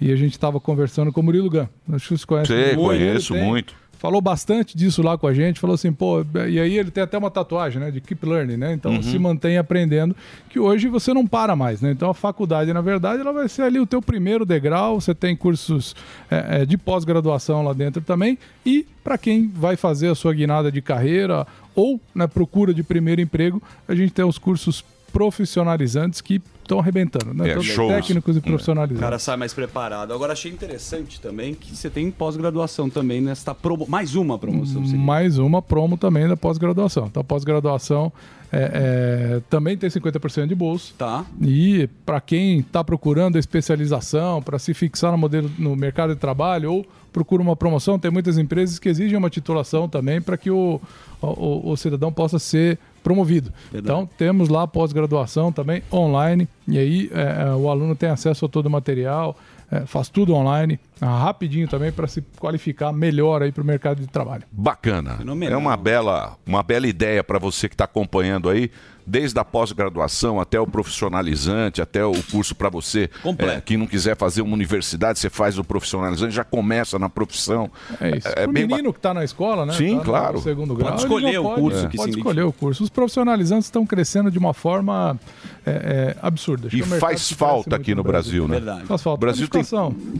e, 0.00 0.06
e 0.06 0.10
a 0.10 0.16
gente 0.16 0.32
estava 0.32 0.58
conversando 0.58 1.12
com 1.12 1.20
o 1.20 1.24
Murilo 1.24 1.50
Gun. 1.50 1.66
Acho 1.92 2.04
que 2.04 2.08
vocês 2.08 2.24
conhecem. 2.24 2.56
Sei, 2.56 2.74
Muito. 2.74 2.86
conheço 2.88 3.34
muito. 3.34 3.74
Falou 4.00 4.22
bastante 4.22 4.78
disso 4.78 5.02
lá 5.02 5.18
com 5.18 5.26
a 5.26 5.34
gente, 5.34 5.60
falou 5.60 5.74
assim, 5.74 5.92
pô, 5.92 6.24
e 6.48 6.58
aí 6.58 6.78
ele 6.78 6.90
tem 6.90 7.04
até 7.04 7.18
uma 7.18 7.30
tatuagem, 7.30 7.78
né, 7.78 7.90
de 7.90 8.00
keep 8.00 8.24
learning, 8.24 8.56
né? 8.56 8.72
Então 8.72 8.92
Uhum. 8.92 9.02
se 9.02 9.18
mantém 9.18 9.58
aprendendo, 9.58 10.16
que 10.48 10.58
hoje 10.58 10.88
você 10.88 11.12
não 11.12 11.26
para 11.26 11.54
mais, 11.54 11.82
né? 11.82 11.90
Então 11.90 12.08
a 12.08 12.14
faculdade, 12.14 12.72
na 12.72 12.80
verdade, 12.80 13.20
ela 13.20 13.30
vai 13.30 13.46
ser 13.46 13.60
ali 13.60 13.78
o 13.78 13.84
teu 13.86 14.00
primeiro 14.00 14.46
degrau, 14.46 14.98
você 14.98 15.14
tem 15.14 15.36
cursos 15.36 15.94
é, 16.30 16.62
é, 16.62 16.64
de 16.64 16.78
pós-graduação 16.78 17.62
lá 17.62 17.74
dentro 17.74 18.00
também, 18.00 18.38
e 18.64 18.86
para 19.04 19.18
quem 19.18 19.48
vai 19.48 19.76
fazer 19.76 20.08
a 20.08 20.14
sua 20.14 20.32
guinada 20.32 20.72
de 20.72 20.80
carreira 20.80 21.46
ou 21.74 22.00
na 22.14 22.26
procura 22.26 22.72
de 22.72 22.82
primeiro 22.82 23.20
emprego, 23.20 23.62
a 23.86 23.94
gente 23.94 24.14
tem 24.14 24.24
os 24.24 24.38
cursos 24.38 24.82
profissionalizantes 25.12 26.22
que 26.22 26.40
estão 26.70 26.78
arrebentando, 26.78 27.34
né? 27.34 27.48
É, 27.48 27.50
Então, 27.50 27.62
shows. 27.62 27.92
técnicos 27.92 28.36
e 28.36 28.38
O 28.38 28.42
profissionalizantes. 28.42 29.00
cara 29.02 29.18
sai 29.18 29.36
mais 29.36 29.52
preparado. 29.52 30.12
Agora 30.12 30.32
achei 30.32 30.50
interessante 30.50 31.20
também 31.20 31.54
que 31.54 31.74
você 31.74 31.90
tem 31.90 32.10
pós-graduação 32.10 32.88
também 32.88 33.20
nesta 33.20 33.54
promo. 33.54 33.86
Mais 33.88 34.14
uma 34.14 34.38
promoção. 34.38 34.84
seria. 34.84 35.00
Mais 35.00 35.38
uma 35.38 35.60
promo 35.60 35.96
também 35.96 36.28
da 36.28 36.36
pós-graduação. 36.36 37.06
Então, 37.06 37.20
a 37.20 37.24
pós-graduação 37.24 38.12
é, 38.52 39.36
é, 39.36 39.40
também 39.50 39.76
tem 39.76 39.88
50% 39.90 40.46
de 40.46 40.54
bolsa. 40.54 40.92
Tá. 40.96 41.24
E 41.40 41.88
para 42.06 42.20
quem 42.20 42.60
está 42.60 42.82
procurando 42.82 43.36
a 43.36 43.38
especialização, 43.38 44.42
para 44.42 44.58
se 44.58 44.72
fixar 44.74 45.12
no, 45.12 45.18
modelo, 45.18 45.50
no 45.58 45.76
mercado 45.76 46.14
de 46.14 46.20
trabalho 46.20 46.72
ou 46.72 46.86
procura 47.12 47.42
uma 47.42 47.56
promoção, 47.56 47.98
tem 47.98 48.10
muitas 48.10 48.38
empresas 48.38 48.78
que 48.78 48.88
exigem 48.88 49.16
uma 49.18 49.30
titulação 49.30 49.88
também 49.88 50.20
para 50.20 50.36
que 50.36 50.50
o, 50.50 50.80
o, 51.20 51.70
o 51.70 51.76
cidadão 51.76 52.12
possa 52.12 52.38
ser 52.38 52.78
promovido. 53.02 53.52
Então, 53.72 54.08
temos 54.18 54.48
lá 54.48 54.66
pós-graduação 54.66 55.50
também 55.52 55.82
online, 55.92 56.48
e 56.66 56.78
aí 56.78 57.10
é, 57.12 57.48
é, 57.48 57.54
o 57.54 57.68
aluno 57.68 57.94
tem 57.94 58.08
acesso 58.08 58.44
a 58.44 58.48
todo 58.48 58.66
o 58.66 58.70
material, 58.70 59.36
é, 59.70 59.86
faz 59.86 60.08
tudo 60.08 60.34
online, 60.34 60.78
rapidinho 61.00 61.68
também 61.68 61.92
para 61.92 62.06
se 62.06 62.22
qualificar 62.38 62.92
melhor 62.92 63.42
aí 63.42 63.52
para 63.52 63.62
o 63.62 63.66
mercado 63.66 64.00
de 64.00 64.06
trabalho. 64.06 64.42
Bacana. 64.50 65.16
Fenomenal. 65.18 65.54
É 65.54 65.56
uma 65.56 65.76
bela, 65.76 66.36
uma 66.46 66.62
bela 66.62 66.86
ideia 66.86 67.22
para 67.22 67.38
você 67.38 67.68
que 67.68 67.74
está 67.74 67.84
acompanhando 67.84 68.48
aí, 68.48 68.70
desde 69.06 69.38
a 69.40 69.44
pós-graduação 69.44 70.38
até 70.40 70.60
o 70.60 70.66
profissionalizante, 70.66 71.82
até 71.82 72.04
o 72.04 72.12
curso 72.30 72.54
para 72.54 72.68
você 72.68 73.10
é, 73.38 73.60
que 73.60 73.76
não 73.76 73.86
quiser 73.86 74.16
fazer 74.16 74.42
uma 74.42 74.54
universidade, 74.54 75.18
você 75.18 75.28
faz 75.30 75.58
o 75.58 75.64
profissionalizante, 75.64 76.34
já 76.34 76.44
começa 76.44 76.98
na 76.98 77.08
profissão. 77.08 77.70
É 78.00 78.16
isso. 78.18 78.28
É, 78.36 78.46
o 78.46 78.52
bem 78.52 78.66
ba- 78.66 78.76
menino 78.76 78.92
que 78.92 78.98
está 78.98 79.12
na 79.14 79.24
escola, 79.24 79.66
né? 79.66 79.72
Sim, 79.72 79.92
tá 79.92 79.96
no 79.96 80.04
claro. 80.04 80.40
segundo 80.40 80.76
Pode 80.76 80.82
grau, 80.84 80.94
ele 80.94 81.02
escolher 81.02 81.38
o 81.38 81.42
pode, 81.42 81.60
curso 81.60 81.86
é, 81.86 81.88
que 81.88 81.96
pode 81.96 82.12
se 82.12 82.18
escolher 82.18 82.42
o 82.42 82.52
curso. 82.52 82.84
Os 82.84 82.90
profissionalizantes 82.90 83.66
estão 83.66 83.84
crescendo 83.86 84.30
de 84.30 84.38
uma 84.38 84.54
forma 84.54 85.18
é, 85.66 85.70
é, 85.70 86.16
absurda. 86.22 86.68
Acho 86.68 86.76
E 86.76 86.82
faz 86.82 87.30
falta 87.32 87.76
aqui 87.76 87.94
no 87.94 88.02
Brasil, 88.02 88.46
né? 88.48 88.60
Faz 88.86 89.02
falta. 89.02 89.18
O 89.18 89.20
Brasil 89.20 89.48
tem. 89.48 89.62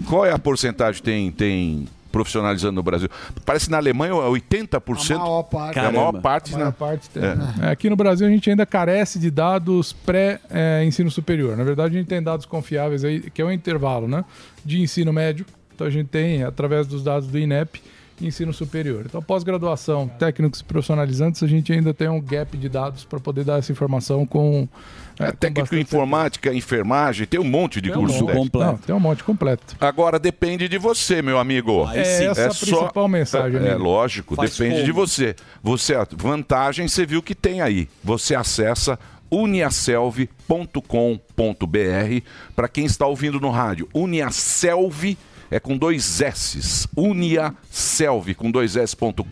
Qual 0.09 0.25
é 0.25 0.33
a 0.33 0.39
porcentagem 0.39 1.03
tem 1.03 1.31
tem 1.31 1.89
profissionalizando 2.13 2.75
no 2.75 2.83
Brasil? 2.83 3.09
Parece 3.45 3.67
que 3.67 3.71
na 3.71 3.79
Alemanha 3.79 4.13
é 4.13 4.17
80%. 4.17 5.15
A 5.15 5.19
maior 5.19 5.43
parte. 5.45 5.79
É 5.79 5.85
a 5.85 5.93
maior 5.93 6.21
parte, 6.21 6.55
A 6.55 6.59
maior 6.59 6.67
né? 6.71 6.75
parte 6.79 7.11
tem. 7.11 7.23
É. 7.23 7.67
É, 7.67 7.71
aqui 7.71 7.89
no 7.89 7.97
Brasil 7.97 8.27
a 8.27 8.31
gente 8.31 8.51
ainda 8.51 8.67
carece 8.67 9.19
de 9.19 9.31
dados 9.31 9.93
pré-ensino 9.93 11.11
superior. 11.11 11.57
Na 11.57 11.65
verdade, 11.65 11.97
a 11.97 11.99
gente 11.99 12.09
tem 12.09 12.23
dados 12.23 12.47
confiáveis 12.47 13.05
aí, 13.05 13.31
que 13.31 13.41
é 13.41 13.45
o 13.45 13.51
intervalo 13.51 14.09
né, 14.09 14.25
de 14.65 14.81
ensino 14.81 15.13
médio. 15.13 15.47
Então 15.75 15.87
a 15.87 15.91
gente 15.91 16.09
tem, 16.09 16.43
através 16.43 16.87
dos 16.87 17.03
dados 17.03 17.29
do 17.29 17.39
INEP, 17.39 17.81
ensino 18.27 18.53
superior. 18.53 19.05
Então, 19.07 19.23
pós-graduação, 19.23 20.09
técnicos 20.19 20.61
e 20.61 20.65
profissionalizantes, 20.65 21.43
a 21.43 21.47
gente 21.47 21.73
ainda 21.73 21.95
tem 21.95 22.09
um 22.09 22.21
gap 22.21 22.57
de 22.57 22.69
dados 22.69 23.05
para 23.05 23.21
poder 23.21 23.45
dar 23.45 23.59
essa 23.59 23.71
informação 23.73 24.27
com. 24.27 24.69
É, 25.19 25.31
técnico 25.33 25.75
em 25.75 25.81
informática, 25.81 26.53
enfermagem, 26.55 27.27
tem 27.27 27.39
um 27.39 27.45
monte 27.45 27.79
de 27.81 27.91
Tem 27.91 27.99
um 27.99 28.01
curso 28.01 28.25
monte. 28.25 28.33
técnico. 28.35 28.59
Não, 28.59 28.77
tem 28.79 28.95
um 28.95 29.01
monte 29.01 29.23
completo. 29.23 29.77
Agora 29.79 30.19
depende 30.19 30.67
de 30.67 30.79
você, 30.79 31.21
meu 31.21 31.39
amigo. 31.39 31.85
Aí. 31.85 31.99
É 31.99 32.25
essa 32.25 32.47
a 32.47 32.49
principal 32.49 33.07
mensagem, 33.07 33.61
É, 33.61 33.73
é 33.73 33.75
lógico, 33.75 34.35
Faz 34.35 34.57
depende 34.57 34.77
como? 34.77 34.87
de 34.87 34.93
você. 34.93 35.37
Você 35.63 35.95
a 35.95 36.07
vantagem 36.17 36.89
você 36.89 37.05
viu 37.05 37.23
que 37.23 37.35
tem 37.35 37.61
aí. 37.61 37.87
Você 38.03 38.35
acessa 38.35 38.99
uniaselv.com.br 39.31 42.25
para 42.57 42.69
quem 42.69 42.85
está 42.85 43.07
ouvindo 43.07 43.41
no 43.41 43.51
rádio. 43.51 43.89
Uniaselv 43.95 45.17
é 45.51 45.59
com 45.59 45.77
dois 45.77 46.21
S's. 46.21 46.87
Uniaselv 46.97 48.35
com 48.35 48.51
dois 48.51 48.77
S.com.br. 48.77 49.25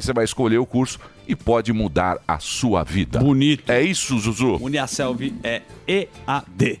Você 0.00 0.12
vai 0.12 0.24
escolher 0.24 0.58
o 0.58 0.66
curso 0.66 0.98
e 1.28 1.36
pode 1.36 1.72
mudar 1.72 2.18
a 2.26 2.38
sua 2.38 2.82
vida. 2.82 3.18
Bonito. 3.20 3.70
É 3.70 3.82
isso, 3.82 4.18
Zuzu. 4.18 4.56
Uniaselv 4.60 5.32
é 5.42 5.62
EAD. 5.86 6.80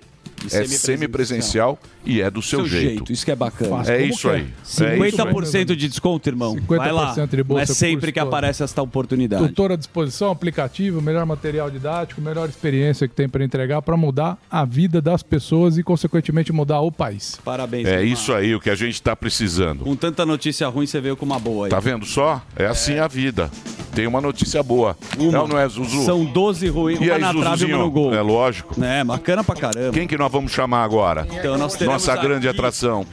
É 0.52 0.64
semipresencial 0.66 1.78
e 2.04 2.20
é 2.20 2.30
do 2.30 2.40
seu, 2.40 2.66
jeito. 2.66 3.12
Isso 3.12 3.24
que 3.24 3.30
é 3.30 3.36
bacana. 3.36 3.90
É 3.90 4.02
isso 4.02 4.28
aí. 4.28 4.42
É 4.42 4.46
isso 4.64 4.84
aí. 4.84 4.98
50% 4.98 5.76
de 5.76 5.88
desconto, 5.88 6.28
irmão. 6.28 6.56
Vai 6.66 6.92
lá. 6.92 7.14
50% 7.14 7.28
de 7.30 7.36
Não 7.38 7.44
bolsa 7.44 7.72
é 7.72 7.74
sempre 7.74 8.12
que 8.12 8.18
aparece 8.18 8.62
esta 8.62 8.82
oportunidade. 8.82 9.46
Tutor 9.48 9.72
à 9.72 9.76
disposição, 9.76 10.30
aplicativo, 10.30 11.00
melhor 11.02 11.26
material 11.26 11.70
didático, 11.70 12.20
melhor 12.20 12.48
experiência 12.48 13.06
que 13.06 13.14
tem 13.14 13.28
para 13.28 13.44
entregar 13.44 13.82
para 13.82 13.96
mudar 13.96 14.38
a 14.50 14.64
vida 14.64 15.00
das 15.00 15.22
pessoas 15.22 15.78
e, 15.78 15.82
consequentemente, 15.82 16.52
mudar 16.52 16.80
o 16.80 16.90
país. 16.90 17.38
Parabéns. 17.44 17.86
É 17.86 18.00
irmão. 18.00 18.04
isso 18.04 18.32
aí 18.32 18.54
o 18.54 18.60
que 18.60 18.70
a 18.70 18.74
gente 18.74 18.94
está 18.94 19.14
precisando. 19.14 19.84
Com 19.84 19.96
tanta 19.96 20.24
notícia 20.24 20.68
ruim, 20.68 20.86
você 20.86 21.00
veio 21.00 21.16
com 21.16 21.26
uma 21.26 21.38
boa 21.38 21.66
aí. 21.66 21.70
Tá 21.70 21.80
vendo 21.80 22.06
só? 22.06 22.42
É 22.56 22.66
assim 22.66 22.98
a 22.98 23.08
vida. 23.08 23.50
Tem 23.94 24.06
uma 24.06 24.20
notícia 24.20 24.62
boa. 24.62 24.96
Não, 25.18 25.48
não 25.48 25.58
é, 25.58 25.68
Zuzu? 25.68 26.04
São 26.04 26.24
12 26.24 26.68
ruins, 26.68 27.00
E 27.00 27.04
uma 27.04 27.14
aí, 27.14 27.20
na 27.20 27.34
trave 27.34 27.66
e 27.66 27.74
uma 27.74 27.84
no 27.84 27.90
gol. 27.90 28.14
É 28.14 28.20
lógico. 28.20 28.82
É, 28.82 29.02
bacana 29.02 29.42
pra 29.42 29.56
caramba. 29.56 29.92
Quem 29.92 30.06
que 30.06 30.16
nós 30.16 30.30
vamos 30.30 30.52
chamar 30.52 30.84
agora? 30.84 31.26
Então, 31.30 31.58
nós 31.58 31.74
teremos 31.74 32.06
Nossa 32.06 32.20
grande 32.20 32.48
aqui 32.48 32.56
atração. 32.56 33.04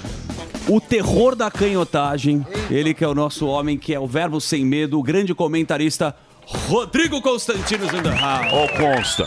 O 0.67 0.79
terror 0.79 1.35
da 1.35 1.49
canhotagem. 1.49 2.45
Ele 2.69 2.93
que 2.93 3.03
é 3.03 3.07
o 3.07 3.15
nosso 3.15 3.47
homem, 3.47 3.77
que 3.77 3.93
é 3.93 3.99
o 3.99 4.05
verbo 4.05 4.39
sem 4.39 4.65
medo, 4.65 4.99
o 4.99 5.03
grande 5.03 5.33
comentarista 5.33 6.15
Rodrigo 6.45 7.21
Constantinos 7.21 7.91
in 7.93 8.03
the 8.03 8.09
house. 8.09 8.51
Ó, 8.53 8.67
Consta. 8.77 9.25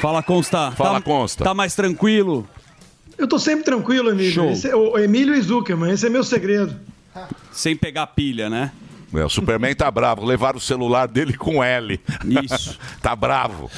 Fala, 0.00 0.22
Consta. 0.22 0.72
Fala, 0.72 1.00
tá, 1.00 1.02
Consta. 1.02 1.44
Tá 1.44 1.54
mais 1.54 1.74
tranquilo? 1.74 2.46
Eu 3.16 3.28
tô 3.28 3.38
sempre 3.38 3.64
tranquilo, 3.64 4.10
Emílio. 4.10 4.32
Show. 4.32 4.50
Esse 4.50 4.68
é 4.68 4.74
o 4.74 4.98
Emílio 4.98 5.34
e 5.34 5.40
Zuckerman, 5.40 5.92
esse 5.92 6.06
é 6.06 6.10
meu 6.10 6.24
segredo. 6.24 6.74
Sem 7.52 7.76
pegar 7.76 8.08
pilha, 8.08 8.50
né? 8.50 8.72
É, 9.14 9.24
o 9.24 9.28
Superman 9.28 9.74
tá 9.74 9.90
bravo. 9.90 10.24
Levaram 10.24 10.58
o 10.58 10.60
celular 10.60 11.06
dele 11.08 11.34
com 11.36 11.62
L. 11.62 12.00
Isso. 12.44 12.78
tá 13.02 13.14
bravo. 13.14 13.70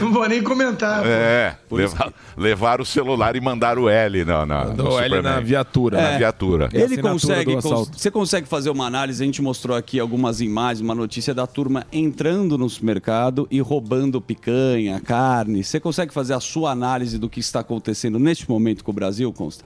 Não 0.00 0.12
vou 0.12 0.28
nem 0.28 0.42
comentar. 0.42 1.02
pô. 1.02 1.08
É, 1.08 1.56
leva, 1.70 2.12
levaram 2.36 2.82
o 2.82 2.86
celular 2.86 3.36
e 3.36 3.40
mandaram 3.40 3.82
o 3.82 3.88
L 3.88 4.24
na, 4.24 4.44
na, 4.44 4.64
no 4.64 4.70
Mandou 4.70 4.98
L 5.00 5.08
Superman. 5.08 5.22
na 5.22 5.40
viatura. 5.40 5.96
Na 6.02 6.08
É. 6.10 6.18
viatura. 6.18 6.68
Ele 6.72 6.96
consegue. 7.00 7.54
cons- 7.62 7.90
Você 7.96 8.10
consegue 8.10 8.48
fazer 8.48 8.70
uma 8.70 8.86
análise? 8.86 9.22
A 9.22 9.26
gente 9.26 9.40
mostrou 9.40 9.76
aqui 9.76 10.00
algumas 10.00 10.40
imagens, 10.40 10.80
uma 10.80 10.94
notícia 10.94 11.32
da 11.32 11.46
turma 11.46 11.86
entrando 11.92 12.58
no 12.58 12.68
supermercado 12.68 13.46
e 13.50 13.60
roubando 13.60 14.20
picanha, 14.20 15.00
carne. 15.00 15.62
Você 15.62 15.78
consegue 15.78 16.12
fazer 16.12 16.34
a 16.34 16.40
sua 16.40 16.70
análise 16.72 17.18
do 17.18 17.28
que 17.28 17.40
está 17.40 17.60
acontecendo 17.60 18.18
neste 18.18 18.48
momento 18.50 18.82
com 18.84 18.90
o 18.90 18.94
Brasil, 18.94 19.32
Consta? 19.32 19.64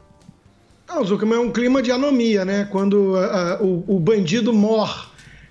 Ah, 0.94 1.00
o 1.00 1.04
Zuckerman 1.04 1.38
é 1.38 1.40
um 1.40 1.50
clima 1.50 1.82
de 1.82 1.90
anomia, 1.90 2.44
né? 2.44 2.68
Quando 2.70 3.16
ah, 3.16 3.58
o, 3.60 3.96
o 3.96 3.98
bandido 3.98 4.52
mor 4.52 5.10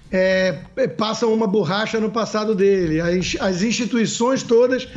é, 0.10 0.60
é, 0.78 0.88
passam 0.88 1.34
uma 1.34 1.46
borracha 1.46 2.00
no 2.00 2.10
passado 2.10 2.56
dele. 2.56 3.02
As, 3.02 3.36
as 3.42 3.62
instituições 3.62 4.42
todas 4.42 4.88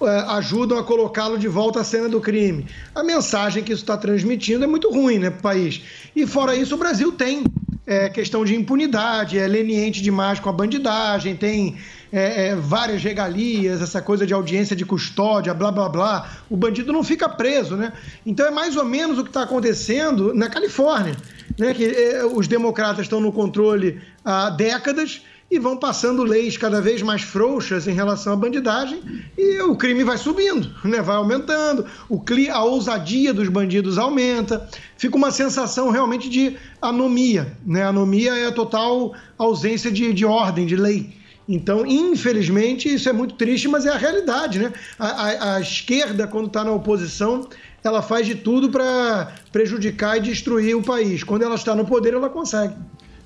é, 0.00 0.06
ajudam 0.28 0.78
a 0.78 0.84
colocá-lo 0.84 1.36
de 1.36 1.48
volta 1.48 1.80
à 1.80 1.84
cena 1.84 2.08
do 2.08 2.20
crime. 2.20 2.66
A 2.94 3.02
mensagem 3.02 3.64
que 3.64 3.72
isso 3.72 3.82
está 3.82 3.96
transmitindo 3.96 4.62
é 4.62 4.68
muito 4.68 4.88
ruim 4.92 5.18
né, 5.18 5.28
para 5.28 5.38
o 5.40 5.42
país. 5.42 5.82
E 6.14 6.24
fora 6.24 6.54
isso, 6.54 6.76
o 6.76 6.78
Brasil 6.78 7.10
tem 7.10 7.42
é, 7.84 8.08
questão 8.08 8.44
de 8.44 8.54
impunidade, 8.54 9.36
é 9.36 9.48
leniente 9.48 10.00
demais 10.00 10.38
com 10.38 10.48
a 10.48 10.52
bandidagem, 10.52 11.34
tem 11.34 11.78
é, 12.12 12.48
é, 12.48 12.56
várias 12.56 13.02
regalias, 13.02 13.82
essa 13.82 14.00
coisa 14.00 14.26
de 14.26 14.32
audiência 14.32 14.76
de 14.76 14.84
custódia, 14.84 15.52
blá 15.52 15.70
blá 15.70 15.88
blá. 15.88 16.30
O 16.48 16.56
bandido 16.56 16.92
não 16.92 17.02
fica 17.02 17.28
preso, 17.28 17.76
né? 17.76 17.92
Então 18.24 18.46
é 18.46 18.50
mais 18.50 18.76
ou 18.76 18.84
menos 18.84 19.18
o 19.18 19.22
que 19.22 19.30
está 19.30 19.42
acontecendo 19.42 20.34
na 20.34 20.48
Califórnia, 20.48 21.16
né? 21.58 21.74
Que 21.74 21.84
é, 21.84 22.24
os 22.24 22.46
democratas 22.46 23.00
estão 23.00 23.20
no 23.20 23.32
controle 23.32 24.00
há 24.24 24.50
décadas 24.50 25.22
e 25.50 25.58
vão 25.58 25.76
passando 25.76 26.24
leis 26.24 26.56
cada 26.56 26.80
vez 26.80 27.02
mais 27.02 27.22
frouxas 27.22 27.86
em 27.86 27.92
relação 27.92 28.32
à 28.32 28.36
bandidagem 28.36 29.00
e 29.38 29.60
o 29.62 29.76
crime 29.76 30.02
vai 30.02 30.18
subindo, 30.18 30.74
né? 30.84 31.00
vai 31.00 31.16
aumentando, 31.16 31.86
o 32.08 32.20
cli 32.20 32.50
a 32.50 32.62
ousadia 32.62 33.32
dos 33.32 33.48
bandidos 33.48 33.96
aumenta, 33.96 34.68
fica 34.96 35.16
uma 35.16 35.30
sensação 35.30 35.90
realmente 35.90 36.28
de 36.28 36.56
anomia. 36.82 37.56
Né? 37.64 37.84
Anomia 37.84 38.36
é 38.36 38.46
a 38.46 38.52
total 38.52 39.14
ausência 39.38 39.90
de, 39.90 40.12
de 40.12 40.24
ordem, 40.24 40.66
de 40.66 40.76
lei. 40.76 41.14
Então, 41.48 41.86
infelizmente, 41.86 42.92
isso 42.92 43.08
é 43.08 43.12
muito 43.12 43.34
triste, 43.34 43.68
mas 43.68 43.86
é 43.86 43.90
a 43.90 43.96
realidade. 43.96 44.58
Né? 44.58 44.72
A, 44.98 45.06
a, 45.06 45.54
a 45.56 45.60
esquerda, 45.60 46.26
quando 46.26 46.48
está 46.48 46.64
na 46.64 46.72
oposição, 46.72 47.48
ela 47.84 48.02
faz 48.02 48.26
de 48.26 48.34
tudo 48.34 48.68
para 48.68 49.32
prejudicar 49.52 50.16
e 50.16 50.20
destruir 50.20 50.76
o 50.76 50.82
país. 50.82 51.22
Quando 51.22 51.42
ela 51.42 51.54
está 51.54 51.74
no 51.74 51.84
poder, 51.84 52.14
ela 52.14 52.28
consegue. 52.28 52.74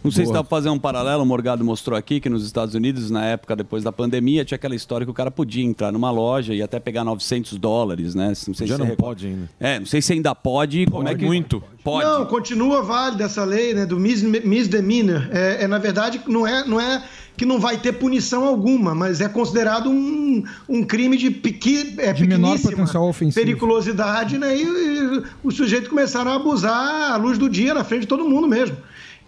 Não 0.02 0.10
sei 0.10 0.24
se 0.26 0.32
dá 0.32 0.42
pra 0.42 0.48
fazer 0.48 0.70
um 0.70 0.78
paralelo, 0.78 1.22
o 1.22 1.26
Morgado 1.26 1.64
mostrou 1.64 1.96
aqui 1.98 2.20
que 2.20 2.28
nos 2.28 2.44
Estados 2.46 2.74
Unidos, 2.74 3.10
na 3.10 3.24
época 3.24 3.54
depois 3.54 3.82
da 3.84 3.92
pandemia, 3.92 4.44
tinha 4.44 4.56
aquela 4.56 4.74
história 4.74 5.04
que 5.04 5.10
o 5.10 5.14
cara 5.14 5.30
podia 5.30 5.64
entrar 5.64 5.92
numa 5.92 6.10
loja 6.10 6.54
e 6.54 6.62
até 6.62 6.80
pegar 6.80 7.04
900 7.04 7.58
dólares, 7.58 8.14
né? 8.14 8.32
Não 8.46 8.54
sei 8.54 8.66
Já 8.66 8.76
se 8.76 8.80
não 8.82 8.96
pode 8.96 9.26
ainda. 9.26 9.50
É, 9.60 9.78
não 9.78 9.86
sei 9.86 10.00
se 10.00 10.12
ainda 10.12 10.34
pode. 10.34 10.86
como 10.86 11.08
é 11.08 11.14
que 11.14 11.24
muito. 11.24 11.62
Pode. 11.84 12.04
Não, 12.06 12.24
continua 12.26 12.82
válida 12.82 13.24
essa 13.24 13.44
lei 13.44 13.74
né, 13.74 13.84
do 13.86 13.98
mis- 13.98 14.22
misdemeanor. 14.22 15.28
É, 15.30 15.64
é, 15.64 15.66
na 15.68 15.78
verdade, 15.78 16.20
não 16.26 16.46
é, 16.46 16.66
não 16.66 16.80
é 16.80 17.02
que 17.36 17.46
não 17.46 17.58
vai 17.58 17.78
ter 17.78 17.92
punição 17.92 18.44
alguma, 18.44 18.94
mas 18.94 19.20
é 19.22 19.28
considerado 19.28 19.88
um, 19.88 20.42
um 20.68 20.82
crime 20.84 21.16
de, 21.16 21.30
pequi, 21.30 21.94
é, 21.98 22.12
De 22.12 22.26
menor 22.26 22.48
pequeníssima 22.48 22.70
potencial 22.72 23.08
ofensivo. 23.08 23.34
periculosidade, 23.46 24.36
né? 24.38 24.54
E, 24.56 24.62
e 24.62 25.22
os 25.42 25.54
sujeitos 25.56 25.88
começaram 25.88 26.30
a 26.30 26.34
abusar 26.36 27.12
à 27.12 27.16
luz 27.16 27.38
do 27.38 27.48
dia 27.48 27.72
na 27.72 27.82
frente 27.84 28.02
de 28.02 28.08
todo 28.08 28.28
mundo 28.28 28.46
mesmo. 28.46 28.76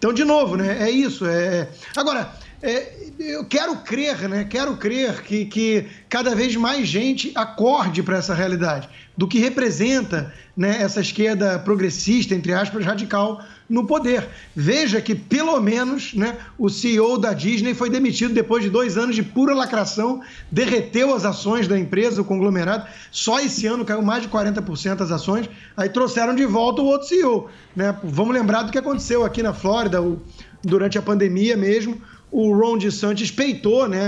Então, 0.03 0.11
de 0.11 0.25
novo, 0.25 0.57
né? 0.57 0.83
É 0.83 0.91
isso. 0.91 1.25
É... 1.25 1.69
Agora, 1.95 2.29
é, 2.61 3.02
eu 3.19 3.45
quero 3.45 3.77
crer, 3.77 4.27
né? 4.29 4.43
Quero 4.43 4.75
crer 4.77 5.21
que, 5.21 5.45
que 5.45 5.85
cada 6.09 6.33
vez 6.35 6.55
mais 6.55 6.87
gente 6.87 7.31
acorde 7.35 8.01
para 8.03 8.17
essa 8.17 8.33
realidade 8.33 8.89
do 9.15 9.27
que 9.27 9.37
representa 9.39 10.33
né, 10.57 10.77
essa 10.81 10.99
esquerda 10.99 11.59
progressista, 11.59 12.33
entre 12.33 12.51
aspas, 12.51 12.83
radical 12.83 13.43
no 13.69 13.85
poder. 13.85 14.27
Veja 14.55 14.99
que, 15.01 15.13
pelo 15.13 15.59
menos, 15.61 16.13
né, 16.15 16.37
o 16.57 16.67
CEO 16.69 17.17
da 17.19 17.31
Disney 17.33 17.73
foi 17.75 17.89
demitido 17.89 18.33
depois 18.33 18.63
de 18.63 18.69
dois 18.71 18.97
anos 18.97 19.15
de 19.15 19.21
pura 19.23 19.53
lacração, 19.53 20.21
derreteu 20.51 21.13
as 21.13 21.25
ações 21.25 21.67
da 21.67 21.77
empresa, 21.77 22.21
o 22.21 22.25
conglomerado. 22.25 22.87
Só 23.11 23.39
esse 23.39 23.67
ano 23.67 23.85
caiu 23.85 24.01
mais 24.01 24.23
de 24.23 24.29
40% 24.29 25.01
as 25.01 25.11
ações. 25.11 25.47
Aí 25.77 25.89
trouxeram 25.89 26.33
de 26.33 26.45
volta 26.45 26.81
o 26.81 26.85
outro 26.85 27.07
CEO. 27.07 27.49
Né? 27.75 27.95
Vamos 28.03 28.33
lembrar 28.33 28.63
do 28.63 28.71
que 28.71 28.77
aconteceu 28.79 29.23
aqui 29.23 29.43
na 29.43 29.53
Flórida 29.53 30.01
o- 30.01 30.19
durante 30.63 30.97
a 30.97 31.01
pandemia 31.01 31.55
mesmo. 31.55 32.01
O 32.33 32.51
Ron 32.51 32.79
DeSantis 32.79 33.29
peitou 33.29 33.87
né, 33.87 34.01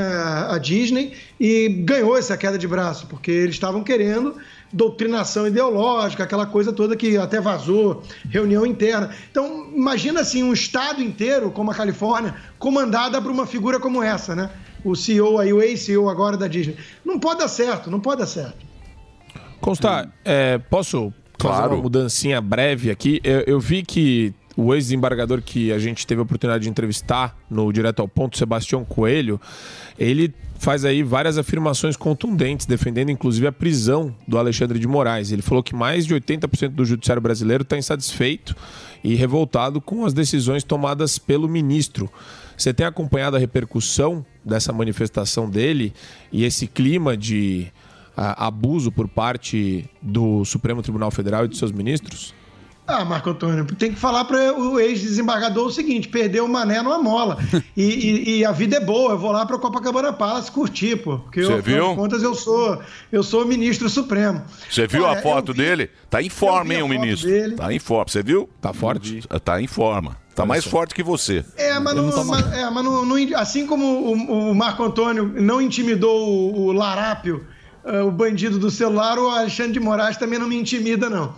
a 0.50 0.58
Disney 0.58 1.14
e 1.40 1.70
ganhou 1.70 2.18
essa 2.18 2.36
queda 2.36 2.58
de 2.58 2.68
braço, 2.68 3.06
porque 3.06 3.30
eles 3.30 3.54
estavam 3.54 3.84
querendo 3.84 4.36
doutrinação 4.74 5.48
ideológica, 5.48 6.24
aquela 6.24 6.48
coisa 6.48 6.74
toda 6.74 6.96
que 6.96 7.16
até 7.18 7.40
vazou, 7.40 8.02
reunião 8.28 8.66
interna. 8.66 9.12
Então, 9.30 9.68
imagina 9.72 10.22
assim, 10.22 10.42
um 10.42 10.52
estado 10.54 11.04
inteiro, 11.04 11.52
como 11.52 11.70
a 11.70 11.76
Califórnia, 11.76 12.34
comandada 12.58 13.22
por 13.22 13.30
uma 13.30 13.46
figura 13.46 13.80
como 13.80 14.02
essa, 14.02 14.36
né? 14.36 14.50
O 14.84 14.96
CEO 14.96 15.38
aí, 15.38 15.54
o 15.54 15.62
ex-CEO 15.62 16.10
agora 16.10 16.36
da 16.36 16.48
Disney. 16.48 16.76
Não 17.06 17.20
pode 17.20 17.40
dar 17.40 17.48
certo, 17.48 17.92
não 17.92 18.00
pode 18.00 18.22
dar 18.22 18.28
certo. 18.28 18.66
Constar, 19.62 20.12
é, 20.26 20.58
posso 20.58 21.14
fazer 21.40 21.58
Claro. 21.58 21.74
uma 21.76 21.84
mudancinha 21.84 22.42
breve 22.42 22.90
aqui? 22.90 23.22
Eu, 23.24 23.42
eu 23.42 23.60
vi 23.60 23.84
que 23.84 24.34
o 24.56 24.74
ex-desembargador 24.74 25.42
que 25.42 25.72
a 25.72 25.80
gente 25.80 26.08
teve 26.08 26.20
a 26.20 26.24
oportunidade 26.24 26.64
de 26.64 26.70
entrevistar 26.70 27.38
no 27.50 27.72
Direto 27.72 28.02
ao 28.02 28.08
Ponto, 28.08 28.38
Sebastião 28.38 28.86
Coelho, 28.86 29.40
ele 30.00 30.34
faz 30.58 30.86
aí 30.86 31.04
várias 31.04 31.38
afirmações 31.38 31.98
contundentes, 31.98 32.66
defendendo 32.66 33.12
inclusive 33.12 33.46
a 33.48 33.52
prisão 33.52 34.16
do 34.28 34.38
Alexandre 34.38 34.80
de 34.80 34.88
Moraes. 34.88 35.32
Ele 35.32 35.42
falou 35.42 35.62
que 35.62 35.76
mais 35.76 36.06
de 36.06 36.16
80% 36.16 36.70
do 36.70 36.86
judiciário 36.86 37.22
brasileiro 37.22 37.64
está 37.64 37.78
insatisfeito 37.78 38.56
e 39.04 39.16
revoltado 39.16 39.82
com 39.82 40.06
as 40.06 40.14
decisões 40.14 40.64
tomadas 40.64 41.18
pelo 41.18 41.48
ministro. 41.48 42.10
Você 42.58 42.74
tem 42.74 42.86
acompanhado 42.86 43.36
a 43.36 43.40
repercussão 43.40 44.26
dessa 44.44 44.72
manifestação 44.72 45.50
dele 45.50 45.94
e 46.32 46.46
esse 46.46 46.66
clima 46.68 47.18
de 47.18 47.68
ah, 48.16 48.48
abuso 48.48 48.92
por 48.92 49.10
parte 49.10 49.86
do 50.02 50.46
Supremo 50.46 50.82
Tribunal 50.82 51.12
Federal 51.12 51.46
e 51.46 51.50
de 51.50 51.58
seus 51.58 51.72
ministros? 51.72 52.34
Ah, 52.88 53.04
Marco 53.04 53.32
Antônio, 53.32 53.66
tem 53.66 53.92
que 53.92 54.00
falar 54.00 54.26
para 54.26 54.54
o 54.54 54.80
ex-desembargador 54.80 55.66
o 55.68 55.72
seguinte: 55.72 56.08
perdeu 56.08 56.46
o 56.46 56.50
mané 56.50 56.82
numa 56.84 57.00
mola. 57.02 57.38
E, 57.76 57.84
e- 57.84 58.38
e 58.40 58.46
a 58.46 58.52
vida 58.52 58.78
é 58.78 58.80
boa, 58.80 59.14
eu 59.14 59.18
vou 59.18 59.32
lá 59.32 59.44
para 59.46 59.58
Copacabana 59.58 60.14
Palace 60.14 60.52
curtir, 60.52 60.96
pô. 60.98 61.18
Porque 61.18 61.40
eu, 61.40 61.58
afinal 61.58 61.62
viu? 61.62 61.90
de 61.90 61.96
contas, 61.96 62.22
eu 62.24 62.36
sou, 62.36 62.80
eu 63.12 63.24
sou 63.24 63.44
ministro 63.46 63.90
supremo. 63.90 64.44
Você 64.70 64.86
viu 64.86 65.04
Olha, 65.04 65.18
a 65.18 65.22
foto 65.22 65.52
dele? 65.54 65.90
Tá 66.10 66.22
em 66.22 66.30
forma, 66.30 66.74
hein, 66.76 66.84
o 66.84 66.88
ministro? 66.88 67.28
dele. 67.28 67.56
Tá 67.56 67.74
em 67.74 67.80
forma. 67.80 68.06
Você 68.08 68.22
viu? 68.22 68.48
Tá 68.62 68.72
forte? 68.72 69.22
Tá 69.44 69.60
em 69.60 69.68
forma. 69.68 70.16
Tá 70.36 70.46
mais 70.46 70.64
forte 70.66 70.94
que 70.94 71.02
você. 71.02 71.44
É, 71.58 71.80
mas, 71.80 71.96
não, 71.96 72.04
não 72.08 72.26
mas- 72.26 72.54
é, 72.54 72.70
mas 72.70 72.84
não- 72.84 73.04
não- 73.06 73.38
assim 73.40 73.66
como 73.66 73.84
o, 73.86 74.52
o 74.52 74.54
Marco 74.56 74.84
Antônio 74.84 75.34
não 75.42 75.60
intimidou 75.62 76.28
o, 76.30 76.66
o 76.68 76.72
Larápio, 76.72 77.48
eh, 77.86 78.02
o 78.02 78.12
bandido 78.12 78.60
do 78.60 78.70
celular, 78.70 79.18
o 79.18 79.30
Alexandre 79.30 79.72
de 79.74 79.80
Moraes 79.80 80.18
também 80.18 80.38
não 80.38 80.48
me 80.48 80.56
intimida, 80.58 81.10
não. 81.10 81.34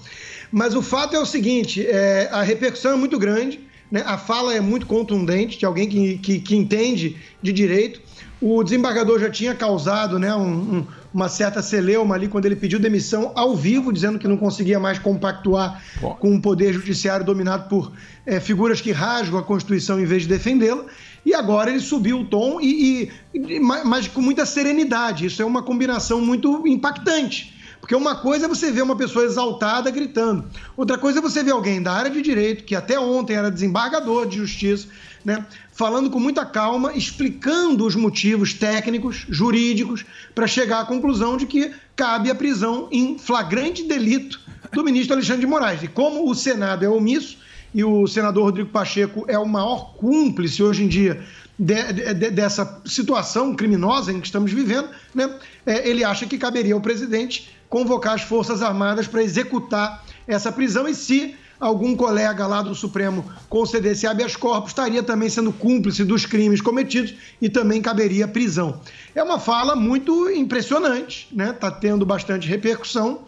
Mas 0.52 0.76
o 0.76 0.82
fato 0.82 1.16
é 1.16 1.20
o 1.20 1.26
seguinte: 1.26 1.86
é, 1.86 2.30
a 2.32 2.42
repercussão 2.42 2.92
é 2.94 2.96
muito 2.96 3.18
grande, 3.20 3.60
né? 3.92 4.04
a 4.06 4.18
fala 4.18 4.54
é 4.54 4.62
muito 4.62 4.86
contundente 4.86 5.58
de 5.58 5.66
alguém 5.66 5.88
que, 5.90 6.18
que, 6.20 6.40
que 6.40 6.56
entende 6.56 7.18
de 7.42 7.52
direito. 7.52 8.02
O 8.40 8.64
desembargador 8.64 9.20
já 9.20 9.32
tinha 9.32 9.56
causado 9.56 10.20
né, 10.20 10.34
um- 10.36 10.78
um- 10.78 10.88
uma 11.12 11.28
certa 11.28 11.60
celeuma 11.64 12.14
ali 12.14 12.28
quando 12.28 12.46
ele 12.46 12.56
pediu 12.56 12.78
demissão 12.78 13.32
ao 13.34 13.56
vivo, 13.56 13.92
dizendo 13.92 14.20
que 14.20 14.28
não 14.28 14.38
conseguia 14.38 14.80
mais 14.80 15.00
compactuar 15.00 15.82
com 16.20 16.30
um 16.30 16.40
poder 16.40 16.72
judiciário 16.72 17.26
dominado 17.26 17.68
por 17.68 17.92
eh, 18.28 18.40
figuras 18.40 18.80
que 18.80 18.92
rasgam 18.92 19.40
a 19.40 19.44
Constituição 19.44 20.00
em 20.00 20.06
vez 20.06 20.22
de 20.24 20.28
defendê-la. 20.30 20.86
E 21.26 21.34
agora 21.34 21.72
ele 21.72 21.80
subiu 21.80 22.20
o 22.20 22.26
tom, 22.26 22.60
e, 22.62 23.10
e- 23.34 23.60
ma- 23.60 23.84
mas 23.84 24.08
com 24.08 24.22
muita 24.22 24.46
serenidade. 24.46 25.26
Isso 25.26 25.42
é 25.42 25.46
uma 25.46 25.64
combinação 25.64 26.22
muito 26.22 26.68
impactante. 26.68 27.57
Porque 27.88 27.96
uma 27.96 28.16
coisa 28.16 28.48
é 28.48 28.50
você 28.50 28.70
ver 28.70 28.82
uma 28.82 28.98
pessoa 28.98 29.24
exaltada 29.24 29.90
gritando, 29.90 30.44
outra 30.76 30.98
coisa 30.98 31.20
é 31.20 31.22
você 31.22 31.42
ver 31.42 31.52
alguém 31.52 31.82
da 31.82 31.94
área 31.94 32.12
de 32.12 32.22
direito, 32.22 32.66
que 32.66 32.76
até 32.76 33.00
ontem 33.00 33.34
era 33.34 33.50
desembargador 33.50 34.28
de 34.28 34.36
justiça, 34.36 34.90
né, 35.24 35.46
falando 35.72 36.10
com 36.10 36.20
muita 36.20 36.46
calma, 36.46 36.92
explicando 36.94 37.86
os 37.86 37.96
motivos 37.96 38.54
técnicos, 38.54 39.26
jurídicos, 39.30 40.04
para 40.36 40.46
chegar 40.48 40.82
à 40.82 40.86
conclusão 40.86 41.38
de 41.38 41.46
que 41.46 41.72
cabe 41.96 42.30
a 42.30 42.36
prisão 42.36 42.90
em 42.92 43.18
flagrante 43.18 43.84
delito 43.84 44.38
do 44.74 44.84
ministro 44.84 45.14
Alexandre 45.14 45.40
de 45.40 45.48
Moraes. 45.48 45.82
E 45.82 45.88
como 45.88 46.30
o 46.30 46.36
Senado 46.36 46.84
é 46.84 46.90
omisso, 46.90 47.38
e 47.74 47.86
o 47.86 48.06
senador 48.06 48.44
Rodrigo 48.44 48.70
Pacheco 48.70 49.24
é 49.30 49.40
o 49.40 49.46
maior 49.48 49.94
cúmplice 49.96 50.62
hoje 50.62 50.84
em 50.84 50.88
dia 50.90 51.24
de- 51.60 51.94
de- 51.94 52.14
de- 52.14 52.32
dessa 52.32 52.82
situação 52.86 53.56
criminosa 53.56 54.12
em 54.12 54.20
que 54.20 54.26
estamos 54.28 54.52
vivendo, 54.52 54.90
né? 55.16 55.30
É, 55.66 55.88
ele 55.88 56.04
acha 56.04 56.26
que 56.26 56.38
caberia 56.38 56.74
ao 56.74 56.82
presidente 56.82 57.50
convocar 57.70 58.14
as 58.14 58.22
Forças 58.22 58.62
Armadas 58.62 59.08
para 59.08 59.24
executar 59.24 60.04
essa 60.28 60.52
prisão 60.52 60.88
e 60.88 60.96
se 60.96 61.36
algum 61.60 61.96
colega 61.96 62.46
lá 62.46 62.62
do 62.62 62.76
Supremo 62.76 63.26
concedesse 63.50 64.06
habeas 64.06 64.36
corpus, 64.36 64.72
estaria 64.72 65.02
também 65.02 65.30
sendo 65.30 65.52
cúmplice 65.52 66.04
dos 66.04 66.26
crimes 66.26 66.62
cometidos 66.62 67.16
e 67.42 67.50
também 67.50 67.82
caberia 67.82 68.28
prisão. 68.28 68.80
É 69.16 69.24
uma 69.24 69.40
fala 69.40 69.76
muito 69.76 70.30
impressionante, 70.30 71.28
né? 71.32 71.50
Está 71.50 71.72
tendo 71.72 72.06
bastante 72.06 72.48
repercussão. 72.48 73.22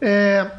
É, 0.00 0.50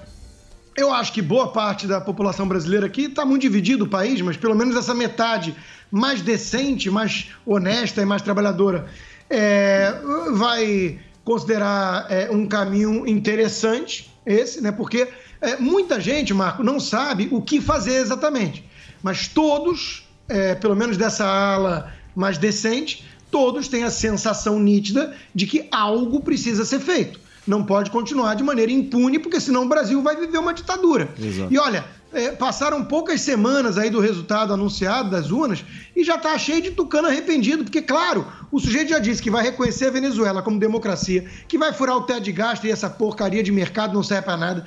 eu 0.75 0.93
acho 0.93 1.11
que 1.11 1.21
boa 1.21 1.51
parte 1.51 1.85
da 1.85 1.99
população 1.99 2.47
brasileira 2.47 2.85
aqui 2.85 3.05
está 3.05 3.25
muito 3.25 3.41
dividido 3.41 3.83
o 3.83 3.89
país, 3.89 4.21
mas 4.21 4.37
pelo 4.37 4.55
menos 4.55 4.75
essa 4.75 4.93
metade 4.93 5.53
mais 5.91 6.21
decente, 6.21 6.89
mais 6.89 7.27
honesta 7.45 8.01
e 8.01 8.05
mais 8.05 8.21
trabalhadora 8.21 8.87
é, 9.29 9.93
vai 10.31 10.99
considerar 11.29 12.07
é, 12.09 12.27
um 12.31 12.47
caminho 12.47 13.05
interessante 13.05 14.11
esse, 14.25 14.61
né? 14.61 14.71
Porque 14.71 15.07
é, 15.39 15.57
muita 15.57 16.01
gente, 16.01 16.33
Marco, 16.33 16.63
não 16.63 16.79
sabe 16.79 17.29
o 17.31 17.39
que 17.39 17.61
fazer 17.61 17.97
exatamente, 17.97 18.67
mas 19.03 19.27
todos, 19.27 20.09
é, 20.27 20.55
pelo 20.55 20.75
menos 20.75 20.97
dessa 20.97 21.27
ala 21.27 21.93
mais 22.15 22.39
decente, 22.39 23.05
todos 23.29 23.67
têm 23.67 23.83
a 23.83 23.91
sensação 23.91 24.59
nítida 24.59 25.15
de 25.35 25.45
que 25.45 25.67
algo 25.69 26.19
precisa 26.21 26.65
ser 26.65 26.79
feito. 26.79 27.19
Não 27.45 27.63
pode 27.63 27.91
continuar 27.91 28.33
de 28.33 28.41
maneira 28.41 28.71
impune, 28.71 29.19
porque 29.19 29.39
senão 29.39 29.65
o 29.65 29.69
Brasil 29.69 30.01
vai 30.01 30.15
viver 30.15 30.39
uma 30.39 30.51
ditadura. 30.53 31.09
Exato. 31.21 31.53
E 31.53 31.59
olha, 31.59 31.85
é, 32.11 32.31
passaram 32.31 32.83
poucas 32.83 33.21
semanas 33.21 33.77
aí 33.77 33.89
do 33.89 33.99
resultado 33.99 34.53
anunciado 34.53 35.11
das 35.11 35.29
urnas 35.31 35.63
e 35.95 36.03
já 36.03 36.15
está 36.15 36.37
cheio 36.37 36.61
de 36.61 36.71
tucano 36.71 37.07
arrependido, 37.07 37.63
porque, 37.63 37.81
claro, 37.81 38.25
o 38.51 38.59
sujeito 38.59 38.89
já 38.89 38.99
disse 38.99 39.21
que 39.21 39.29
vai 39.29 39.43
reconhecer 39.43 39.87
a 39.87 39.91
Venezuela 39.91 40.41
como 40.41 40.59
democracia, 40.59 41.29
que 41.47 41.57
vai 41.57 41.71
furar 41.73 41.97
o 41.97 42.01
teto 42.01 42.21
de 42.21 42.31
gasto 42.31 42.65
e 42.65 42.71
essa 42.71 42.89
porcaria 42.89 43.43
de 43.43 43.51
mercado 43.51 43.93
não 43.93 44.03
serve 44.03 44.23
para 44.23 44.37
nada, 44.37 44.65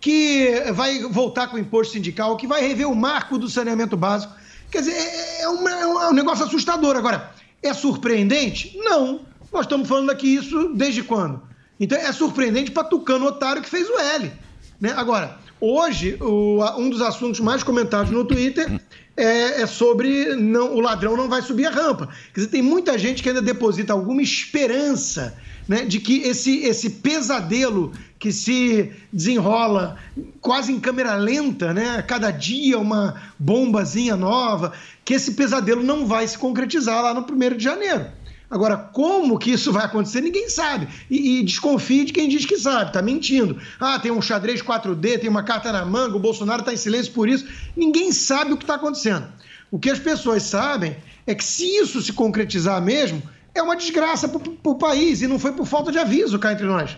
que 0.00 0.50
vai 0.74 1.00
voltar 1.04 1.48
com 1.48 1.56
o 1.56 1.58
imposto 1.58 1.94
sindical, 1.94 2.36
que 2.36 2.46
vai 2.46 2.60
rever 2.66 2.88
o 2.88 2.94
marco 2.94 3.38
do 3.38 3.48
saneamento 3.48 3.96
básico. 3.96 4.32
Quer 4.70 4.80
dizer, 4.80 4.92
é, 4.92 5.42
é 5.42 5.48
uma- 5.48 5.70
é 5.70 5.82
é 5.82 5.86
um 5.86 6.12
negócio 6.12 6.44
assustador. 6.44 6.96
Agora, 6.96 7.30
é 7.62 7.72
surpreendente? 7.72 8.76
Não. 8.76 9.20
Nós 9.52 9.62
estamos 9.62 9.88
falando 9.88 10.10
aqui 10.10 10.34
isso 10.34 10.74
desde 10.74 11.02
quando? 11.02 11.40
Então 11.80 11.96
é 11.96 12.12
surpreendente 12.12 12.70
para 12.70 12.84
Tucano 12.84 13.26
Otário 13.26 13.62
que 13.62 13.68
fez 13.70 13.88
o 13.88 13.98
L. 13.98 14.32
Né? 14.80 14.92
Agora, 14.96 15.38
hoje, 15.64 16.16
o- 16.20 16.60
um 16.78 16.90
dos 16.90 17.00
assuntos 17.00 17.40
mais 17.40 17.62
comentados 17.62 18.10
no 18.10 18.24
Twitter 18.24 18.80
é, 19.16 19.62
é 19.62 19.66
sobre 19.66 20.34
não, 20.36 20.74
o 20.74 20.80
ladrão 20.80 21.16
não 21.16 21.28
vai 21.28 21.40
subir 21.42 21.66
a 21.66 21.70
rampa. 21.70 22.08
Quer 22.32 22.40
dizer, 22.40 22.50
tem 22.50 22.62
muita 22.62 22.98
gente 22.98 23.22
que 23.22 23.28
ainda 23.28 23.42
deposita 23.42 23.92
alguma 23.92 24.22
esperança 24.22 25.36
né, 25.68 25.84
de 25.84 25.98
que 25.98 26.18
esse, 26.22 26.58
esse 26.64 26.90
pesadelo 26.90 27.92
que 28.18 28.30
se 28.32 28.92
desenrola 29.12 29.96
quase 30.40 30.70
em 30.72 30.78
câmera 30.80 31.14
lenta, 31.14 31.72
né, 31.72 32.02
cada 32.06 32.30
dia 32.30 32.78
uma 32.78 33.14
bombazinha 33.38 34.14
nova, 34.16 34.72
que 35.04 35.14
esse 35.14 35.32
pesadelo 35.32 35.82
não 35.82 36.06
vai 36.06 36.26
se 36.28 36.36
concretizar 36.36 37.02
lá 37.02 37.14
no 37.14 37.20
1 37.22 37.56
de 37.56 37.64
janeiro. 37.64 38.06
Agora, 38.50 38.76
como 38.76 39.38
que 39.38 39.50
isso 39.50 39.72
vai 39.72 39.84
acontecer, 39.84 40.20
ninguém 40.20 40.48
sabe. 40.48 40.86
E, 41.10 41.38
e 41.38 41.42
desconfie 41.42 42.04
de 42.04 42.12
quem 42.12 42.28
diz 42.28 42.44
que 42.44 42.56
sabe, 42.58 42.92
tá 42.92 43.02
mentindo. 43.02 43.58
Ah, 43.80 43.98
tem 43.98 44.12
um 44.12 44.22
xadrez 44.22 44.62
4D, 44.62 45.20
tem 45.20 45.30
uma 45.30 45.42
carta 45.42 45.72
na 45.72 45.84
manga, 45.84 46.16
o 46.16 46.20
Bolsonaro 46.20 46.60
está 46.60 46.72
em 46.72 46.76
silêncio 46.76 47.12
por 47.12 47.28
isso. 47.28 47.46
Ninguém 47.76 48.12
sabe 48.12 48.52
o 48.52 48.56
que 48.56 48.64
está 48.64 48.74
acontecendo. 48.74 49.26
O 49.70 49.78
que 49.78 49.90
as 49.90 49.98
pessoas 49.98 50.42
sabem 50.42 50.96
é 51.26 51.34
que 51.34 51.44
se 51.44 51.64
isso 51.64 52.00
se 52.02 52.12
concretizar 52.12 52.80
mesmo, 52.82 53.22
é 53.54 53.62
uma 53.62 53.76
desgraça 53.76 54.28
para 54.28 54.40
o 54.64 54.74
país 54.74 55.22
e 55.22 55.26
não 55.26 55.38
foi 55.38 55.52
por 55.52 55.66
falta 55.66 55.90
de 55.90 55.98
aviso 55.98 56.38
cá 56.38 56.52
entre 56.52 56.66
nós. 56.66 56.96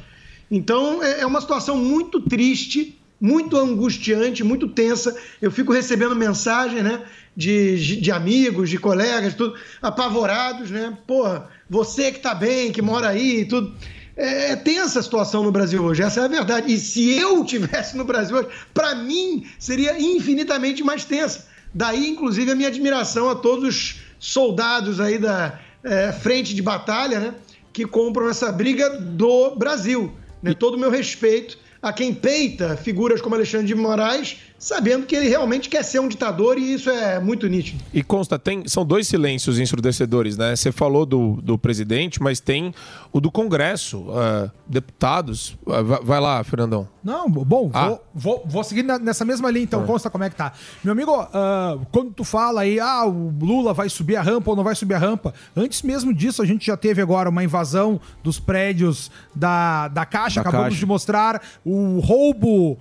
Então, 0.50 1.02
é 1.02 1.20
é 1.20 1.26
uma 1.26 1.40
situação 1.40 1.76
muito 1.76 2.20
triste, 2.20 2.95
muito 3.20 3.56
angustiante, 3.56 4.44
muito 4.44 4.68
tensa. 4.68 5.16
Eu 5.40 5.50
fico 5.50 5.72
recebendo 5.72 6.14
mensagens, 6.14 6.82
né? 6.82 7.02
De, 7.36 8.00
de- 8.00 8.10
amigos, 8.10 8.70
de 8.70 8.78
colegas, 8.78 9.34
tudo, 9.34 9.54
apavorados, 9.82 10.70
né? 10.70 10.96
Porra, 11.06 11.48
você 11.68 12.10
que 12.10 12.20
tá 12.20 12.34
bem, 12.34 12.72
que 12.72 12.80
mora 12.80 13.08
aí 13.08 13.40
e 13.40 13.44
tudo. 13.44 13.74
É, 14.16 14.52
é 14.52 14.56
tensa 14.56 15.00
a 15.00 15.02
situação 15.02 15.42
no 15.42 15.52
Brasil 15.52 15.82
hoje, 15.82 16.02
essa 16.02 16.20
é 16.20 16.24
a 16.24 16.28
verdade. 16.28 16.72
E 16.72 16.78
se 16.78 17.18
eu 17.18 17.44
tivesse 17.44 17.96
no 17.96 18.04
Brasil 18.04 18.36
hoje, 18.36 18.48
para 18.72 18.94
mim 18.94 19.46
seria 19.58 20.00
infinitamente 20.00 20.82
mais 20.82 21.04
tensa. 21.04 21.46
Daí, 21.74 22.08
inclusive, 22.08 22.50
a 22.50 22.54
minha 22.54 22.68
admiração 22.68 23.28
a 23.28 23.34
todos 23.34 23.68
os 23.68 24.00
soldados 24.18 24.98
aí 24.98 25.18
da 25.18 25.60
é, 25.84 26.10
frente 26.12 26.54
de 26.54 26.62
batalha, 26.62 27.20
né? 27.20 27.34
Que 27.70 27.84
compram 27.84 28.30
essa 28.30 28.50
briga 28.50 28.88
do 28.88 29.54
Brasil. 29.56 30.14
Né? 30.42 30.54
Todo 30.54 30.76
o 30.76 30.78
meu 30.78 30.90
respeito 30.90 31.58
a 31.80 31.92
quem 31.92 32.14
peita 32.14 32.76
figuras 32.76 33.20
como 33.20 33.34
Alexandre 33.34 33.66
de 33.66 33.74
Moraes, 33.74 34.38
sabendo 34.58 35.06
que 35.06 35.14
ele 35.14 35.28
realmente 35.28 35.68
quer 35.68 35.82
ser 35.82 36.00
um 36.00 36.08
ditador 36.08 36.58
e 36.58 36.72
isso 36.74 36.88
é 36.90 37.20
muito 37.20 37.46
nítido. 37.46 37.82
E 37.92 38.02
consta, 38.02 38.38
tem, 38.38 38.66
são 38.66 38.84
dois 38.84 39.06
silêncios 39.06 39.58
ensurdecedores, 39.58 40.36
né? 40.36 40.56
Você 40.56 40.72
falou 40.72 41.04
do, 41.06 41.38
do 41.42 41.58
presidente, 41.58 42.22
mas 42.22 42.40
tem 42.40 42.74
o 43.12 43.20
do 43.20 43.30
Congresso, 43.30 44.06
ah, 44.10 44.50
deputados. 44.66 45.56
Ah, 45.68 45.82
vai, 45.82 46.00
vai 46.02 46.20
lá, 46.20 46.42
Fernandão. 46.44 46.88
Não, 47.04 47.30
bom, 47.30 47.70
Ah. 47.72 47.88
vou, 47.88 48.04
vou, 48.14 48.42
vou 48.46 48.64
seguir 48.64 48.82
na- 48.82 48.98
nessa 48.98 49.24
mesma 49.24 49.50
linha, 49.50 49.64
então, 49.64 49.84
consta 49.86 50.10
como 50.10 50.24
é 50.24 50.30
que 50.30 50.36
tá. 50.36 50.52
Meu 50.82 50.92
amigo, 50.92 51.12
ah, 51.32 51.78
quando 51.92 52.10
tu 52.12 52.24
fala 52.24 52.62
aí, 52.62 52.80
ah, 52.80 53.04
o 53.06 53.32
Lula 53.40 53.72
vai 53.72 53.88
subir 53.88 54.16
a 54.16 54.22
rampa 54.22 54.50
ou 54.50 54.56
não 54.56 54.64
vai 54.64 54.74
subir 54.74 54.94
a 54.94 54.98
rampa, 54.98 55.32
antes 55.54 55.82
mesmo 55.82 56.12
disso, 56.12 56.42
a 56.42 56.46
gente 56.46 56.66
já 56.66 56.76
teve 56.76 57.00
agora 57.02 57.28
uma 57.30 57.44
invasão 57.44 58.00
dos 58.24 58.40
prédios 58.40 59.10
da, 59.34 59.88
da 59.88 60.04
Caixa, 60.04 60.36
Da 60.36 60.48
acabamos 60.48 60.68
Caixa. 60.70 60.80
de 60.80 60.86
mostrar 60.86 61.42
o 61.64 62.00
roubo 62.00 62.78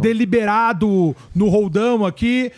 deliberado 0.00 1.14
no 1.34 1.48
roldão 1.48 2.04
aqui. 2.04 2.52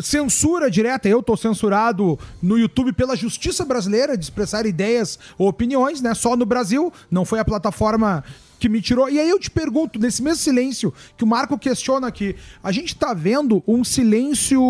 Censura 0.00 0.70
direta, 0.70 1.06
eu 1.08 1.22
tô 1.22 1.36
censurado 1.36 2.18
no 2.42 2.58
YouTube 2.58 2.92
pela 2.94 3.14
justiça 3.14 3.64
brasileira 3.64 4.16
de 4.16 4.24
expressar 4.24 4.64
ideias 4.64 5.18
ou 5.36 5.48
opiniões, 5.48 6.00
né? 6.00 6.14
Só 6.14 6.34
no 6.34 6.46
Brasil, 6.46 6.90
não 7.10 7.26
foi 7.26 7.38
a 7.38 7.44
plataforma 7.44 8.24
que 8.62 8.68
me 8.68 8.80
tirou. 8.80 9.10
E 9.10 9.18
aí 9.18 9.28
eu 9.28 9.40
te 9.40 9.50
pergunto, 9.50 9.98
nesse 9.98 10.22
mesmo 10.22 10.38
silêncio 10.38 10.94
que 11.16 11.24
o 11.24 11.26
Marco 11.26 11.58
questiona 11.58 12.06
aqui, 12.06 12.36
a 12.62 12.70
gente 12.70 12.94
tá 12.94 13.12
vendo 13.12 13.60
um 13.66 13.82
silêncio. 13.82 14.62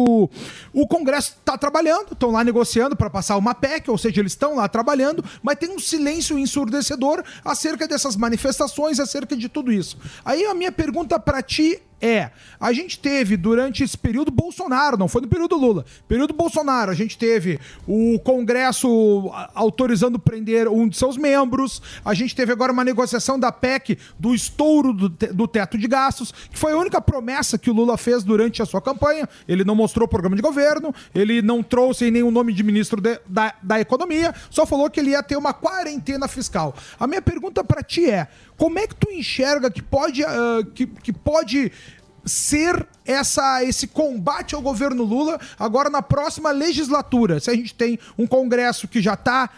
O 0.73 0.89
Congresso 0.89 1.37
tá 1.45 1.59
trabalhando, 1.59 2.15
estão 2.15 2.31
lá 2.31 2.43
negociando 2.43 2.97
para 2.97 3.11
passar 3.11 3.37
uma 3.37 3.55
PEC, 3.55 3.91
ou 3.91 3.99
seja, 3.99 4.21
eles 4.21 4.33
estão 4.33 4.57
lá 4.57 4.67
trabalhando, 4.67 5.23
mas 5.43 5.59
tem 5.59 5.71
um 5.71 5.79
silêncio 5.79 6.39
ensurdecedor 6.39 7.23
acerca 7.45 7.87
dessas 7.87 8.17
manifestações, 8.17 8.99
acerca 8.99 9.37
de 9.37 9.49
tudo 9.49 9.71
isso. 9.71 9.99
Aí 10.25 10.47
a 10.47 10.55
minha 10.55 10.73
pergunta 10.73 11.21
para 11.21 11.43
ti 11.43 11.79
é, 12.03 12.31
a 12.61 12.73
gente 12.73 12.99
teve 12.99 13.37
durante 13.37 13.85
esse 13.85 13.97
período 13.97 14.31
Bolsonaro, 14.33 14.97
não 14.99 15.07
foi 15.09 15.23
no 15.23 15.29
período 15.29 15.57
Lula, 15.57 15.87
período 16.09 16.35
Bolsonaro, 16.35 16.91
a 16.91 16.95
gente 16.95 17.16
teve 17.16 17.61
o 17.87 18.19
Congresso 18.19 19.31
autorizando 19.55 20.19
prender 20.19 20.69
um 20.69 20.89
de 20.89 20.97
seus 20.97 21.16
membros, 21.16 21.81
a 22.05 22.12
gente 22.12 22.35
teve 22.35 22.53
agora 22.53 22.73
uma 22.73 22.85
negociação 22.85 23.39
da 23.39 23.53
PEC 23.53 23.97
do 24.19 24.35
estouro 24.35 24.93
do, 24.93 25.09
te- 25.09 25.29
do 25.33 25.47
teto 25.47 25.79
de 25.79 25.87
gastos, 25.87 26.33
que 26.33 26.59
foi 26.59 26.73
a 26.73 26.77
única 26.77 27.01
promessa 27.01 27.57
que 27.57 27.70
o 27.70 27.73
Lula 27.73 27.97
fez 27.97 28.23
durante 28.24 28.61
a 28.61 28.66
sua 28.66 28.83
campanha, 28.83 29.29
ele 29.47 29.65
não 29.65 29.74
mostrou 29.74 30.07
o 30.07 30.09
programa 30.09 30.35
de 30.37 30.43
governo, 30.43 30.93
ele 31.15 31.41
não 31.41 31.62
trouxe 31.62 32.11
nenhum 32.11 32.31
nome 32.31 32.53
de 32.53 32.62
ministro 32.62 33.01
de- 33.01 33.20
da, 33.29 33.55
da 33.62 33.81
economia, 33.81 34.35
só 34.51 34.66
falou 34.66 34.91
que 34.91 34.99
ele 35.01 35.11
ia 35.11 35.23
ter 35.23 35.37
uma 35.37 35.55
quarentena 35.55 36.27
fiscal. 36.27 36.74
A 36.99 37.07
minha 37.07 37.23
pergunta 37.23 37.62
pra 37.62 37.83
ti 37.83 38.11
é, 38.11 38.27
como 38.63 38.79
é 38.79 38.87
que 38.87 38.95
tu 38.95 39.11
enxerga 39.11 39.69
que 39.73 39.83
pode, 39.83 40.23
ah, 40.25 40.61
que, 40.73 40.87
que 40.87 41.13
pode 41.13 41.73
ser 42.24 42.86
essa, 43.05 43.65
esse 43.65 43.86
combate 43.89 44.55
ao 44.55 44.62
governo 44.62 45.03
Lula 45.03 45.40
agora 45.59 45.90
na 45.90 46.01
próxima 46.03 46.51
legislatura. 46.53 47.40
Se 47.40 47.51
a 47.51 47.55
gente 47.55 47.74
tem 47.74 47.99
um 48.16 48.27
Congresso 48.27 48.86
que 48.86 49.03
já 49.03 49.15
está, 49.15 49.51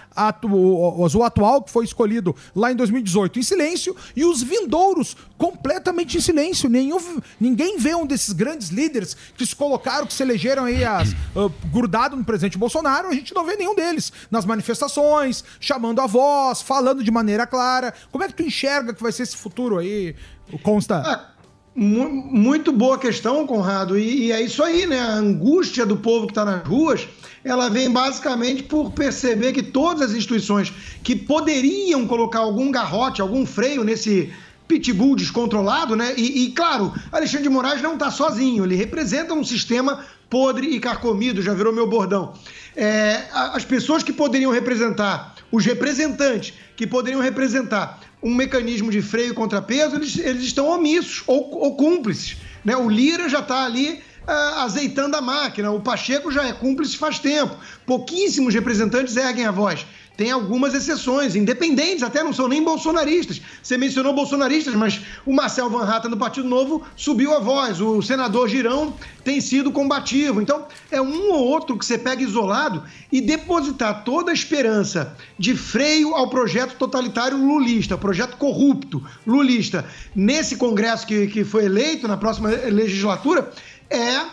o 0.42 1.22
atual, 1.24 1.62
que 1.62 1.70
foi 1.70 1.84
escolhido 1.84 2.34
lá 2.54 2.72
em 2.72 2.76
2018, 2.76 3.38
em 3.38 3.42
silêncio, 3.42 3.94
e 4.16 4.24
os 4.24 4.42
vindouros 4.42 5.16
completamente 5.36 6.16
em 6.16 6.20
silêncio. 6.20 6.68
Nenhum, 6.70 7.20
ninguém 7.38 7.78
vê 7.78 7.94
um 7.94 8.06
desses 8.06 8.32
grandes 8.32 8.68
líderes 8.68 9.14
que 9.36 9.44
se 9.44 9.54
colocaram, 9.54 10.06
que 10.06 10.14
se 10.14 10.22
elegeram 10.22 10.64
aí 10.64 10.84
as, 10.84 11.12
ah, 11.12 11.50
grudado 11.66 12.16
no 12.16 12.24
presidente 12.24 12.56
Bolsonaro, 12.56 13.08
a 13.08 13.14
gente 13.14 13.34
não 13.34 13.44
vê 13.44 13.56
nenhum 13.56 13.74
deles 13.74 14.12
nas 14.30 14.44
manifestações, 14.44 15.44
chamando 15.60 16.00
a 16.00 16.06
voz, 16.06 16.62
falando 16.62 17.04
de 17.04 17.10
maneira 17.10 17.46
clara. 17.46 17.92
Como 18.10 18.24
é 18.24 18.28
que 18.28 18.34
tu 18.34 18.42
enxerga 18.42 18.94
que 18.94 19.02
vai 19.02 19.12
ser 19.12 19.24
esse 19.24 19.36
futuro 19.36 19.78
aí, 19.78 20.14
Consta? 20.62 21.02
Mu- 21.02 21.33
Muito 21.76 22.70
boa 22.70 22.96
questão, 22.96 23.44
Conrado. 23.46 23.98
E, 23.98 24.26
e 24.26 24.32
é 24.32 24.40
isso 24.40 24.62
aí, 24.62 24.86
né? 24.86 25.00
A 25.00 25.14
angústia 25.14 25.84
do 25.84 25.96
povo 25.96 26.26
que 26.26 26.30
está 26.30 26.44
nas 26.44 26.64
ruas, 26.64 27.08
ela 27.42 27.68
vem 27.68 27.90
basicamente 27.90 28.62
por 28.62 28.92
perceber 28.92 29.52
que 29.52 29.62
todas 29.62 30.10
as 30.10 30.16
instituições 30.16 30.72
que 31.02 31.16
poderiam 31.16 32.06
colocar 32.06 32.38
algum 32.40 32.70
garrote, 32.70 33.20
algum 33.20 33.44
freio 33.44 33.82
nesse 33.82 34.32
pitbull 34.68 35.16
descontrolado, 35.16 35.96
né? 35.96 36.14
E, 36.16 36.44
e, 36.44 36.52
claro, 36.52 36.92
Alexandre 37.10 37.42
de 37.42 37.48
Moraes 37.48 37.82
não 37.82 37.94
está 37.94 38.08
sozinho. 38.08 38.64
Ele 38.64 38.76
representa 38.76 39.34
um 39.34 39.42
sistema 39.42 40.04
podre 40.30 40.68
e 40.68 40.78
carcomido, 40.78 41.42
já 41.42 41.54
virou 41.54 41.72
meu 41.72 41.88
bordão. 41.88 42.34
É, 42.76 43.24
as 43.32 43.64
pessoas 43.64 44.04
que 44.04 44.12
poderiam 44.12 44.52
representar, 44.52 45.34
os 45.50 45.64
representantes 45.64 46.54
que 46.76 46.86
poderiam 46.86 47.20
representar 47.20 48.00
um 48.24 48.34
mecanismo 48.34 48.90
de 48.90 49.02
freio 49.02 49.32
e 49.32 49.34
contrapeso, 49.34 49.96
eles, 49.96 50.16
eles 50.16 50.44
estão 50.44 50.66
omissos 50.66 51.22
ou, 51.26 51.54
ou 51.60 51.76
cúmplices. 51.76 52.38
Né? 52.64 52.74
O 52.74 52.88
Lira 52.88 53.28
já 53.28 53.40
está 53.40 53.66
ali 53.66 54.02
ah, 54.26 54.62
azeitando 54.64 55.14
a 55.14 55.20
máquina, 55.20 55.70
o 55.70 55.80
Pacheco 55.80 56.32
já 56.32 56.48
é 56.48 56.52
cúmplice 56.52 56.96
faz 56.96 57.18
tempo. 57.18 57.54
Pouquíssimos 57.84 58.54
representantes 58.54 59.14
erguem 59.14 59.44
a 59.44 59.50
voz. 59.50 59.86
Tem 60.16 60.30
algumas 60.30 60.74
exceções, 60.74 61.34
independentes, 61.34 62.04
até 62.04 62.22
não 62.22 62.32
são 62.32 62.46
nem 62.46 62.62
bolsonaristas. 62.62 63.40
Você 63.60 63.76
mencionou 63.76 64.12
bolsonaristas, 64.12 64.72
mas 64.74 65.00
o 65.26 65.32
Marcel 65.32 65.68
Van 65.68 65.84
Hatten 65.84 66.10
do 66.10 66.16
Partido 66.16 66.48
Novo 66.48 66.82
subiu 66.94 67.34
a 67.34 67.40
voz, 67.40 67.80
o 67.80 68.00
senador 68.00 68.48
Girão 68.48 68.94
tem 69.24 69.40
sido 69.40 69.72
combativo. 69.72 70.40
Então, 70.40 70.66
é 70.88 71.00
um 71.02 71.32
ou 71.32 71.44
outro 71.44 71.76
que 71.76 71.84
você 71.84 71.98
pega 71.98 72.22
isolado 72.22 72.84
e 73.10 73.20
depositar 73.20 74.04
toda 74.04 74.30
a 74.30 74.34
esperança 74.34 75.16
de 75.36 75.56
freio 75.56 76.14
ao 76.14 76.30
projeto 76.30 76.76
totalitário 76.76 77.36
lulista, 77.36 77.98
projeto 77.98 78.36
corrupto 78.36 79.04
lulista, 79.26 79.84
nesse 80.14 80.56
Congresso 80.56 81.08
que, 81.08 81.26
que 81.26 81.44
foi 81.44 81.64
eleito 81.64 82.06
na 82.06 82.16
próxima 82.16 82.50
legislatura, 82.50 83.50
é 83.90 84.24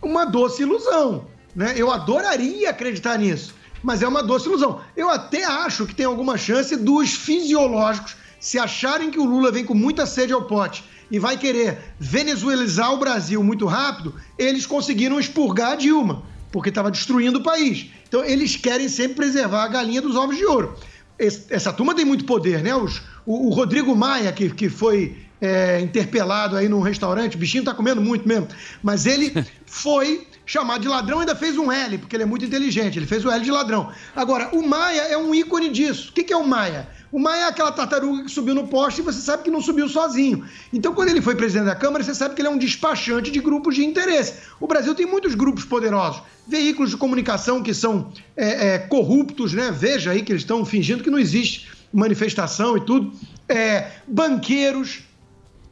uma 0.00 0.24
doce 0.24 0.62
ilusão. 0.62 1.26
Né? 1.54 1.74
Eu 1.76 1.90
adoraria 1.90 2.70
acreditar 2.70 3.18
nisso. 3.18 3.55
Mas 3.86 4.02
é 4.02 4.08
uma 4.08 4.20
doce 4.20 4.48
ilusão. 4.48 4.80
Eu 4.96 5.08
até 5.08 5.44
acho 5.44 5.86
que 5.86 5.94
tem 5.94 6.04
alguma 6.04 6.36
chance 6.36 6.76
dos 6.76 7.14
fisiológicos 7.14 8.16
se 8.40 8.58
acharem 8.58 9.12
que 9.12 9.18
o 9.20 9.24
Lula 9.24 9.52
vem 9.52 9.64
com 9.64 9.74
muita 9.74 10.04
sede 10.04 10.32
ao 10.32 10.42
pote 10.42 10.82
e 11.08 11.20
vai 11.20 11.36
querer 11.38 11.78
venezuelizar 12.00 12.92
o 12.92 12.98
Brasil 12.98 13.40
muito 13.44 13.64
rápido, 13.64 14.12
eles 14.36 14.66
conseguiram 14.66 15.20
expurgar 15.20 15.72
a 15.72 15.76
Dilma, 15.76 16.24
porque 16.50 16.68
estava 16.68 16.90
destruindo 16.90 17.38
o 17.38 17.42
país. 17.44 17.86
Então 18.08 18.24
eles 18.24 18.56
querem 18.56 18.88
sempre 18.88 19.14
preservar 19.14 19.62
a 19.62 19.68
galinha 19.68 20.02
dos 20.02 20.16
ovos 20.16 20.36
de 20.36 20.44
ouro. 20.44 20.74
Esse- 21.16 21.46
essa 21.48 21.72
turma 21.72 21.94
tem 21.94 22.04
muito 22.04 22.24
poder, 22.24 22.64
né? 22.64 22.74
Os- 22.74 23.00
o, 23.24 23.46
o 23.48 23.50
Rodrigo 23.50 23.94
Maia, 23.94 24.32
que, 24.32 24.50
que 24.50 24.68
foi 24.68 25.16
é, 25.40 25.80
interpelado 25.80 26.56
aí 26.56 26.68
num 26.68 26.80
restaurante, 26.80 27.36
o 27.36 27.38
bichinho 27.38 27.62
tá 27.62 27.72
comendo 27.72 28.00
muito 28.00 28.26
mesmo, 28.26 28.48
mas 28.82 29.06
ele 29.06 29.32
foi 29.64 30.26
chamado 30.46 30.80
de 30.80 30.88
ladrão 30.88 31.18
ainda 31.18 31.34
fez 31.34 31.58
um 31.58 31.72
L, 31.72 31.98
porque 31.98 32.14
ele 32.14 32.22
é 32.22 32.26
muito 32.26 32.44
inteligente, 32.44 32.96
ele 32.96 33.06
fez 33.06 33.24
o 33.24 33.30
L 33.30 33.44
de 33.44 33.50
ladrão. 33.50 33.92
Agora, 34.14 34.48
o 34.52 34.66
Maia 34.66 35.02
é 35.02 35.18
um 35.18 35.34
ícone 35.34 35.68
disso. 35.68 36.10
O 36.10 36.12
que, 36.12 36.22
que 36.22 36.32
é 36.32 36.36
o 36.36 36.46
Maia? 36.46 36.88
O 37.10 37.18
Maia 37.18 37.42
é 37.42 37.48
aquela 37.48 37.72
tartaruga 37.72 38.24
que 38.24 38.30
subiu 38.30 38.54
no 38.54 38.68
poste 38.68 39.00
e 39.00 39.04
você 39.04 39.20
sabe 39.20 39.42
que 39.42 39.50
não 39.50 39.60
subiu 39.60 39.88
sozinho. 39.88 40.46
Então, 40.72 40.94
quando 40.94 41.08
ele 41.08 41.20
foi 41.20 41.34
presidente 41.34 41.66
da 41.66 41.74
Câmara, 41.74 42.04
você 42.04 42.14
sabe 42.14 42.34
que 42.34 42.40
ele 42.40 42.48
é 42.48 42.50
um 42.50 42.58
despachante 42.58 43.30
de 43.30 43.40
grupos 43.40 43.74
de 43.74 43.84
interesse. 43.84 44.34
O 44.60 44.66
Brasil 44.66 44.94
tem 44.94 45.04
muitos 45.04 45.34
grupos 45.34 45.64
poderosos, 45.64 46.22
veículos 46.46 46.90
de 46.90 46.96
comunicação 46.96 47.62
que 47.62 47.74
são 47.74 48.12
é, 48.36 48.74
é, 48.74 48.78
corruptos, 48.78 49.52
né? 49.52 49.72
Veja 49.72 50.12
aí 50.12 50.22
que 50.22 50.30
eles 50.30 50.42
estão 50.42 50.64
fingindo 50.64 51.02
que 51.02 51.10
não 51.10 51.18
existe 51.18 51.68
manifestação 51.92 52.76
e 52.76 52.80
tudo. 52.80 53.12
É, 53.48 53.90
banqueiros, 54.06 55.00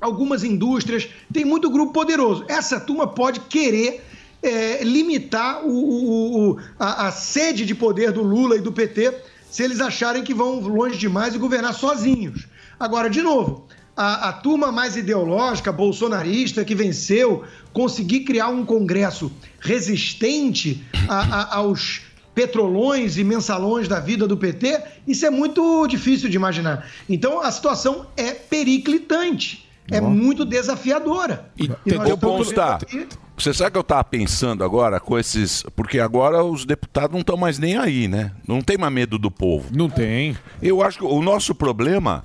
algumas 0.00 0.42
indústrias, 0.42 1.08
tem 1.32 1.44
muito 1.44 1.70
grupo 1.70 1.92
poderoso. 1.92 2.44
Essa 2.48 2.80
turma 2.80 3.06
pode 3.06 3.40
querer 3.40 4.02
é, 4.44 4.84
limitar 4.84 5.64
o- 5.64 5.70
o- 5.70 6.50
o- 6.50 6.58
a, 6.78 7.08
a 7.08 7.12
sede 7.12 7.64
de 7.64 7.74
poder 7.74 8.12
do 8.12 8.22
Lula 8.22 8.56
e 8.56 8.60
do 8.60 8.72
PT 8.72 9.14
se 9.50 9.62
eles 9.62 9.80
acharem 9.80 10.22
que 10.22 10.34
vão 10.34 10.58
longe 10.60 10.98
demais 10.98 11.34
e 11.34 11.38
governar 11.38 11.72
sozinhos. 11.74 12.46
Agora, 12.78 13.08
de 13.08 13.22
novo, 13.22 13.66
a, 13.96 14.28
a 14.30 14.32
turma 14.32 14.72
mais 14.72 14.96
ideológica, 14.96 15.70
bolsonarista, 15.72 16.64
que 16.64 16.74
venceu, 16.74 17.44
conseguir 17.72 18.20
criar 18.20 18.48
um 18.48 18.64
Congresso 18.66 19.30
resistente 19.60 20.84
a- 21.08 21.20
a- 21.20 21.56
aos 21.58 22.02
petrolões 22.34 23.16
e 23.16 23.22
mensalões 23.22 23.86
da 23.86 24.00
vida 24.00 24.26
do 24.26 24.36
PT, 24.36 24.82
isso 25.06 25.24
é 25.24 25.30
muito 25.30 25.86
difícil 25.86 26.28
de 26.28 26.36
imaginar. 26.36 26.84
Então, 27.08 27.40
a 27.40 27.48
situação 27.52 28.06
é 28.16 28.32
periclitante, 28.32 29.63
é 29.90 30.00
muito 30.00 30.44
desafiadora. 30.44 31.50
E 31.56 31.68
nós 31.68 31.78
Entendeu, 31.84 32.16
Constar? 32.16 32.80
Você 33.36 33.52
sabe 33.52 33.72
que 33.72 33.78
eu 33.78 33.84
tava 33.84 34.04
pensando 34.04 34.62
agora 34.62 35.00
com 35.00 35.18
esses. 35.18 35.64
Porque 35.74 35.98
agora 35.98 36.44
os 36.44 36.64
deputados 36.64 37.12
não 37.12 37.20
estão 37.20 37.36
mais 37.36 37.58
nem 37.58 37.76
aí, 37.76 38.06
né? 38.06 38.32
Não 38.46 38.62
tem 38.62 38.78
mais 38.78 38.92
medo 38.92 39.18
do 39.18 39.30
povo. 39.30 39.68
Não 39.72 39.88
tem. 39.88 40.36
Eu 40.62 40.82
acho 40.82 40.98
que 40.98 41.04
o 41.04 41.20
nosso 41.20 41.54
problema 41.54 42.24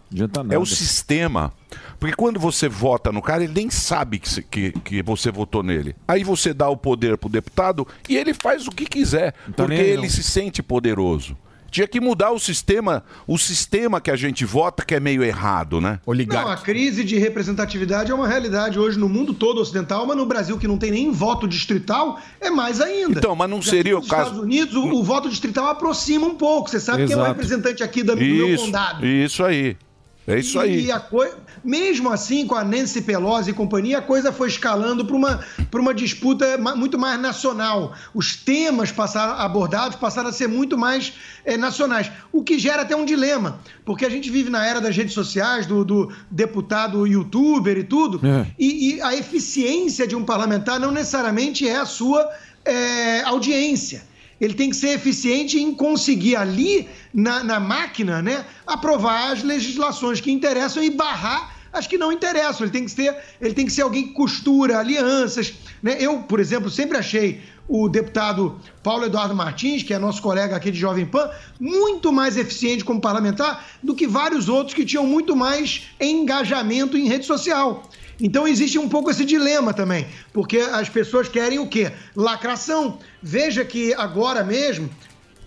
é 0.52 0.58
o 0.58 0.66
sistema. 0.66 1.52
Porque 2.00 2.16
quando 2.16 2.40
você 2.40 2.70
vota 2.70 3.12
no 3.12 3.22
cara, 3.22 3.44
ele 3.44 3.54
nem 3.54 3.70
sabe 3.70 4.20
que, 4.20 4.42
que, 4.44 4.72
que 4.72 5.04
você 5.04 5.32
votou 5.32 5.64
nele. 5.64 5.96
Aí 6.08 6.24
você 6.24 6.54
dá 6.54 6.70
o 6.70 6.78
poder 6.78 7.18
pro 7.18 7.28
deputado 7.28 7.88
e 8.08 8.16
ele 8.16 8.34
faz 8.34 8.68
o 8.68 8.72
que 8.72 8.86
quiser. 8.86 9.32
tá 9.32 9.64
porque 9.64 9.74
ele 9.74 10.04
não. 10.04 10.10
se 10.10 10.24
sente 10.24 10.64
poderoso. 10.64 11.36
Tinha 11.70 11.88
que 11.88 12.00
mudar 12.00 12.32
o 12.32 12.40
sistema, 12.40 13.04
o 13.28 13.38
sistema 13.38 14.02
que 14.02 14.10
a 14.12 14.16
gente 14.16 14.44
vota, 14.46 14.84
que 14.84 14.96
é 14.96 15.00
meio 15.00 15.24
errado, 15.24 15.80
né? 15.80 16.00
Não, 16.28 16.48
a 16.50 16.58
crise 16.58 17.04
de 17.04 17.18
representatividade 17.18 18.12
é 18.12 18.16
uma 18.16 18.28
realidade 18.28 18.80
hoje 18.80 18.98
no 18.98 19.08
mundo 19.10 19.34
todo 19.34 19.60
ocidental, 19.62 20.06
mas 20.06 20.18
no 20.18 20.26
Brasil, 20.26 20.58
que 20.58 20.68
não 20.68 20.78
tem 20.78 20.92
nem 20.92 21.12
voto 21.12 21.48
distrital, 21.48 22.20
é 22.42 22.50
mais 22.50 22.82
ainda. 22.82 23.20
Então, 23.20 23.36
mas 23.36 23.50
não 23.50 23.62
Já 23.62 23.72
seria 23.72 23.96
nos 23.96 24.06
o 24.06 24.10
caso- 24.10 24.22
Estados 24.24 24.44
Unidos, 24.44 24.76
o, 24.76 24.84
o 24.88 25.04
voto 25.04 25.30
distrital 25.30 25.68
aproxima 25.68 26.26
um 26.26 26.36
pouco. 26.36 26.70
Você 26.70 26.80
sabe 26.80 27.06
quem 27.06 27.14
é 27.14 27.18
o 27.18 27.20
Exato. 27.22 27.28
representante 27.34 27.84
aqui 27.84 28.04
da- 28.04 28.14
do 28.16 28.20
meu 28.22 28.50
Isso, 28.54 28.66
condado. 28.66 29.06
isso 29.06 29.44
aí. 29.44 29.78
É 30.30 30.38
isso 30.38 30.60
aí. 30.60 30.86
E 30.86 30.92
a 30.92 31.00
coi... 31.00 31.32
Mesmo 31.64 32.10
assim, 32.10 32.46
com 32.46 32.54
a 32.54 32.64
Nancy 32.64 33.02
Pelosi 33.02 33.50
e 33.50 33.54
companhia, 33.54 33.98
a 33.98 34.02
coisa 34.02 34.32
foi 34.32 34.48
escalando 34.48 35.04
para 35.04 35.16
uma, 35.16 35.40
pra 35.72 35.82
uma 35.82 35.94
disputa 35.94 36.56
muito 36.58 37.00
mais 37.00 37.20
nacional. 37.20 37.96
Os 38.14 38.36
temas 38.36 38.92
passaram 38.92 39.34
abordados 39.34 39.98
passaram 39.98 40.30
a 40.30 40.32
ser 40.32 40.48
muito 40.48 40.78
mais 40.78 41.14
eh, 41.44 41.58
nacionais. 41.58 42.12
O 42.32 42.44
que 42.44 42.60
gera 42.60 42.84
até 42.84 42.96
um 42.96 43.06
dilema, 43.06 43.60
porque 43.84 44.06
a 44.06 44.10
gente 44.10 44.30
vive 44.30 44.52
na 44.52 44.64
era 44.64 44.80
das 44.80 44.96
redes 44.96 45.14
sociais, 45.14 45.66
do, 45.66 45.84
do 45.84 46.14
deputado 46.30 47.08
youtuber 47.08 47.78
e 47.78 47.84
tudo, 47.84 48.22
e, 48.58 48.96
e 48.96 49.02
a 49.02 49.16
eficiência 49.16 50.06
de 50.06 50.16
um 50.16 50.24
parlamentar 50.24 50.80
não 50.80 50.92
necessariamente 50.92 51.68
é 51.68 51.78
a 51.78 51.86
sua 51.86 52.30
eh, 52.64 53.24
audiência 53.26 54.08
ele 54.40 54.54
tem 54.54 54.70
que 54.70 54.76
ser 54.76 54.90
eficiente 54.90 55.60
em 55.60 55.74
conseguir 55.74 56.36
ali, 56.36 56.88
na, 57.14 57.44
na 57.44 57.60
máquina, 57.60 58.22
né, 58.22 58.46
aprovar 58.66 59.32
as 59.32 59.44
legislações 59.44 60.22
que 60.22 60.32
interessam 60.32 60.84
e 60.84 60.90
barrar 60.90 61.58
as 61.72 61.86
que 61.86 61.98
não 61.98 62.12
interessam. 62.12 62.66
Ele 62.66 62.72
tem 62.72 62.86
que 62.86 62.92
ser, 62.92 63.16
ele 63.40 63.54
tem 63.54 63.66
que 63.66 63.72
ser 63.72 63.84
alguém 63.84 64.08
que 64.08 64.14
costura 64.14 64.80
alianças. 64.80 65.54
Né? 65.82 65.98
Eu, 66.00 66.20
por 66.20 66.40
exemplo, 66.40 66.70
sempre 66.70 66.98
achei 66.98 67.42
o 67.68 67.88
deputado 67.88 68.60
Paulo 68.82 69.06
Eduardo 69.06 69.36
Martins, 69.36 69.84
que 69.84 69.94
é 69.94 70.00
nosso 70.00 70.22
colega 70.22 70.56
aqui 70.56 70.72
de 70.72 70.80
Jovem 70.80 71.06
Pan, 71.06 71.30
muito 71.60 72.12
mais 72.12 72.36
eficiente 72.36 72.84
como 72.84 73.00
parlamentar 73.00 73.64
do 73.84 73.94
que 73.94 74.08
vários 74.08 74.50
outros 74.50 74.74
que 74.74 74.84
tinham 74.84 75.06
muito 75.06 75.36
mais 75.36 75.84
engajamento 76.02 76.98
em 76.98 77.08
rede 77.08 77.26
social. 77.26 77.84
Então 78.22 78.48
existe 78.48 78.78
um 78.78 78.90
pouco 78.90 79.10
esse 79.10 79.24
dilema 79.24 79.74
também, 79.74 80.08
porque 80.34 80.58
as 80.58 80.90
pessoas 80.90 81.30
querem 81.30 81.60
o 81.60 81.68
quê? 81.68 81.92
Lacração. 82.16 83.00
Veja 83.22 83.64
que 83.64 83.94
agora 83.94 84.44
mesmo, 84.44 84.90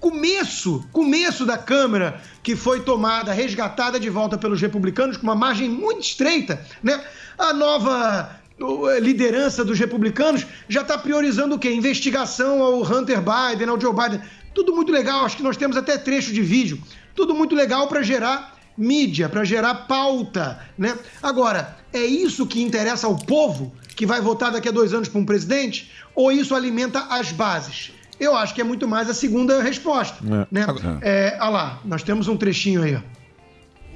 começo, 0.00 0.84
começo 0.90 1.44
da 1.44 1.58
Câmara 1.58 2.20
que 2.42 2.56
foi 2.56 2.80
tomada, 2.80 3.32
resgatada 3.32 4.00
de 4.00 4.08
volta 4.08 4.38
pelos 4.38 4.60
republicanos 4.60 5.16
com 5.16 5.24
uma 5.24 5.34
margem 5.34 5.68
muito 5.68 6.00
estreita, 6.00 6.64
né? 6.82 7.04
A 7.38 7.52
nova 7.52 8.40
eh, 8.58 9.00
liderança 9.00 9.64
dos 9.64 9.78
republicanos 9.78 10.46
já 10.68 10.80
está 10.80 10.96
priorizando 10.96 11.54
o 11.54 11.58
quê? 11.58 11.72
Investigação 11.72 12.62
ao 12.62 12.82
Hunter 12.82 13.20
Biden, 13.20 13.68
ao 13.68 13.80
Joe 13.80 13.94
Biden. 13.94 14.20
Tudo 14.54 14.74
muito 14.74 14.90
legal, 14.90 15.24
acho 15.24 15.36
que 15.36 15.42
nós 15.42 15.56
temos 15.56 15.76
até 15.76 15.98
trecho 15.98 16.32
de 16.32 16.42
vídeo. 16.42 16.80
Tudo 17.14 17.34
muito 17.34 17.54
legal 17.54 17.86
para 17.88 18.02
gerar 18.02 18.51
mídia, 18.76 19.28
para 19.28 19.44
gerar 19.44 19.74
pauta, 19.86 20.60
né? 20.76 20.96
Agora, 21.22 21.76
é 21.92 22.00
isso 22.04 22.46
que 22.46 22.62
interessa 22.62 23.06
ao 23.06 23.16
povo 23.16 23.72
que 23.94 24.06
vai 24.06 24.20
votar 24.20 24.52
daqui 24.52 24.68
a 24.68 24.72
dois 24.72 24.92
anos 24.94 25.08
para 25.08 25.20
um 25.20 25.24
presidente? 25.24 25.90
Ou 26.14 26.32
isso 26.32 26.54
alimenta 26.54 27.06
as 27.10 27.32
bases? 27.32 27.92
Eu 28.18 28.36
acho 28.36 28.54
que 28.54 28.60
é 28.60 28.64
muito 28.64 28.86
mais 28.86 29.10
a 29.10 29.14
segunda 29.14 29.62
resposta, 29.62 30.16
né? 30.50 30.66
É, 31.00 31.36
ah 31.38 31.48
lá, 31.48 31.80
nós 31.84 32.02
temos 32.02 32.28
um 32.28 32.36
trechinho 32.36 32.82
aí, 32.82 32.94
ó. 32.94 33.00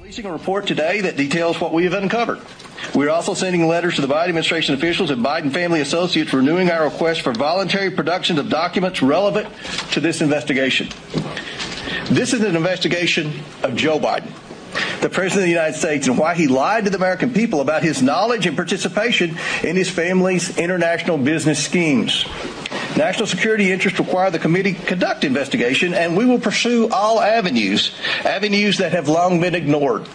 Releasing 0.01 0.25
a 0.27 0.31
report 0.31 0.65
today 0.65 1.01
that 1.01 1.17
details 1.17 1.59
what 1.59 1.73
we 1.73 1.85
have 1.85 1.93
uncovered. 1.93 2.41
We 2.95 3.05
are 3.05 3.09
also 3.09 3.33
sending 3.33 3.67
letters 3.67 3.95
to 3.95 4.01
the 4.01 4.07
Biden 4.07 4.29
administration 4.29 4.73
officials 4.73 5.09
and 5.09 5.21
Biden 5.21 5.51
family 5.51 5.81
associates 5.81 6.33
renewing 6.33 6.71
our 6.71 6.85
request 6.85 7.21
for 7.23 7.33
voluntary 7.33 7.91
production 7.91 8.39
of 8.39 8.47
documents 8.47 9.01
relevant 9.01 9.47
to 9.91 9.99
this 9.99 10.21
investigation. 10.21 10.87
This 12.09 12.33
is 12.33 12.41
an 12.41 12.55
investigation 12.55 13.33
of 13.63 13.75
Joe 13.75 13.99
Biden, 13.99 14.31
the 15.01 15.09
President 15.09 15.41
of 15.41 15.45
the 15.45 15.49
United 15.49 15.77
States, 15.77 16.07
and 16.07 16.17
why 16.17 16.35
he 16.35 16.47
lied 16.47 16.85
to 16.85 16.89
the 16.89 16.97
American 16.97 17.31
people 17.33 17.61
about 17.61 17.83
his 17.83 18.01
knowledge 18.01 18.45
and 18.45 18.55
participation 18.55 19.37
in 19.63 19.75
his 19.75 19.89
family's 19.89 20.57
international 20.57 21.17
business 21.17 21.63
schemes. 21.63 22.25
National 22.95 23.27
security 23.27 23.71
interests 23.71 23.99
require 23.99 24.31
the 24.31 24.39
committee 24.39 24.73
conduct 24.73 25.23
investigation, 25.23 25.93
and 25.93 26.17
we 26.17 26.25
will 26.25 26.39
pursue 26.39 26.89
all 26.89 27.21
avenues, 27.21 27.91
avenues 28.25 28.77
that 28.79 28.91
have 28.91 29.07
long 29.07 29.39
been 29.39 29.55
ignored. 29.55 30.07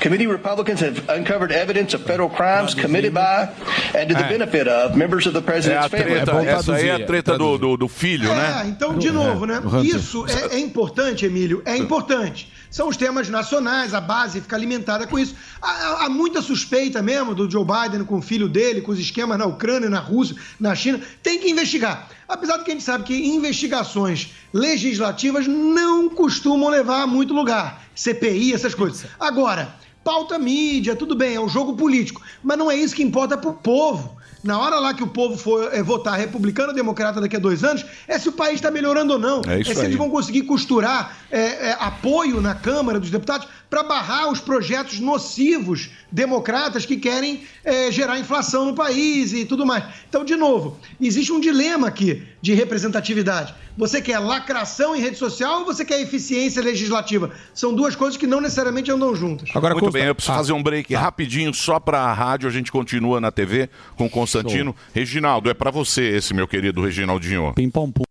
Committee 0.00 0.26
Republicans 0.26 0.80
have 0.80 1.06
uncovered 1.10 1.52
evidence 1.52 1.92
of 1.92 2.02
federal 2.02 2.30
crimes 2.30 2.74
committed 2.74 3.12
by 3.12 3.54
and 3.94 4.08
to 4.08 4.14
the 4.14 4.22
benefit 4.22 4.66
of 4.66 4.96
members 4.96 5.26
of 5.26 5.34
the 5.34 5.42
president's 5.42 5.86
a 5.86 5.88
family. 5.90 6.14
treta, 6.24 6.32
essa 6.50 6.74
aí 6.74 6.88
é 6.88 6.94
a 6.94 7.06
treta 7.06 7.36
do, 7.36 7.58
do, 7.58 7.76
do 7.76 7.86
filho, 7.88 8.30
É, 8.30 8.34
né? 8.34 8.64
então, 8.68 8.96
de 8.96 9.10
novo, 9.10 9.44
né? 9.44 9.60
Isso 9.84 10.24
é, 10.26 10.56
é 10.56 10.58
importante, 10.58 11.26
Emílio, 11.26 11.62
é 11.66 11.76
importante. 11.76 12.48
São 12.70 12.88
os 12.88 12.96
temas 12.96 13.28
nacionais, 13.28 13.92
a 13.94 14.00
base 14.00 14.40
fica 14.40 14.54
alimentada 14.54 15.06
com 15.06 15.18
isso. 15.18 15.34
Há, 15.60 16.04
há- 16.04 16.08
muita 16.08 16.40
suspeita 16.40 17.02
mesmo 17.02 17.34
do 17.34 17.50
Joe 17.50 17.64
Biden 17.64 18.04
com 18.04 18.18
o 18.18 18.22
filho 18.22 18.48
dele, 18.48 18.80
com 18.80 18.92
os 18.92 18.98
esquemas 19.00 19.36
na 19.38 19.44
Ucrânia, 19.46 19.90
na 19.90 19.98
Rússia, 19.98 20.36
na 20.58 20.74
China. 20.74 21.00
Tem 21.22 21.40
que 21.40 21.50
investigar. 21.50 22.08
Apesar 22.28 22.58
de 22.58 22.64
que 22.64 22.70
a 22.70 22.74
gente 22.74 22.84
sabe 22.84 23.02
que 23.04 23.26
investigações 23.26 24.30
legislativas 24.52 25.46
não 25.48 26.08
costumam 26.08 26.68
levar 26.68 27.02
a 27.02 27.06
muito 27.06 27.34
lugar. 27.34 27.82
CPI, 27.94 28.54
essas 28.54 28.74
coisas. 28.74 29.04
Agora, 29.18 29.74
pauta 30.04 30.38
mídia, 30.38 30.94
tudo 30.94 31.14
bem, 31.16 31.34
é 31.34 31.40
um 31.40 31.48
jogo 31.48 31.74
político. 31.76 32.22
Mas 32.42 32.56
não 32.56 32.70
é 32.70 32.76
isso 32.76 32.94
que 32.94 33.02
importa 33.02 33.36
pro 33.36 33.52
povo. 33.54 34.16
Na 34.42 34.58
hora 34.58 34.78
lá 34.78 34.94
que 34.94 35.02
o 35.02 35.06
povo 35.06 35.36
for 35.36 35.72
é, 35.72 35.82
votar 35.82 36.18
republicano 36.18 36.68
ou 36.68 36.74
democrata 36.74 37.20
daqui 37.20 37.36
a 37.36 37.38
dois 37.38 37.62
anos, 37.62 37.84
é 38.08 38.18
se 38.18 38.28
o 38.28 38.32
país 38.32 38.54
está 38.54 38.70
melhorando 38.70 39.14
ou 39.14 39.18
não. 39.18 39.42
É 39.46 39.60
isso 39.60 39.74
se 39.74 39.80
aí. 39.80 39.86
eles 39.86 39.96
vão 39.96 40.10
conseguir 40.10 40.42
costurar 40.42 41.16
é, 41.30 41.68
é, 41.68 41.76
apoio 41.78 42.40
na 42.40 42.54
Câmara 42.54 42.98
dos 42.98 43.10
Deputados 43.10 43.46
para 43.70 43.84
barrar 43.84 44.30
os 44.30 44.40
projetos 44.40 44.98
nocivos 44.98 45.90
democratas 46.10 46.84
que 46.84 46.96
querem 46.96 47.42
é, 47.64 47.90
gerar 47.92 48.18
inflação 48.18 48.64
no 48.64 48.74
país 48.74 49.32
e 49.32 49.44
tudo 49.44 49.64
mais. 49.64 49.84
Então, 50.08 50.24
de 50.24 50.34
novo, 50.34 50.76
existe 51.00 51.32
um 51.32 51.38
dilema 51.38 51.86
aqui 51.86 52.26
de 52.42 52.52
representatividade. 52.52 53.54
Você 53.78 54.02
quer 54.02 54.18
lacração 54.18 54.96
em 54.96 55.00
rede 55.00 55.16
social 55.16 55.60
ou 55.60 55.64
você 55.64 55.84
quer 55.84 56.00
eficiência 56.00 56.60
legislativa? 56.60 57.30
São 57.54 57.72
duas 57.72 57.94
coisas 57.94 58.16
que 58.16 58.26
não 58.26 58.40
necessariamente 58.40 58.90
andam 58.90 59.14
juntas. 59.14 59.48
Muito 59.54 59.90
bem, 59.92 60.06
eu 60.06 60.14
preciso 60.14 60.36
fazer 60.36 60.52
um 60.52 60.62
break 60.62 60.92
rapidinho 60.92 61.54
só 61.54 61.78
para 61.78 62.00
a 62.00 62.12
rádio. 62.12 62.48
A 62.48 62.52
gente 62.52 62.72
continua 62.72 63.20
na 63.20 63.30
TV 63.30 63.70
com 63.96 64.06
o 64.06 64.10
Constantino. 64.10 64.74
Reginaldo, 64.92 65.48
é 65.48 65.54
para 65.54 65.70
você 65.70 66.02
esse, 66.02 66.34
meu 66.34 66.48
querido 66.48 66.82
Reginaldinho. 66.82 67.54
Pim 67.54 67.70
pom 67.70 67.90
pum. 67.90 68.09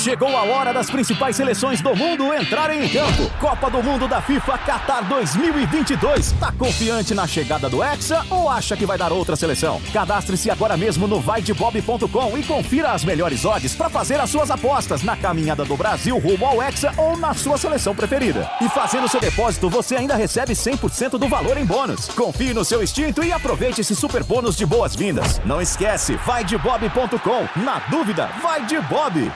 Chegou 0.00 0.34
a 0.34 0.44
hora 0.44 0.72
das 0.72 0.88
principais 0.88 1.36
seleções 1.36 1.82
do 1.82 1.94
mundo 1.94 2.32
entrarem 2.34 2.86
em 2.86 2.88
campo. 2.88 3.30
Copa 3.38 3.68
do 3.68 3.82
Mundo 3.82 4.08
da 4.08 4.22
FIFA 4.22 4.56
Qatar 4.56 5.04
2022. 5.04 6.32
Tá 6.40 6.50
confiante 6.52 7.14
na 7.14 7.26
chegada 7.26 7.68
do 7.68 7.84
Hexa 7.84 8.24
ou 8.30 8.48
acha 8.48 8.74
que 8.78 8.86
vai 8.86 8.96
dar 8.96 9.12
outra 9.12 9.36
seleção? 9.36 9.78
Cadastre-se 9.92 10.50
agora 10.50 10.74
mesmo 10.74 11.06
no 11.06 11.20
vaidebob.com 11.20 12.38
e 12.38 12.42
confira 12.42 12.92
as 12.92 13.04
melhores 13.04 13.44
odds 13.44 13.74
para 13.74 13.90
fazer 13.90 14.18
as 14.18 14.30
suas 14.30 14.50
apostas 14.50 15.02
na 15.02 15.18
caminhada 15.18 15.66
do 15.66 15.76
Brasil 15.76 16.16
rumo 16.18 16.46
ao 16.46 16.62
Hexa 16.62 16.94
ou 16.96 17.14
na 17.18 17.34
sua 17.34 17.58
seleção 17.58 17.94
preferida. 17.94 18.50
E 18.62 18.70
fazendo 18.70 19.06
seu 19.06 19.20
depósito, 19.20 19.68
você 19.68 19.96
ainda 19.96 20.16
recebe 20.16 20.54
100% 20.54 21.18
do 21.18 21.28
valor 21.28 21.58
em 21.58 21.66
bônus. 21.66 22.08
Confie 22.08 22.54
no 22.54 22.64
seu 22.64 22.82
instinto 22.82 23.22
e 23.22 23.30
aproveite 23.30 23.82
esse 23.82 23.94
super 23.94 24.24
bônus 24.24 24.56
de 24.56 24.64
boas-vindas. 24.64 25.42
Não 25.44 25.60
esquece, 25.60 26.16
vaidebob.com. 26.24 27.60
Na 27.62 27.80
dúvida, 27.90 28.30
vai 28.40 28.64
de 28.64 28.80
Bob. 28.80 29.30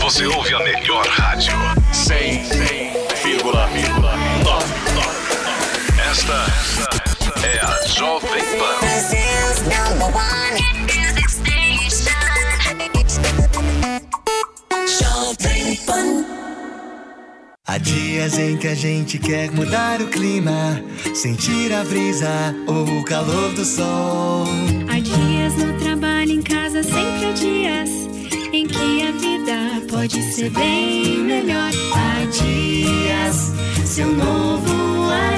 Você 0.00 0.24
ouve 0.26 0.54
a 0.54 0.58
melhor 0.60 1.06
rádio. 1.06 1.52
100,9. 1.92 2.64
Esta 6.10 6.46
é 7.44 7.60
a 7.60 7.86
Jovem 7.86 8.42
Pan. 8.58 8.78
Há 17.66 17.78
dias 17.78 18.38
em 18.38 18.56
que 18.56 18.68
a 18.68 18.74
gente 18.74 19.18
quer 19.18 19.50
mudar 19.50 20.00
o 20.00 20.06
clima, 20.06 20.80
sentir 21.14 21.72
a 21.74 21.84
brisa 21.84 22.54
ou 22.66 23.00
o 23.00 23.04
calor 23.04 23.52
do 23.52 23.64
sol. 23.64 24.46
Há 24.88 25.00
dias 25.00 25.54
no 25.56 25.78
trabalho, 25.80 26.30
em 26.30 26.40
casa, 26.42 26.80
há 26.80 26.82
dias 27.34 27.90
em 28.52 28.66
que 28.66 29.02
a 29.02 29.12
vida 29.12 29.86
pode 29.90 30.22
ser 30.32 30.50
bem 30.50 31.18
melhor. 31.18 31.70
Há 31.92 32.24
dias, 32.26 33.52
seu 33.84 34.12
novo 34.12 35.10
ar. 35.10 35.34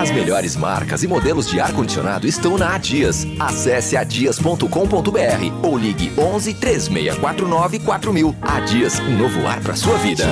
As 0.00 0.10
melhores 0.10 0.56
marcas 0.56 1.02
e 1.02 1.06
modelos 1.06 1.46
de 1.46 1.60
ar-condicionado 1.60 2.26
estão 2.26 2.56
na 2.56 2.74
Adias. 2.74 3.26
Acesse 3.38 3.98
adias.com.br 3.98 4.66
ou 5.62 5.76
ligue 5.76 6.10
11 6.16 6.54
3649 6.54 7.80
4000. 7.80 8.36
Adias, 8.40 8.98
um 9.00 9.18
novo 9.18 9.46
ar 9.46 9.60
para 9.60 9.76
sua 9.76 9.98
vida. 9.98 10.24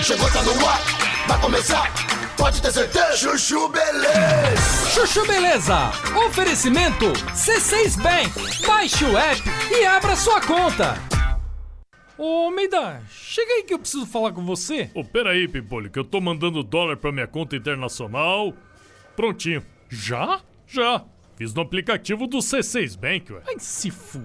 Chegou, 0.00 0.30
tá 0.30 0.42
no 0.42 0.64
ar, 0.64 0.80
vai 1.26 1.40
começar, 1.40 1.92
pode 2.36 2.60
ter 2.62 2.72
certeza. 2.72 3.16
Chuchu 3.16 3.68
Beleza. 3.68 4.90
Chuchu 4.94 5.26
Beleza. 5.26 5.90
Oferecimento 6.26 7.12
C6 7.34 8.00
Bank. 8.02 8.66
Baixe 8.66 9.04
o 9.04 9.16
app 9.16 9.42
e 9.70 9.84
abra 9.86 10.14
sua 10.14 10.40
conta. 10.40 10.94
Ô, 12.18 12.50
Meida, 12.50 13.02
chega 13.10 13.52
aí 13.54 13.62
que 13.62 13.74
eu 13.74 13.78
preciso 13.78 14.06
falar 14.06 14.32
com 14.32 14.44
você. 14.44 14.90
Ô, 14.94 15.04
peraí, 15.04 15.46
Pipolho, 15.48 15.90
que 15.90 15.98
eu 15.98 16.04
tô 16.04 16.20
mandando 16.20 16.62
dólar 16.62 16.96
pra 16.96 17.12
minha 17.12 17.26
conta 17.26 17.56
internacional. 17.56 18.54
Prontinho. 19.14 19.62
Já? 19.88 20.40
Já. 20.66 21.04
Fiz 21.36 21.52
no 21.52 21.62
aplicativo 21.62 22.26
do 22.26 22.38
C6 22.38 22.98
Bank, 22.98 23.32
ué. 23.32 23.42
Ai, 23.46 23.56
se 23.58 23.90
fu... 23.90 24.22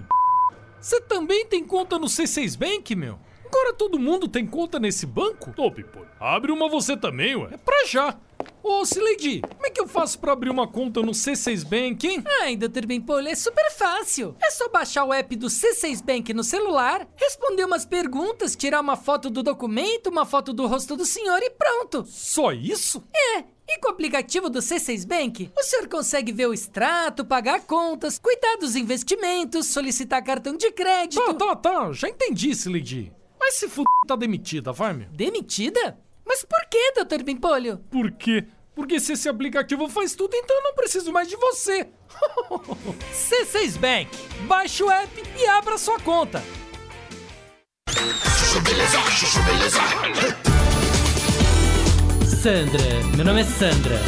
Você 0.79 0.99
também 1.01 1.45
tem 1.45 1.63
conta 1.63 1.99
no 1.99 2.07
C6 2.07 2.57
Bank, 2.57 2.95
meu? 2.95 3.19
Agora 3.53 3.73
todo 3.73 3.99
mundo 3.99 4.29
tem 4.29 4.47
conta 4.47 4.79
nesse 4.79 5.05
banco? 5.05 5.53
Ô, 5.57 5.69
Pipolho, 5.69 6.07
abre 6.17 6.53
uma 6.53 6.69
você 6.69 6.95
também, 6.95 7.35
ué. 7.35 7.49
É 7.51 7.57
pra 7.57 7.85
já. 7.85 8.17
Ô, 8.63 8.85
Sileidi, 8.85 9.41
como 9.41 9.65
é 9.65 9.69
que 9.69 9.81
eu 9.81 9.87
faço 9.89 10.17
pra 10.19 10.31
abrir 10.31 10.49
uma 10.49 10.65
conta 10.65 11.01
no 11.01 11.11
C6 11.11 11.65
Bank, 11.65 12.07
hein? 12.07 12.23
Ai, 12.41 12.55
Dr. 12.55 12.85
Bimpolho, 12.85 13.27
é 13.27 13.35
super 13.35 13.69
fácil. 13.71 14.37
É 14.41 14.49
só 14.49 14.69
baixar 14.69 15.03
o 15.03 15.13
app 15.13 15.35
do 15.35 15.47
C6 15.47 16.01
Bank 16.01 16.33
no 16.33 16.45
celular, 16.45 17.05
responder 17.17 17.65
umas 17.65 17.85
perguntas, 17.85 18.55
tirar 18.55 18.79
uma 18.79 18.95
foto 18.95 19.29
do 19.29 19.43
documento, 19.43 20.07
uma 20.07 20.25
foto 20.25 20.53
do 20.53 20.65
rosto 20.65 20.95
do 20.95 21.05
senhor 21.05 21.43
e 21.43 21.49
pronto. 21.49 22.05
Só 22.07 22.53
isso? 22.53 23.03
É. 23.13 23.43
E 23.67 23.79
com 23.79 23.89
o 23.89 23.91
aplicativo 23.91 24.49
do 24.49 24.59
C6 24.59 25.05
Bank, 25.05 25.51
o 25.57 25.63
senhor 25.63 25.89
consegue 25.89 26.31
ver 26.31 26.47
o 26.47 26.53
extrato, 26.53 27.25
pagar 27.25 27.61
contas, 27.65 28.17
cuidar 28.17 28.55
dos 28.57 28.77
investimentos, 28.77 29.67
solicitar 29.67 30.23
cartão 30.23 30.55
de 30.55 30.71
crédito. 30.71 31.21
Tá, 31.33 31.33
tá, 31.33 31.55
tá. 31.57 31.91
Já 31.91 32.07
entendi, 32.07 32.55
Sileidi. 32.55 33.11
Mas 33.41 33.55
se 33.55 33.65
f... 33.65 33.83
tá 34.07 34.15
demitida, 34.15 34.71
vai, 34.71 34.93
meu. 34.93 35.07
Demitida? 35.09 35.97
Mas 36.23 36.45
por 36.45 36.63
que, 36.69 36.93
Dr. 36.93 37.23
Bimpolho? 37.23 37.79
Por 37.89 38.11
quê? 38.11 38.45
Porque 38.75 38.99
se 38.99 39.13
esse 39.13 39.27
aplicativo 39.27 39.89
faz 39.89 40.13
tudo, 40.13 40.35
então 40.35 40.55
eu 40.57 40.63
não 40.63 40.75
preciso 40.75 41.11
mais 41.11 41.27
de 41.27 41.35
você. 41.35 41.89
C6 43.11 43.79
Bank. 43.79 44.09
Baixe 44.47 44.83
o 44.83 44.91
app 44.91 45.23
e 45.35 45.45
abra 45.47 45.75
sua 45.79 45.99
conta. 45.99 46.41
Sandra, 52.41 53.15
meu 53.15 53.25
nome 53.25 53.41
é 53.41 53.43
Sandra. 53.43 53.99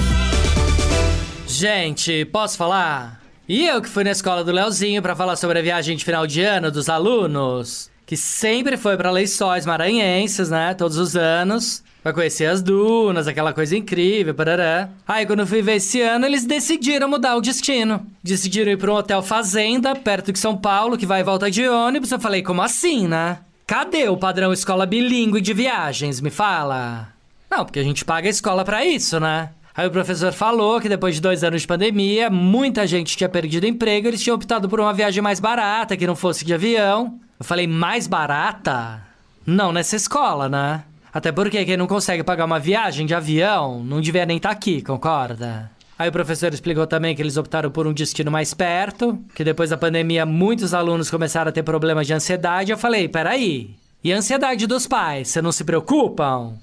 Gente, 1.47 2.23
posso 2.25 2.55
falar? 2.55 3.21
E 3.49 3.67
eu 3.67 3.81
que 3.81 3.89
fui 3.89 4.03
na 4.03 4.11
escola 4.11 4.43
do 4.43 4.51
Leozinho 4.51 5.01
pra 5.01 5.15
falar 5.15 5.35
sobre 5.35 5.57
a 5.57 5.61
viagem 5.61 5.97
de 5.97 6.05
final 6.05 6.25
de 6.27 6.41
ano 6.41 6.71
dos 6.71 6.87
alunos, 6.87 7.91
que 8.13 8.17
sempre 8.17 8.77
foi 8.77 8.95
pra 8.95 9.09
Lençóis 9.09 9.65
Maranhenses, 9.65 10.47
né, 10.47 10.75
todos 10.75 10.99
os 10.99 11.15
anos. 11.15 11.83
Pra 12.03 12.13
conhecer 12.13 12.45
as 12.45 12.61
dunas, 12.61 13.27
aquela 13.27 13.53
coisa 13.53 13.75
incrível, 13.75 14.35
parará. 14.35 14.89
Aí, 15.07 15.25
quando 15.25 15.39
eu 15.39 15.47
fui 15.47 15.63
ver 15.63 15.77
esse 15.77 15.99
ano, 15.99 16.27
eles 16.27 16.45
decidiram 16.45 17.09
mudar 17.09 17.35
o 17.35 17.41
destino. 17.41 18.05
Decidiram 18.21 18.71
ir 18.71 18.77
pra 18.77 18.91
um 18.91 18.95
hotel 18.95 19.23
fazenda, 19.23 19.95
perto 19.95 20.31
de 20.31 20.37
São 20.37 20.55
Paulo, 20.55 20.95
que 20.95 21.07
vai 21.07 21.21
e 21.21 21.23
volta 21.23 21.49
de 21.49 21.67
ônibus. 21.67 22.11
Eu 22.11 22.19
falei, 22.19 22.43
como 22.43 22.61
assim, 22.61 23.07
né? 23.07 23.39
Cadê 23.65 24.07
o 24.09 24.17
padrão 24.17 24.53
escola 24.53 24.85
bilíngue 24.85 25.41
de 25.41 25.53
viagens? 25.53 26.21
Me 26.21 26.29
fala. 26.29 27.07
Não, 27.49 27.65
porque 27.65 27.79
a 27.79 27.83
gente 27.83 28.05
paga 28.05 28.27
a 28.27 28.29
escola 28.29 28.63
pra 28.63 28.85
isso, 28.85 29.19
né? 29.19 29.49
Aí 29.75 29.87
o 29.87 29.91
professor 29.91 30.31
falou 30.31 30.79
que 30.79 30.87
depois 30.87 31.15
de 31.15 31.21
dois 31.21 31.43
anos 31.43 31.61
de 31.61 31.67
pandemia, 31.67 32.29
muita 32.29 32.85
gente 32.85 33.17
tinha 33.17 33.27
perdido 33.27 33.65
emprego, 33.65 34.07
eles 34.07 34.21
tinham 34.21 34.35
optado 34.35 34.69
por 34.69 34.79
uma 34.79 34.93
viagem 34.93 35.21
mais 35.21 35.39
barata, 35.39 35.97
que 35.97 36.05
não 36.05 36.15
fosse 36.15 36.45
de 36.45 36.53
avião. 36.53 37.19
Eu 37.39 37.45
falei, 37.45 37.65
mais 37.65 38.05
barata? 38.05 39.01
Não 39.45 39.71
nessa 39.71 39.95
escola, 39.95 40.47
né? 40.47 40.83
Até 41.11 41.31
porque 41.31 41.65
quem 41.65 41.75
não 41.75 41.87
consegue 41.87 42.23
pagar 42.23 42.45
uma 42.45 42.59
viagem 42.59 43.05
de 43.05 43.15
avião 43.15 43.83
não 43.83 43.99
devia 43.99 44.25
nem 44.27 44.37
estar 44.37 44.51
aqui, 44.51 44.81
concorda? 44.81 45.71
Aí 45.97 46.09
o 46.09 46.11
professor 46.11 46.53
explicou 46.53 46.85
também 46.85 47.15
que 47.15 47.21
eles 47.21 47.37
optaram 47.37 47.71
por 47.71 47.87
um 47.87 47.93
destino 47.93 48.29
mais 48.29 48.53
perto, 48.53 49.19
que 49.33 49.43
depois 49.43 49.71
da 49.71 49.77
pandemia 49.77 50.25
muitos 50.25 50.73
alunos 50.73 51.09
começaram 51.09 51.49
a 51.49 51.51
ter 51.51 51.63
problemas 51.63 52.05
de 52.05 52.13
ansiedade. 52.13 52.71
Eu 52.71 52.77
falei, 52.77 53.07
peraí, 53.07 53.75
e 54.03 54.13
a 54.13 54.17
ansiedade 54.17 54.67
dos 54.67 54.85
pais, 54.85 55.29
você 55.29 55.41
não 55.41 55.51
se 55.51 55.63
preocupam? 55.63 56.53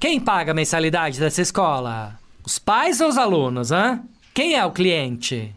Quem 0.00 0.18
paga 0.18 0.50
a 0.50 0.54
mensalidade 0.54 1.20
dessa 1.20 1.42
escola? 1.42 2.16
Os 2.46 2.60
pais 2.60 3.00
ou 3.00 3.08
os 3.08 3.18
alunos, 3.18 3.72
hã? 3.72 4.00
Quem 4.32 4.54
é 4.54 4.64
o 4.64 4.70
cliente? 4.70 5.52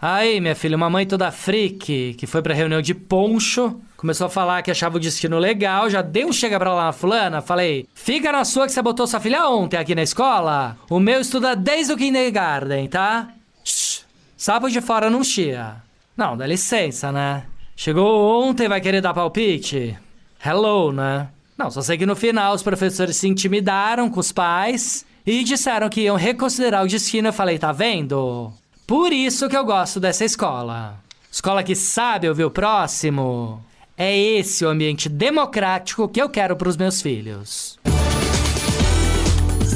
Aí, 0.00 0.40
minha 0.40 0.56
filha, 0.56 0.76
uma 0.76 0.90
mãe 0.90 1.06
toda 1.06 1.30
freak, 1.30 2.14
que 2.14 2.26
foi 2.26 2.42
pra 2.42 2.52
reunião 2.52 2.82
de 2.82 2.92
poncho, 2.94 3.80
começou 3.96 4.26
a 4.26 4.30
falar 4.30 4.60
que 4.60 4.70
achava 4.72 4.96
o 4.96 5.00
destino 5.00 5.38
legal, 5.38 5.88
já 5.88 6.02
deu 6.02 6.26
um 6.26 6.32
chega 6.32 6.58
pra 6.58 6.74
lá 6.74 6.86
na 6.86 6.92
fulana, 6.92 7.40
falei, 7.40 7.86
fica 7.94 8.32
na 8.32 8.44
sua 8.44 8.66
que 8.66 8.72
você 8.72 8.82
botou 8.82 9.06
sua 9.06 9.20
filha 9.20 9.48
ontem 9.48 9.76
aqui 9.76 9.94
na 9.94 10.02
escola, 10.02 10.76
o 10.90 10.98
meu 10.98 11.20
estuda 11.20 11.54
desde 11.54 11.92
o 11.92 11.96
kindergarten, 11.96 12.88
tá? 12.88 13.28
Shhh, 13.64 14.02
sapo 14.36 14.68
de 14.68 14.80
fora 14.80 15.08
não 15.08 15.22
chia. 15.22 15.76
Não, 16.16 16.36
dá 16.36 16.44
licença, 16.44 17.12
né? 17.12 17.44
Chegou 17.76 18.42
ontem, 18.42 18.66
vai 18.66 18.80
querer 18.80 19.00
dar 19.00 19.14
palpite? 19.14 19.96
Hello, 20.44 20.90
né? 20.90 21.28
Não, 21.56 21.70
só 21.70 21.82
sei 21.82 21.96
que 21.96 22.04
no 22.04 22.16
final 22.16 22.52
os 22.52 22.64
professores 22.64 23.14
se 23.14 23.28
intimidaram 23.28 24.10
com 24.10 24.18
os 24.18 24.32
pais 24.32 25.06
e 25.26 25.44
disseram 25.44 25.88
que 25.88 26.02
iam 26.02 26.16
reconsiderar 26.16 26.84
o 26.84 26.88
destino. 26.88 27.28
Eu 27.28 27.32
falei, 27.32 27.58
tá 27.58 27.72
vendo? 27.72 28.52
Por 28.86 29.12
isso 29.12 29.48
que 29.48 29.56
eu 29.56 29.64
gosto 29.64 30.00
dessa 30.00 30.24
escola. 30.24 30.96
Escola 31.30 31.62
que 31.62 31.74
sabe 31.74 32.28
ouvir 32.28 32.44
o 32.44 32.50
próximo. 32.50 33.64
É 33.96 34.16
esse 34.16 34.64
o 34.64 34.68
ambiente 34.68 35.08
democrático 35.08 36.08
que 36.08 36.20
eu 36.20 36.28
quero 36.28 36.56
pros 36.56 36.76
meus 36.76 37.00
filhos. 37.00 37.78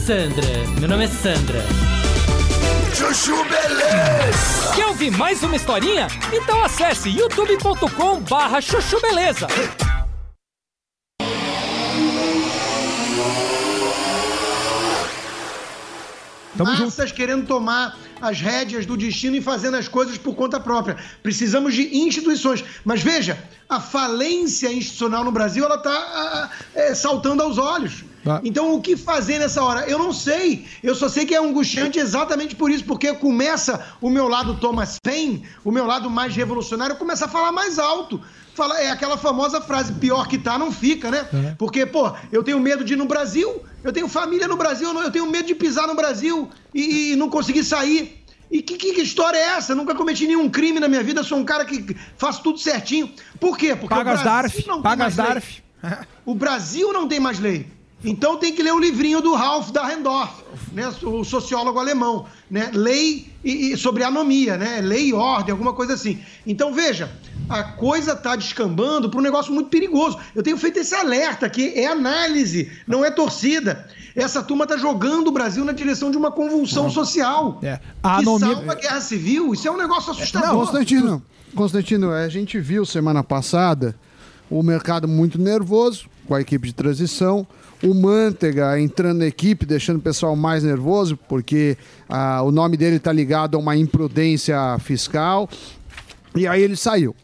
Sandra, 0.06 0.46
meu 0.78 0.88
nome 0.88 1.04
é 1.04 1.08
Sandra. 1.08 1.64
Chuchu 2.94 3.36
Beleza. 3.44 4.74
Quer 4.74 4.86
ouvir 4.86 5.10
mais 5.10 5.42
uma 5.42 5.56
historinha? 5.56 6.06
Então 6.32 6.62
acesse 6.64 7.10
youtube.com 7.10 8.20
barra 8.20 8.60
chuchu 8.60 9.00
beleza. 9.00 9.46
Massas 16.58 17.12
querendo 17.12 17.46
tomar 17.46 17.98
as 18.20 18.40
rédeas 18.40 18.86
do 18.86 18.96
destino 18.96 19.36
e 19.36 19.40
fazendo 19.42 19.76
as 19.76 19.88
coisas 19.88 20.16
por 20.16 20.34
conta 20.34 20.58
própria. 20.58 20.96
Precisamos 21.22 21.74
de 21.74 21.96
instituições. 21.96 22.64
Mas 22.84 23.02
veja, 23.02 23.38
a 23.68 23.80
falência 23.80 24.72
institucional 24.72 25.24
no 25.24 25.32
Brasil 25.32 25.64
ela 25.64 25.76
está 25.76 26.50
saltando 26.94 27.42
aos 27.42 27.58
olhos. 27.58 28.04
Tá. 28.24 28.40
Então, 28.42 28.74
o 28.74 28.80
que 28.80 28.96
fazer 28.96 29.38
nessa 29.38 29.62
hora? 29.62 29.88
Eu 29.88 29.98
não 29.98 30.12
sei. 30.12 30.66
Eu 30.82 30.96
só 30.96 31.08
sei 31.08 31.24
que 31.24 31.34
é 31.34 31.38
angustiante 31.38 31.98
exatamente 31.98 32.56
por 32.56 32.70
isso, 32.70 32.84
porque 32.84 33.12
começa 33.14 33.86
o 34.00 34.10
meu 34.10 34.26
lado 34.26 34.56
Thomas 34.56 34.98
Paine, 35.00 35.46
o 35.64 35.70
meu 35.70 35.86
lado 35.86 36.10
mais 36.10 36.34
revolucionário, 36.34 36.96
começa 36.96 37.26
a 37.26 37.28
falar 37.28 37.52
mais 37.52 37.78
alto. 37.78 38.20
Fala, 38.56 38.80
é 38.80 38.90
aquela 38.90 39.18
famosa 39.18 39.60
frase, 39.60 39.92
pior 39.92 40.26
que 40.26 40.38
tá, 40.38 40.58
não 40.58 40.72
fica, 40.72 41.10
né? 41.10 41.28
Porque, 41.58 41.84
pô, 41.84 42.10
eu 42.32 42.42
tenho 42.42 42.58
medo 42.58 42.82
de 42.82 42.94
ir 42.94 42.96
no 42.96 43.04
Brasil, 43.04 43.62
eu 43.84 43.92
tenho 43.92 44.08
família 44.08 44.48
no 44.48 44.56
Brasil, 44.56 44.92
eu 44.98 45.10
tenho 45.10 45.26
medo 45.30 45.46
de 45.46 45.54
pisar 45.54 45.86
no 45.86 45.94
Brasil 45.94 46.48
e, 46.74 47.12
e 47.12 47.16
não 47.16 47.28
conseguir 47.28 47.62
sair. 47.62 48.24
E 48.50 48.62
que, 48.62 48.78
que 48.78 49.02
história 49.02 49.36
é 49.36 49.56
essa? 49.56 49.74
Nunca 49.74 49.94
cometi 49.94 50.26
nenhum 50.26 50.48
crime 50.48 50.80
na 50.80 50.88
minha 50.88 51.02
vida, 51.02 51.22
sou 51.22 51.36
um 51.36 51.44
cara 51.44 51.64
que 51.66 51.94
faz 52.16 52.38
tudo 52.38 52.58
certinho. 52.58 53.12
Por 53.38 53.58
quê? 53.58 53.76
Porque 53.76 53.94
Paga 53.94 54.10
o 54.10 54.14
as 54.14 54.22
Brasil 54.22 54.42
DARF, 54.42 54.66
não 54.66 54.82
paga 54.82 55.06
as 55.06 55.16
lei. 55.16 55.26
DARF. 55.26 55.62
O 56.24 56.34
Brasil 56.34 56.92
não 56.92 57.06
tem 57.06 57.20
mais 57.20 57.38
lei. 57.38 57.75
Então 58.06 58.36
tem 58.36 58.54
que 58.54 58.62
ler 58.62 58.72
o 58.72 58.78
livrinho 58.78 59.20
do 59.20 59.34
Ralph 59.34 59.70
Dahrendorf, 59.70 60.32
né, 60.72 60.88
o 61.02 61.24
sociólogo 61.24 61.78
alemão, 61.80 62.24
né, 62.48 62.70
lei 62.72 63.26
e, 63.44 63.72
e 63.72 63.76
sobre 63.76 64.04
anomia, 64.04 64.56
né, 64.56 64.80
lei 64.80 65.08
e 65.08 65.12
ordem, 65.12 65.50
alguma 65.50 65.72
coisa 65.72 65.94
assim. 65.94 66.20
Então 66.46 66.72
veja, 66.72 67.10
a 67.48 67.64
coisa 67.64 68.12
está 68.12 68.36
descambando 68.36 69.10
para 69.10 69.18
um 69.18 69.22
negócio 69.22 69.52
muito 69.52 69.68
perigoso. 69.70 70.18
Eu 70.36 70.42
tenho 70.42 70.56
feito 70.56 70.78
esse 70.78 70.94
alerta 70.94 71.46
aqui, 71.46 71.72
é 71.74 71.86
análise, 71.88 72.70
não 72.86 73.04
é 73.04 73.10
torcida. 73.10 73.88
Essa 74.14 74.40
turma 74.42 74.64
está 74.64 74.76
jogando 74.76 75.28
o 75.28 75.32
Brasil 75.32 75.64
na 75.64 75.72
direção 75.72 76.10
de 76.10 76.16
uma 76.16 76.30
convulsão 76.30 76.88
social. 76.88 77.58
É. 77.62 77.80
A 78.02 78.18
anomia- 78.18 78.54
salva 78.54 78.72
a 78.72 78.74
guerra 78.76 79.00
civil, 79.00 79.52
isso 79.52 79.66
é 79.66 79.70
um 79.70 79.76
negócio 79.76 80.12
assustador. 80.12 80.50
Constantino, 80.54 81.22
Constantino, 81.54 82.12
a 82.12 82.28
gente 82.28 82.58
viu 82.60 82.86
semana 82.86 83.24
passada 83.24 83.96
o 84.48 84.62
mercado 84.62 85.08
muito 85.08 85.38
nervoso 85.40 86.08
com 86.26 86.34
a 86.34 86.40
equipe 86.40 86.66
de 86.66 86.74
transição. 86.74 87.46
O 87.82 87.94
Mantega 87.94 88.80
entrando 88.80 89.18
na 89.18 89.26
equipe, 89.26 89.64
deixando 89.64 89.98
o 89.98 90.02
pessoal 90.02 90.34
mais 90.34 90.64
nervoso, 90.64 91.16
porque 91.28 91.76
ah, 92.08 92.42
o 92.42 92.50
nome 92.50 92.76
dele 92.76 92.96
está 92.96 93.12
ligado 93.12 93.56
a 93.56 93.58
uma 93.58 93.76
imprudência 93.76 94.56
fiscal. 94.80 95.48
E 96.34 96.46
aí 96.46 96.62
ele 96.62 96.76
saiu. 96.76 97.14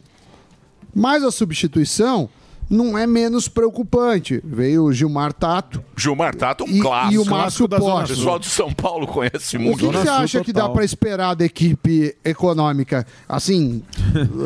Mas 0.95 1.23
a 1.23 1.31
substituição 1.31 2.29
não 2.69 2.97
é 2.97 3.05
menos 3.05 3.47
preocupante. 3.47 4.41
Veio 4.43 4.83
o 4.85 4.93
Gilmar 4.93 5.33
Tato. 5.33 5.83
Gilmar 5.95 6.33
Tato, 6.35 6.63
um 6.63 6.67
E- 6.67 6.79
clássico. 6.79 7.13
e 7.13 7.17
o 7.19 7.25
Márcio 7.25 7.67
da. 7.67 7.77
O 7.77 8.07
pessoal 8.07 8.39
de 8.39 8.47
São 8.47 8.73
Paulo 8.73 9.05
conhece 9.07 9.57
O 9.57 9.59
muito. 9.61 9.77
que, 9.79 9.87
que 9.89 9.97
você 9.97 10.09
acha 10.09 10.43
que 10.43 10.53
dá 10.53 10.67
para 10.69 10.83
esperar 10.83 11.35
da 11.35 11.45
equipe 11.45 12.15
econômica? 12.23 13.05
Assim, 13.27 13.83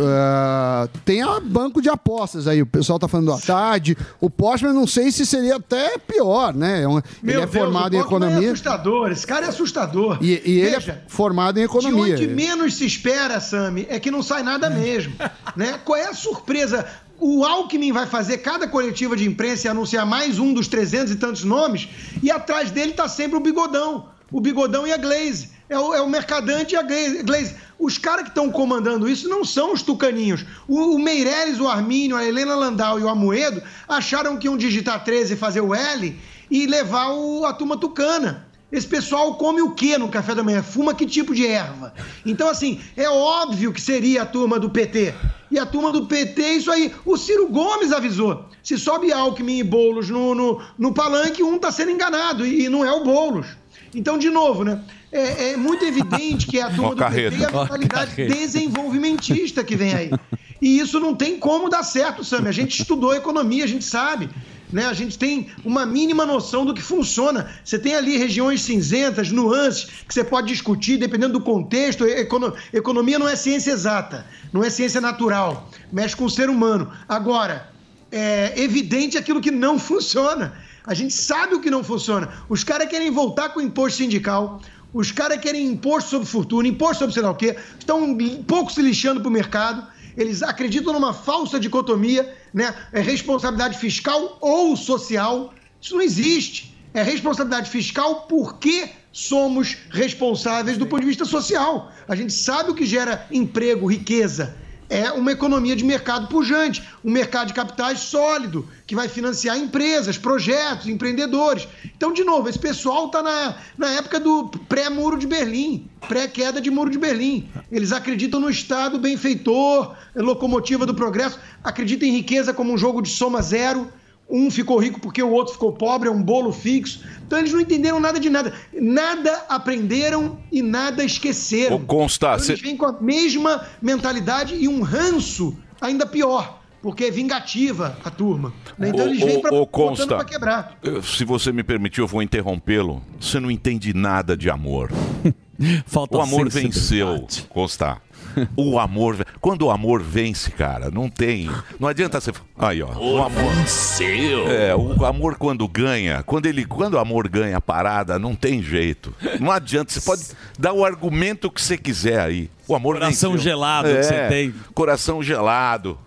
ah, 0.04 0.88
tem 1.06 1.22
a 1.22 1.40
banco 1.40 1.82
de 1.82 1.90
apostas 1.90 2.48
aí. 2.48 2.62
O 2.62 2.66
pessoal 2.66 3.00
tá 3.00 3.08
falando 3.08 3.28
do 3.28 3.34
Haddad. 3.34 3.98
O 4.20 4.30
Postman, 4.30 4.74
não 4.74 4.88
sei 4.88 5.12
se 5.12 5.26
seria 5.26 5.56
até 5.58 5.98
pior, 5.98 6.54
né? 6.54 6.84
É 6.84 6.88
um- 6.88 6.94
Meu 6.94 7.02
ele 7.24 7.34
é 7.34 7.46
Deus, 7.46 7.52
formado 7.56 7.94
o 7.94 7.96
em 7.96 8.00
É 8.00 8.02
economia. 8.02 8.48
assustador, 8.52 9.12
esse 9.12 9.26
cara 9.26 9.46
é 9.46 9.50
assustador. 9.50 10.18
E, 10.22 10.42
e 10.46 10.60
ele 10.62 10.72
Veja, 10.76 10.92
é 11.06 11.10
formado 11.10 11.60
em 11.60 11.64
economia. 11.64 12.16
De 12.16 12.26
onde 12.26 12.34
menos 12.36 12.76
se 12.76 12.86
espera, 12.86 13.40
Sami, 13.40 13.86
é 13.90 14.00
que 14.00 14.12
não 14.12 14.22
sai 14.24 14.44
nada 14.44 14.70
mesmo. 14.70 15.14
né? 15.56 15.80
Qual 15.84 15.98
é 15.98 16.08
a 16.08 16.14
surpresa? 16.14 16.86
O 17.20 17.44
Alckmin 17.44 17.92
vai 17.92 18.06
fazer 18.06 18.38
cada 18.40 18.68
coletiva 18.68 19.16
de 19.16 19.26
imprensa 19.28 19.68
e 19.68 19.70
anunciar 19.70 20.06
mais 20.06 20.38
um 20.38 20.54
dos 20.54 20.68
300 20.68 21.14
e 21.14 21.16
tantos 21.16 21.44
nomes, 21.44 21.88
e 22.22 22.30
atrás 22.30 22.70
dele 22.70 22.94
tá 22.94 23.08
sempre 23.08 23.38
o 23.38 23.40
Bigodão. 23.42 24.10
O 24.32 24.40
Bigodão 24.40 24.86
e 24.86 24.92
a 24.94 24.98
Glaze. 24.98 25.50
É 25.70 25.78
o, 25.78 25.94
é 25.94 26.02
o 26.02 26.10
Mercadante 26.10 26.76
e 26.76 26.78
a. 26.78 26.82
Glaze. 26.82 27.56
Os 27.80 27.98
caras 27.98 28.24
que 28.24 28.30
estão 28.30 28.50
comandando 28.52 29.10
isso 29.10 29.28
não 29.28 29.44
são 29.44 29.74
os 29.74 29.82
tucaninhos. 29.82 30.46
O, 30.68 30.96
o 30.96 31.00
Meirelles, 31.00 31.60
o 31.60 31.68
Armínio, 31.68 32.16
a 32.16 32.24
Helena 32.26 32.56
Landau 32.56 33.00
e 33.00 33.04
o 33.04 33.10
Amoedo 33.10 33.62
acharam 33.88 34.38
que 34.38 34.48
iam 34.48 34.56
digitar 34.58 35.04
13 35.04 35.34
e 35.34 35.38
fazer 35.38 35.62
o 35.62 35.74
L 35.74 36.16
e 36.52 36.66
levar 36.68 37.10
o- 37.12 37.46
a 37.46 37.52
turma 37.54 37.76
tucana. 37.78 38.46
Esse 38.72 38.88
pessoal 38.88 39.36
come 39.36 39.62
o 39.62 39.72
que 39.72 39.98
no 39.98 40.10
café 40.10 40.36
da 40.36 40.44
manhã? 40.44 40.62
Fuma 40.62 40.94
que 40.94 41.06
tipo 41.06 41.34
de 41.34 41.46
erva? 41.48 41.94
Então, 42.26 42.50
assim, 42.50 42.80
é 42.96 43.10
óbvio 43.10 43.72
que 43.74 43.82
seria 43.82 44.22
a 44.24 44.26
turma 44.26 44.60
do 44.60 44.70
PT. 44.70 45.14
E 45.50 45.58
a 45.58 45.66
turma 45.66 45.92
do 45.92 46.06
PT, 46.06 46.42
isso 46.54 46.72
aí. 46.72 46.94
O 47.06 47.18
Ciro 47.18 47.48
Gomes 47.48 47.92
avisou. 47.92 48.46
Se 48.62 48.78
sobe 48.78 49.12
Alckmin 49.12 49.60
e 49.60 49.64
Boulos 49.64 50.10
no, 50.10 50.36
no, 50.36 50.62
no 50.78 50.94
palanque, 50.94 51.44
um 51.44 51.58
tá 51.58 51.72
sendo 51.72 51.92
enganado 51.92 52.46
e, 52.46 52.66
e 52.66 52.70
não 52.70 52.86
é 52.86 52.92
o 52.92 53.04
Boulos. 53.04 53.48
Então, 53.96 54.18
de 54.18 54.30
novo, 54.30 54.64
né? 54.64 54.84
É, 55.12 55.52
é 55.52 55.58
muito 55.58 55.86
evidente 55.86 56.48
que 56.48 56.60
é 56.60 56.64
a 56.64 56.70
turma 56.70 56.90
do 56.92 56.98
carreta. 56.98 57.32
PT 57.32 57.42
e 57.42 57.46
a 57.46 57.52
mentalidade 57.52 58.12
carreta. 58.12 58.34
desenvolvimentista 58.36 59.64
que 59.64 59.76
vem 59.76 59.94
aí. 59.94 60.12
E 60.60 60.80
isso 60.80 61.00
não 61.00 61.14
tem 61.14 61.38
como 61.38 61.70
dar 61.70 61.84
certo, 61.84 62.24
Sami. 62.24 62.48
A 62.48 62.52
gente 62.52 62.82
estudou 62.82 63.14
economia, 63.14 63.64
a 63.64 63.68
gente 63.68 63.86
sabe. 63.86 64.28
Né? 64.72 64.86
A 64.86 64.94
gente 64.94 65.18
tem 65.18 65.50
uma 65.64 65.86
mínima 65.86 66.26
noção 66.26 66.66
do 66.66 66.74
que 66.74 66.82
funciona. 66.82 67.50
Você 67.64 67.80
tem 67.80 67.96
ali 67.96 68.18
regiões 68.18 68.62
cinzentas, 68.62 69.32
nuances, 69.32 69.86
que 70.08 70.14
você 70.14 70.24
pode 70.24 70.48
discutir 70.48 70.98
dependendo 70.98 71.34
do 71.34 71.42
contexto. 71.42 72.06
Econo- 72.06 72.54
Economia 72.74 73.18
não 73.18 73.30
é 73.30 73.36
ciência 73.36 73.72
exata, 73.72 74.26
não 74.52 74.64
é 74.64 74.70
ciência 74.70 75.00
natural. 75.00 75.70
Mexe 75.92 76.16
com 76.16 76.26
o 76.26 76.30
ser 76.30 76.50
humano. 76.50 76.92
Agora, 77.08 77.70
é 78.12 78.54
evidente 78.62 79.18
aquilo 79.18 79.40
que 79.42 79.52
não 79.52 79.80
funciona. 79.80 80.54
A 80.86 80.94
gente 80.94 81.14
sabe 81.14 81.56
o 81.56 81.62
que 81.62 81.70
não 81.70 81.84
funciona. 81.84 82.30
Os 82.50 82.64
caras 82.64 82.88
querem 82.90 83.12
voltar 83.12 83.50
com 83.50 83.60
o 83.60 83.64
imposto 83.64 83.98
sindical. 84.00 84.62
Os 84.94 85.12
caras 85.12 85.40
querem 85.40 85.66
imposto 85.66 86.10
sobre 86.10 86.28
fortuna, 86.28 86.68
imposto 86.68 87.00
sobre 87.00 87.14
sei 87.14 87.22
lá 87.24 87.32
o 87.32 87.36
quê. 87.36 87.56
Estão 87.78 88.04
um 88.04 88.44
pouco 88.44 88.72
se 88.72 88.82
lixando 88.82 89.20
para 89.20 89.28
o 89.30 89.32
mercado. 89.32 89.86
Eles 90.18 90.42
acreditam 90.42 90.92
numa 90.92 91.14
falsa 91.14 91.60
dicotomia, 91.60 92.36
né? 92.52 92.74
É 92.92 93.00
responsabilidade 93.00 93.78
fiscal 93.78 94.38
ou 94.42 94.76
social. 94.76 95.54
Isso 95.80 95.94
não 95.94 96.02
existe. 96.02 96.76
É 96.94 97.04
responsabilidade 97.04 97.70
fiscal 97.70 98.26
porque 98.28 98.90
somos 99.12 99.78
responsáveis 99.92 100.78
do 100.78 100.88
ponto 100.88 101.02
de 101.02 101.08
vista 101.08 101.24
social. 101.24 101.92
A 102.08 102.16
gente 102.16 102.34
sabe 102.34 102.72
o 102.72 102.76
que 102.76 102.86
gera 102.86 103.28
emprego, 103.32 103.86
riqueza. 103.86 104.58
É 104.90 105.12
uma 105.12 105.32
economia 105.32 105.76
de 105.76 105.84
mercado 105.84 106.28
pujante, 106.28 106.82
um 107.04 107.12
mercado 107.12 107.48
de 107.48 107.54
capitais 107.54 108.00
sólido, 108.00 108.68
que 108.86 108.96
vai 108.96 109.10
financiar 109.10 109.58
empresas, 109.58 110.18
projetos, 110.18 110.88
empreendedores. 110.88 111.68
Então, 111.86 112.14
de 112.14 112.24
novo, 112.24 112.48
esse 112.48 112.60
pessoal 112.60 113.08
está 113.08 113.22
na, 113.22 113.58
na 113.78 113.92
época 113.92 114.20
do 114.20 114.48
pré-muro 114.70 115.18
de 115.18 115.28
Berlim, 115.28 115.90
pré-queda 116.08 116.62
de 116.62 116.72
muro 116.72 116.90
de 116.90 116.98
Berlim. 116.98 117.50
Eles 117.70 117.92
acreditam 117.92 118.40
no 118.40 118.50
Estado 118.50 118.98
benfeitor, 118.98 119.94
locomotiva 120.16 120.86
do 120.86 120.96
progresso, 120.96 121.38
acreditam 121.62 122.08
em 122.08 122.14
riqueza 122.14 122.54
como 122.54 122.74
um 122.74 122.78
jogo 122.78 123.02
de 123.02 123.10
soma 123.10 123.42
zero. 123.42 123.92
Um 124.30 124.52
ficou 124.52 124.78
rico 124.78 125.00
porque 125.00 125.24
o 125.24 125.30
outro 125.32 125.54
ficou 125.54 125.72
pobre, 125.72 126.10
é 126.10 126.12
um 126.12 126.22
bolo 126.22 126.52
fixo. 126.52 127.02
Então 127.26 127.40
eles 127.40 127.54
não 127.54 127.62
entenderam 127.62 128.00
nada 128.00 128.20
de 128.20 128.30
nada. 128.30 128.54
Nada 128.74 129.46
aprenderam 129.48 130.38
e 130.52 130.62
nada 130.62 131.04
esqueceram. 131.04 131.78
Ô, 131.78 131.80
Consta, 131.80 132.28
Então, 132.34 132.40
cê- 132.40 132.52
eles 132.54 132.62
vêm 132.62 132.76
com 132.76 132.86
a 132.86 132.92
mesma 133.02 133.66
mentalidade 133.82 134.56
e 134.56 134.68
um 134.68 134.82
ranço 134.82 135.56
ainda 135.80 136.06
pior, 136.06 136.62
porque 136.82 137.06
é 137.06 137.12
vingativa 137.12 137.98
a 138.04 138.10
turma. 138.10 138.54
né? 138.78 138.90
Então 138.90 139.06
Ô, 139.06 139.08
eles 139.10 139.24
vêm 139.24 139.42
Consta. 139.72 140.08
pra 140.08 140.26
quebrar. 140.26 140.78
Se 141.04 141.24
você 141.24 141.52
me 141.54 141.64
permitir, 141.64 142.02
eu 142.02 142.08
vou 142.08 142.22
interrompê-lo. 142.22 143.02
Você 143.20 143.40
não 143.40 143.50
entende 143.50 143.94
nada 143.94 144.36
de 144.36 144.50
amor. 144.50 144.92
Falta 145.88 146.18
o 146.18 146.22
amor 146.22 146.50
venceu, 146.50 147.26
Costa. 147.50 148.00
O 148.56 148.80
amor. 148.80 149.26
Quando 149.40 149.64
o 149.64 149.72
amor 149.72 150.02
vence, 150.02 150.52
cara, 150.52 150.90
não 150.92 151.10
tem. 151.10 151.50
Não 151.80 151.88
adianta 151.88 152.20
você. 152.20 152.32
Aí, 152.58 152.82
ó. 152.82 152.90
O 152.98 153.24
amor. 153.24 153.54
Venceu. 153.56 154.48
É, 154.48 154.76
o 154.76 155.06
amor 155.06 155.36
quando 155.36 155.68
ganha, 155.68 156.24
quando 156.24 156.46
ele, 156.46 156.66
quando 156.66 156.96
o 156.96 157.00
amor 157.00 157.28
ganha 157.28 157.58
a 157.58 157.62
parada, 157.62 158.20
não 158.20 158.36
tem 158.36 158.62
jeito. 158.62 159.14
Não 159.40 159.52
adianta, 159.52 159.92
você 159.92 160.02
pode 160.02 160.24
dar 160.58 160.74
o 160.74 160.86
argumento 160.86 161.50
que 161.52 161.62
você 161.62 161.78
quiser 161.78 162.20
aí. 162.20 162.50
O 162.68 162.76
amor 162.76 162.96
Coração 162.96 163.32
venceu. 163.32 163.44
gelado 163.44 163.88
que 163.90 164.04
você 164.04 164.28
tem. 164.28 164.54
Coração 164.74 165.24
gelado. 165.24 165.98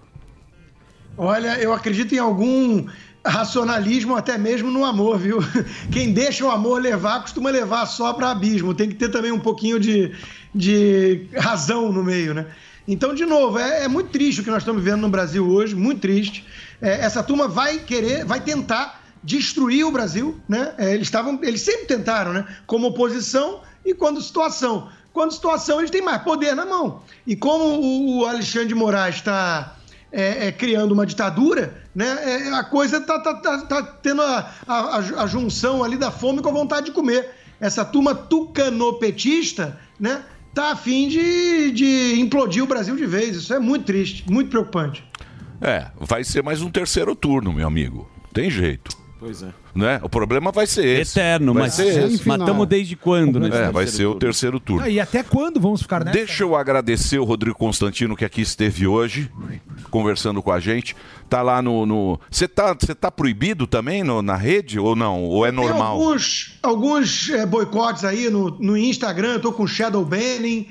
Olha, 1.16 1.58
eu 1.58 1.72
acredito 1.72 2.14
em 2.14 2.18
algum 2.18 2.86
racionalismo 3.24 4.16
até 4.16 4.38
mesmo 4.38 4.70
no 4.70 4.84
amor, 4.84 5.18
viu? 5.18 5.38
Quem 5.92 6.12
deixa 6.12 6.44
o 6.44 6.50
amor 6.50 6.80
levar 6.80 7.20
costuma 7.20 7.50
levar 7.50 7.86
só 7.86 8.12
para 8.12 8.30
abismo. 8.30 8.74
Tem 8.74 8.88
que 8.88 8.94
ter 8.94 9.10
também 9.10 9.30
um 9.30 9.38
pouquinho 9.38 9.78
de, 9.78 10.12
de 10.54 11.26
razão 11.36 11.92
no 11.92 12.02
meio, 12.02 12.34
né? 12.34 12.46
Então, 12.88 13.14
de 13.14 13.24
novo, 13.24 13.58
é, 13.58 13.84
é 13.84 13.88
muito 13.88 14.10
triste 14.10 14.40
o 14.40 14.44
que 14.44 14.50
nós 14.50 14.62
estamos 14.62 14.82
vivendo 14.82 15.02
no 15.02 15.08
Brasil 15.08 15.46
hoje, 15.48 15.74
muito 15.76 16.00
triste. 16.00 16.44
É, 16.80 17.00
essa 17.04 17.22
turma 17.22 17.46
vai 17.46 17.78
querer, 17.78 18.24
vai 18.24 18.40
tentar 18.40 19.00
destruir 19.22 19.84
o 19.84 19.92
Brasil, 19.92 20.40
né? 20.48 20.72
É, 20.78 20.94
eles 20.94 21.06
estavam, 21.06 21.38
eles 21.42 21.60
sempre 21.60 21.86
tentaram, 21.86 22.32
né? 22.32 22.44
Como 22.66 22.86
oposição 22.88 23.60
e 23.84 23.94
quando 23.94 24.20
situação. 24.20 24.88
quando 25.12 25.32
situação 25.32 25.78
eles 25.80 25.90
têm 25.90 26.02
mais 26.02 26.22
poder 26.22 26.54
na 26.54 26.64
mão. 26.64 27.02
E 27.26 27.34
como 27.36 27.64
o- 27.64 28.18
o 28.20 28.26
Alexandre 28.26 28.68
de 28.68 28.74
Moraes 28.76 29.16
está 29.16 29.76
é, 30.12 30.46
é, 30.46 30.52
criando 30.52 30.92
uma 30.92 31.04
ditadura, 31.04 31.82
né, 31.94 32.18
é, 32.24 32.52
a 32.54 32.62
coisa 32.64 32.96
está 32.98 33.18
tá, 33.20 33.34
tá, 33.34 33.58
tá 33.66 33.82
tendo 34.02 34.22
a, 34.22 34.50
a, 34.66 34.96
a 35.22 35.26
junção 35.26 35.82
ali 35.84 35.96
da 35.96 36.10
fome 36.12 36.40
com 36.40 36.48
a 36.48 36.52
vontade 36.52 36.86
de 36.86 36.92
comer. 36.92 37.28
Essa 37.60 37.84
turma 37.84 38.14
tucanopetista, 38.14 39.78
né, 39.98 40.22
tá 40.54 40.72
a 40.72 40.76
fim 40.76 41.08
de, 41.08 41.70
de 41.72 42.20
implodir 42.20 42.62
o 42.62 42.66
Brasil 42.66 42.96
de 42.96 43.06
vez. 43.06 43.36
Isso 43.36 43.54
é 43.54 43.58
muito 43.58 43.84
triste, 43.84 44.24
muito 44.30 44.50
preocupante. 44.50 45.04
É, 45.60 45.86
vai 45.98 46.24
ser 46.24 46.42
mais 46.42 46.62
um 46.62 46.70
terceiro 46.70 47.14
turno, 47.14 47.52
meu 47.52 47.66
amigo. 47.66 48.10
Tem 48.32 48.50
jeito. 48.50 48.99
Pois 49.20 49.42
é. 49.42 49.48
Né? 49.74 50.00
O 50.02 50.08
problema 50.08 50.50
vai 50.50 50.66
ser 50.66 50.98
esse. 51.00 51.20
Eterno, 51.20 51.52
vai 51.52 51.64
mas- 51.64 51.74
ser 51.74 52.04
esse. 52.10 52.26
mas 52.26 52.38
tamo 52.42 52.64
desde 52.64 52.96
quando, 52.96 53.38
né? 53.38 53.66
É, 53.66 53.70
vai 53.70 53.86
ser 53.86 54.06
o 54.06 54.14
terceiro 54.14 54.58
turno. 54.58 54.82
Ah, 54.82 54.88
E 54.88 54.98
até 54.98 55.22
quando 55.22 55.60
vamos 55.60 55.82
ficar 55.82 56.02
nessa? 56.02 56.16
Deixa 56.16 56.42
eu 56.42 56.56
agradecer 56.56 57.18
o 57.18 57.24
Rodrigo 57.24 57.54
Constantino 57.56 58.16
que 58.16 58.24
aqui 58.24 58.40
esteve 58.40 58.86
hoje, 58.86 59.30
conversando 59.90 60.42
com 60.42 60.50
a 60.50 60.58
gente. 60.58 60.96
Tá 61.28 61.42
lá 61.42 61.60
no. 61.60 61.84
no... 61.84 62.18
Você 62.30 62.48
tá, 62.48 62.72
você 62.74 62.94
tá 62.94 63.10
proibido 63.10 63.66
também 63.66 64.02
no- 64.02 64.22
na 64.22 64.36
rede 64.36 64.78
ou 64.78 64.96
não? 64.96 65.22
Ou 65.22 65.44
é 65.44 65.50
Tem 65.52 65.56
normal? 65.60 65.92
alguns, 66.00 66.58
alguns 66.62 67.28
é, 67.30 67.44
boicotes 67.44 68.04
aí 68.04 68.30
no, 68.30 68.50
no 68.58 68.76
Instagram, 68.76 69.34
eu 69.34 69.40
tô 69.40 69.52
com 69.52 69.66
shadow 69.66 70.02
banning. 70.04 70.66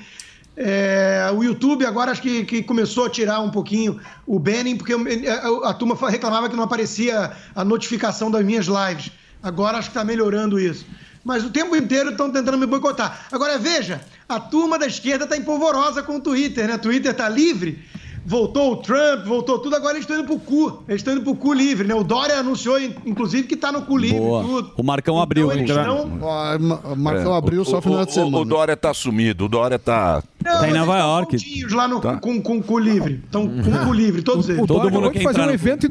É, 0.62 1.30
o 1.34 1.42
YouTube 1.42 1.86
agora 1.86 2.10
acho 2.12 2.20
que, 2.20 2.44
que 2.44 2.62
começou 2.62 3.06
a 3.06 3.10
tirar 3.10 3.40
um 3.40 3.48
pouquinho 3.50 3.98
o 4.26 4.38
banning, 4.38 4.76
porque 4.76 4.92
a, 4.92 5.70
a 5.70 5.72
turma 5.72 5.96
reclamava 6.10 6.50
que 6.50 6.56
não 6.56 6.64
aparecia 6.64 7.32
a 7.54 7.64
notificação 7.64 8.30
das 8.30 8.44
minhas 8.44 8.66
lives. 8.66 9.10
Agora 9.42 9.78
acho 9.78 9.88
que 9.90 9.96
está 9.96 10.04
melhorando 10.04 10.60
isso. 10.60 10.84
Mas 11.24 11.42
o 11.44 11.50
tempo 11.50 11.74
inteiro 11.74 12.10
estão 12.10 12.30
tentando 12.30 12.58
me 12.58 12.66
boicotar. 12.66 13.26
Agora 13.32 13.58
veja, 13.58 14.02
a 14.28 14.38
turma 14.38 14.78
da 14.78 14.86
esquerda 14.86 15.24
está 15.24 15.34
empolvorosa 15.34 16.02
com 16.02 16.16
o 16.16 16.20
Twitter, 16.20 16.68
né? 16.68 16.74
O 16.74 16.78
Twitter 16.78 17.10
está 17.12 17.26
livre. 17.26 17.78
Voltou 18.24 18.72
o 18.72 18.76
Trump, 18.76 19.24
voltou 19.26 19.58
tudo, 19.58 19.74
agora 19.74 19.94
eles 19.94 20.02
estão 20.04 20.18
indo 20.18 20.26
pro 20.26 20.38
cu. 20.38 20.82
Eles 20.86 21.00
estão 21.00 21.14
indo 21.14 21.22
pro 21.22 21.34
cu 21.34 21.54
livre, 21.54 21.88
né? 21.88 21.94
O 21.94 22.04
Dória 22.04 22.38
anunciou, 22.38 22.78
inclusive, 22.78 23.44
que 23.48 23.56
tá 23.56 23.72
no 23.72 23.80
cu 23.82 23.96
livre 23.96 24.18
Boa. 24.18 24.42
e 24.42 24.46
tudo. 24.46 24.72
O 24.76 24.82
Marcão 24.82 25.18
abriu. 25.18 25.50
eles 25.50 25.68
hein? 25.70 25.76
estão- 25.78 26.18
Ó, 26.20 26.58
Ma- 26.58 26.94
Marcão 26.96 27.34
É, 27.34 27.38
abriu 27.38 27.62
o- 27.62 27.64
só 27.64 27.78
o- 27.78 27.82
final 27.82 28.04
de 28.04 28.10
o- 28.12 28.14
semana. 28.14 28.36
O 28.38 28.44
Dória 28.44 28.76
tá 28.76 28.92
sumido, 28.92 29.46
o 29.46 29.48
Dória 29.48 29.78
tá. 29.78 30.22
Não, 30.44 30.60
mas 30.60 30.64
eles 30.64 30.80
estão 30.80 31.30
soltinhos 31.30 31.72
lá 31.72 31.88
no, 31.88 32.00
com, 32.20 32.40
com 32.42 32.62
cu 32.62 32.78
livre. 32.78 33.20
Estão 33.24 33.46
com 33.46 33.84
cu 33.84 33.92
livre, 33.92 34.22
todos 34.22 34.48
eles. 34.48 34.60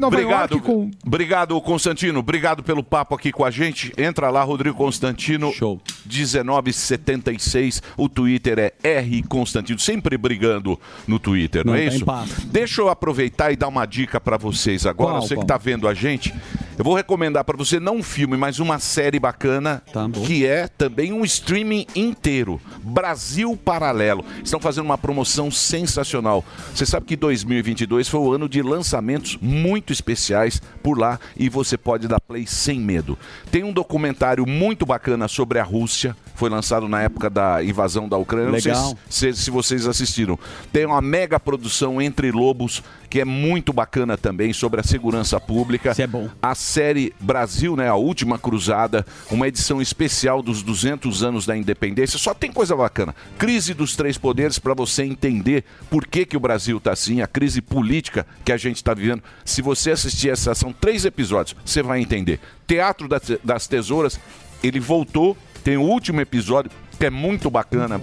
obrigado, 0.06 0.60
Obrigado, 1.04 1.60
Constantino. 1.60 2.18
Obrigado 2.20 2.62
pelo 2.62 2.82
papo 2.82 3.14
aqui 3.14 3.30
com 3.32 3.44
a 3.44 3.50
gente. 3.50 3.92
Entra 3.96 4.30
lá, 4.30 4.42
Rodrigo 4.42 4.76
Constantino. 4.76 5.52
Show. 5.52 5.80
1976. 6.06 7.82
O 7.96 8.08
Twitter 8.08 8.58
é 8.58 8.72
R 8.82 9.22
Constantino. 9.22 9.78
Sempre 9.78 10.18
brigando 10.18 10.78
no 11.06 11.18
Twitter, 11.18 11.64
não, 11.64 11.72
Não, 11.72 11.78
é 11.78 11.88
tá 11.88 11.94
em 11.94 11.96
isso? 11.96 12.04
Deixa 12.46 12.80
eu 12.80 12.88
aproveitar 12.88 13.52
e 13.52 13.56
dar 13.56 13.68
uma 13.68 13.86
dica 13.86 14.20
pra 14.20 14.36
vocês 14.36 14.86
agora. 14.86 15.12
Qual, 15.12 15.22
você 15.22 15.34
qual? 15.34 15.46
que 15.46 15.48
tá 15.48 15.56
vendo 15.56 15.86
a 15.86 15.94
gente. 15.94 16.34
Eu 16.80 16.84
vou 16.84 16.94
recomendar 16.94 17.44
pra 17.44 17.58
você 17.58 17.78
não 17.78 17.96
um 17.96 18.02
filme, 18.02 18.38
mas 18.38 18.58
uma 18.58 18.78
série 18.78 19.20
bacana 19.20 19.82
Tá 19.92 20.08
que 20.08 20.46
é 20.46 20.66
também 20.66 21.12
um 21.12 21.22
streaming 21.26 21.86
inteiro. 21.94 22.58
Brasil 22.82 23.54
Paralelo. 23.54 24.24
Estão 24.42 24.58
fazendo 24.58 24.86
uma 24.86 24.96
promoção 24.96 25.50
sensacional. 25.50 26.42
Você 26.74 26.86
sabe 26.86 27.04
que 27.04 27.16
2022 27.16 28.08
foi 28.08 28.20
o 28.20 28.32
ano 28.32 28.48
de 28.48 28.62
lançamentos 28.62 29.36
muito 29.42 29.92
especiais 29.92 30.62
por 30.82 30.98
lá 30.98 31.20
e 31.36 31.50
você 31.50 31.76
pode 31.76 32.08
dar 32.08 32.18
play 32.18 32.46
sem 32.46 32.80
medo. 32.80 33.18
Tem 33.50 33.62
um 33.62 33.74
documentário 33.74 34.46
muito 34.46 34.86
bacana 34.86 35.28
sobre 35.28 35.58
a 35.58 35.62
Rússia. 35.62 36.16
Foi 36.40 36.48
lançado 36.48 36.88
na 36.88 37.02
época 37.02 37.28
da 37.28 37.62
invasão 37.62 38.08
da 38.08 38.16
Ucrânia. 38.16 38.46
Não 38.46 38.52
Legal. 38.54 38.96
sei 39.10 39.34
se, 39.34 39.42
se 39.42 39.50
vocês 39.50 39.86
assistiram. 39.86 40.38
Tem 40.72 40.86
uma 40.86 41.02
mega 41.02 41.38
produção 41.38 42.00
Entre 42.00 42.32
Lobos, 42.32 42.82
que 43.10 43.20
é 43.20 43.26
muito 43.26 43.74
bacana 43.74 44.16
também, 44.16 44.50
sobre 44.54 44.80
a 44.80 44.82
segurança 44.82 45.38
pública. 45.38 45.90
Isso 45.90 46.00
é 46.00 46.06
bom. 46.06 46.30
A 46.40 46.54
série 46.54 47.12
Brasil, 47.20 47.76
né, 47.76 47.90
a 47.90 47.94
última 47.94 48.38
cruzada, 48.38 49.04
uma 49.30 49.48
edição 49.48 49.82
especial 49.82 50.40
dos 50.40 50.62
200 50.62 51.22
anos 51.22 51.44
da 51.44 51.54
independência. 51.54 52.18
Só 52.18 52.32
tem 52.32 52.50
coisa 52.50 52.74
bacana. 52.74 53.14
Crise 53.36 53.74
dos 53.74 53.94
três 53.94 54.16
poderes 54.16 54.58
para 54.58 54.72
você 54.72 55.02
entender 55.02 55.62
por 55.90 56.06
que, 56.06 56.24
que 56.24 56.38
o 56.38 56.40
Brasil 56.40 56.78
está 56.78 56.92
assim, 56.92 57.20
a 57.20 57.26
crise 57.26 57.60
política 57.60 58.26
que 58.42 58.50
a 58.50 58.56
gente 58.56 58.76
está 58.76 58.94
vivendo. 58.94 59.22
Se 59.44 59.60
você 59.60 59.90
assistir 59.90 60.30
essa, 60.30 60.54
são 60.54 60.72
três 60.72 61.04
episódios, 61.04 61.54
você 61.62 61.82
vai 61.82 62.00
entender. 62.00 62.40
Teatro 62.66 63.06
das 63.44 63.66
Tesouras, 63.66 64.18
ele 64.62 64.80
voltou, 64.80 65.36
tem 65.60 65.76
o 65.76 65.82
último 65.82 66.20
episódio 66.20 66.70
que 66.98 67.06
é 67.06 67.10
muito 67.10 67.50
bacana 67.50 67.98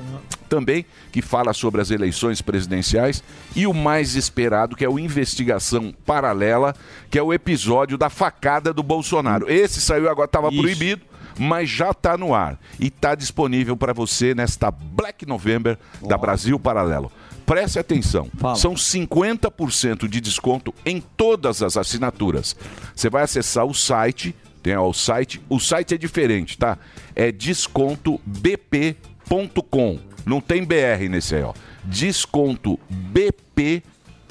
também, 0.50 0.86
que 1.12 1.22
fala 1.22 1.54
sobre 1.54 1.82
as 1.82 1.92
eleições 1.92 2.42
presidenciais, 2.42 3.24
e 3.56 3.68
o 3.68 3.74
mais 3.74 4.16
esperado, 4.16 4.76
que 4.76 4.84
é 4.84 4.90
o 4.90 4.98
Investigação 4.98 5.94
Paralela, 6.06 6.74
que 7.12 7.20
é 7.20 7.22
o 7.22 7.32
episódio 7.32 7.98
da 7.98 8.10
facada 8.10 8.74
do 8.74 8.82
Bolsonaro. 8.82 9.50
Esse 9.52 9.80
saiu 9.80 10.10
agora, 10.10 10.26
estava 10.26 10.52
proibido, 10.52 11.04
mas 11.38 11.70
já 11.70 11.92
está 11.92 12.18
no 12.18 12.34
ar 12.34 12.60
e 12.80 12.88
está 12.88 13.14
disponível 13.14 13.78
para 13.78 13.94
você 13.94 14.34
nesta 14.34 14.72
Black 14.72 15.26
November 15.28 15.78
da 16.02 16.18
Brasil 16.18 16.60
Paralelo. 16.60 17.12
Preste 17.46 17.80
atenção, 17.80 18.30
são 18.58 18.74
50% 18.74 20.08
de 20.08 20.20
desconto 20.20 20.74
em 20.86 21.00
todas 21.00 21.62
as 21.62 21.78
assinaturas. 21.78 22.56
Você 22.94 23.10
vai 23.10 23.24
acessar 23.24 23.66
o 23.66 23.74
site, 23.74 24.36
tem 24.68 24.76
ó, 24.76 24.90
o 24.90 24.94
site, 24.94 25.40
o 25.48 25.60
site 25.60 25.94
é 25.94 25.98
diferente, 25.98 26.58
tá? 26.58 26.78
É 27.16 27.32
descontobp.com. 27.32 30.00
Não 30.26 30.42
tem 30.42 30.66
BR 30.66 31.08
nesse 31.10 31.36
aí, 31.36 31.44
ó. 31.44 31.54
Desconto 31.86 32.78
BP 32.90 33.82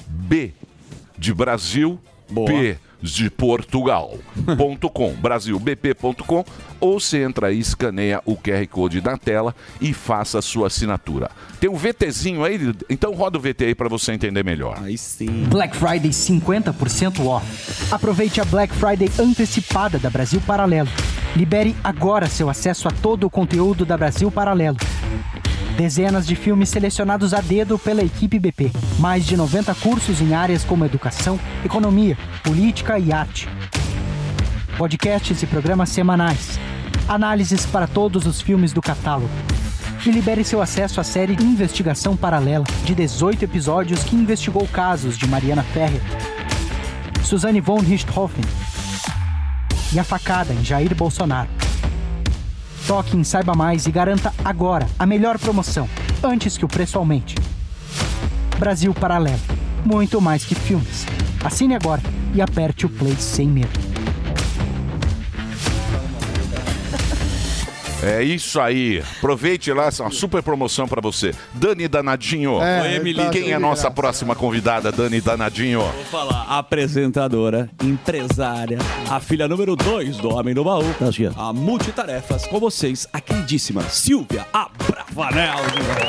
B 0.07 0.53
de 1.17 1.33
Brasil, 1.33 1.99
P 2.27 2.77
de 3.01 3.29
Portugal.com, 3.29 5.13
brasilbp.com, 5.21 6.45
ou 6.79 6.99
você 6.99 7.23
entra 7.23 7.47
aí, 7.47 7.59
escaneia 7.59 8.21
o 8.25 8.35
QR 8.35 8.67
Code 8.67 9.01
na 9.01 9.17
tela 9.17 9.55
e 9.79 9.93
faça 9.93 10.39
a 10.39 10.41
sua 10.41 10.67
assinatura. 10.67 11.29
Tem 11.59 11.69
um 11.69 11.75
VTzinho 11.75 12.43
aí, 12.43 12.73
então 12.89 13.13
roda 13.13 13.37
o 13.37 13.41
VT 13.41 13.65
aí 13.65 13.75
para 13.75 13.89
você 13.89 14.11
entender 14.11 14.43
melhor. 14.43 14.77
Aí 14.81 14.97
sim. 14.97 15.45
Black 15.49 15.75
Friday 15.75 16.11
50% 16.11 17.25
off. 17.25 17.93
Aproveite 17.93 18.41
a 18.41 18.45
Black 18.45 18.73
Friday 18.75 19.09
antecipada 19.19 19.97
da 19.97 20.09
Brasil 20.09 20.41
Paralelo. 20.41 20.89
Libere 21.35 21.75
agora 21.83 22.27
seu 22.27 22.49
acesso 22.49 22.87
a 22.87 22.91
todo 22.91 23.25
o 23.25 23.29
conteúdo 23.29 23.85
da 23.85 23.97
Brasil 23.97 24.31
Paralelo. 24.31 24.77
Dezenas 25.77 26.25
de 26.25 26.35
filmes 26.35 26.69
selecionados 26.69 27.35
a 27.35 27.39
dedo 27.39 27.77
pela 27.77 28.01
equipe 28.01 28.39
BP. 28.39 28.71
Mais 28.97 29.23
de 29.23 29.37
90 29.37 29.75
cursos 29.75 30.19
em 30.19 30.33
áreas 30.33 30.63
como 30.63 30.83
educação, 30.83 31.39
economia, 31.63 32.17
política 32.43 32.97
e 32.97 33.13
arte. 33.13 33.47
Podcasts 34.75 35.43
e 35.43 35.45
programas 35.45 35.89
semanais. 35.89 36.59
Análises 37.07 37.63
para 37.67 37.85
todos 37.85 38.25
os 38.25 38.41
filmes 38.41 38.73
do 38.73 38.81
catálogo. 38.81 39.29
E 40.03 40.09
libere 40.09 40.43
seu 40.43 40.63
acesso 40.63 40.99
à 40.99 41.03
série 41.03 41.33
Investigação 41.33 42.17
Paralela, 42.17 42.65
de 42.83 42.95
18 42.95 43.43
episódios 43.43 44.03
que 44.03 44.15
investigou 44.15 44.67
casos 44.67 45.15
de 45.15 45.27
Mariana 45.27 45.61
Ferrer, 45.61 46.01
Suzanne 47.23 47.61
von 47.61 47.81
Richthofen 47.81 48.43
e 49.93 49.99
a 49.99 50.03
facada 50.03 50.53
em 50.53 50.63
Jair 50.63 50.95
Bolsonaro. 50.95 51.66
Toque 52.87 53.17
em 53.17 53.23
Saiba 53.23 53.53
Mais 53.53 53.85
e 53.85 53.91
garanta 53.91 54.33
agora 54.45 54.87
a 54.97 55.05
melhor 55.05 55.37
promoção, 55.37 55.89
antes 56.23 56.57
que 56.57 56.63
o 56.63 56.69
preço 56.69 56.97
aumente. 56.97 57.35
Brasil 58.57 58.93
Paralelo. 58.93 59.41
Muito 59.83 60.21
mais 60.21 60.45
que 60.45 60.55
filmes. 60.55 61.05
Assine 61.43 61.75
agora 61.75 62.01
e 62.33 62.41
aperte 62.41 62.85
o 62.85 62.89
play 62.89 63.15
sem 63.17 63.45
medo. 63.49 63.86
É 68.03 68.21
isso 68.21 68.61
aí. 68.61 69.03
Aproveite 69.17 69.73
lá, 69.73 69.87
essa 69.87 70.03
é 70.03 70.05
uma 70.05 70.11
super 70.11 70.43
promoção 70.43 70.87
para 70.87 71.01
você. 71.01 71.33
Dani 71.55 71.87
Danadinho. 71.87 72.61
É, 72.61 72.81
Oi, 72.83 72.95
Emily. 72.95 73.23
tá 73.23 73.29
Quem 73.31 73.49
é 73.49 73.55
a 73.55 73.59
nossa 73.59 73.89
próxima 73.89 74.35
convidada, 74.35 74.91
Dani 74.91 75.19
Danadinho? 75.19 75.79
Vou 75.81 76.05
falar, 76.05 76.45
apresentadora, 76.47 77.67
empresária, 77.83 78.77
a 79.09 79.19
filha 79.19 79.47
número 79.47 79.75
2 79.75 80.17
do 80.17 80.29
Homem 80.29 80.53
do 80.53 80.63
Baú, 80.63 80.83
a 81.35 81.51
multitarefas, 81.51 82.45
com 82.45 82.59
vocês, 82.59 83.07
a 83.11 83.19
queridíssima 83.19 83.81
Silvia 83.89 84.45
Abravanel. 84.53 85.57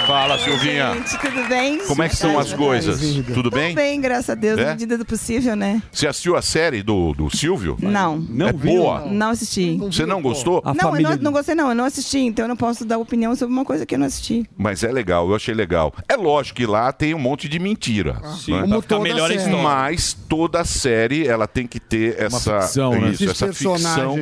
Fala, 0.07 0.39
Silvinha. 0.39 0.93
Gente, 0.93 1.19
tudo 1.19 1.49
bem? 1.49 1.79
Como 1.87 2.03
é 2.03 2.09
que 2.11 2.17
são 2.17 2.39
as 2.39 2.53
coisas? 2.53 3.01
Tudo 3.33 3.51
bem? 3.51 3.69
Tudo 3.71 3.77
bem, 3.77 4.01
graças 4.01 4.29
a 4.31 4.35
Deus, 4.35 4.59
É? 4.59 4.65
na 4.65 4.71
medida 4.73 4.99
do 4.99 5.07
possível, 5.07 5.57
né? 5.57 5.83
Você 5.91 6.07
assistiu 6.07 6.37
a 6.37 6.43
série 6.43 6.83
do, 6.83 7.15
do 7.15 7.35
Silvio? 7.35 7.79
Não. 7.81 8.23
é 8.47 8.53
boa. 8.53 9.07
Não 9.07 9.31
assisti. 9.31 9.79
Você 9.79 10.05
não 10.05 10.21
gostou? 10.21 10.63
não, 10.65 10.95
eu 10.95 11.03
não, 11.03 11.17
não 11.17 11.33
gostei 11.33 11.55
não, 11.55 11.71
eu 11.71 11.78
não 11.79 11.85
assisti, 11.87 12.19
então 12.19 12.45
eu 12.45 12.49
não 12.49 12.57
posso 12.57 12.85
dar 12.85 12.99
opinião 12.99 13.35
sobre 13.35 13.55
uma 13.55 13.65
coisa 13.65 13.87
que 13.87 13.95
eu 13.95 13.99
não 13.99 14.07
assisti. 14.07 14.45
Mas 14.57 14.83
é 14.85 14.93
legal, 14.93 15.29
eu 15.29 15.35
achei 15.35 15.55
legal. 15.55 15.95
É 16.09 16.17
lógico 16.17 16.57
que 16.59 16.67
lá 16.67 16.93
tem 16.93 17.15
um 17.15 17.19
monte 17.19 17.49
de 17.49 17.59
mentira. 17.59 18.21
sim, 18.37 18.53
né? 18.53 18.61
como 18.63 18.69
Pra 18.69 18.83
ficar 18.83 18.97
toda 18.97 19.03
melhor 19.09 19.31
a 19.33 19.39
série. 19.39 19.63
Mas 19.63 20.13
toda 20.29 20.65
série 20.65 21.27
ela 21.27 21.47
tem 21.47 21.67
que 21.67 21.81
ter 21.81 22.21
essa, 22.21 22.61
ficção, 22.61 22.93
né? 23.01 23.11
Esses 23.11 23.31
essa 23.31 23.53
ficção 23.53 24.17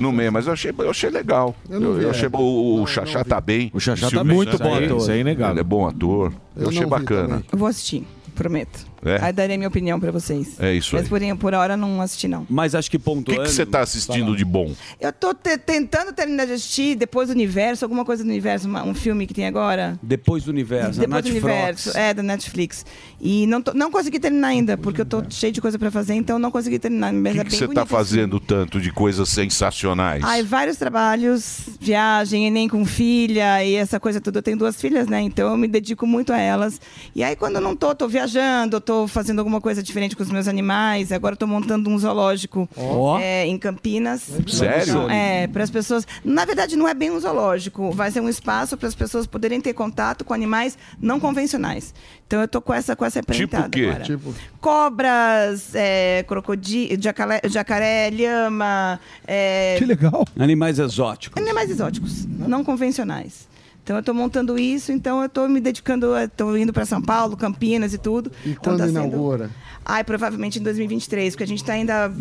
no 0.00 0.12
meio. 0.12 0.32
Mas 0.32 0.46
eu 0.46 0.52
achei, 0.52 0.72
eu 0.76 0.90
achei 0.90 1.10
legal. 1.10 1.54
Eu 1.68 1.82
Eu, 1.82 1.94
vi, 1.94 2.02
eu 2.04 2.08
é. 2.08 2.10
achei 2.10 2.28
o, 2.32 2.82
o 2.82 2.86
Xaxá 2.86 3.24
tá 3.24 3.40
bem. 3.40 3.70
O 3.74 3.80
Xaxá 3.80 4.10
tá 4.10 4.24
muito 4.24 4.56
bom 4.58 4.74
aí- 4.74 4.84
ator. 4.84 4.96
Isso 4.98 5.10
é 5.10 5.18
inegável. 5.18 5.52
Ele 5.54 5.60
é 5.60 5.64
bom 5.64 5.86
ator. 5.86 6.32
Eu, 6.56 6.62
Eu 6.64 6.68
achei 6.68 6.86
bacana. 6.86 7.42
Eu 7.52 7.58
vou 7.58 7.68
assistir, 7.68 8.06
prometo. 8.34 8.91
É? 9.04 9.18
Aí 9.20 9.32
darei 9.32 9.56
minha 9.56 9.68
opinião 9.68 9.98
pra 9.98 10.10
vocês. 10.12 10.60
É 10.60 10.72
isso 10.72 10.94
Mas 10.94 11.12
aí. 11.12 11.30
por, 11.32 11.38
por 11.38 11.54
hora 11.54 11.76
não 11.76 12.00
assisti, 12.00 12.28
não. 12.28 12.46
Mas 12.48 12.74
acho 12.74 12.90
que 12.90 12.96
O 12.96 13.00
pontuando... 13.00 13.40
que 13.42 13.48
que 13.48 13.52
você 13.54 13.66
tá 13.66 13.80
assistindo 13.80 14.36
de 14.36 14.44
bom? 14.44 14.72
Eu 15.00 15.12
tô 15.12 15.34
te- 15.34 15.58
tentando 15.58 16.12
terminar 16.12 16.46
de 16.46 16.52
assistir 16.52 16.94
Depois 16.94 17.28
do 17.28 17.32
Universo, 17.32 17.84
alguma 17.84 18.04
coisa 18.04 18.22
do 18.22 18.28
Universo, 18.30 18.68
uma- 18.68 18.84
um 18.84 18.94
filme 18.94 19.26
que 19.26 19.34
tem 19.34 19.46
agora. 19.46 19.98
Depois 20.02 20.44
do 20.44 20.50
universo, 20.50 21.00
a 21.00 21.04
Depois 21.04 21.24
do 21.24 21.30
Universo, 21.30 21.98
é, 21.98 22.14
da 22.14 22.22
Netflix. 22.22 22.86
E 23.20 23.46
não, 23.48 23.60
tô- 23.60 23.74
não 23.74 23.90
consegui 23.90 24.20
terminar 24.20 24.48
ainda, 24.48 24.76
porque 24.78 25.00
eu 25.00 25.04
tô 25.06 25.22
cheio 25.28 25.52
de 25.52 25.60
coisa 25.60 25.78
pra 25.78 25.90
fazer, 25.90 26.14
então 26.14 26.38
não 26.38 26.50
consegui 26.50 26.78
terminar. 26.78 27.12
Mas 27.12 27.34
O 27.36 27.40
é 27.40 27.44
que 27.44 27.50
bem 27.50 27.58
você 27.58 27.66
tá 27.68 27.74
bonito. 27.74 27.86
fazendo 27.88 28.38
tanto 28.40 28.80
de 28.80 28.92
coisas 28.92 29.28
sensacionais? 29.28 30.22
Ai, 30.24 30.42
vários 30.42 30.76
trabalhos, 30.76 31.60
viagem, 31.80 32.46
Enem 32.46 32.68
com 32.68 32.84
filha 32.84 33.64
e 33.64 33.74
essa 33.74 33.98
coisa 33.98 34.20
toda. 34.20 34.38
Eu 34.38 34.42
tenho 34.42 34.56
duas 34.58 34.80
filhas, 34.80 35.06
né? 35.08 35.20
Então 35.20 35.50
eu 35.50 35.56
me 35.56 35.66
dedico 35.68 36.06
muito 36.06 36.32
a 36.32 36.38
elas. 36.38 36.80
E 37.14 37.22
aí, 37.24 37.34
quando 37.36 37.56
eu 37.56 37.60
não 37.60 37.74
tô, 37.76 37.94
tô 37.94 38.06
viajando, 38.08 38.76
eu 38.76 38.80
tô 38.80 38.91
fazendo 39.08 39.38
alguma 39.38 39.60
coisa 39.60 39.82
diferente 39.82 40.16
com 40.16 40.22
os 40.22 40.30
meus 40.30 40.46
animais. 40.48 41.12
Agora 41.12 41.34
eu 41.34 41.36
tô 41.36 41.46
montando 41.46 41.88
um 41.90 41.98
zoológico 41.98 42.68
Ó. 42.76 43.18
é, 43.18 43.46
em 43.46 43.58
Campinas. 43.58 44.28
Sério? 44.48 45.08
É, 45.10 45.46
para 45.46 45.62
as 45.64 45.70
pessoas. 45.70 46.06
Na 46.24 46.44
verdade, 46.44 46.76
não 46.76 46.88
é 46.88 46.94
bem 46.94 47.10
um 47.10 47.18
zoológico. 47.20 47.90
Vai 47.92 48.10
ser 48.10 48.20
um 48.20 48.28
espaço 48.28 48.76
para 48.76 48.88
as 48.88 48.94
pessoas 48.94 49.26
poderem 49.26 49.60
ter 49.60 49.72
contato 49.72 50.24
com 50.24 50.34
animais 50.34 50.76
não 51.00 51.18
convencionais. 51.18 51.94
Então 52.26 52.40
eu 52.40 52.48
tô 52.48 52.60
com 52.62 52.72
essa, 52.72 52.96
com 52.96 53.04
essa 53.04 53.20
Tipo 53.20 53.32
empreitada 53.32 53.66
o 53.66 53.70
quê? 53.70 53.86
agora. 53.86 54.04
Tipo? 54.04 54.34
Cobras, 54.60 55.74
é, 55.74 56.24
crocodilo, 56.26 57.00
jacaré, 57.00 57.40
jacaré, 57.44 58.10
lhama. 58.10 58.98
É, 59.26 59.78
legal. 59.86 60.26
Animais 60.38 60.78
exóticos. 60.78 61.40
Animais 61.42 61.70
exóticos, 61.70 62.24
não 62.26 62.64
convencionais. 62.64 63.46
Então 63.84 63.96
eu 63.96 64.00
estou 64.00 64.14
montando 64.14 64.56
isso, 64.58 64.92
então 64.92 65.18
eu 65.20 65.26
estou 65.26 65.48
me 65.48 65.60
dedicando, 65.60 66.16
estou 66.16 66.56
indo 66.56 66.72
para 66.72 66.84
São 66.86 67.02
Paulo, 67.02 67.36
Campinas 67.36 67.92
e 67.92 67.98
tudo. 67.98 68.30
E 68.44 68.50
Então 68.50 68.62
quando 68.62 68.78
tá 68.78 68.86
sendo- 68.86 68.98
inaugura? 69.00 69.50
Ai, 69.84 70.04
provavelmente 70.04 70.60
em 70.60 70.62
2023, 70.62 71.34
porque 71.34 71.42
a 71.42 71.46
gente 71.46 71.58
está 71.62 71.72
ainda 71.72 72.12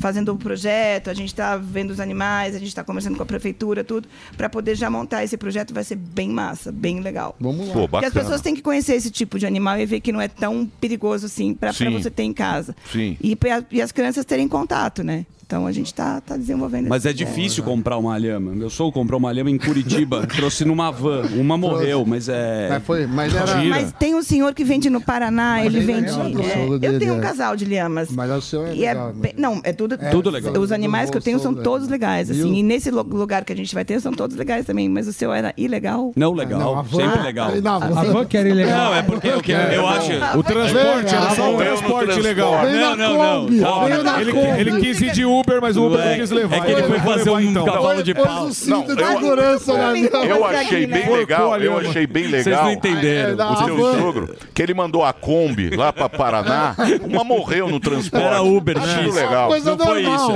fazendo 0.00 0.32
o 0.32 0.36
projeto, 0.36 1.08
a 1.08 1.14
gente 1.14 1.28
está 1.28 1.56
vendo 1.56 1.90
os 1.92 2.00
animais, 2.00 2.56
a 2.56 2.58
gente 2.58 2.66
está 2.68 2.82
conversando 2.82 3.16
com 3.16 3.22
a 3.22 3.26
prefeitura, 3.26 3.84
tudo, 3.84 4.08
para 4.36 4.48
poder 4.48 4.74
já 4.74 4.90
montar 4.90 5.22
esse 5.22 5.36
projeto, 5.36 5.72
vai 5.72 5.84
ser 5.84 5.94
bem 5.94 6.28
massa, 6.28 6.72
bem 6.72 6.98
legal. 7.00 7.36
Vamos 7.38 7.68
lá. 7.68 7.74
Pô, 7.74 7.88
Porque 7.88 8.06
as 8.06 8.12
pessoas 8.12 8.40
têm 8.40 8.56
que 8.56 8.62
conhecer 8.62 8.94
esse 8.94 9.10
tipo 9.12 9.38
de 9.38 9.46
animal 9.46 9.78
e 9.78 9.86
ver 9.86 10.00
que 10.00 10.10
não 10.10 10.20
é 10.20 10.26
tão 10.26 10.66
perigoso 10.80 11.26
assim 11.26 11.54
para 11.54 11.70
você 11.72 12.10
ter 12.10 12.24
em 12.24 12.32
casa. 12.32 12.74
Sim. 12.90 13.16
E, 13.22 13.38
e 13.70 13.80
as 13.80 13.92
crianças 13.92 14.24
terem 14.24 14.48
contato, 14.48 15.04
né? 15.04 15.24
Então 15.46 15.64
a 15.64 15.70
gente 15.70 15.86
está 15.86 16.20
tá 16.20 16.36
desenvolvendo 16.36 16.88
Mas 16.88 17.06
é 17.06 17.12
difícil 17.12 17.62
comprar 17.62 17.96
uma 17.98 18.18
lhama. 18.18 18.50
Meu 18.50 18.68
sogro 18.68 18.92
comprou 18.92 19.16
uma 19.20 19.30
lhama 19.30 19.48
em 19.48 19.56
Curitiba, 19.56 20.26
trouxe 20.34 20.64
numa 20.64 20.90
van. 20.90 21.22
Uma 21.36 21.56
morreu, 21.56 22.04
mas 22.04 22.28
é. 22.28 22.66
Mas 22.70 22.82
foi, 22.82 23.06
mas 23.06 23.32
era. 23.32 23.62
Mas 23.64 23.92
tem 23.92 24.16
um 24.16 24.22
senhor 24.24 24.52
que 24.52 24.64
vende 24.64 24.90
no 24.90 25.00
Paraná, 25.00 25.64
ele 25.64 25.78
é 25.78 25.82
vende. 25.82 26.08
é, 26.10 26.68
eu 26.82 26.98
tenho 26.98 27.14
um 27.14 27.18
é- 27.18 27.20
casal 27.20 27.54
de 27.54 27.64
lhamas. 27.64 28.08
Mas 28.10 28.28
o 28.28 28.40
seu 28.40 28.66
é 28.66 28.74
E 28.74 28.84
é 28.84 28.88
legal, 28.92 29.12
bem- 29.12 29.34
não, 29.38 29.60
é 29.62 29.72
tudo, 29.72 29.94
É, 29.94 30.10
Tudo 30.10 30.30
legal. 30.30 30.52
Os 30.58 30.72
animais 30.72 31.10
que 31.10 31.16
eu 31.16 31.22
tenho 31.22 31.38
são 31.38 31.52
Tudo 31.54 31.62
todos 31.62 31.88
legais, 31.88 32.28
assim. 32.28 32.52
E 32.52 32.62
nesse 32.64 32.90
lugar 32.90 33.44
que 33.44 33.52
a 33.52 33.56
gente 33.56 33.72
vai 33.72 33.84
ter 33.84 34.00
são 34.00 34.12
todos 34.12 34.36
legais 34.36 34.66
também. 34.66 34.88
Mas 34.88 35.06
o 35.06 35.12
seu 35.12 35.32
era 35.32 35.54
ilegal? 35.56 36.10
Não, 36.16 36.32
legal. 36.34 36.58
Não, 36.58 36.78
a 36.78 36.82
van- 36.82 36.98
sempre 37.08 37.22
legal. 37.22 37.52
Na 37.62 37.78
van- 37.78 38.00
A 38.00 38.02
van 38.02 38.24
que 38.26 38.36
era 38.36 38.48
ilegal. 38.48 38.76
Não, 38.86 38.94
é 38.96 39.02
porque 39.04 39.28
eu, 39.28 39.40
quero- 39.40 39.72
eu 39.72 39.86
acho. 39.86 40.10
O 40.36 40.42
transporte 40.42 41.14
era 41.14 41.30
só 41.36 41.54
um 41.54 41.56
transporte 41.56 42.20
legal. 42.20 42.66
Vem 42.66 42.80
Não, 42.80 42.96
não, 42.96 43.48
não. 43.48 44.58
Ele, 44.58 44.80
quis 44.80 45.00
ir 45.00 45.12
de 45.12 45.24
Uber, 45.24 45.35
mas 45.60 45.76
o 45.76 45.86
Uber 45.86 46.04
não 46.04 46.14
quis 46.14 46.30
levar. 46.30 46.56
É 46.56 46.60
que 46.60 46.70
ele 46.72 46.82
foi 46.82 46.98
vai 46.98 47.18
fazer 47.18 47.30
um 47.30 47.40
então. 47.40 47.64
cavalo 47.64 48.02
de 48.02 48.14
pau. 48.14 48.48
Não, 48.66 48.82
de 48.84 48.90
eu- 49.02 49.06
segurança 49.08 49.76
na 49.76 49.92
linha. 49.92 50.08
Eu 50.08 50.44
achei 50.44 50.86
bem 50.86 51.10
legal, 51.10 51.60
eu 51.60 51.78
achei 51.78 52.06
bem 52.06 52.28
Vocês 52.28 52.46
legal. 52.46 52.64
não 52.64 52.72
entenderam. 52.72 53.30
É, 53.30 53.34
da 53.34 53.52
O 53.52 53.64
seu 53.64 53.78
sogro, 53.98 54.36
que 54.54 54.62
ele 54.62 54.74
mandou 54.74 55.04
a 55.04 55.12
Kombi 55.12 55.70
lá 55.76 55.92
pra 55.92 56.08
Paraná, 56.08 56.74
uma 57.04 57.24
morreu 57.24 57.68
no 57.68 57.80
transporte. 57.80 58.24
Era 58.26 58.42
Uber, 58.42 58.78
X. 58.80 59.14
legal. 59.14 59.48
Coisa 59.48 59.76
Não 59.76 59.84
foi 59.84 60.02
isso. 60.02 60.32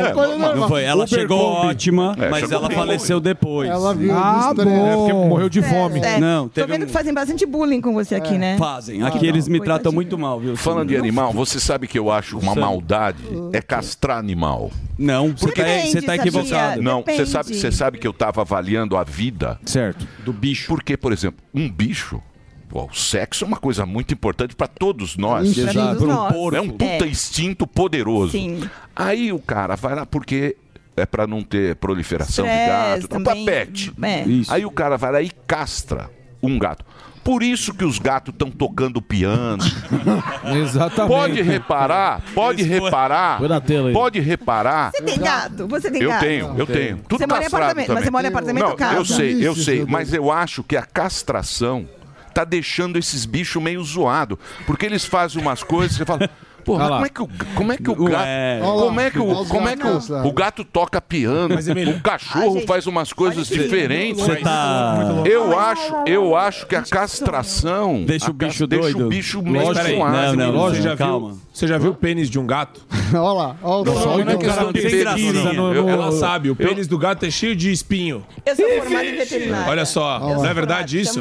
Não 0.56 0.68
foi. 0.68 0.84
Ela 0.84 1.04
Uber 1.04 1.08
chegou 1.18 1.40
ótima, 1.40 2.14
É, 2.18 2.28
mas 2.28 2.50
ela 2.50 2.70
faleceu 2.70 3.20
depois. 3.20 3.68
Ela 3.68 3.94
viu 3.94 4.12
Ah. 4.14 4.52
É, 4.58 4.64
bom. 4.64 5.28
morreu 5.28 5.48
de 5.48 5.62
fome. 5.62 6.00
É, 6.00 6.18
Não, 6.18 6.48
Tô 6.48 6.66
vendo 6.66 6.86
que 6.86 6.92
fazem 6.92 7.12
bastante 7.14 7.44
bullying 7.46 7.80
com 7.80 7.92
você 7.92 8.14
aqui, 8.14 8.36
né? 8.38 8.56
Fazem. 8.58 9.02
Aqui 9.02 9.26
eles 9.26 9.48
me 9.48 9.60
tratam 9.60 9.92
muito 9.92 10.18
mal, 10.18 10.38
viu? 10.40 10.56
Falando 10.56 10.88
de 10.88 10.96
animal, 10.96 11.32
você 11.32 11.58
sabe 11.60 11.86
que 11.86 11.98
eu 11.98 12.10
acho 12.10 12.38
uma 12.38 12.54
maldade 12.54 13.18
é 13.52 13.60
castrar 13.60 14.18
animal. 14.18 14.70
Não, 15.00 15.30
você 15.34 15.50
tá, 15.52 15.62
você 15.64 16.00
tá 16.02 16.06
sabia? 16.14 16.14
equivocado. 16.16 16.82
Não, 16.82 17.02
você 17.02 17.24
sabe, 17.24 17.54
você 17.54 17.72
sabe 17.72 17.98
que 17.98 18.06
eu 18.06 18.12
tava 18.12 18.42
avaliando 18.42 18.96
a 18.96 19.02
vida 19.02 19.58
Certo. 19.64 20.06
Do 20.24 20.32
bicho. 20.32 20.66
porque, 20.68 20.96
por 20.96 21.10
exemplo, 21.12 21.42
um 21.54 21.70
bicho, 21.70 22.22
pô, 22.68 22.84
o 22.84 22.94
sexo 22.94 23.44
é 23.44 23.46
uma 23.48 23.56
coisa 23.56 23.86
muito 23.86 24.12
importante 24.12 24.54
para 24.54 24.66
todos 24.66 25.16
nós. 25.16 25.54
Pra 25.54 25.70
Exato. 25.70 26.04
um. 26.04 26.54
É 26.54 26.60
um 26.60 26.68
puta 26.68 26.84
É. 26.84 27.08
instinto 27.08 27.66
poderoso. 27.66 28.32
Sim. 28.32 28.60
Aí 28.94 29.32
o 29.32 29.38
cara 29.38 29.74
vai 29.74 29.94
lá 29.94 30.04
porque 30.04 30.54
é 30.96 31.06
pra 31.06 31.26
não 31.26 31.42
ter 31.42 31.76
proliferação 31.76 32.44
de 32.44 32.50
Estresse 32.50 32.68
gato, 32.68 33.08
tá 33.08 33.20
pra 33.20 33.32
também. 33.32 33.44
pet. 33.46 33.92
É. 34.02 34.24
Aí 34.48 34.66
o 34.66 34.70
cara 34.70 34.98
vai 34.98 35.12
lá 35.12 35.22
e 35.22 35.30
castra 35.46 36.10
um 36.42 36.58
gato. 36.58 36.84
Por 37.22 37.42
isso 37.42 37.74
que 37.74 37.84
os 37.84 37.98
gatos 37.98 38.32
estão 38.32 38.50
tocando 38.50 39.00
piano. 39.02 39.62
Exatamente. 40.56 41.08
Pode 41.14 41.42
reparar, 41.42 42.22
pode 42.34 42.64
foi- 42.66 42.80
reparar, 42.80 43.38
Foi 43.38 43.48
na 43.48 43.60
tela 43.60 43.88
aí. 43.88 43.92
pode 43.94 44.20
reparar. 44.20 44.90
Você 44.92 45.02
tem 45.02 45.18
gato? 45.18 45.68
Você 45.68 45.90
tem 45.90 46.02
Eu 46.02 46.08
gato? 46.10 46.20
tenho, 46.20 46.54
eu 46.58 46.66
tenho. 46.66 46.96
Tudo 47.08 47.18
Você 47.18 47.26
mora 47.26 47.40
em 47.40 47.42
castrado 47.42 47.62
apartamento, 47.64 47.76
mas 47.76 47.86
também. 47.88 48.04
você 48.04 48.10
mora 48.10 48.26
em 48.26 48.30
apartamento 48.30 48.62
Não, 48.64 48.70
ou 48.70 48.76
casa? 48.76 48.96
eu 48.96 49.04
sei, 49.04 49.46
eu 49.46 49.52
Isso, 49.52 49.64
sei, 49.64 49.78
isso, 49.80 49.86
mas 49.90 50.12
eu 50.14 50.30
acho 50.32 50.62
que 50.62 50.76
a 50.76 50.82
castração 50.82 51.86
tá 52.32 52.44
deixando 52.44 52.98
esses 52.98 53.24
bichos 53.26 53.62
meio 53.62 53.82
zoado, 53.84 54.38
porque 54.66 54.86
eles 54.86 55.04
fazem 55.04 55.42
umas 55.42 55.62
coisas, 55.62 55.96
você 55.96 56.04
fala, 56.04 56.30
porra, 56.60 56.88
como 56.88 57.04
é 57.06 57.08
que 57.08 57.22
o, 57.22 57.28
como 57.54 57.72
é 57.72 57.76
que 57.76 57.90
o 57.90 57.94
gato, 58.04 58.28
como 58.62 59.00
é 59.00 59.10
que 59.10 59.18
o, 59.18 59.44
como 59.46 59.68
é 59.68 59.76
que 59.76 59.86
o, 59.86 60.26
o 60.28 60.32
gato 60.32 60.64
toca 60.64 61.00
piano, 61.00 61.54
o 61.54 62.00
cachorro 62.00 62.54
gente, 62.58 62.66
faz 62.66 62.86
umas 62.86 63.12
coisas 63.12 63.48
diferentes. 63.48 64.22
Você 64.22 64.36
tá. 64.36 64.98
Eu 65.24 65.58
acho, 65.58 65.94
eu 66.06 66.36
acho 66.36 66.66
que 66.66 66.76
a 66.76 66.82
castração 66.82 68.04
Deixa 68.04 68.30
o 68.30 68.32
bicho 68.34 68.66
deixa 68.66 68.82
doido. 68.92 69.06
o 69.06 69.08
bicho 69.08 69.42
meio 69.42 69.66
Lógico. 69.66 70.04
Não, 70.36 70.52
não, 70.52 70.60
Você 70.70 70.82
já, 70.82 70.96
calma. 70.96 71.28
viu, 71.30 71.38
você 71.52 71.66
já 71.66 71.78
viu 71.78 71.90
o 71.90 71.94
pênis 71.94 72.28
de 72.30 72.38
um 72.38 72.46
gato? 72.46 72.80
Olha 73.12 73.20
lá, 73.32 73.56
olha 73.62 73.80
o 73.80 73.84
do 73.84 73.90
o 73.92 74.38
cara 74.38 74.64
gato. 74.64 74.64
Sem 74.64 74.72
pesquisa 74.72 75.00
gracinha. 75.04 75.52
no, 75.52 75.74
Eu- 75.74 75.82
no- 75.82 75.88
Ela 75.90 76.12
sabe, 76.12 76.48
o 76.50 76.54
pênis 76.56 76.86
do 76.86 76.96
gato 76.96 77.26
é 77.26 77.30
cheio 77.30 77.56
de 77.56 77.72
espinho. 77.72 78.24
Eu 78.46 78.54
sou 78.54 78.64
formada 78.78 79.04
em 79.04 79.16
veterinária. 79.16 79.68
Olha 79.70 79.84
só, 79.84 80.20
não 80.20 80.46
é 80.46 80.54
verdade 80.54 81.00
isso? 81.00 81.20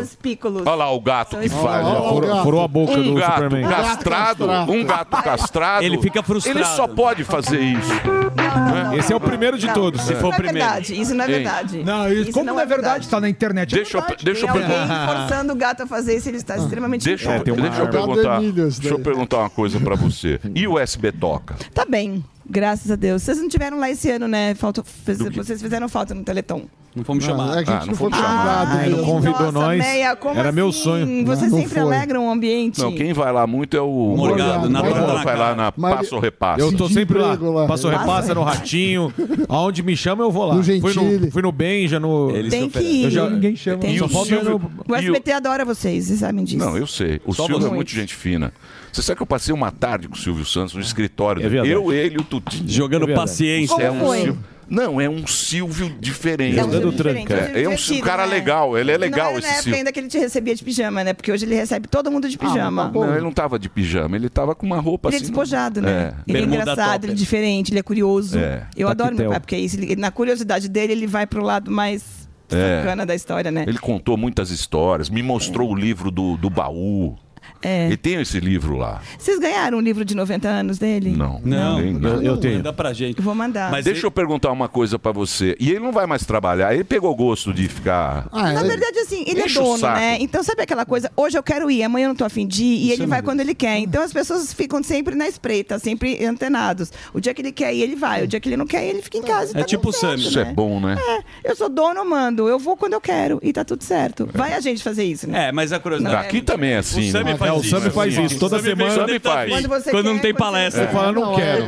Olha 0.66 0.76
lá 0.76 0.92
o 0.92 1.00
gato 1.02 1.38
que 1.38 1.50
faz. 1.50 1.88
Furou, 1.88 2.22
gato. 2.22 2.60
a 2.60 2.68
boca 2.68 2.94
Um 2.94 3.04
do 3.04 3.14
gato 3.16 3.34
Superman. 3.44 3.64
castrado, 3.70 4.46
castrado. 4.48 4.72
um 4.72 4.84
gato 4.84 5.24
castrado. 5.38 5.84
Ele 5.84 5.98
fica 6.02 6.24
frustrado. 6.24 6.60
Ele 6.60 6.66
só 6.66 6.88
pode 6.88 7.24
fazer 7.24 7.60
isso. 7.60 7.90
Não, 8.36 8.84
não, 8.86 8.98
Esse 8.98 9.12
é 9.14 9.16
o 9.16 9.20
não, 9.20 9.28
primeiro 9.28 9.58
de 9.58 9.68
não. 9.68 9.74
todos. 9.74 10.02
Se 10.02 10.14
Isso 10.14 10.22
for 10.22 10.28
o 10.28 10.30
não 10.30 10.34
é 10.36 10.38
primeiro. 10.38 10.60
verdade. 10.68 11.02
Isso 11.02 11.14
não 11.16 11.24
é 11.26 11.28
Ei. 11.28 11.34
verdade. 11.36 11.84
Não, 11.84 12.12
isso, 12.12 12.32
como 12.32 12.46
não 12.46 12.60
é 12.60 12.66
verdade, 12.66 13.08
tá 13.08 13.20
na 13.20 13.30
internet. 13.30 13.74
é 13.74 13.78
Deixa 13.78 13.98
eu, 13.98 14.02
verdade. 14.02 14.26
deixa 14.26 14.46
eu 14.48 14.52
perguntar. 14.54 15.08
forçando 15.28 15.54
o 15.54 15.56
gato 15.56 15.84
a 15.84 15.88
fazer 15.88 16.16
isso, 16.18 16.30
ele 16.30 16.38
está 16.38 16.58
extremamente 16.58 17.06
Deixa, 17.06 17.26
eu- 17.30 17.32
É, 17.34 17.40
deixa 17.44 17.60
eu 17.62 17.66
arma. 17.66 17.88
perguntar. 17.90 18.44
Isso 18.44 18.54
Deixa 18.82 18.88
eu 18.88 18.98
daí. 18.98 19.04
perguntar 19.04 19.38
uma 19.40 19.50
coisa 19.50 19.80
pra 19.80 19.96
você. 19.96 20.40
E 20.56 20.68
o 20.68 20.80
SB 20.80 21.12
Toca? 21.12 21.56
Tá 21.74 21.86
bem, 21.86 22.24
graças 22.50 22.90
a 22.92 22.96
Deus. 22.96 23.22
Vocês 23.24 23.38
não 23.38 23.48
tiveram 23.48 23.80
lá 23.80 23.90
esse 23.90 24.10
ano, 24.10 24.28
né? 24.28 24.56
Falta, 24.56 24.84
fez- 24.84 25.20
vocês 25.20 25.62
fizeram 25.62 25.88
falta 25.88 26.14
no 26.14 26.24
Teleton. 26.24 26.64
Não 26.96 27.04
fomos 27.04 27.26
Não, 27.28 27.54
é 27.56 27.64
que 27.64 27.70
a 27.70 27.78
Ah, 27.78 27.80
gente 27.82 27.82
não 27.82 27.88
não 27.92 27.96
foi 27.96 28.10
fomos 28.10 28.26
convidado. 28.26 28.72
Ai, 28.72 28.90
não 28.90 29.04
convidou 29.04 29.40
nossa, 29.40 29.52
nós. 29.52 29.78
Meia, 29.80 30.16
como 30.16 30.40
Era 30.40 30.52
meu 30.52 30.70
assim? 30.70 30.82
sonho. 30.82 31.26
Vocês 31.26 31.52
Não 31.52 31.60
sempre 31.60 31.74
foi. 31.76 31.82
alegram 31.84 32.28
o 32.28 32.32
ambiente. 32.32 32.80
Não, 32.82 32.92
quem 32.96 33.14
vai 33.14 33.32
lá 33.32 33.46
muito 33.46 33.78
é 33.78 33.82
o 33.82 34.16
Morgado, 34.18 34.68
na 34.72 34.82
Morgado 34.82 35.24
vai 35.24 35.38
lá 35.38 35.56
na 35.56 35.72
Mas- 35.78 35.96
Passo 35.98 36.18
Repasse. 36.18 36.62
Eu 36.62 36.76
tô 36.76 36.90
sempre 36.90 37.20
lá. 37.20 37.38
lá. 37.40 37.68
Passo 37.68 37.88
Passa 37.92 38.00
repassa 38.02 38.34
no. 38.34 38.42
Ratinho. 38.44 39.14
Aonde 39.48 39.84
me 39.84 39.96
chama, 39.96 40.24
eu 40.24 40.32
vou 40.32 40.46
lá. 40.46 40.56
No 40.56 40.64
fui, 40.64 40.94
no, 40.94 41.32
fui 41.32 41.42
no 41.44 41.52
Benja, 41.52 42.00
no. 42.00 42.32
Eles 42.36 42.50
Tem 42.52 42.68
que 42.68 42.80
ir. 42.80 43.04
Eu 43.04 43.12
já- 43.12 43.30
Ninguém 43.30 43.56
chama. 43.56 43.78
Tem 43.78 43.96
que 43.96 44.04
o 44.04 44.10
Silvio... 44.10 44.56
O 44.88 44.92
o- 44.92 44.96
SBT 44.96 45.32
adora 45.32 45.64
vocês, 45.64 46.06
vocês 46.06 46.20
sabem 46.20 46.44
disso. 46.44 46.58
Não, 46.58 46.76
eu 46.76 46.88
sei. 46.88 47.22
O 47.24 47.34
Silvio 47.36 47.68
é 47.68 47.70
muito 47.70 47.92
gente 47.92 48.16
fina. 48.16 48.52
Você 48.92 49.02
sabe 49.02 49.18
que 49.18 49.24
eu 49.24 49.28
passei 49.28 49.54
uma 49.54 49.72
tarde 49.72 50.08
com 50.08 50.16
o 50.16 50.18
Silvio 50.18 50.46
Santos 50.46 50.74
no 50.76 50.82
escritório. 50.82 51.46
É 51.46 51.50
dele. 51.50 51.72
eu, 51.72 51.92
ele 51.94 52.16
e 52.16 52.18
o 52.18 52.24
Tutinho. 52.24 52.68
Jogando 52.70 53.10
É 53.10 53.14
paciência. 53.16 53.76
Como 53.76 53.86
É 53.88 53.92
um 53.92 54.00
foi? 54.00 54.18
Silvio- 54.22 54.44
Não, 54.72 55.02
é 55.02 55.10
um 55.10 55.26
Silvio 55.26 55.90
diferente. 56.00 56.60
É 56.60 56.64
um 56.64 56.70
Silvio 56.72 56.92
diferente, 56.92 57.26
um 57.34 57.36
Silvio 57.36 57.58
É, 57.58 57.98
é 57.98 58.02
um 58.02 58.06
cara 58.06 58.26
né? 58.28 58.34
legal, 58.36 58.78
ele 58.78 58.92
é 58.92 58.98
legal 58.98 59.32
não 59.32 59.38
era 59.38 59.40
esse 59.40 59.48
na 59.48 59.50
época 59.54 59.64
Silvio. 59.64 59.78
ainda 59.80 59.92
que 59.92 60.00
ele 60.00 60.08
te 60.08 60.18
recebia 60.20 60.54
de 60.56 60.64
pijama, 60.64 61.04
né? 61.04 61.14
Porque 61.14 61.32
hoje 61.32 61.44
ele 61.46 61.56
recebe 61.56 61.88
todo 61.88 62.12
mundo 62.12 62.30
de 62.30 62.38
pijama. 62.38 62.70
mas 62.72 62.86
tá 62.86 62.92
bom. 62.92 63.06
Não, 63.06 63.14
ele 63.14 63.24
não 63.24 63.32
tava 63.32 63.58
de 63.58 63.68
pijama, 63.68 64.16
ele 64.16 64.30
tava 64.30 64.54
com 64.54 64.66
uma 64.68 64.80
roupa 64.80 65.10
Ele 65.10 65.16
é 65.16 65.18
assim. 65.18 65.26
despojado, 65.26 65.82
né? 65.82 65.90
É. 65.92 65.94
Ele 66.28 66.38
é 66.38 66.42
Bermuda 66.42 66.62
engraçado, 66.62 66.92
topper. 66.94 67.04
ele 67.06 67.12
é 67.14 67.16
diferente, 67.16 67.72
ele 67.72 67.80
é 67.80 67.84
curioso. 67.84 68.38
É. 68.38 68.68
Eu 68.78 68.88
adoro 68.88 69.16
meu 69.16 69.30
pai, 69.32 69.40
porque 69.40 69.56
é 69.56 69.60
isso, 69.60 69.76
ele- 69.80 69.96
na 69.96 70.12
curiosidade 70.12 70.70
dele, 70.70 70.94
ele 70.94 71.08
vai 71.08 71.26
pro 71.26 71.44
lado 71.44 71.72
mais 71.72 72.30
É. 72.52 72.78
bacana 72.78 73.08
da 73.08 73.16
história, 73.16 73.50
né? 73.50 73.66
Ele 73.68 73.80
contou 73.80 74.16
muitas 74.18 74.52
histórias, 74.52 75.10
me 75.10 75.24
mostrou 75.24 75.72
o 75.72 75.76
livro 75.76 76.12
do, 76.12 76.38
do 76.38 76.48
baú. 76.50 77.16
É. 77.62 77.90
E 77.90 77.98
tem 77.98 78.16
esse 78.22 78.40
livro 78.40 78.78
lá. 78.78 79.02
Vocês 79.18 79.38
ganharam 79.40 79.78
um 79.78 79.82
livro 79.82 80.06
de 80.06 80.16
90 80.16 80.48
anos 80.48 80.78
dele? 80.78 81.12
Não. 81.12 81.42
Não, 81.44 81.80
Ninguém- 81.82 82.10
eu, 82.12 82.22
eu 82.22 82.38
tenho. 82.38 82.56
Manda 82.58 82.72
pra 82.74 82.94
gente. 82.94 83.22
Vou 83.22 83.36
mandar. 83.36 83.70
Mas 83.72 83.86
deixa 83.86 84.06
eu 84.06 84.12
perguntar 84.12 84.52
uma 84.52 84.68
coisa 84.70 84.98
pra 84.98 85.12
você. 85.12 85.56
E 85.60 85.70
ele 85.72 85.80
não 85.80 85.92
vai 85.92 86.06
mais 86.06 86.26
trabalhar. 86.26 86.74
Ele 86.74 86.84
pegou 86.84 87.14
gosto 87.16 87.54
de 87.54 87.68
ficar. 87.68 88.28
Na 88.32 88.64
verdade, 88.64 89.00
assim, 89.00 89.24
ele 89.28 89.42
Enche 89.44 89.58
é 89.58 89.62
o 89.62 89.64
dono, 89.66 89.88
né? 89.94 90.18
Então, 90.20 90.42
sabe 90.44 90.62
aquela 90.62 90.86
coisa? 90.86 91.12
Hoje 91.16 91.38
eu 91.38 91.44
quero 91.44 91.70
ir, 91.70 91.84
amanhã 91.84 92.06
eu 92.06 92.10
não 92.10 92.16
tô 92.16 92.26
afim 92.26 92.48
de 92.48 92.64
ir, 92.64 92.68
e 92.68 92.84
Isso 92.86 92.94
ele 92.94 93.04
é 93.04 93.08
vai 93.08 93.22
quando 93.22 93.40
ele 93.42 93.54
quer. 93.56 93.78
Então, 93.80 94.02
as 94.04 94.14
pessoas 94.14 94.54
ficam 94.54 94.82
sempre 94.84 95.16
na 95.16 95.28
espreita, 95.28 95.78
sempre 95.80 96.24
antenados. 96.26 96.92
O 97.14 97.20
dia 97.20 97.34
que 97.34 97.42
ele 97.42 97.52
quer 97.52 97.74
ir, 97.74 97.82
ele 97.82 97.96
vai. 97.96 98.24
O 98.24 98.28
dia 98.28 98.40
que 98.40 98.48
ele 98.50 98.58
não 98.58 98.68
quer 98.68 98.86
ir, 98.86 98.90
ele 98.90 99.02
fica 99.02 99.18
em 99.18 99.22
casa. 99.24 99.52
e 99.54 99.58
É 99.58 99.60
tá 99.62 99.66
tipo 99.66 99.90
o 99.90 99.94
Sammy. 99.94 100.22
Isso 100.24 100.40
é 100.40 100.46
né? 100.46 100.54
bom, 100.54 100.80
né? 100.80 100.98
É, 101.44 101.52
eu 101.52 101.56
sou 101.56 101.70
dono, 101.70 102.00
eu 102.00 102.06
mando. 102.06 102.48
Eu 102.48 102.60
vou 102.60 102.76
quando 102.78 102.94
eu 102.94 103.02
quero 103.02 103.40
e 103.44 103.52
tá 103.54 103.64
tudo 103.64 103.84
certo. 103.84 104.30
Vai 104.34 104.54
a 104.54 104.60
gente 104.60 104.82
fazer 104.84 105.04
isso, 105.04 105.30
né? 105.30 105.48
É, 105.48 105.52
mas 105.52 105.72
a 105.74 105.80
curiosidade. 105.80 106.16
Aqui 106.16 106.42
também 106.42 106.72
é 106.72 106.78
assim. 106.78 107.10
O 107.10 107.12
Sammy 107.12 107.29
né? 107.32 107.38
faz 107.38 107.52
É, 107.52 107.54
o 107.54 107.60
isso. 107.62 107.70
Sammy 107.70 107.90
faz 107.92 108.14
Sim. 108.14 108.24
isso. 108.26 108.40
Toda 108.40 108.56
O 108.56 108.60
Sammy 108.60 108.70
semana. 108.70 108.92
O 108.92 108.96
Sammy 108.96 109.20
quando 109.20 109.34
faz. 109.34 109.50
Quando 109.52 109.68
você 109.70 109.92
Quando 109.92 110.06
não 110.06 110.16
quer, 110.16 110.22
tem 110.22 110.34
quando 110.34 110.40
palestra. 110.40 110.84
Ele 110.84 110.92
fala, 110.92 111.12
não 111.12 111.36
quero. 111.36 111.66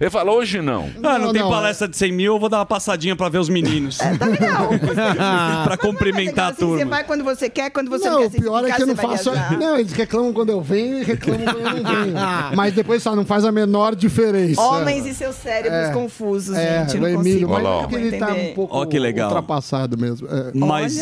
Ele 0.00 0.10
fala, 0.10 0.32
hoje 0.32 0.60
não. 0.62 0.90
Ah, 1.02 1.18
não, 1.18 1.26
Não, 1.26 1.32
tem 1.32 1.42
não, 1.42 1.50
palestra 1.50 1.88
de 1.88 1.96
100 1.96 2.12
mil, 2.12 2.34
eu 2.34 2.38
vou 2.40 2.48
dar 2.48 2.58
uma 2.58 2.66
passadinha 2.66 3.14
pra 3.16 3.28
ver 3.28 3.38
os 3.38 3.48
meninos. 3.48 4.00
É, 4.00 4.16
tá 4.16 4.26
legal. 4.26 4.68
pra 5.64 5.76
cumprimentar 5.76 6.46
a 6.46 6.48
Assim, 6.48 6.60
você 6.66 6.76
turma. 6.78 6.90
vai 6.96 7.04
quando 7.04 7.24
você 7.24 7.48
quer, 7.48 7.70
quando 7.70 7.88
você 7.90 8.08
não, 8.08 8.20
não 8.20 8.26
o 8.26 8.30
quer. 8.30 8.40
pior 8.40 8.64
é 8.64 8.72
que 8.72 8.82
eu 8.82 8.86
não 8.86 8.96
faço. 8.96 9.30
Não, 9.58 9.78
eles 9.78 9.92
reclamam 9.92 10.32
quando 10.32 10.50
eu 10.50 10.60
venho 10.60 10.98
e 10.98 11.02
reclamam 11.04 11.44
quando 11.44 11.58
eu 11.58 11.82
não 11.82 12.02
venho. 12.02 12.14
Mas 12.54 12.74
depois 12.74 13.02
só 13.02 13.14
não 13.16 13.24
faz 13.24 13.44
a 13.44 13.52
menor 13.52 13.94
diferença. 13.94 14.60
Homens 14.60 15.06
e 15.06 15.14
seus 15.14 15.34
cérebros 15.36 15.72
É. 15.90 15.92
confusos, 15.92 16.54
É, 16.56 16.80
gente. 16.80 16.96
O 16.96 17.00
não 17.00 17.08
Emílio, 17.08 17.48
consigo. 17.48 17.52
mas 17.52 17.62
não 17.62 17.80
é 17.82 17.86
que 17.86 17.94
ele 17.94 18.18
tá 18.18 18.30
entender. 18.30 18.50
um 18.50 18.54
pouco 18.54 18.76
Ó, 18.76 18.84
que 18.86 18.98
legal. 18.98 19.28
ultrapassado 19.28 19.96
mesmo. 19.98 20.28
É. 20.28 20.50
Mas 20.54 20.98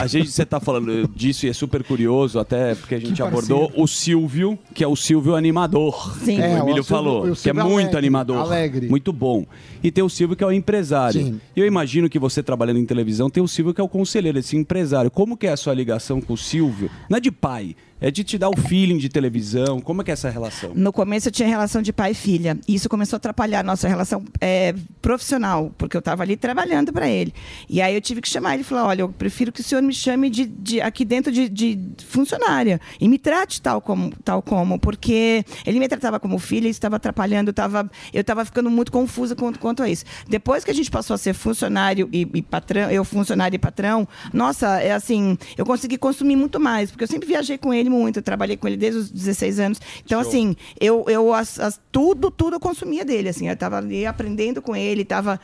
a 0.00 0.06
gente, 0.06 0.30
você 0.30 0.44
tá 0.44 0.60
falando 0.60 1.08
disso 1.14 1.46
e 1.46 1.48
é 1.48 1.52
super 1.52 1.82
curioso, 1.84 2.38
até 2.38 2.74
porque 2.74 2.94
a 2.96 3.00
gente 3.00 3.22
abordou 3.28 3.72
o 3.76 3.86
Silvio, 3.86 4.58
que 4.74 4.82
é 4.84 4.88
o 4.88 4.94
Silvio 4.96 5.34
animador. 5.34 6.14
Sim. 6.18 6.36
que 6.36 6.42
É, 6.42 6.48
o 6.48 6.58
o 6.58 6.62
Emílio 6.64 6.84
Silvio- 6.84 6.84
falou, 6.84 7.18
o 7.20 7.24
que 7.24 7.30
é 7.30 7.34
Silvio 7.34 7.64
muito 7.64 7.80
alegre, 7.82 7.98
animador. 7.98 8.36
alegre. 8.38 8.88
Muito 8.88 9.12
bom. 9.12 9.44
E 9.82 9.90
tem 9.90 10.02
o 10.02 10.08
Silvio 10.08 10.36
que 10.36 10.42
é 10.44 10.46
o 10.46 10.52
empresário. 10.52 11.20
Sim. 11.22 11.40
E 11.54 11.60
eu 11.60 11.66
imagino 11.66 12.08
que 12.08 12.18
você 12.18 12.42
trabalhando 12.42 12.78
em 12.78 12.86
televisão 12.86 13.28
tem 13.30 13.42
o 13.42 13.48
Silvio 13.48 13.74
que 13.74 13.80
é 13.80 13.84
o 13.84 13.88
conselheiro, 13.88 14.38
esse 14.38 14.56
empresário. 14.56 15.10
Como 15.10 15.36
que 15.36 15.46
é 15.46 15.52
a 15.52 15.56
sua 15.56 15.74
ligação 15.74 16.20
com 16.20 16.32
o 16.32 16.38
Silvio? 16.38 16.90
Não 17.08 17.18
é 17.18 17.20
de 17.20 17.30
pai, 17.30 17.76
é 18.04 18.10
de 18.10 18.22
te 18.22 18.36
dar 18.36 18.50
o 18.50 18.56
feeling 18.56 18.98
de 18.98 19.08
televisão. 19.08 19.80
Como 19.80 20.02
é 20.02 20.04
que 20.04 20.10
é 20.10 20.12
essa 20.12 20.28
relação? 20.28 20.72
No 20.74 20.92
começo 20.92 21.28
eu 21.28 21.32
tinha 21.32 21.48
relação 21.48 21.80
de 21.80 21.90
pai 21.90 22.10
e 22.10 22.14
filha. 22.14 22.58
E 22.68 22.74
isso 22.74 22.86
começou 22.86 23.16
a 23.16 23.18
atrapalhar 23.18 23.60
a 23.60 23.62
nossa 23.62 23.88
relação 23.88 24.22
é, 24.42 24.74
profissional, 25.00 25.72
porque 25.78 25.96
eu 25.96 26.00
estava 26.00 26.22
ali 26.22 26.36
trabalhando 26.36 26.92
para 26.92 27.08
ele. 27.08 27.32
E 27.66 27.80
aí 27.80 27.94
eu 27.94 28.00
tive 28.02 28.20
que 28.20 28.28
chamar 28.28 28.52
ele 28.54 28.60
e 28.60 28.64
falar: 28.64 28.86
olha, 28.86 29.00
eu 29.00 29.08
prefiro 29.08 29.50
que 29.50 29.62
o 29.62 29.64
senhor 29.64 29.80
me 29.80 29.94
chame 29.94 30.28
de, 30.28 30.44
de- 30.44 30.80
aqui 30.82 31.02
dentro 31.02 31.32
de, 31.32 31.48
de 31.48 31.78
funcionária 32.06 32.78
e 33.00 33.08
me 33.08 33.18
trate 33.18 33.62
tal 33.62 33.80
como, 33.80 34.12
tal 34.22 34.42
como, 34.42 34.78
porque 34.78 35.42
ele 35.64 35.78
me 35.80 35.88
tratava 35.88 36.20
como 36.20 36.38
filha, 36.38 36.68
isso 36.68 36.76
estava 36.76 36.96
atrapalhando, 36.96 37.48
eu 37.48 37.52
estava 37.52 37.90
eu 38.12 38.20
estava 38.20 38.44
ficando 38.44 38.68
muito 38.70 38.92
confusa 38.92 39.34
quanto, 39.34 39.58
quanto 39.58 39.82
a 39.82 39.88
isso. 39.88 40.04
Depois 40.28 40.62
que 40.62 40.70
a 40.70 40.74
gente 40.74 40.90
passou 40.90 41.14
a 41.14 41.18
ser 41.18 41.32
funcionário 41.32 42.06
e, 42.12 42.28
e 42.34 42.42
patrão, 42.42 42.90
eu 42.90 43.02
funcionário 43.02 43.56
e 43.56 43.58
patrão, 43.58 44.06
nossa, 44.32 44.78
é 44.80 44.92
assim, 44.92 45.38
eu 45.56 45.64
consegui 45.64 45.96
consumir 45.96 46.36
muito 46.36 46.60
mais, 46.60 46.90
porque 46.90 47.04
eu 47.04 47.08
sempre 47.08 47.26
viajei 47.26 47.56
com 47.56 47.72
ele 47.72 47.93
muito, 47.94 48.18
eu 48.18 48.22
trabalhei 48.22 48.56
com 48.56 48.66
ele 48.68 48.76
desde 48.76 48.98
os 49.00 49.10
16 49.10 49.60
anos. 49.60 49.80
Então, 50.04 50.20
assim, 50.28 50.56
eu, 50.80 51.04
eu 51.08 51.32
as- 51.32 51.58
as- 51.60 51.80
tudo, 51.92 52.30
tudo 52.30 52.56
eu 52.56 52.60
consumia 52.60 53.04
dele, 53.04 53.28
assim, 53.28 53.46
eu 53.48 53.54
estava 53.54 53.78
ali 53.78 54.04
aprendendo 54.04 54.60
com 54.60 54.74
ele, 54.76 55.02
estava 55.02 55.40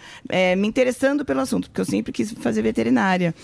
me 0.59 0.66
interessando 0.68 1.24
pelo 1.24 1.40
assunto, 1.40 1.68
porque 1.68 1.81
eu 1.81 1.85
sempre 1.85 2.12
quis 2.12 2.32
fazer 2.32 2.62
veterinária. 2.62 3.35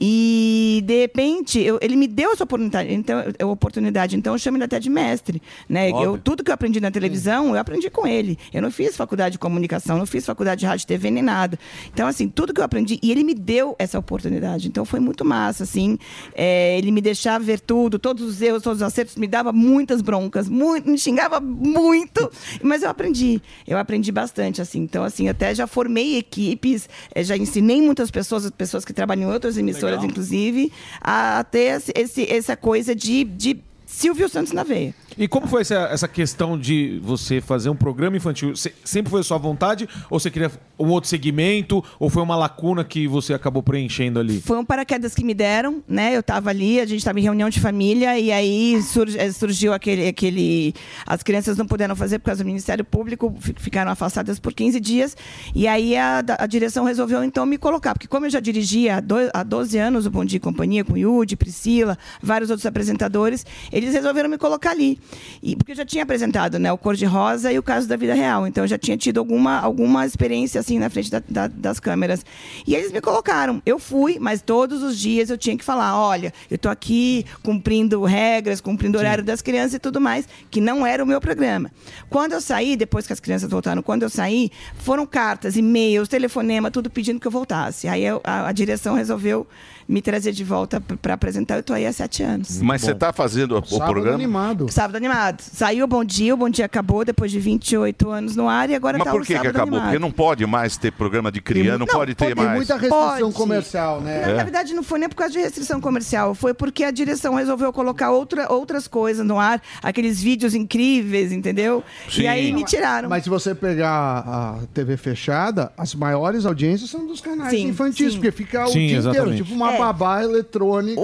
E, 0.00 0.82
de 0.84 1.00
repente, 1.00 1.60
eu- 1.60 1.78
ele 1.80 1.96
me 1.96 2.06
deu 2.06 2.32
essa 2.32 2.44
oportunidade, 2.44 2.92
então, 2.92 3.22
eu- 3.38 3.50
oportunidade, 3.50 4.16
então 4.16 4.34
eu 4.34 4.38
chamo 4.38 4.56
ele 4.56 4.64
até 4.64 4.78
de 4.80 4.90
mestre, 4.90 5.40
né? 5.68 5.90
Eu, 6.04 6.18
tudo 6.18 6.42
que 6.42 6.50
eu 6.50 6.54
aprendi 6.54 6.80
na 6.80 6.90
televisão, 6.90 7.48
eu 7.54 7.60
aprendi 7.60 7.88
com 7.90 8.06
ele. 8.06 8.38
Eu 8.52 8.62
não 8.62 8.70
fiz 8.70 8.96
faculdade 8.96 9.32
de 9.32 9.38
comunicação, 9.38 9.98
não 9.98 10.06
fiz 10.06 10.24
faculdade 10.24 10.60
de 10.60 10.66
rádio 10.66 10.86
TV 10.86 11.10
nem 11.10 11.22
nada. 11.22 11.58
Então, 11.92 12.06
assim, 12.06 12.28
tudo 12.28 12.52
que 12.54 12.60
eu 12.60 12.64
aprendi, 12.64 12.98
e 13.02 13.10
ele 13.10 13.22
me 13.24 13.34
deu 13.34 13.76
essa 13.78 13.98
oportunidade. 13.98 14.68
Então, 14.68 14.84
foi 14.84 15.00
muito 15.00 15.24
massa, 15.24 15.64
assim. 15.64 15.98
É, 16.34 16.76
ele 16.78 16.90
me 16.90 17.00
deixava 17.00 17.42
ver 17.44 17.60
tudo, 17.60 17.98
todos 17.98 18.26
os 18.26 18.41
erros, 18.42 18.62
todos 18.62 18.78
os 18.78 18.82
acertos, 18.82 19.16
me 19.16 19.26
dava 19.26 19.52
muitas 19.52 20.02
broncas, 20.02 20.48
muito, 20.48 20.90
me 20.90 20.98
xingava 20.98 21.40
muito, 21.40 22.30
mas 22.62 22.82
eu 22.82 22.90
aprendi. 22.90 23.40
Eu 23.66 23.78
aprendi 23.78 24.10
bastante, 24.12 24.60
assim. 24.60 24.80
Então, 24.80 25.04
assim, 25.04 25.28
até 25.28 25.54
já 25.54 25.66
formei 25.66 26.18
equipes, 26.18 26.88
eh, 27.14 27.22
já 27.22 27.36
ensinei 27.36 27.80
muitas 27.80 28.10
pessoas, 28.10 28.50
pessoas 28.50 28.84
que 28.84 28.92
trabalham 28.92 29.30
em 29.30 29.32
outras 29.32 29.56
emissoras, 29.56 29.96
Legal. 29.96 30.06
inclusive, 30.10 30.72
a 31.00 31.44
ter 31.44 31.76
esse, 31.76 31.92
esse- 31.94 32.30
essa 32.30 32.56
coisa 32.56 32.94
de, 32.94 33.24
de 33.24 33.60
Silvio 33.92 34.28
Santos 34.28 34.52
na 34.52 34.62
veia. 34.64 34.94
E 35.18 35.28
como 35.28 35.46
foi 35.46 35.60
essa, 35.60 35.74
essa 35.92 36.08
questão 36.08 36.58
de 36.58 36.98
você 37.02 37.38
fazer 37.42 37.68
um 37.68 37.76
programa 37.76 38.16
infantil? 38.16 38.56
Se- 38.56 38.72
sempre 38.82 39.10
foi 39.10 39.20
a 39.20 39.22
sua 39.22 39.36
vontade? 39.36 39.86
Ou 40.08 40.18
você 40.18 40.30
queria 40.30 40.50
um 40.78 40.88
outro 40.88 41.10
segmento? 41.10 41.84
Ou 42.00 42.08
foi 42.08 42.22
uma 42.22 42.34
lacuna 42.34 42.82
que 42.82 43.06
você 43.06 43.34
acabou 43.34 43.62
preenchendo 43.62 44.18
ali? 44.18 44.40
Foi 44.40 44.56
um 44.56 44.64
paraquedas 44.64 45.14
que 45.14 45.22
me 45.22 45.34
deram, 45.34 45.82
né? 45.86 46.16
Eu 46.16 46.20
estava 46.20 46.48
ali, 46.48 46.80
a 46.80 46.86
gente 46.86 47.00
estava 47.00 47.20
em 47.20 47.22
reunião 47.22 47.50
de 47.50 47.60
família 47.60 48.18
e 48.18 48.32
aí 48.32 48.80
surg- 48.82 49.14
eh, 49.18 49.30
surgiu 49.30 49.74
aquele, 49.74 50.08
aquele. 50.08 50.72
As 51.06 51.22
crianças 51.22 51.58
não 51.58 51.66
puderam 51.66 51.94
fazer 51.94 52.18
por 52.18 52.26
causa 52.26 52.42
do 52.42 52.46
Ministério 52.46 52.84
Público, 52.84 53.34
fi- 53.38 53.54
ficaram 53.58 53.90
afastadas 53.92 54.38
por 54.38 54.54
15 54.54 54.80
dias. 54.80 55.14
E 55.54 55.68
aí 55.68 55.94
a, 55.94 56.24
a 56.38 56.46
direção 56.46 56.84
resolveu 56.86 57.22
então 57.22 57.44
me 57.44 57.58
colocar, 57.58 57.92
porque 57.92 58.08
como 58.08 58.24
eu 58.24 58.30
já 58.30 58.40
dirigia 58.40 58.96
há, 58.96 59.00
do- 59.00 59.30
há 59.34 59.42
12 59.42 59.76
anos 59.76 60.06
o 60.06 60.10
Bom 60.10 60.24
Dia 60.24 60.38
e 60.38 60.40
Companhia, 60.40 60.82
com 60.82 60.96
Yudi, 60.96 61.36
Priscila, 61.36 61.98
vários 62.22 62.48
outros 62.48 62.64
apresentadores, 62.64 63.44
eles 63.70 63.81
resolveram 63.90 64.28
me 64.28 64.38
colocar 64.38 64.70
ali. 64.70 64.98
E, 65.42 65.56
porque 65.56 65.72
eu 65.72 65.76
já 65.76 65.84
tinha 65.84 66.02
apresentado 66.04 66.58
né, 66.58 66.72
o 66.72 66.78
Cor 66.78 66.94
de 66.94 67.04
Rosa 67.04 67.52
e 67.52 67.58
o 67.58 67.62
caso 67.62 67.88
da 67.88 67.96
vida 67.96 68.14
real. 68.14 68.46
Então 68.46 68.64
eu 68.64 68.68
já 68.68 68.78
tinha 68.78 68.96
tido 68.96 69.18
alguma, 69.18 69.58
alguma 69.58 70.06
experiência 70.06 70.60
assim 70.60 70.78
na 70.78 70.88
frente 70.90 71.10
da- 71.10 71.22
da- 71.28 71.48
das 71.48 71.80
câmeras. 71.80 72.24
E 72.66 72.74
eles 72.74 72.92
me 72.92 73.00
colocaram. 73.00 73.60
Eu 73.66 73.78
fui, 73.78 74.18
mas 74.20 74.42
todos 74.42 74.82
os 74.82 74.98
dias 74.98 75.30
eu 75.30 75.38
tinha 75.38 75.56
que 75.56 75.64
falar: 75.64 75.98
olha, 75.98 76.32
eu 76.50 76.56
estou 76.56 76.70
aqui 76.70 77.24
cumprindo 77.42 78.02
regras, 78.04 78.60
cumprindo 78.60 78.98
o 78.98 79.00
horário 79.00 79.24
das 79.24 79.40
crianças 79.42 79.74
e 79.74 79.78
tudo 79.78 80.00
mais, 80.00 80.28
que 80.50 80.60
não 80.60 80.86
era 80.86 81.02
o 81.02 81.06
meu 81.06 81.20
programa. 81.20 81.70
Quando 82.10 82.32
eu 82.32 82.40
saí, 82.40 82.76
depois 82.76 83.06
que 83.06 83.12
as 83.12 83.20
crianças 83.20 83.50
voltaram, 83.50 83.82
quando 83.82 84.02
eu 84.02 84.10
saí, 84.10 84.50
foram 84.76 85.06
cartas, 85.06 85.56
e-mails, 85.56 86.08
telefonema, 86.08 86.70
tudo 86.70 86.90
pedindo 86.90 87.18
que 87.20 87.26
eu 87.26 87.30
voltasse. 87.30 87.88
Aí 87.88 88.04
eu- 88.04 88.20
a, 88.24 88.48
a 88.48 88.52
direção 88.52 88.94
resolveu 88.94 89.46
me 89.92 90.00
trazer 90.00 90.32
de 90.32 90.42
volta 90.42 90.80
para 90.80 91.14
apresentar. 91.14 91.54
Eu 91.56 91.60
estou 91.60 91.76
aí 91.76 91.86
há 91.86 91.92
sete 91.92 92.22
anos. 92.22 92.60
Mas 92.62 92.80
você 92.80 92.94
tá 92.94 93.12
fazendo 93.12 93.56
o- 93.56 93.58
o 93.58 93.78
programa. 93.84 94.14
animado. 94.14 94.66
Sábado 94.70 94.96
animado. 94.96 95.40
Saiu 95.42 95.84
o 95.84 95.88
Bom 95.88 96.02
Dia, 96.04 96.34
o 96.34 96.36
Bom 96.36 96.48
Dia 96.48 96.64
acabou 96.64 97.04
depois 97.04 97.30
de 97.30 97.38
28 97.38 98.10
anos 98.10 98.34
no 98.34 98.48
ar 98.48 98.70
e 98.70 98.74
agora 98.74 98.96
Mas 98.98 99.04
tá 99.04 99.10
por 99.10 99.20
o 99.20 99.24
que, 99.24 99.32
que 99.32 99.38
Sábado 99.38 99.50
acabou? 99.50 99.74
Animado. 99.78 99.84
Porque 99.92 99.98
não 99.98 100.10
pode 100.10 100.46
mais 100.46 100.76
ter 100.76 100.90
programa 100.92 101.30
de 101.30 101.40
criança, 101.42 101.78
não, 101.78 101.86
pode 101.86 102.14
ter 102.14 102.26
Tem 102.26 102.34
mais. 102.34 102.56
muita 102.56 102.74
restrição 102.74 103.18
Pode. 103.20 103.34
comercial, 103.34 104.00
né? 104.00 104.26
Na, 104.26 104.32
na 104.34 104.42
verdade, 104.44 104.72
não 104.74 104.82
foi 104.82 104.98
nem 104.98 105.08
por 105.08 105.16
causa 105.16 105.32
de 105.32 105.40
restrição 105.40 105.80
comercial, 105.80 106.34
foi 106.34 106.54
porque 106.54 106.84
a 106.84 106.90
direção 106.90 107.34
resolveu 107.34 107.72
colocar 107.72 108.10
outra, 108.10 108.50
outras 108.52 108.88
coisas 108.88 109.26
no 109.26 109.38
ar, 109.38 109.60
aqueles 109.82 110.22
vídeos 110.22 110.54
incríveis, 110.54 111.32
entendeu? 111.32 111.82
E 112.16 112.26
aí 112.26 112.52
me 112.52 112.64
tiraram. 112.64 113.08
Mas 113.08 113.24
se 113.24 113.30
você 113.30 113.54
pegar 113.54 113.90
a 114.26 114.58
TV 114.72 114.96
fechada, 114.96 115.70
as 115.76 115.94
maiores 115.94 116.46
audiências 116.46 116.88
são 116.90 117.06
dos 117.06 117.20
canais 117.20 117.50
Sim, 117.50 117.68
infantis, 117.68 118.12
sim. 118.12 118.18
porque 118.18 118.30
fica 118.30 118.64
o 118.64 118.68
Sim, 118.68 118.72
dia 118.86 118.98
inteiro, 118.98 119.08
exatamente. 119.10 119.42
tipo 119.42 119.54
uma 119.54 119.72
É. 119.74 119.78
babá 119.86 120.22
eletrônica. 120.22 121.00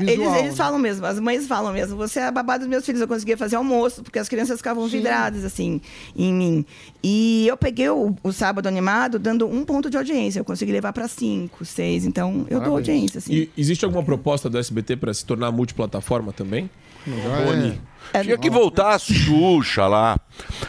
Eles, 0.00 0.16
visual, 0.16 0.36
eles 0.38 0.50
né? 0.50 0.56
falam 0.56 0.78
mesmo, 0.78 1.06
as 1.06 1.20
mães 1.20 1.46
falam 1.46 1.72
mesmo. 1.72 1.96
Você 1.96 2.18
é 2.18 2.26
a 2.26 2.30
babá 2.30 2.56
dos 2.56 2.66
meus 2.66 2.84
filhos, 2.84 3.00
eu 3.00 3.06
conseguia 3.06 3.36
fazer 3.36 3.54
almoço, 3.54 4.02
porque 4.02 4.18
as 4.18 4.28
crianças 4.28 4.56
ficavam 4.56 4.88
Sim. 4.88 4.96
vidradas, 4.96 5.44
assim, 5.44 5.80
em 6.16 6.32
mim. 6.32 6.66
E 7.02 7.46
eu 7.46 7.56
peguei 7.56 7.88
o, 7.88 8.14
o 8.22 8.32
sábado 8.32 8.66
animado 8.66 9.20
dando 9.20 9.46
um 9.46 9.64
ponto 9.64 9.88
de 9.88 9.96
audiência. 9.96 10.40
Eu 10.40 10.44
consegui 10.44 10.72
levar 10.72 10.92
para 10.92 11.06
cinco, 11.06 11.64
seis. 11.64 12.04
Então, 12.04 12.44
eu 12.50 12.58
dou 12.60 12.72
Parabéns. 12.72 12.72
audiência, 12.72 13.18
assim. 13.18 13.32
E 13.32 13.50
existe 13.56 13.84
alguma 13.84 14.02
proposta 14.02 14.50
do 14.50 14.58
SBT 14.58 14.96
para 14.96 15.14
se 15.14 15.24
tornar 15.24 15.52
multiplataforma 15.52 16.32
também? 16.32 16.68
Boni. 17.06 17.80
Tinha 18.22 18.38
que 18.38 18.50
voltar 18.50 18.94
a 18.94 18.98
Xuxa 18.98 19.86
lá. 19.86 20.18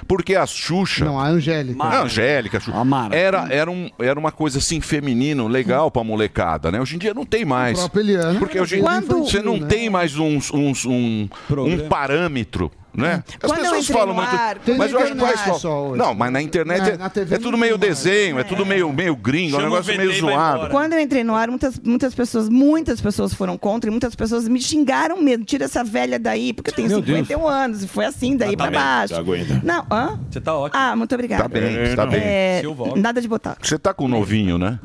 Porque 0.07 0.35
a 0.35 0.45
Xuxa. 0.45 1.05
Não, 1.05 1.19
a 1.19 1.27
Angélica. 1.27 1.83
A 1.83 2.01
Angélica, 2.03 2.59
Xuxa, 2.59 2.77
era, 3.11 3.47
era, 3.49 3.69
um, 3.71 3.89
era 3.99 4.19
uma 4.19 4.31
coisa 4.31 4.59
assim 4.59 4.79
feminino, 4.81 5.47
legal 5.47 5.89
pra 5.91 6.03
molecada, 6.03 6.71
né? 6.71 6.79
Hoje 6.79 6.95
em 6.95 6.99
dia 6.99 7.13
não 7.13 7.25
tem 7.25 7.45
mais. 7.45 7.77
próprio 7.79 8.01
Eliana 8.01 8.39
Porque 8.39 8.59
hoje 8.59 8.75
em 8.79 8.83
dia 8.83 9.01
você 9.01 9.41
não 9.41 9.57
né? 9.57 9.67
tem 9.67 9.89
mais 9.89 10.17
uns, 10.17 10.51
uns- 10.53 10.85
um, 10.85 11.27
um 11.51 11.87
parâmetro. 11.89 12.71
Né? 12.95 13.23
As 13.41 13.51
Quando 13.51 13.59
pessoas 13.61 13.81
entrei 13.83 13.97
falam 13.97 14.13
no 14.15 14.21
muito. 14.21 14.35
ar, 14.35 14.57
mas 14.77 14.91
eu 14.91 14.99
acho 14.99 15.07
que 15.07 15.13
internet 15.13 15.37
faz 15.45 15.61
só 15.61 15.87
hoje. 15.87 15.97
Não, 15.99 16.13
mas 16.13 16.31
na 16.31 16.41
internet 16.41 16.79
Na- 16.81 16.87
é, 16.87 16.97
na 16.97 17.35
é 17.35 17.37
tudo 17.37 17.57
meio 17.57 17.77
desenho, 17.77 18.39
é, 18.39 18.43
tudo 18.43 18.65
meio, 18.65 18.91
meio 18.93 19.15
gringo, 19.15 19.55
é 19.57 19.59
um 19.59 19.63
negócio 19.63 19.95
meio 19.97 20.13
zoado. 20.13 20.69
Quando 20.69 20.93
eu 20.93 20.99
entrei 20.99 21.23
no 21.23 21.35
ar, 21.35 21.49
muitas, 21.49 21.77
muitas 21.79 22.15
pessoas, 22.15 22.47
muitas 22.47 23.01
pessoas 23.01 23.33
foram 23.33 23.57
contra 23.57 23.89
e 23.89 23.91
muitas 23.91 24.15
pessoas 24.15 24.47
me 24.47 24.61
xingaram 24.61 25.21
mesmo. 25.21 25.43
Tira 25.43 25.65
essa 25.65 25.83
velha 25.83 26.17
daí, 26.17 26.53
porque 26.53 26.69
eu 26.69 26.73
tenho 26.73 26.87
Meu 26.87 26.99
51 27.03 27.47
anos 27.47 27.83
e 27.83 27.87
foi 27.87 28.05
assim 28.05 28.37
daí 28.37 28.53
Ah, 28.53 28.57
tá 28.57 28.63
pra 28.63 28.71
bem, 28.71 28.79
baixo. 28.79 29.13
tá. 29.13 29.61
Não, 29.63 29.85
hã? 29.91 30.19
Você 30.29 30.39
tá 30.41 30.55
ótimo. 30.55 30.81
Ah, 30.81 30.95
muito 30.95 31.13
obrigada. 31.13 31.43
Tá 31.43 31.49
bem, 31.49 31.95
tá 31.95 32.05
bem. 32.05 32.21
É, 32.23 32.63
nada 32.95 33.21
de 33.21 33.27
botar. 33.27 33.57
Você 33.61 33.77
tá 33.77 33.93
com 33.93 34.07
novinho, 34.07 34.57
né? 34.57 34.79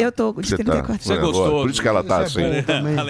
Eu 0.00 0.12
tô 0.12 0.32
de 0.32 0.48
Você 0.48 0.56
34. 0.56 1.16
Tá, 1.16 1.50
Por 1.50 1.70
isso 1.70 1.82
que 1.82 1.88
ela 1.88 2.02
tá 2.04 2.18
assim. 2.18 2.40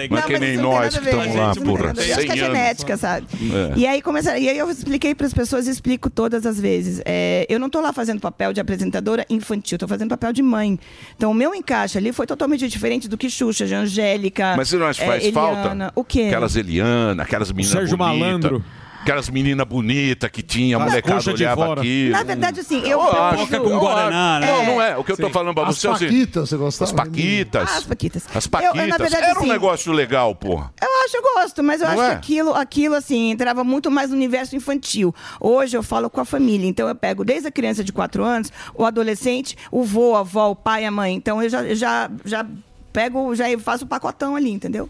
Não 0.09 0.17
é 0.17 0.21
que 0.21 0.39
nem 0.39 0.57
nós 0.57 0.97
que 0.97 1.05
estamos 1.05 1.35
lá, 1.35 1.53
porra, 1.55 1.91
Acho 1.91 2.01
que 2.01 2.11
é 2.11 2.15
100 2.15 2.23
anos. 2.25 2.39
genética, 2.39 2.97
sabe? 2.97 3.27
É. 3.33 3.79
E 3.79 3.87
aí 3.87 4.01
começa, 4.01 4.37
e 4.37 4.49
aí 4.49 4.57
eu 4.57 4.69
expliquei 4.69 5.13
para 5.15 5.27
as 5.27 5.33
pessoas 5.33 5.67
e 5.67 5.71
explico 5.71 6.09
todas 6.09 6.45
as 6.45 6.59
vezes. 6.59 7.01
É, 7.05 7.45
eu 7.49 7.59
não 7.59 7.69
tô 7.69 7.79
lá 7.81 7.93
fazendo 7.93 8.19
papel 8.19 8.53
de 8.53 8.59
apresentadora 8.61 9.25
infantil, 9.29 9.77
tô 9.77 9.87
fazendo 9.87 10.09
papel 10.09 10.33
de 10.33 10.41
mãe. 10.41 10.79
Então 11.15 11.31
o 11.31 11.33
meu 11.33 11.53
encaixe 11.53 11.97
ali 11.97 12.11
foi 12.11 12.25
totalmente 12.25 12.67
diferente 12.67 13.07
do 13.07 13.17
que 13.17 13.29
Xuxa, 13.29 13.65
de 13.65 13.75
Angélica. 13.75 14.55
Mas 14.57 14.69
você 14.69 14.77
não 14.77 14.85
acha 14.85 14.99
que 14.99 15.05
é, 15.05 15.07
faz 15.07 15.23
Eliana. 15.25 15.53
falta? 15.85 15.91
O 15.95 16.03
quê? 16.03 16.23
Aquelas 16.27 16.55
Eliana, 16.55 17.23
aquelas 17.23 17.51
meninas 17.51 17.71
Sérgio 17.71 17.97
bonitas. 17.97 18.19
Malandro. 18.19 18.63
Aquelas 19.03 19.29
meninas 19.29 19.67
bonitas 19.67 20.29
que 20.31 20.41
tinha, 20.41 20.77
a 20.77 20.79
As 20.83 20.85
molecada 20.89 21.15
coxas 21.15 21.35
de 21.35 21.43
olhava 21.43 21.65
fora. 21.67 21.81
aqui. 21.81 22.09
Na 22.09 22.23
verdade, 22.23 22.59
assim, 22.61 22.79
eu. 22.79 22.85
Eu 22.85 22.99
eu 22.99 23.23
acho, 23.23 23.43
uso- 23.43 23.55
eu 23.55 23.87
acho. 23.89 24.11
Não, 24.11 24.65
não 24.65 24.81
é. 24.81 24.97
O 24.97 25.03
que 25.03 25.11
eu 25.11 25.17
tô 25.17 25.27
Sim. 25.27 25.33
falando 25.33 25.53
pra 25.53 25.67
As 25.67 25.75
você 25.77 25.87
é 25.87 25.89
o 25.91 25.95
seguinte. 25.97 26.19
Paquitas, 26.19 26.49
você 26.49 26.57
gostava? 26.57 26.89
As 26.91 26.95
Paquitas. 26.95 27.69
Ah, 27.69 27.77
as 27.77 27.83
Paquitas. 27.83 28.23
As 28.33 28.45
Eu- 28.45 28.51
Paquitas. 28.51 28.75
eu, 28.79 28.87
na 28.87 28.97
verdade, 28.97 29.23
Era 29.23 29.33
um 29.35 29.37
assim, 29.41 29.49
negócio 29.49 29.91
legal, 29.91 30.33
porra. 30.35 30.73
Eu 30.81 30.87
acho, 31.05 31.17
eu 31.17 31.21
gosto, 31.21 31.63
mas 31.63 31.81
eu 31.81 31.87
Não 31.87 31.93
acho 31.93 32.03
é? 32.03 32.09
que 32.09 32.15
aquilo, 32.15 32.53
aquilo, 32.55 32.95
assim, 32.95 33.31
entrava 33.31 33.63
muito 33.63 33.91
mais 33.91 34.09
no 34.09 34.15
universo 34.15 34.55
infantil. 34.55 35.13
Hoje 35.39 35.75
eu 35.77 35.83
falo 35.83 36.09
com 36.09 36.21
a 36.21 36.25
família, 36.25 36.67
então 36.67 36.87
eu 36.87 36.95
pego 36.95 37.25
desde 37.25 37.47
a 37.47 37.51
criança 37.51 37.83
de 37.83 37.91
4 37.91 38.23
anos, 38.23 38.51
o 38.73 38.85
adolescente, 38.85 39.57
o 39.71 39.83
vô, 39.83 40.15
a 40.15 40.19
avó, 40.21 40.51
o 40.51 40.55
pai, 40.55 40.85
a 40.85 40.91
mãe. 40.91 41.13
Então 41.15 41.43
eu 41.43 41.49
já, 41.49 41.61
eu 41.63 41.75
já, 41.75 42.09
já 42.23 42.45
pego, 42.93 43.35
já 43.35 43.45
faço 43.59 43.85
o 43.85 43.87
pacotão 43.87 44.35
ali, 44.35 44.51
entendeu? 44.51 44.89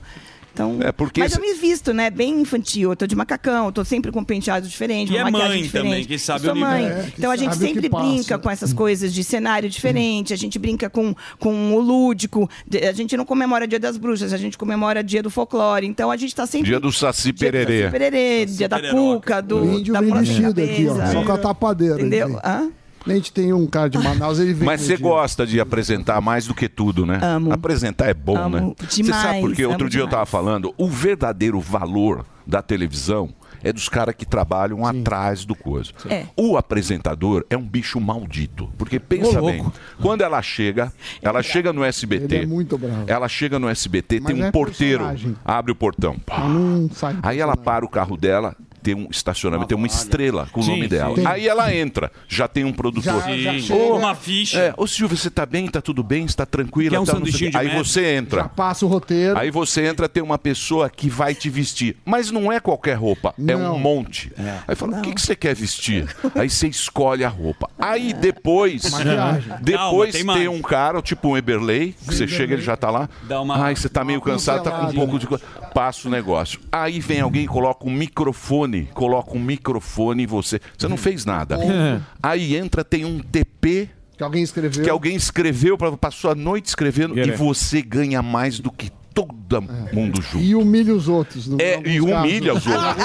Então, 0.53 0.77
É, 0.81 0.91
porque 0.91 1.19
mas 1.19 1.31
esse- 1.31 1.41
eu 1.41 1.45
me 1.45 1.53
visto, 1.59 1.93
né? 1.93 2.11
Bem 2.11 2.41
infantil. 2.41 2.91
Eu 2.91 2.95
tô 2.95 3.07
de 3.07 3.15
macacão, 3.15 3.65
eu 3.65 3.71
tô 3.71 3.83
sempre 3.83 4.11
com 4.11 4.23
penteado 4.23 4.67
diferente, 4.67 5.09
E 5.11 5.15
uma 5.15 5.21
é 5.21 5.23
maquiagem 5.23 5.49
mãe 5.55 5.63
diferente. 5.63 5.89
também, 5.89 6.05
que 6.05 6.19
sabe 6.19 6.45
Eu 6.47 6.51
sou 6.53 6.55
mãe. 6.55 6.85
É, 6.85 7.03
que 7.05 7.13
então 7.17 7.31
a 7.31 7.35
gente 7.35 7.55
sempre 7.55 7.89
brinca 7.89 8.37
com 8.37 8.49
essas 8.51 8.71
coisas 8.71 9.11
de 9.11 9.23
cenário 9.23 9.67
diferente, 9.67 10.31
a 10.31 10.37
gente 10.37 10.59
brinca 10.59 10.89
com, 10.91 11.15
com 11.39 11.73
o 11.73 11.79
lúdico. 11.79 12.47
A 12.87 12.91
gente 12.91 13.17
não 13.17 13.25
comemora 13.25 13.67
Dia 13.67 13.79
das 13.79 13.97
Bruxas, 13.97 14.31
a 14.31 14.37
gente 14.37 14.55
comemora 14.57 15.03
Dia 15.03 15.23
do 15.23 15.29
Folclore. 15.31 15.87
Então 15.87 16.11
a 16.11 16.17
gente 16.17 16.35
tá 16.35 16.45
sempre 16.45 16.67
Dia 16.69 16.79
do 16.79 16.91
Saci 16.91 17.33
Pererê. 17.33 17.89
Pererê, 17.89 18.45
dia 18.45 18.69
da 18.69 18.79
cuca, 18.91 19.41
do 19.41 19.57
O 19.63 19.79
índio 19.79 19.93
da 19.93 20.01
vestido 20.01 20.61
aqui, 20.61 20.87
ó. 20.87 21.11
Só 21.11 21.23
com 21.23 21.31
a 21.31 21.37
tapadeira. 21.39 21.95
Entendeu? 21.95 22.39
Hã? 22.45 22.69
A 23.05 23.13
gente 23.13 23.31
tem 23.31 23.51
um 23.51 23.67
cara 23.67 23.89
de 23.89 23.97
Manaus, 23.97 24.39
ele 24.39 24.53
vem. 24.53 24.65
Mas 24.65 24.81
você 24.81 24.97
gosta 24.97 25.45
de 25.45 25.59
apresentar 25.59 26.21
mais 26.21 26.47
do 26.47 26.53
que 26.53 26.69
tudo, 26.69 27.05
né? 27.05 27.19
Amo. 27.21 27.51
Apresentar 27.51 28.07
é 28.07 28.13
bom, 28.13 28.37
Amo 28.37 28.55
né? 28.55 28.73
Você 28.89 29.03
demais, 29.03 29.21
sabe 29.21 29.41
por 29.41 29.53
quê? 29.55 29.65
Outro 29.65 29.89
dia 29.89 30.01
eu 30.01 30.07
tava 30.07 30.25
falando, 30.25 30.73
o 30.77 30.87
verdadeiro 30.87 31.59
valor 31.59 32.25
da 32.47 32.61
televisão 32.61 33.29
é 33.63 33.71
dos 33.71 33.87
caras 33.87 34.13
que 34.13 34.25
trabalham 34.25 34.85
atrás 34.85 35.45
do 35.45 35.55
coisa. 35.55 35.91
É. 36.09 36.25
O 36.35 36.57
apresentador 36.57 37.45
é 37.49 37.57
um 37.57 37.63
bicho 37.65 37.99
maldito. 37.99 38.69
Porque 38.77 38.99
pensa 38.99 39.41
Ô, 39.41 39.45
bem, 39.45 39.65
quando 40.01 40.21
ela 40.21 40.41
chega, 40.41 40.91
ela 41.21 41.41
chega 41.41 41.71
no 41.71 41.83
SBT. 41.83 42.35
Ele 42.35 42.43
é 42.43 42.45
muito 42.45 42.77
bravo. 42.77 43.05
Ela 43.07 43.29
chega 43.29 43.57
no 43.57 43.69
SBT, 43.69 44.19
Mas 44.19 44.33
tem 44.33 44.43
um 44.43 44.45
é 44.47 44.51
porteiro, 44.51 45.05
personagem. 45.05 45.35
abre 45.45 45.71
o 45.71 45.75
portão. 45.75 46.17
pá. 46.19 46.39
Não 46.47 46.89
sai. 46.89 47.15
Aí 47.23 47.39
ela 47.39 47.55
para 47.55 47.85
o 47.85 47.89
carro 47.89 48.17
dela, 48.17 48.53
tem 48.83 48.93
um 48.93 49.07
estacionamento, 49.09 49.69
tem 49.69 49.77
uma 49.77 49.87
estrela 49.87 50.47
com 50.51 50.59
o 50.59 50.63
Sim, 50.63 50.71
nome 50.71 50.87
dela. 50.87 51.15
sim. 51.15 51.25
Aí 51.25 51.47
ela 51.47 51.73
entra, 51.73 52.11
já 52.27 52.47
tem 52.47 52.63
um 52.65 52.73
produtor. 52.73 53.21
Já- 53.21 53.37
já 53.37 53.59
chega. 53.59 53.93
Uma 53.93 54.13
ficha. 54.15 54.59
É, 54.59 54.73
ô 54.77 54.85
Silvio, 54.85 55.17
você 55.17 55.29
tá 55.29 55.45
bem? 55.45 55.67
Tá 55.67 55.81
tudo 55.81 56.03
bem? 56.03 56.25
Está 56.25 56.45
tranquila? 56.45 56.91
Quer 56.91 56.99
um 56.99 57.05
Tá, 57.05 57.13
não 57.13 57.19
sei 57.21 57.29
o 57.29 57.31
sanduichinho 57.31 57.51
quê. 57.51 57.57
de 57.57 57.63
Aí 57.63 57.67
merda? 57.67 57.83
você 57.83 58.05
entra. 58.15 58.41
Já 58.41 58.49
passa 58.49 58.85
o 58.85 58.89
roteiro. 58.89 59.37
Aí 59.39 59.49
você 59.49 59.85
entra, 59.85 60.07
tem 60.09 60.21
uma 60.21 60.37
pessoa 60.37 60.89
que 60.89 61.09
vai 61.09 61.33
te 61.33 61.49
vestir. 61.49 61.95
Mas 62.05 62.29
não 62.29 62.51
é 62.51 62.59
qualquer 62.59 62.95
roupa, 62.95 63.33
é 63.47 63.55
um 63.55 63.79
monte. 63.79 64.31
Aí 64.67 64.75
fala, 64.75 64.97
o 64.99 65.01
que, 65.01 65.13
que 65.13 65.21
você 65.21 65.35
quer 65.35 65.55
vestir? 65.55 66.05
Aí 66.35 66.49
você 66.49 66.67
escolhe 66.67 67.23
a 67.23 67.29
roupa. 67.29 67.69
Aí 67.79 68.13
depois, 68.13 68.89
Maquiagem. 68.91 69.53
depois 69.61 69.77
Calma, 69.77 70.03
tem 70.05 70.11
tem, 70.11 70.23
mais. 70.23 70.47
um 70.47 70.61
cara, 70.61 71.01
tipo 71.01 71.29
um 71.29 71.37
Eberley, 71.37 71.93
que 71.93 72.05
você 72.15 72.27
chega, 72.27 72.53
ele 72.53 72.61
já 72.61 72.75
tá 72.75 72.89
lá. 72.89 73.09
Dá 73.23 73.39
uma- 73.41 73.57
Ai, 73.63 73.75
você 73.75 73.87
tá 73.89 74.03
meio 74.03 74.19
cansado, 74.21 74.63
tá 74.63 74.71
com 74.71 74.87
um 74.87 74.93
pouco 74.93 75.19
de... 75.19 75.27
co- 75.27 75.39
Passa 75.73 76.07
o 76.07 76.11
negócio. 76.11 76.59
Aí 76.71 76.99
vem 76.99 77.19
alguém 77.21 77.43
e 77.45 77.47
coloca 77.47 77.85
um 77.87 77.91
microfone, 77.91 78.72
coloca 78.93 79.35
um 79.37 79.39
microfone 79.41 80.23
em 80.23 80.27
você. 80.27 80.59
Você 80.77 80.87
não 80.87 80.97
fez 80.97 81.25
nada. 81.25 81.57
É. 81.63 81.99
Aí 82.21 82.55
entra, 82.55 82.83
tem 82.83 83.05
um 83.05 83.19
TP 83.19 83.89
Que 84.17 84.23
alguém 84.23 84.43
escreveu. 84.43 84.83
que 84.83 84.89
alguém 84.89 85.15
escreveu, 85.15 85.77
pra- 85.77 85.95
passou 85.97 86.29
a 86.31 86.35
noite 86.35 86.65
escrevendo, 86.67 87.17
e 87.17 87.31
você 87.31 87.81
ganha 87.81 88.21
mais 88.21 88.59
do 88.59 88.71
que 88.71 88.89
todo 89.13 89.61
mundo 89.93 90.21
junto. 90.21 90.43
E 90.43 90.55
humilha 90.55 90.93
os 90.93 91.07
outros. 91.07 91.47
no- 91.47 91.61
É, 91.61 91.79
e 91.85 92.01
humilha 92.01 92.53
casos. 92.53 92.67
os 92.67 92.73
outros. 92.73 93.03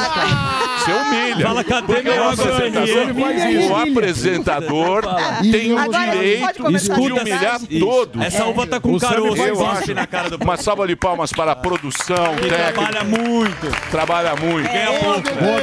Você 0.79 0.93
humilha. 0.93 1.47
Fala, 1.47 1.65
cadê 1.65 1.93
o 1.93 1.97
apresentador, 1.99 3.71
o 3.71 3.77
apresentador 3.77 5.03
tem 5.43 5.73
o 5.73 5.89
direito 5.91 6.73
de 6.73 7.13
humilhar 7.13 7.61
Isso. 7.69 7.79
todos. 7.81 8.23
Essa 8.25 8.47
uva 8.47 8.67
tá 8.67 8.81
com 8.81 8.95
O 8.95 9.01
caroço, 9.01 9.43
eu 9.43 9.67
acho, 9.67 9.95
na 9.95 10.07
cara 10.07 10.31
do- 10.31 10.43
Uma 10.43 10.57
salva 10.57 10.87
de 10.87 10.97
palmas 10.97 11.33
para 11.33 11.53
a 11.53 11.57
produção 11.57 12.35
Que 12.41 12.49
técnica. 12.49 12.73
trabalha 12.73 13.05
muito. 13.05 13.91
Trabalha 13.91 14.37
muito. 14.37 14.67
Ganha 14.71 14.99
pouco. 15.01 15.21
Boa. 15.21 15.59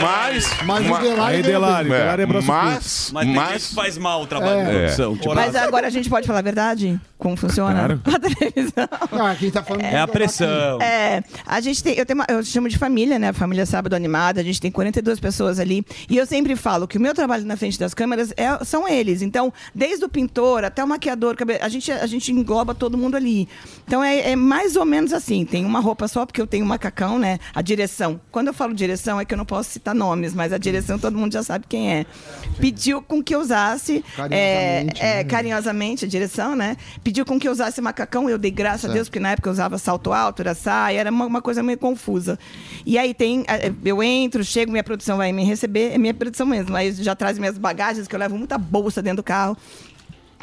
Mas, 0.00 0.50
Mas 0.64 0.86
o 0.86 0.90
ma- 0.90 0.98
Delari 1.00 1.42
Delari, 1.42 1.88
é 1.90 2.26
mas, 2.42 3.10
Mas, 3.12 3.72
faz 3.72 3.96
mal 3.96 4.22
o 4.22 4.26
trabalho 4.26 4.60
É. 4.60 4.64
da 4.64 4.70
produção. 4.70 5.16
Tipo, 5.16 5.34
Mas 5.34 5.54
agora 5.54 5.86
a 5.86 5.90
gente 5.90 6.10
pode 6.10 6.26
falar 6.26 6.40
a 6.40 6.42
verdade? 6.42 7.00
Como 7.18 7.36
funciona 7.36 7.98
a 8.04 8.18
televisão? 8.18 8.88
Tá 9.54 9.62
falando 9.62 9.82
é 9.84 9.98
a 9.98 10.06
pressão. 10.08 10.80
É, 10.82 11.22
a 11.46 11.60
gente 11.60 11.82
tem, 11.82 11.94
eu, 11.94 12.04
tenho 12.04 12.18
uma- 12.18 12.26
eu 12.28 12.42
chamo 12.44 12.68
de 12.68 12.76
família, 12.78 13.18
né? 13.18 13.32
Família 13.32 13.64
Sábado 13.64 13.94
Animada, 13.94 14.40
a 14.40 14.44
gente 14.44 14.60
tem 14.60 14.70
42 14.70 15.18
pessoas 15.20 15.58
ali. 15.58 15.84
E 16.10 16.16
eu 16.16 16.26
sempre 16.26 16.56
falo 16.56 16.86
que 16.88 16.98
o 16.98 17.00
meu 17.00 17.14
trabalho 17.14 17.44
na 17.46 17.56
frente 17.56 17.78
das 17.78 17.94
câmeras 17.94 18.32
é- 18.36 18.64
são 18.64 18.88
eles. 18.88 19.22
Então, 19.22 19.52
desde 19.74 20.04
o 20.04 20.08
pintor 20.08 20.64
até 20.64 20.82
o 20.82 20.88
maquiador, 20.88 21.36
a 21.60 21.68
gente, 21.68 21.90
a 21.92 22.06
gente 22.06 22.32
engloba 22.32 22.74
todo 22.74 22.98
mundo 22.98 23.16
ali. 23.16 23.48
Então, 23.86 24.02
é, 24.02 24.32
é 24.32 24.36
mais 24.36 24.76
ou 24.76 24.84
menos 24.84 25.12
assim. 25.12 25.44
Tem 25.44 25.64
uma 25.64 25.80
roupa 25.80 26.08
só, 26.08 26.26
porque 26.26 26.40
eu 26.40 26.46
tenho 26.46 26.64
um 26.64 26.68
macacão, 26.68 27.18
né? 27.18 27.38
A 27.54 27.62
direção. 27.62 28.20
Quando 28.30 28.48
eu 28.48 28.54
falo 28.54 28.74
direção, 28.74 29.20
é 29.20 29.24
que 29.24 29.32
eu 29.32 29.38
não 29.38 29.44
posso 29.46 29.70
citar 29.70 29.94
nomes, 29.94 30.34
mas 30.34 30.52
a 30.52 30.58
direção 30.58 30.98
todo 30.98 31.16
mundo 31.16 31.32
já 31.32 31.42
sabe 31.42 31.66
quem 31.68 31.92
é. 31.92 32.06
Pediu 32.58 33.00
com 33.02 33.22
que 33.22 33.34
eu 33.34 33.40
usasse. 33.40 34.04
É, 34.16 34.16
Carinhosamente, 34.16 35.02
é, 35.02 35.14
né? 35.16 35.24
carinhosamente, 35.24 36.04
a 36.04 36.08
direção, 36.08 36.56
né? 36.56 36.76
Pediu 37.02 37.24
com 37.24 37.38
que 37.38 37.46
eu 37.48 37.52
usasse 37.52 37.80
macacão, 37.80 38.28
eu 38.28 38.38
dei 38.38 38.50
graças 38.50 38.88
a 38.90 38.92
Deus, 38.92 39.08
porque 39.08 39.20
na 39.20 39.30
época 39.32 39.43
eu 39.48 39.52
usava 39.52 39.78
salto 39.78 40.12
alto, 40.12 40.40
era 40.40 40.54
saia, 40.54 41.00
era 41.00 41.10
uma, 41.10 41.26
uma 41.26 41.42
coisa 41.42 41.62
meio 41.62 41.78
confusa. 41.78 42.38
E 42.84 42.98
aí 42.98 43.14
tem, 43.14 43.44
eh, 43.48 43.72
eu 43.84 44.02
entro, 44.02 44.44
chego, 44.44 44.70
minha 44.70 44.84
produção 44.84 45.16
vai 45.16 45.32
me 45.32 45.44
receber, 45.44 45.92
é 45.92 45.98
minha 45.98 46.14
produção 46.14 46.46
mesmo. 46.46 46.74
Aí 46.76 46.92
já 46.92 47.14
traz 47.14 47.38
minhas 47.38 47.58
bagagens, 47.58 48.06
que 48.08 48.14
eu 48.14 48.18
levo 48.18 48.36
muita 48.36 48.58
bolsa 48.58 49.02
dentro 49.02 49.18
do 49.18 49.22
carro. 49.22 49.56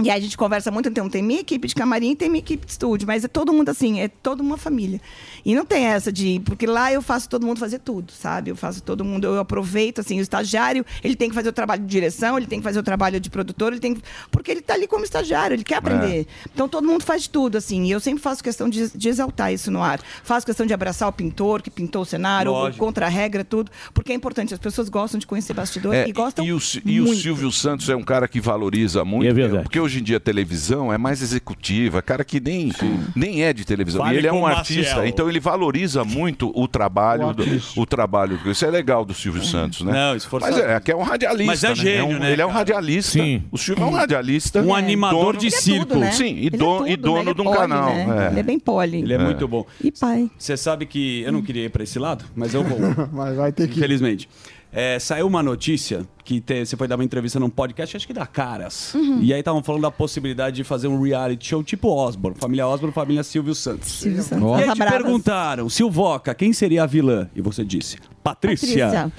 E 0.03 0.09
aí 0.09 0.17
a 0.17 0.21
gente 0.21 0.37
conversa 0.37 0.71
muito, 0.71 0.89
então 0.89 1.09
tem 1.09 1.21
minha 1.21 1.41
equipe 1.41 1.67
de 1.67 1.75
camarim 1.75 2.11
e 2.11 2.15
tem 2.15 2.29
minha 2.29 2.39
equipe 2.39 2.65
de 2.65 2.71
estúdio, 2.71 3.05
mas 3.05 3.23
é 3.23 3.27
todo 3.27 3.53
mundo 3.53 3.69
assim, 3.69 3.99
é 3.99 4.07
toda 4.07 4.41
uma 4.41 4.57
família. 4.57 4.99
E 5.45 5.55
não 5.55 5.65
tem 5.65 5.85
essa 5.85 6.11
de, 6.11 6.41
porque 6.45 6.65
lá 6.65 6.91
eu 6.91 7.01
faço 7.01 7.29
todo 7.29 7.45
mundo 7.45 7.59
fazer 7.59 7.79
tudo, 7.79 8.11
sabe? 8.11 8.51
Eu 8.51 8.55
faço 8.55 8.81
todo 8.81 9.03
mundo, 9.03 9.25
eu 9.25 9.39
aproveito 9.39 9.99
assim, 9.99 10.19
o 10.19 10.21
estagiário, 10.21 10.85
ele 11.03 11.15
tem 11.15 11.29
que 11.29 11.35
fazer 11.35 11.49
o 11.49 11.53
trabalho 11.53 11.81
de 11.81 11.87
direção, 11.87 12.37
ele 12.37 12.47
tem 12.47 12.59
que 12.59 12.63
fazer 12.63 12.79
o 12.79 12.83
trabalho 12.83 13.19
de 13.19 13.29
produtor, 13.29 13.71
ele 13.71 13.81
tem 13.81 13.95
que, 13.95 14.01
porque 14.29 14.51
ele 14.51 14.61
tá 14.61 14.73
ali 14.73 14.87
como 14.87 15.03
estagiário, 15.03 15.55
ele 15.55 15.63
quer 15.63 15.75
aprender. 15.75 16.27
Então 16.53 16.67
todo 16.67 16.87
mundo 16.87 17.03
faz 17.03 17.27
tudo 17.27 17.57
assim, 17.57 17.85
e 17.85 17.91
eu 17.91 17.99
sempre 17.99 18.21
faço 18.21 18.43
questão 18.43 18.69
de, 18.69 18.89
de 18.95 19.09
exaltar 19.09 19.53
isso 19.53 19.71
no 19.71 19.81
ar. 19.81 19.99
Faço 20.23 20.45
questão 20.45 20.65
de 20.65 20.73
abraçar 20.73 21.07
o 21.07 21.11
pintor 21.11 21.61
que 21.61 21.69
pintou 21.69 22.03
o 22.03 22.05
cenário, 22.05 22.51
o 22.51 22.53
Lógico. 22.53 22.83
contra 22.83 23.05
a 23.05 23.09
regra, 23.09 23.43
tudo, 23.43 23.71
porque 23.93 24.11
é 24.11 24.15
importante, 24.15 24.53
as 24.53 24.59
pessoas 24.59 24.89
gostam 24.89 25.19
de 25.19 25.25
conhecer 25.25 25.53
bastidor 25.53 25.93
É, 25.93 26.07
e 26.07 26.11
gostam 26.11 26.45
e 26.45 26.53
o, 26.53 26.59
e 26.85 27.01
o. 27.01 27.15
Silvio 27.15 27.51
Santos 27.51 27.87
é 27.89 27.95
um 27.95 28.03
cara 28.03 28.27
que 28.27 28.39
valoriza 28.39 29.05
muito. 29.05 29.29
É 29.29 29.33
verdade. 29.33 29.63
Porque 29.63 29.79
hoje 29.79 29.99
em 29.99 30.03
dia 30.03 30.17
a 30.17 30.19
televisão 30.19 30.91
é 30.91 30.97
mais 30.97 31.21
executiva, 31.21 31.99
é 31.99 32.01
cara 32.01 32.23
que 32.23 32.39
nem, 32.39 32.71
nem 33.15 33.43
é 33.43 33.53
de 33.53 33.63
televisão. 33.65 34.01
Fale 34.01 34.15
e 34.15 34.17
ele 34.17 34.27
é 34.27 34.33
um 34.33 34.45
artista, 34.45 35.07
então 35.07 35.29
ele 35.31 35.39
valoriza 35.39 36.03
muito 36.03 36.51
o 36.55 36.67
trabalho, 36.67 37.33
do, 37.33 37.43
o 37.75 37.85
trabalho. 37.85 38.39
Isso 38.45 38.65
é 38.65 38.69
legal 38.69 39.03
do 39.03 39.13
Silvio 39.13 39.43
Santos, 39.43 39.81
né? 39.81 39.91
Não, 39.91 40.15
esforçado. 40.15 40.53
Mas 40.55 40.63
é, 40.63 40.79
que 40.79 40.91
é 40.91 40.95
um 40.95 41.01
radialista. 41.03 41.45
Mas 41.45 41.63
é 41.63 41.69
né? 41.69 41.75
gênio, 41.75 42.05
um- 42.05 42.19
né, 42.19 42.31
Ele 42.31 42.41
é 42.41 42.45
um 42.45 42.51
radialista. 42.51 43.13
Sim. 43.13 43.43
O 43.51 43.57
Silvio 43.57 43.83
é 43.83 43.87
um 43.87 43.91
radialista. 43.93 44.61
Um 44.61 44.75
animador 44.75 45.37
de 45.37 45.47
é 45.47 45.49
circo. 45.49 45.85
tudo, 45.87 45.99
né? 45.99 46.11
Sim, 46.11 46.35
e, 46.35 46.47
é 46.47 46.49
dono, 46.49 46.87
e 46.87 46.95
dono 46.95 47.15
né? 47.15 47.21
Ele 47.21 47.33
de 47.33 47.41
um 47.41 47.43
é 47.43 47.47
poli, 47.47 47.57
canal. 47.57 47.93
né? 47.93 48.27
é. 48.27 48.31
Ele 48.31 48.39
é 48.39 48.43
bem 48.43 48.59
poli. 48.59 48.97
Ele 49.01 49.13
é, 49.13 49.17
muito 49.17 49.47
bom. 49.47 49.65
E 49.83 49.91
pai. 49.91 50.29
Você 50.37 50.55
sabe 50.57 50.85
que. 50.85 51.21
Eu 51.21 51.31
não 51.31 51.41
queria 51.41 51.65
ir 51.65 51.69
pra 51.69 51.83
esse 51.83 51.97
lado, 51.97 52.25
mas 52.35 52.53
eu 52.53 52.63
vou. 52.63 52.79
Mas 53.11 53.35
vai 53.35 53.51
ter 53.51 53.67
que. 53.67 53.77
Infelizmente. 53.79 54.27
É, 54.73 54.97
saiu 54.99 55.27
uma 55.27 55.43
notícia 55.43 56.05
que 56.23 56.39
te- 56.39 56.65
você 56.65 56.75
foi 56.77 56.87
dar 56.87 56.95
uma 56.95 57.03
entrevista 57.03 57.39
num 57.39 57.49
podcast, 57.49 57.97
acho 57.97 58.07
que 58.07 58.13
da 58.13 58.25
Caras. 58.27 58.93
Uhum. 58.93 59.19
E 59.21 59.33
aí 59.33 59.39
estavam 59.39 59.63
falando 59.63 59.81
da 59.83 59.91
possibilidade 59.91 60.55
de 60.57 60.63
fazer 60.63 60.87
um 60.87 61.01
reality 61.01 61.47
show 61.47 61.63
tipo 61.63 61.89
Osborne, 61.89 62.37
família 62.39 62.67
Osborne, 62.67 62.93
família 62.93 63.23
Silvio 63.23 63.55
Santos. 63.55 63.91
Silvio 63.99 64.21
Santos. 64.23 64.59
E 64.59 64.63
aí 64.63 64.71
te 64.73 64.77
Bravas. 64.77 64.93
perguntaram, 65.01 65.69
Silvoca, 65.69 66.33
quem 66.33 66.53
seria 66.53 66.83
a 66.83 66.85
vilã? 66.85 67.29
E 67.35 67.41
você 67.41 67.63
disse, 67.63 67.97
Patrícia. 68.23 68.85
Patrícia. 68.87 69.11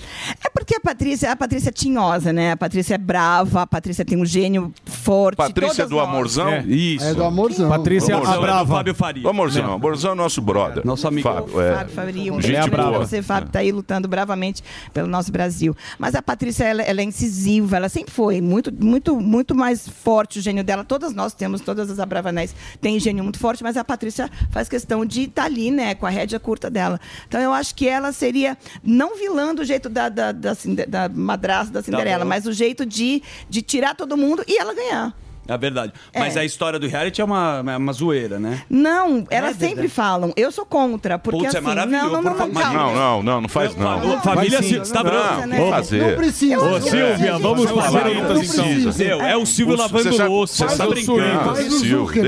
É 0.45 0.49
porque 0.51 0.77
a 0.77 0.81
Patrícia, 0.81 1.33
a 1.33 1.37
Patrícia 1.37 1.71
é 1.71 1.73
tinhosa, 1.73 2.33
né? 2.33 2.53
A 2.53 2.57
Patrícia 2.57 2.95
é 2.95 2.99
brava, 2.99 3.63
a 3.63 3.67
Patrícia 3.67 4.05
tem 4.05 4.17
um 4.17 4.25
gênio 4.25 4.73
forte. 4.85 5.37
Patrícia 5.37 5.85
todas 5.87 5.91
do 5.91 5.97
nós. 5.97 6.09
Amorzão? 6.09 6.49
É. 6.49 6.63
Isso. 6.65 7.05
É 7.05 7.13
do 7.15 7.25
amorzão. 7.25 7.69
Patrícia 7.69 8.15
Amorzão. 8.15 8.35
a 8.35 8.41
Brava. 8.41 8.75
Fábio 8.77 8.95
Faria. 8.95 9.23
Do 9.25 9.29
Amorzão. 9.29 9.73
Amorzão 9.73 10.13
é 10.13 10.15
nosso 10.15 10.41
brother. 10.41 10.87
Nosso 10.87 11.09
amigo. 11.09 11.29
Fábio, 11.29 11.61
é. 11.61 11.75
Fábio 11.75 11.95
Faria, 11.95 12.33
um 12.33 12.41
Gente 12.41 12.53
beijo 12.53 12.71
pra 12.71 12.91
você, 12.91 13.21
Fábio, 13.23 13.51
tá 13.51 13.59
aí 13.59 13.73
lutando 13.73 14.07
bravamente 14.07 14.63
pelo 14.95 15.09
nosso 15.09 15.33
Brasil. 15.33 15.77
Mas 15.99 16.15
a 16.15 16.23
Patrícia, 16.23 16.63
ela, 16.65 16.83
ela 16.93 17.01
é 17.01 17.05
incisiva, 17.05 17.77
ela 17.77 17.89
sempre 17.89 18.13
foi 18.13 18.41
muito, 18.41 18.73
muito, 18.73 19.21
muito 19.21 19.55
mais 19.55 19.89
forte 19.89 20.39
o 20.39 20.43
gênio 20.43 20.63
dela. 20.63 20.85
Todas 20.85 21.13
nós 21.13 21.35
temos, 21.35 21.61
todas 21.61 21.91
as 21.91 21.99
Abravanés 21.99 22.55
têm 22.81 23.01
gênio 23.01 23.25
muito 23.25 23.39
forte, 23.39 23.63
mas 23.63 23.77
a 23.77 23.85
Patrícia 23.85 24.31
faz 24.51 24.69
questão 24.69 25.05
de 25.05 25.23
estar 25.23 25.45
ali, 25.45 25.71
né, 25.71 25.95
com 25.95 26.07
a 26.07 26.11
rédea 26.11 26.39
curta 26.39 26.71
dela. 26.71 27.01
Então 27.27 27.41
eu 27.41 27.53
acho 27.53 27.75
que 27.75 27.89
ela 27.89 28.13
seria 28.13 28.57
não 28.83 29.17
vilã 29.17 29.55
do 29.55 29.65
jeito 29.65 29.89
da, 29.89 30.09
da, 30.09 30.33
da, 30.33 30.53
da 30.89 31.09
madrasta 31.09 31.73
da 31.73 31.83
Cinderela, 31.83 32.25
bom. 32.25 32.29
mas 32.29 32.47
o 32.47 32.53
jeito 32.53 32.87
de, 32.87 33.23
de 33.49 33.63
tirar 33.63 33.95
todo 33.95 34.17
mundo 34.17 34.45
e 34.47 34.59
ela 34.59 34.75
ganhar. 34.75 35.17
É 35.49 35.59
verdade. 35.59 35.93
Mas 36.15 36.37
É. 36.37 36.41
a 36.41 36.45
história 36.45 36.79
do 36.79 36.87
reality 36.87 37.21
é 37.21 37.25
uma, 37.25 37.63
é 37.67 37.77
uma 37.77 37.93
zoeira, 37.93 38.39
né? 38.39 38.63
Não, 38.71 39.27
elas 39.29 39.57
sempre 39.57 39.89
falam, 39.89 40.33
eu 40.37 40.53
sou 40.53 40.65
contra, 40.65 41.19
porque 41.19 41.41
Putz, 41.41 41.55
é 41.55 41.59
assim, 41.59 41.67
maravilhoso, 41.67 42.11
não, 42.11 42.23
não, 42.23 42.35
não, 42.35 42.49
não. 42.49 42.73
Não, 42.73 42.95
não, 42.95 43.23
não, 43.23 43.41
não 43.43 43.49
faz 43.49 43.75
não. 43.77 44.21
Família. 44.21 44.63
Silva, 44.63 44.85
você 44.85 44.93
tá 44.93 45.03
bravo? 45.03 45.47
Não, 45.47 45.57
vou 45.57 45.71
fazer. 45.71 46.03
Não 46.11 46.17
precisa. 46.17 46.59
Ô, 46.61 46.81
Silvia, 46.81 47.39
vamos 47.39 47.71
fazer. 47.71 49.05
Meu, 49.05 49.21
é 49.23 49.37
o 49.37 49.45
Silvio 49.47 49.77
lavando 49.77 50.29
louça, 50.29 50.69
você 50.69 50.77
tá 50.77 50.87
o 50.87 50.91
brincando. 50.91 51.55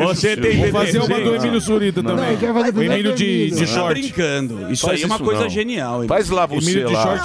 Você 0.06 0.36
tem 0.36 0.58
Vou 0.58 0.80
fazer 0.80 0.98
uma 0.98 1.08
do. 1.20 1.34
Emílio 1.34 1.60
Surita 1.60 2.02
também. 2.02 2.24
O 2.74 2.82
Emílio 2.82 3.14
de, 3.14 3.50
tá 3.56 3.66
short. 3.66 4.00
brincando. 4.00 4.72
Isso 4.72 4.88
aí 4.90 5.02
é 5.02 5.06
uma 5.06 5.18
coisa 5.18 5.48
genial. 5.48 6.02
hein? 6.02 6.08
Faz 6.08 6.30
lá 6.30 6.46
você 6.46 6.84
lá. 6.84 7.16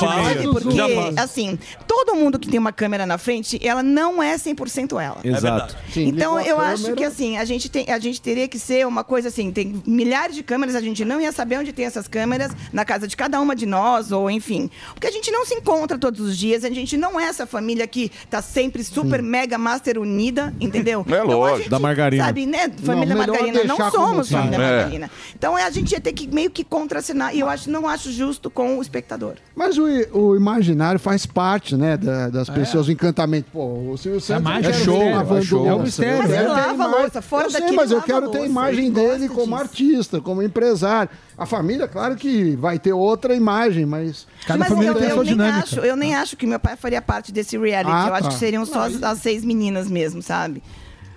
Porque, 0.51 0.79
assim, 1.17 1.57
todo 1.87 2.15
mundo 2.15 2.37
que 2.39 2.47
tem 2.49 2.59
uma 2.59 2.71
câmera 2.71 3.05
na 3.05 3.17
frente, 3.17 3.59
ela 3.65 3.81
não 3.83 4.21
é 4.21 4.35
100% 4.35 4.99
ela. 5.01 5.17
Exato. 5.23 5.75
Sim, 5.91 6.07
Então, 6.09 6.39
eu 6.39 6.59
acho 6.59 6.83
câmera. 6.83 6.95
que 6.95 7.03
assim, 7.03 7.37
a 7.37 7.45
gente, 7.45 7.69
tem, 7.69 7.89
a 7.91 7.99
gente 7.99 8.21
teria 8.21 8.47
que 8.47 8.59
ser 8.59 8.85
uma 8.85 9.03
coisa 9.03 9.27
assim, 9.29 9.51
tem 9.51 9.81
milhares 9.85 10.35
de 10.35 10.43
câmeras, 10.43 10.75
a 10.75 10.81
gente 10.81 11.03
não 11.05 11.19
ia 11.19 11.31
saber 11.31 11.57
onde 11.59 11.71
tem 11.73 11.85
essas 11.85 12.07
câmeras, 12.07 12.51
na 12.71 12.85
casa 12.85 13.07
de 13.07 13.15
cada 13.17 13.39
uma 13.41 13.55
de 13.55 13.65
nós, 13.65 14.11
ou 14.11 14.29
enfim. 14.29 14.69
Porque 14.93 15.07
a 15.07 15.11
gente 15.11 15.31
não 15.31 15.45
se 15.45 15.53
encontra 15.55 15.97
todos 15.97 16.19
os 16.19 16.37
dias, 16.37 16.63
a 16.63 16.69
gente 16.69 16.97
não 16.97 17.19
é 17.19 17.25
essa 17.25 17.45
família 17.45 17.85
que 17.87 18.11
tá 18.29 18.41
sempre 18.41 18.83
super, 18.83 19.21
mega, 19.21 19.57
master 19.57 19.97
unida, 19.99 20.53
entendeu? 20.59 21.05
É 21.09 21.11
Então, 21.11 21.31
a 21.31 21.33
lógico. 21.35 21.57
gente, 21.59 21.69
Da 21.69 21.79
margarina. 21.79 22.25
Sabe, 22.25 22.45
né? 22.45 22.69
Família 22.83 23.15
melhor 23.15 23.27
Margarina, 23.39 23.63
não 23.63 23.91
somos 23.91 24.29
família 24.29 24.55
É. 24.57 24.59
Margarina. 24.77 25.11
Então, 25.35 25.57
é, 25.57 25.63
a 25.63 25.69
gente 25.69 25.91
ia 25.91 25.99
ter 25.99 26.13
que 26.13 26.27
meio 26.27 26.49
que 26.49 26.63
contracenar, 26.63 27.35
e 27.35 27.39
eu 27.39 27.49
acho, 27.49 27.69
não 27.69 27.87
acho 27.87 28.11
justo 28.11 28.49
com 28.49 28.77
o 28.77 28.81
espectador. 28.81 29.33
Mas 29.55 29.77
o, 29.77 29.83
o 30.13 30.35
imaginário 30.35 30.99
faz 30.99 31.25
parte, 31.25 31.75
né, 31.75 31.97
da- 31.97 32.29
das 32.29 32.49
pessoas, 32.49 32.87
o 32.87 32.91
encantamento. 32.91 33.47
Pô, 33.51 33.91
o 33.91 33.97
Silvio 33.97 34.19
Santos 34.21 34.43
mágica, 34.43 34.67
eu 34.67 34.71
quero 34.71 34.81
é 34.81 34.85
show, 34.85 35.37
é 35.37 35.41
show. 35.41 35.65
É 35.69 35.73
louça. 35.73 35.85
mistério. 35.85 36.13
Eu 36.13 36.19
Mas 36.19 36.31
quero 36.31 36.43
ele 36.43 36.53
ter 36.53 36.59
lava 36.59 36.69
a 36.71 36.73
imagem- 36.75 37.01
louça, 37.01 37.21
fora 37.21 37.43
eu 37.45 37.49
sei, 37.51 37.61
daqui 37.61 37.75
mas 37.75 37.91
eu 37.91 38.01
quero 38.01 38.29
ter 38.29 38.37
a 38.39 38.45
imagem 38.45 38.85
ele 38.85 38.93
dele 38.93 39.27
como 39.29 39.45
disso. 39.45 39.55
artista, 39.55 40.21
como 40.21 40.41
empresário. 40.43 41.09
A 41.37 41.45
família, 41.45 41.87
claro 41.87 42.15
que 42.15 42.55
vai 42.55 42.77
ter 42.79 42.93
outra 42.93 43.33
imagem, 43.35 43.85
mas... 43.85 44.27
Cada 44.45 44.59
Mas 44.59 44.67
família 44.69 44.89
eu, 44.91 44.95
tem 44.95 45.05
a 45.05 45.09
eu 45.09 45.15
sua 45.15 45.23
nem 45.23 45.33
dinâmica. 45.33 45.59
acho, 45.63 45.79
eu 45.79 45.95
nem 45.95 46.15
acho 46.15 46.35
que 46.35 46.45
meu 46.45 46.59
pai 46.59 46.75
faria 46.75 47.01
parte 47.01 47.31
desse 47.31 47.57
reality. 47.57 47.91
Ah, 47.93 48.07
eu 48.09 48.13
acho 48.15 48.23
tá. 48.23 48.29
que 48.29 48.35
seriam 48.35 48.65
só 48.65 48.81
as, 48.81 49.01
as 49.01 49.19
seis 49.19 49.45
meninas 49.45 49.89
mesmo, 49.89 50.21
sabe? 50.21 50.61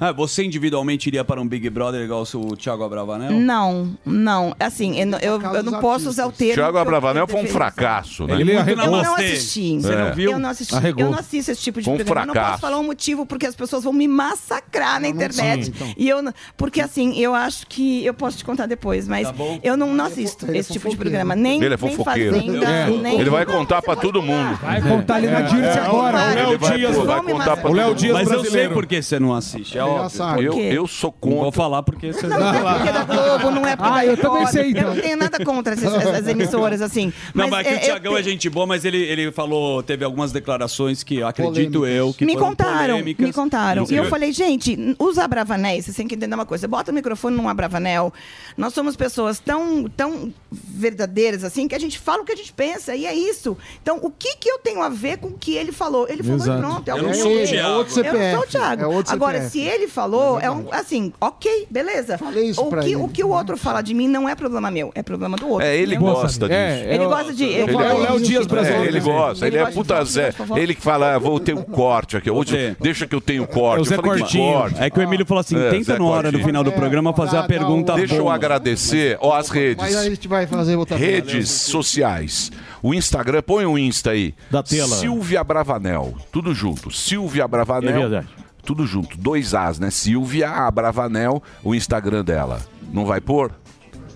Ah, 0.04 0.10
você 0.12 0.42
individualmente 0.42 1.08
iria 1.08 1.24
para 1.24 1.40
um 1.40 1.46
Big 1.46 1.68
Brother 1.70 2.00
igual 2.02 2.24
o 2.34 2.56
Thiago 2.56 2.82
Abravanel? 2.82 3.32
Não, 3.32 3.96
não. 4.04 4.54
Assim, 4.58 4.98
eu, 5.00 5.06
não- 5.06 5.18
eu, 5.20 5.40
eu 5.40 5.62
não 5.62 5.80
posso 5.80 6.08
usar 6.08 6.26
o 6.26 6.32
termo. 6.32 6.54
Thiago 6.54 6.76
Abravanel 6.78 7.26
foi 7.28 7.40
um 7.40 7.46
fracasso, 7.46 8.26
né? 8.26 8.40
Ele 8.40 8.52
Eu 8.52 8.76
não 8.90 9.14
assisti. 9.14 9.80
Você 9.80 9.92
É. 9.92 9.96
não 10.08 10.14
viu? 10.14 10.32
Eu 10.32 10.38
não 10.40 10.50
assisti. 10.50 10.74
Arregou. 10.74 11.04
Eu 11.04 11.10
não 11.12 11.18
assisto 11.18 11.50
esse 11.52 11.60
tipo 11.62 11.78
de 11.80 11.84
Foi 11.84 11.94
um 11.94 11.96
programa. 11.98 12.22
Eu 12.22 12.26
não 12.26 12.32
fracasso. 12.34 12.50
posso 12.52 12.60
falar 12.72 12.78
um 12.80 12.86
motivo 12.86 13.24
porque 13.26 13.46
as 13.46 13.54
pessoas 13.54 13.84
vão 13.84 13.92
me 13.92 14.08
massacrar 14.08 15.00
na 15.00 15.08
internet. 15.08 15.68
então. 15.68 15.92
E 15.96 16.08
eu 16.08 16.18
porque 16.56 16.80
assim, 16.80 17.16
eu 17.18 17.34
acho 17.34 17.66
que 17.68 18.04
eu 18.04 18.12
posso 18.14 18.38
te 18.38 18.44
contar 18.44 18.66
depois, 18.66 19.06
mas 19.06 19.28
Tá 19.28 19.34
eu 19.62 19.76
não, 19.76 19.94
não 19.94 20.06
assisto 20.06 20.46
Ele 20.46 20.56
é 20.56 20.60
esse 20.60 20.72
tipo 20.72 20.88
de 20.88 20.96
programa, 20.96 21.36
nem 21.36 21.56
Ele 21.62 21.66
é 21.66 21.68
nem 21.70 21.78
fofoqueiro. 21.78 22.34
fazenda, 22.34 22.66
É. 22.66 22.90
nem 22.90 23.20
Ele 23.20 23.30
vai 23.30 23.46
contar 23.46 23.80
pra 23.82 23.94
todo 23.94 24.20
mundo. 24.22 24.58
Vai 24.60 24.80
contar 24.82 25.14
ali 25.16 25.28
na 25.28 25.42
Dirce 25.42 25.78
agora. 25.78 26.18
O 26.18 26.34
Léo 26.34 26.58
Dias, 26.58 26.96
vai 26.96 27.22
contar 27.22 27.56
pra 27.56 27.70
o 27.70 27.74
Léo 27.74 27.94
Dias 27.94 28.12
Mas 28.14 28.30
eu 28.30 28.44
sei 28.44 28.68
por 28.68 28.84
que 28.86 29.00
você 29.00 29.18
não 29.20 29.32
assiste, 29.34 29.78
é 29.78 29.84
Já 29.98 30.08
sabe. 30.08 30.44
Eu, 30.44 30.58
eu 30.58 30.86
sou 30.86 31.14
Não 31.22 31.30
vou 31.30 31.38
contra. 31.44 31.52
falar 31.52 31.82
porque 31.82 32.12
você 32.12 32.26
Não, 32.26 32.38
não 32.38 32.48
é 32.70 32.74
porque 32.78 32.92
da 32.92 33.04
Globo, 33.04 33.50
não 33.50 33.66
é 33.66 33.76
porque 33.76 33.90
Ah, 33.90 33.94
da 33.96 34.04
eu 34.06 34.16
também 34.16 34.46
sei, 34.46 34.70
então. 34.70 34.82
Eu 34.82 34.94
não 34.94 35.02
tenho 35.02 35.16
nada 35.16 35.44
contra 35.44 35.74
essas, 35.74 35.92
essas 35.94 36.28
emissoras, 36.28 36.80
assim. 36.82 37.12
Não, 37.34 37.48
mas, 37.48 37.66
aqui 37.66 37.74
é, 37.74 37.76
o 37.76 37.80
Tiagão 37.80 38.12
eu 38.12 38.18
é 38.18 38.22
te- 38.22 38.30
gente 38.30 38.48
boa, 38.50 38.66
mas 38.66 38.84
ele, 38.84 38.98
ele 38.98 39.30
falou, 39.32 39.82
teve 39.82 40.04
algumas 40.04 40.32
declarações 40.32 41.02
que 41.02 41.22
acredito 41.22 41.78
Polêmicas. 41.80 41.96
eu 41.96 42.14
que 42.14 42.24
me 42.24 42.32
foram 42.34 42.46
contaram, 42.48 42.94
polêmicas. 42.94 43.26
me 43.26 43.32
contaram. 43.32 43.86
E 43.90 43.94
eu 43.94 44.04
Você- 44.04 44.10
falei, 44.10 44.32
gente, 44.32 44.96
os 44.98 45.18
abravanéis, 45.18 45.84
vocês 45.84 45.96
têm 45.96 46.06
que 46.08 46.14
entender 46.14 46.34
uma 46.34 46.46
coisa. 46.46 46.66
Bota 46.68 46.90
o 46.90 46.94
microfone 46.94 47.36
num 47.36 47.48
abravanel. 47.48 48.12
Nós 48.56 48.72
somos 48.74 48.96
pessoas 48.96 49.38
tão, 49.38 49.84
tão 49.96 50.32
verdadeiras, 50.50 51.44
assim, 51.44 51.68
que 51.68 51.74
a 51.74 51.78
gente 51.78 51.98
fala 51.98 52.22
o 52.22 52.24
que 52.24 52.32
a 52.32 52.36
gente 52.36 52.52
pensa, 52.52 52.94
e 52.94 53.06
é 53.06 53.14
isso. 53.14 53.56
Então, 53.82 53.98
o 54.02 54.10
que, 54.10 54.36
que 54.36 54.48
eu 54.50 54.58
tenho 54.58 54.82
a 54.82 54.88
ver 54.88 55.18
com 55.18 55.28
o 55.28 55.32
que 55.38 55.54
ele 55.54 55.72
falou? 55.72 56.06
Ele 56.08 56.22
falou 56.22 56.36
Exato. 56.38 56.58
e 56.58 56.60
pronto. 56.62 56.88
É 56.88 56.92
Eu 56.92 57.02
não 57.02 57.14
sou 57.14 57.32
o 57.32 57.44
Thiago. 57.46 57.56
É 57.68 57.76
outro 57.76 57.98
Eu 58.00 58.04
não 58.04 58.12
sou 58.12 58.20
o 58.20 58.22
CPF. 58.42 58.46
Thiago. 58.50 58.82
É 58.82 58.86
outro 58.86 59.12
Agora, 59.12 59.38
CPF. 59.42 59.50
se 59.52 59.60
ele 59.60 59.71
falou, 59.88 60.40
é 60.40 60.50
um, 60.50 60.66
assim, 60.72 61.12
ok, 61.20 61.66
beleza. 61.70 62.16
Falei 62.18 62.50
isso 62.50 62.60
o, 62.60 62.66
pra 62.70 62.82
que, 62.82 62.88
ele. 62.88 62.96
o 62.96 63.08
que 63.08 63.22
o 63.24 63.28
outro 63.30 63.56
fala 63.56 63.82
de 63.82 63.94
mim 63.94 64.08
não 64.08 64.28
é 64.28 64.34
problema 64.34 64.70
meu, 64.70 64.90
é 64.94 65.02
problema 65.02 65.36
do 65.36 65.48
outro. 65.48 65.66
É, 65.66 65.76
ele 65.76 65.94
entendeu? 65.94 66.14
gosta 66.14 66.48
disso. 66.48 66.52
É, 66.52 66.94
Ele 66.94 67.02
é 67.02 67.06
o- 67.06 67.10
gosta 67.10 67.32
de. 67.32 67.44
Ele 67.44 67.72
é 67.72 67.74
o 67.94 67.98
Léo 67.98 68.20
Dias 68.20 68.42
tipo, 68.42 68.54
brasileiro. 68.54 68.84
É, 68.84 68.88
ele 68.88 69.00
gosta, 69.00 69.46
ele, 69.46 69.56
Ele 69.58 69.64
é 69.64 69.70
puta 69.70 70.04
Zé. 70.04 70.32
Ele 70.56 70.74
que 70.74 70.82
fala, 70.82 71.14
ah, 71.14 71.18
vou 71.18 71.38
ter 71.40 71.54
um 71.54 71.62
corte 71.62 72.16
aqui. 72.16 72.30
Hoje, 72.30 72.76
deixa 72.80 73.06
que 73.06 73.14
eu 73.14 73.20
tenho 73.20 73.46
corte. 73.46 73.92
É 73.92 73.96
eu 73.96 74.02
falei, 74.02 74.22
corte? 74.22 74.76
É 74.82 74.90
que 74.90 74.98
o 74.98 75.02
Emílio 75.02 75.26
falou 75.26 75.40
assim, 75.40 75.56
É, 75.58 75.70
tenta 75.70 75.98
na 75.98 76.04
hora, 76.04 76.32
no 76.32 76.38
final 76.42 76.62
do 76.64 76.72
programa, 76.72 77.12
fazer 77.12 77.36
a 77.36 77.42
pergunta 77.44 77.94
Deixa 77.94 78.14
eu 78.14 78.28
agradecer. 78.28 79.16
Ó, 79.20 79.34
as 79.34 79.48
Mas 79.48 79.56
aí 79.58 79.64
a 79.64 79.68
redes. 80.00 80.04
gente 80.04 80.28
vai 80.28 80.46
fazer 80.46 80.76
outra 80.76 80.96
Redes 80.96 81.50
sociais. 81.50 82.50
O 82.82 82.92
Instagram, 82.94 83.42
põe 83.42 83.64
o 83.64 83.78
Insta 83.78 84.10
aí. 84.10 84.34
Da 84.50 84.62
tela. 84.62 84.96
Silvia 84.96 85.44
Bravanel. 85.44 86.14
Tudo 86.32 86.54
junto. 86.54 86.90
Silvia 86.90 87.46
Bravanel. 87.46 87.90
É 87.90 87.98
verdade. 88.00 88.41
Tudo 88.64 88.86
junto. 88.86 89.18
Dois 89.18 89.54
As, 89.54 89.78
né? 89.78 89.90
Silvia 89.90 90.50
Abravanel, 90.50 91.42
o 91.62 91.74
Instagram 91.74 92.24
dela. 92.24 92.60
Não 92.92 93.04
vai 93.04 93.20
pôr? 93.20 93.52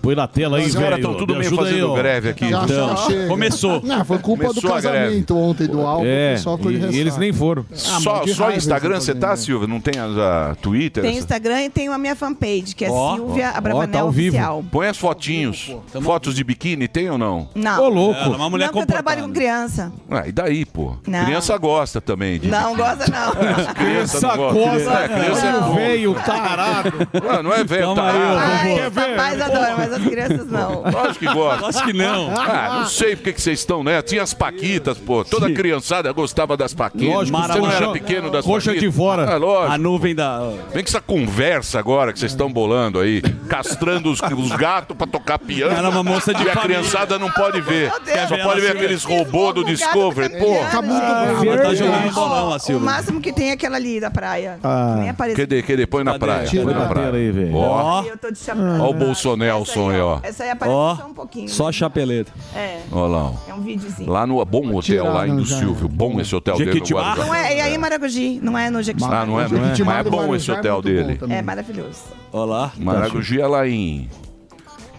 Põe 0.07 0.15
na 0.15 0.25
tela 0.25 0.55
aí, 0.55 0.65
Os 0.67 0.73
velho. 0.73 0.85
caras 0.85 0.99
estão 0.99 1.15
tudo 1.15 1.33
Me 1.33 1.39
meio 1.39 1.51
ajuda 1.51 1.63
aí, 1.63 1.73
fazendo 1.73 1.91
ó. 1.91 1.95
greve 1.95 2.29
aqui. 2.29 2.49
Já, 2.49 2.65
já 2.65 2.95
chega. 2.95 3.27
Começou. 3.27 3.81
Não, 3.83 4.05
foi 4.05 4.17
culpa 4.19 4.43
Começou 4.45 4.61
do 4.63 4.69
casamento 4.73 5.37
ontem 5.37 5.67
do 5.67 5.81
álbum. 5.81 6.05
É, 6.05 6.35
de 6.35 6.69
e, 6.69 6.95
e 6.95 6.97
eles 6.97 7.17
nem 7.17 7.33
foram. 7.33 7.65
só 7.73 8.15
mas 8.15 8.21
que 8.23 8.33
só 8.33 8.43
raiva 8.45 8.57
Instagram 8.57 9.01
você 9.01 9.13
tá. 9.13 9.35
Silvia? 9.35 9.67
Não 9.67 9.81
tem 9.81 9.99
a, 9.99 10.51
a 10.51 10.55
Twitter? 10.55 11.03
Tem 11.03 11.11
Essa- 11.11 11.19
Instagram 11.19 11.61
e 11.63 11.69
tem 11.69 11.89
a 11.89 11.97
minha 11.97 12.15
fanpage, 12.15 12.73
que 12.73 12.85
é 12.85 12.89
Ó, 12.89 13.15
Silvia 13.15 13.51
ó, 13.53 13.57
Abravanel 13.57 13.91
tá 13.91 13.99
ao 13.99 14.09
vivo. 14.09 14.37
Oficial. 14.37 14.63
Põe 14.71 14.87
as 14.87 14.97
fotinhos. 14.97 15.75
Fotos 16.01 16.35
de 16.35 16.41
biquíni, 16.45 16.87
tem 16.87 17.09
ou 17.09 17.17
não? 17.17 17.49
Não. 17.53 17.83
Ô, 17.83 17.89
louco. 17.89 18.17
É 18.21 18.27
uma 18.27 18.49
mulher 18.49 18.71
não, 18.71 18.79
eu 18.79 18.87
trabalho 18.87 19.23
com 19.23 19.33
criança. 19.33 19.91
Ah, 20.09 20.25
e 20.25 20.31
daí, 20.31 20.63
pô? 20.63 20.95
Não. 21.05 21.25
Criança 21.25 21.57
gosta 21.57 21.99
também 21.99 22.39
de 22.39 22.47
Não 22.47 22.77
gosta, 22.77 23.05
não. 23.11 23.35
Criança 23.75 24.21
não 24.25 24.37
gosta. 24.37 24.57
gosta. 24.57 24.99
É, 25.03 25.07
criança 25.09 25.47
é. 25.47 25.75
Veio, 25.75 26.13
tarado. 26.13 26.93
Ah, 27.29 27.43
não 27.43 27.51
é 27.53 27.65
velho, 27.65 27.89
aí, 27.89 27.95
tarado. 27.95 28.91
Papais 28.95 29.41
adoram, 29.41 29.77
mas 29.77 29.96
as 29.97 30.03
crianças 30.07 30.47
não. 30.47 30.81
Lógico 30.91 31.19
que 31.19 31.33
gosta. 31.33 31.67
Acho 31.67 31.85
que 31.85 31.93
não. 31.93 32.29
Ah, 32.35 32.77
não 32.79 32.85
sei 32.87 33.15
porque 33.15 33.33
que 33.33 33.41
vocês 33.41 33.59
estão, 33.59 33.83
né? 33.83 34.01
Tinha 34.01 34.23
as 34.23 34.33
paquitas, 34.33 34.97
pô. 34.97 35.23
Toda 35.25 35.51
criançada 35.51 36.11
gostava 36.11 36.55
das 36.57 36.73
paquitas. 36.73 37.07
Lógico, 37.07 37.37
Você 37.37 37.59
não 37.59 37.71
era 37.71 37.89
pequeno 37.91 38.29
das 38.31 38.45
coxa 38.45 38.71
paquitas? 38.71 38.89
de 38.91 38.95
fora. 38.97 39.33
Ah, 39.33 39.37
lógico. 39.37 39.73
A 39.73 39.77
nuvem 39.77 40.15
da... 40.15 40.39
Vem 40.73 40.83
com 40.83 40.89
essa 40.89 41.01
conversa 41.01 41.79
agora 41.79 42.13
que 42.13 42.19
vocês 42.19 42.31
estão 42.31 42.51
bolando 42.51 42.99
aí, 42.99 43.21
castrando 43.49 44.11
os, 44.11 44.19
os 44.21 44.51
gatos 44.51 44.95
pra 44.97 45.07
tocar 45.07 45.39
piano. 45.39 45.75
Ela 45.75 45.87
é 45.87 45.91
uma 45.91 46.03
moça 46.03 46.33
de 46.33 46.43
E 46.43 46.49
a 46.49 46.53
família. 46.53 46.77
criançada 46.79 47.17
não 47.19 47.29
pode 47.31 47.59
ver. 47.61 47.91
Quer 48.05 48.27
Só 48.27 48.37
pode 48.37 48.61
ver 48.61 48.71
aqueles 48.71 49.03
robôs 49.03 49.53
do 49.55 49.63
Discovery. 49.63 50.37
Pô, 50.39 50.55
Ela 50.55 51.57
tá 51.63 51.73
jogando 51.73 52.13
bolão, 52.13 52.51
a 52.53 52.55
O 52.55 52.59
Silvia. 52.59 52.85
máximo 52.85 53.21
que 53.21 53.31
tem 53.33 53.49
é 53.49 53.53
aquela 53.53 53.77
ali 53.77 53.99
da 53.99 54.09
praia. 54.11 54.59
Ah. 54.63 54.95
Nem 54.99 55.09
aparece. 55.09 55.37
Cadê, 55.37 55.61
cadê? 55.61 55.87
Põe 55.87 56.03
na 56.03 56.17
praia. 56.19 56.47
Põe 56.49 56.73
na 56.73 56.85
praia. 56.85 57.11
aí, 57.13 57.31
velho. 57.31 57.55
Ó, 57.55 58.03
Eu 58.03 58.17
tô 58.17 58.31
de 58.31 58.37
chapéu. 58.39 58.63
ó 58.79 58.89
o 58.89 58.93
Bolsonelson 58.93 59.86
aí, 59.89 60.01
ó. 60.01 60.19
Essa 60.23 60.43
aí 60.43 60.49
aparece 60.49 60.75
Ó, 60.75 60.95
só 60.95 61.07
um 61.07 61.13
pouquinho. 61.13 61.49
só 61.49 61.71
chapeleta. 61.71 62.31
É, 62.55 62.81
ó. 62.91 63.33
é 63.47 63.53
um 63.53 63.61
videozinho. 63.61 64.09
Lá 64.09 64.25
no 64.25 64.43
bom 64.45 64.75
hotel, 64.75 65.05
lá 65.05 65.27
em 65.27 65.35
do. 65.35 65.45
Silvio. 65.45 65.87
Bom 65.87 66.19
esse 66.19 66.35
hotel 66.35 66.57
dele 66.57 66.69
no 66.69 66.73
Jequitibá? 66.75 67.01
Guarujá. 67.01 67.25
Não 67.25 67.35
é, 67.35 67.57
e 67.57 67.61
aí 67.61 67.75
em 67.75 67.77
Maragogi, 67.77 68.39
não 68.41 68.57
é 68.57 68.69
no 68.69 68.81
Jequitibá. 68.81 69.21
Ah, 69.21 69.25
não 69.25 69.39
é, 69.39 69.47
não 69.47 69.57
é. 69.57 69.83
Mas 69.83 70.05
é 70.05 70.09
bom 70.09 70.35
esse 70.35 70.51
hotel 70.51 70.81
dele. 70.81 71.19
É 71.29 71.41
maravilhoso. 71.41 72.01
Olá. 72.31 72.71
Maragogi 72.77 73.39
é 73.41 73.47
lá 73.47 73.67
em 73.67 74.09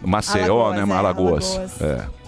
Maceió, 0.02 0.66
Alagoas, 0.66 0.88
né? 0.88 0.94
é, 0.94 0.98
Alagoas. 0.98 1.56
Alagoas. 1.56 1.82
É. 1.82 2.18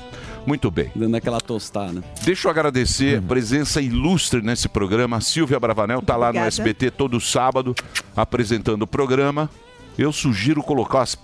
Muito 0.47 0.71
bem. 0.71 0.91
Dando 0.95 1.15
aquela 1.17 1.41
tostada. 1.41 2.03
Deixa 2.23 2.49
eu 2.49 2.51
agradecer 2.51 3.19
a 3.19 3.23
presença 3.23 3.81
ilustre 3.81 4.41
nesse 4.43 4.69
programa. 4.69 5.19
A 5.19 5.21
Silvia 5.21 5.61
Bravanel 5.61 6.01
está 6.01 6.17
lá 6.17 6.27
no 6.27 6.31
Obrigada. 6.31 6.49
SBT 6.49 6.91
todo 6.91 7.21
sábado 7.21 7.75
apresentando 8.17 8.83
o 8.83 8.87
programa. 8.87 9.51
Eu 9.99 10.13
sugiro 10.13 10.63
colocar 10.63 11.03
as 11.03 11.15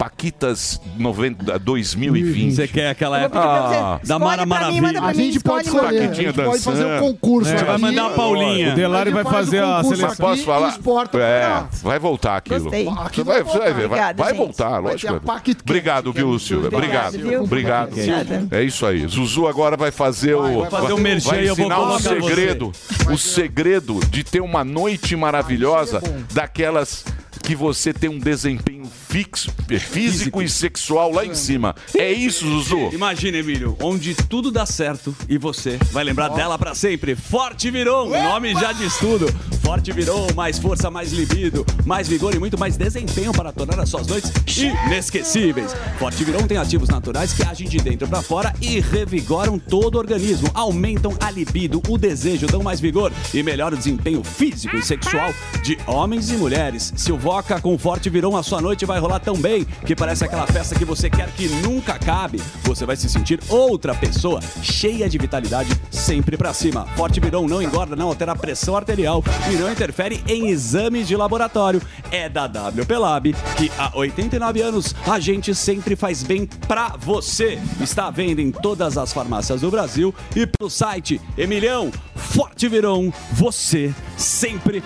Paquitas 0.00 0.80
90, 0.96 1.58
2020. 1.58 2.54
Você 2.54 2.66
quer 2.66 2.88
aquela 2.88 3.18
Ah, 3.18 3.20
época 3.20 4.00
da 4.06 4.18
Mara 4.18 4.46
Maravilha? 4.46 4.98
A 5.02 5.12
gente 5.12 5.38
pode 5.40 5.68
escolher. 5.68 6.08
A 6.08 6.12
gente 6.14 6.32
pode 6.32 6.62
fazer 6.62 6.86
um 6.86 6.98
concurso. 7.00 7.50
É, 7.50 7.56
vai 7.56 7.72
aqui. 7.72 7.82
mandar 7.82 8.06
a 8.06 8.10
Paulinha. 8.10 8.72
O 8.72 8.76
Delari 8.76 9.10
vai 9.10 9.24
fazer 9.24 9.62
a 9.62 9.82
seleção. 9.84 10.08
aqui 10.08 10.16
Posso 10.16 10.44
falar? 10.44 10.78
e 11.14 11.16
É, 11.18 11.64
vai 11.82 11.98
voltar 11.98 12.38
aquilo. 12.38 12.60
Gostei. 12.62 12.86
Você 12.86 13.22
vai, 13.22 13.42
você 13.42 13.58
vai 13.58 13.74
ver, 13.74 13.88
vai, 13.88 14.14
vai 14.14 14.32
voltar, 14.32 14.80
Vai 14.80 14.92
lógico. 14.92 15.20
Obrigado, 15.62 16.12
viu, 16.14 16.38
Silvia? 16.38 16.68
Obrigado. 16.68 17.18
viu? 17.18 17.42
Obrigado. 17.42 17.92
Obrigada. 17.92 18.48
É 18.52 18.62
isso 18.62 18.86
aí. 18.86 19.06
Zuzu 19.06 19.46
agora 19.48 19.76
vai 19.76 19.90
fazer 19.90 20.34
o. 20.34 20.60
vai 20.62 20.70
fazer 20.70 20.94
o 20.94 20.98
merchan 20.98 21.28
vai 21.28 21.44
e 21.44 21.46
eu 21.48 21.54
vou 21.54 21.66
ensinar 21.66 21.80
o 21.82 22.00
segredo. 22.00 22.72
O 23.12 23.18
segredo 23.18 24.00
de 24.08 24.24
ter 24.24 24.40
uma 24.40 24.64
noite 24.64 25.14
maravilhosa 25.14 26.02
daquelas 26.32 27.04
que 27.42 27.54
você 27.54 27.92
tem 27.92 28.08
um 28.08 28.18
desempenho 28.18 28.79
fixo, 28.90 29.50
físico 29.78 30.42
e 30.42 30.48
sexual 30.48 31.12
lá 31.12 31.24
em 31.24 31.34
cima. 31.34 31.74
É 31.96 32.12
isso, 32.12 32.44
Zuzu. 32.44 32.90
Imagina, 32.92 33.38
Emílio, 33.38 33.76
onde 33.82 34.14
tudo 34.14 34.50
dá 34.50 34.66
certo 34.66 35.14
e 35.28 35.38
você 35.38 35.78
vai 35.92 36.04
lembrar 36.04 36.28
dela 36.28 36.58
pra 36.58 36.74
sempre. 36.74 37.14
Forte 37.14 37.70
Virou, 37.70 38.08
o 38.08 38.22
nome 38.22 38.54
já 38.54 38.72
diz 38.72 38.96
tudo. 38.98 39.26
Forte 39.62 39.92
Virou, 39.92 40.32
mais 40.34 40.58
força, 40.58 40.90
mais 40.90 41.12
libido, 41.12 41.64
mais 41.84 42.08
vigor 42.08 42.34
e 42.34 42.38
muito 42.38 42.58
mais 42.58 42.76
desempenho 42.76 43.32
para 43.32 43.52
tornar 43.52 43.78
as 43.78 43.88
suas 43.88 44.06
noites 44.06 44.32
inesquecíveis. 44.56 45.74
Forte 45.98 46.24
Virou 46.24 46.42
tem 46.46 46.56
ativos 46.56 46.88
naturais 46.88 47.32
que 47.32 47.42
agem 47.42 47.68
de 47.68 47.78
dentro 47.78 48.08
pra 48.08 48.20
fora 48.20 48.52
e 48.60 48.80
revigoram 48.80 49.58
todo 49.58 49.94
o 49.94 49.98
organismo, 49.98 50.50
aumentam 50.54 51.14
a 51.20 51.30
libido, 51.30 51.80
o 51.88 51.96
desejo, 51.96 52.46
dão 52.46 52.62
mais 52.62 52.80
vigor 52.80 53.12
e 53.32 53.42
melhora 53.42 53.74
o 53.74 53.78
desempenho 53.78 54.24
físico 54.24 54.76
e 54.76 54.82
sexual 54.82 55.32
de 55.62 55.78
homens 55.86 56.30
e 56.30 56.34
mulheres. 56.34 56.92
Se 56.96 57.12
o 57.12 57.18
Voca 57.18 57.60
com 57.60 57.78
Forte 57.78 58.10
Virou, 58.10 58.36
a 58.36 58.42
sua 58.42 58.60
noite 58.60 58.79
vai 58.84 58.98
rolar 58.98 59.20
tão 59.20 59.36
bem 59.36 59.64
que 59.64 59.94
parece 59.94 60.24
aquela 60.24 60.46
festa 60.46 60.74
que 60.74 60.84
você 60.84 61.08
quer 61.08 61.30
que 61.32 61.48
nunca 61.48 61.94
acabe. 61.94 62.40
Você 62.62 62.84
vai 62.84 62.96
se 62.96 63.08
sentir 63.08 63.40
outra 63.48 63.94
pessoa, 63.94 64.40
cheia 64.62 65.08
de 65.08 65.18
vitalidade, 65.18 65.70
sempre 65.90 66.36
pra 66.36 66.52
cima. 66.52 66.86
Forte 66.96 67.20
Virou 67.20 67.48
não 67.48 67.62
engorda, 67.62 67.96
não 67.96 68.08
altera 68.08 68.32
a 68.32 68.36
pressão 68.36 68.76
arterial 68.76 69.22
e 69.50 69.56
não 69.56 69.70
interfere 69.70 70.22
em 70.26 70.48
exames 70.48 71.06
de 71.06 71.16
laboratório. 71.16 71.82
É 72.10 72.28
da 72.28 72.46
WP 72.46 72.96
Lab 72.96 73.34
que 73.56 73.70
há 73.78 73.96
89 73.96 74.62
anos 74.62 74.94
a 75.06 75.18
gente 75.18 75.54
sempre 75.54 75.96
faz 75.96 76.22
bem 76.22 76.46
pra 76.46 76.94
você. 76.98 77.58
Está 77.80 78.06
à 78.06 78.10
venda 78.10 78.40
em 78.40 78.50
todas 78.50 78.96
as 78.96 79.12
farmácias 79.12 79.60
do 79.60 79.70
Brasil 79.70 80.14
e 80.34 80.46
pelo 80.46 80.70
site 80.70 81.20
Emilhão 81.36 81.90
Forte 82.14 82.68
Virou, 82.68 83.12
você 83.32 83.92
sempre 84.16 84.82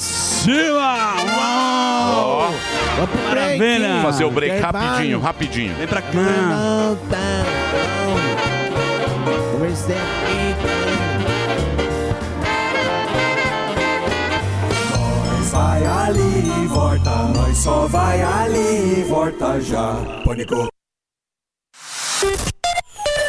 cima! 0.00 1.14
Uau! 1.36 2.52
Maravilha! 3.28 3.88
Vamos 3.88 4.02
fazer 4.02 4.24
o 4.24 4.30
break 4.30 4.60
rapidinho, 4.60 5.20
vai. 5.20 5.26
rapidinho. 5.26 5.74
Vem 5.76 5.86
pra 5.86 6.02
cá. 6.02 6.10
Nós 14.92 15.50
vai 15.50 15.86
ali 15.86 16.64
e 16.64 16.66
volta, 16.66 17.10
nós 17.34 17.58
só 17.58 17.86
vai 17.86 18.22
ali 18.22 19.00
e 19.00 19.04
volta 19.04 19.60
já. 19.60 19.94
Pânico. 20.24 20.68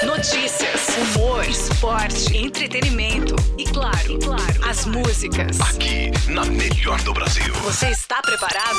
Notícias, 0.03 0.87
humor, 0.97 1.45
esporte, 1.45 2.37
entretenimento 2.37 3.50
claro, 3.73 4.13
e 4.13 4.19
claro, 4.19 4.69
as 4.69 4.85
músicas. 4.85 5.59
Aqui, 5.61 6.11
na 6.29 6.45
melhor 6.45 7.01
do 7.03 7.13
Brasil. 7.13 7.53
Você 7.63 7.87
está 7.89 8.21
preparado? 8.21 8.77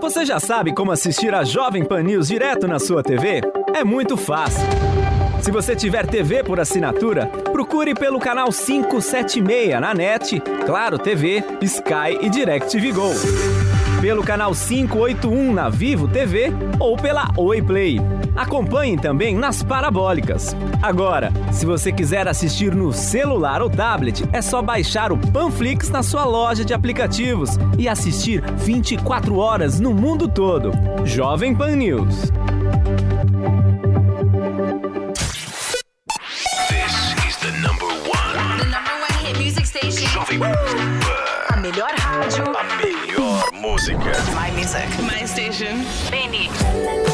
Você 0.00 0.24
já 0.26 0.38
sabe 0.38 0.74
como 0.74 0.92
assistir 0.92 1.34
a 1.34 1.44
Jovem 1.44 1.84
Pan 1.84 2.02
News 2.02 2.28
direto 2.28 2.68
na 2.68 2.78
sua 2.78 3.02
TV? 3.02 3.40
É 3.74 3.82
muito 3.82 4.16
fácil. 4.16 4.66
Se 5.40 5.50
você 5.50 5.74
tiver 5.74 6.06
TV 6.06 6.42
por 6.42 6.60
assinatura, 6.60 7.26
procure 7.26 7.94
pelo 7.94 8.18
canal 8.18 8.48
576 8.50 9.80
na 9.80 9.94
NET, 9.94 10.40
Claro 10.66 10.98
TV, 10.98 11.42
Sky 11.62 12.18
e 12.20 12.28
DirecTV 12.28 12.92
Go. 12.92 13.63
Pelo 14.04 14.22
canal 14.22 14.52
581 14.54 15.54
na 15.54 15.70
Vivo 15.70 16.06
TV 16.06 16.52
ou 16.78 16.94
pela 16.94 17.30
Oi 17.38 17.62
Play. 17.62 17.98
Acompanhe 18.36 18.98
também 18.98 19.34
nas 19.34 19.62
parabólicas. 19.62 20.54
Agora, 20.82 21.32
se 21.50 21.64
você 21.64 21.90
quiser 21.90 22.28
assistir 22.28 22.74
no 22.74 22.92
celular 22.92 23.62
ou 23.62 23.70
tablet, 23.70 24.22
é 24.30 24.42
só 24.42 24.60
baixar 24.60 25.10
o 25.10 25.16
Panflix 25.16 25.88
na 25.88 26.02
sua 26.02 26.26
loja 26.26 26.66
de 26.66 26.74
aplicativos 26.74 27.52
e 27.78 27.88
assistir 27.88 28.44
24 28.58 29.38
horas 29.38 29.80
no 29.80 29.94
mundo 29.94 30.28
todo. 30.28 30.72
Jovem 31.06 31.54
Pan 31.54 31.74
News. 31.74 32.30
Música. 43.84 44.34
My 44.34 44.50
music. 44.52 44.88
My 45.02 45.26
station. 45.26 45.84
Benny. 46.10 47.13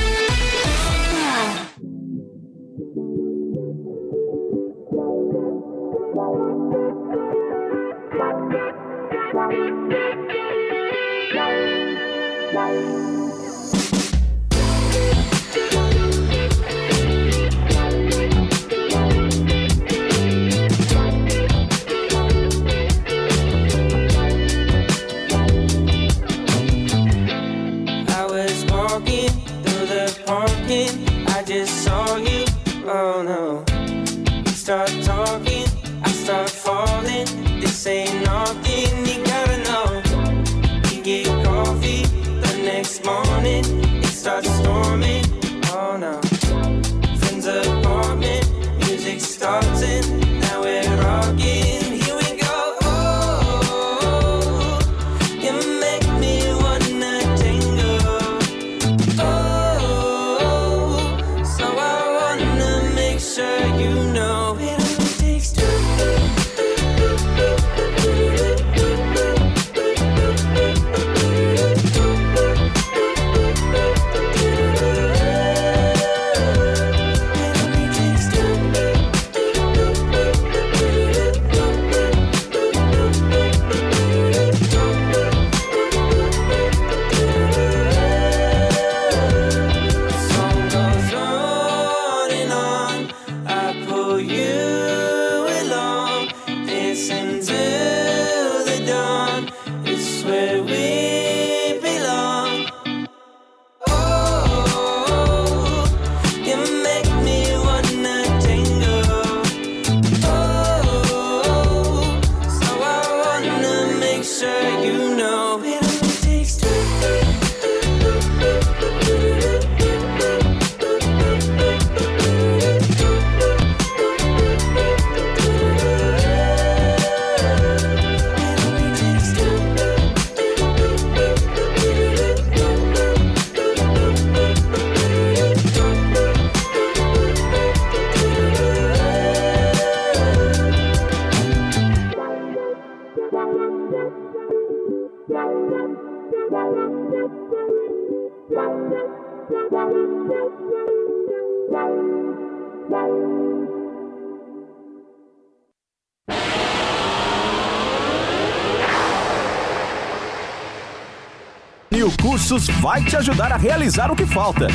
Vai 162.81 163.01
te 163.01 163.15
ajudar 163.15 163.53
a 163.53 163.55
realizar 163.55 164.11
o 164.11 164.15
que 164.15 164.25
falta. 164.25 164.67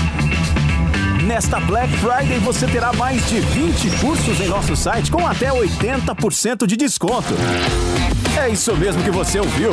Nesta 1.26 1.60
Black 1.60 1.92
Friday 1.98 2.38
você 2.38 2.66
terá 2.66 2.90
mais 2.94 3.28
de 3.28 3.38
20 3.38 3.98
cursos 3.98 4.40
em 4.40 4.48
nosso 4.48 4.74
site 4.74 5.10
com 5.10 5.26
até 5.26 5.50
80% 5.50 6.66
de 6.66 6.74
desconto. 6.74 7.34
É 8.42 8.48
isso 8.48 8.74
mesmo 8.76 9.02
que 9.02 9.10
você 9.10 9.40
ouviu. 9.40 9.72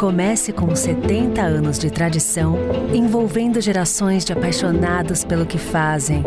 Comece 0.00 0.50
com 0.50 0.74
70 0.74 1.42
anos 1.42 1.78
de 1.78 1.90
tradição, 1.90 2.56
envolvendo 2.90 3.60
gerações 3.60 4.24
de 4.24 4.32
apaixonados 4.32 5.24
pelo 5.24 5.44
que 5.44 5.58
fazem, 5.58 6.24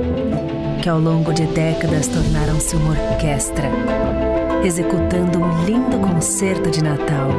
que 0.80 0.88
ao 0.88 1.00
longo 1.00 1.34
de 1.34 1.48
décadas 1.48 2.08
tornaram-se 2.08 2.76
uma 2.76 2.92
orquestra, 2.92 3.68
executando 4.64 5.40
um 5.40 5.66
lindo 5.66 5.98
concerto 5.98 6.70
de 6.70 6.84
Natal. 6.84 7.32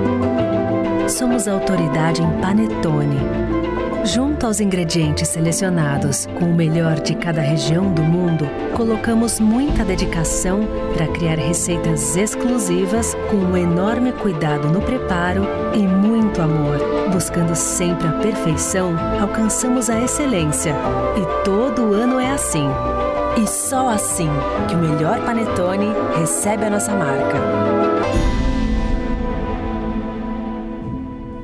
Somos 1.08 1.46
autoridade 1.46 2.20
em 2.20 2.40
panetone. 2.40 3.53
Junto 4.04 4.44
aos 4.44 4.60
ingredientes 4.60 5.28
selecionados, 5.30 6.26
com 6.38 6.50
o 6.50 6.54
melhor 6.54 7.00
de 7.00 7.14
cada 7.14 7.40
região 7.40 7.90
do 7.90 8.02
mundo, 8.02 8.44
colocamos 8.76 9.40
muita 9.40 9.82
dedicação 9.82 10.60
para 10.92 11.08
criar 11.08 11.38
receitas 11.38 12.14
exclusivas 12.14 13.14
com 13.30 13.38
um 13.38 13.56
enorme 13.56 14.12
cuidado 14.12 14.68
no 14.68 14.82
preparo 14.82 15.44
e 15.74 15.78
muito 15.78 16.42
amor. 16.42 16.76
Buscando 17.10 17.54
sempre 17.54 18.06
a 18.06 18.12
perfeição, 18.12 18.94
alcançamos 19.18 19.88
a 19.88 19.98
excelência. 19.98 20.74
E 21.16 21.44
todo 21.44 21.94
ano 21.94 22.20
é 22.20 22.30
assim. 22.30 22.68
E 23.42 23.46
só 23.48 23.88
assim 23.88 24.28
que 24.68 24.74
o 24.74 24.78
melhor 24.78 25.24
panetone 25.24 25.88
recebe 26.18 26.66
a 26.66 26.70
nossa 26.70 26.92
marca. 26.94 28.33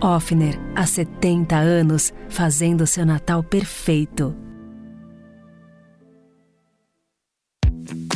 Offner, 0.02 0.59
há 0.74 0.86
70 0.86 1.56
anos, 1.56 2.12
fazendo 2.28 2.86
seu 2.86 3.05
Natal 3.05 3.43
perfeito. 3.43 4.35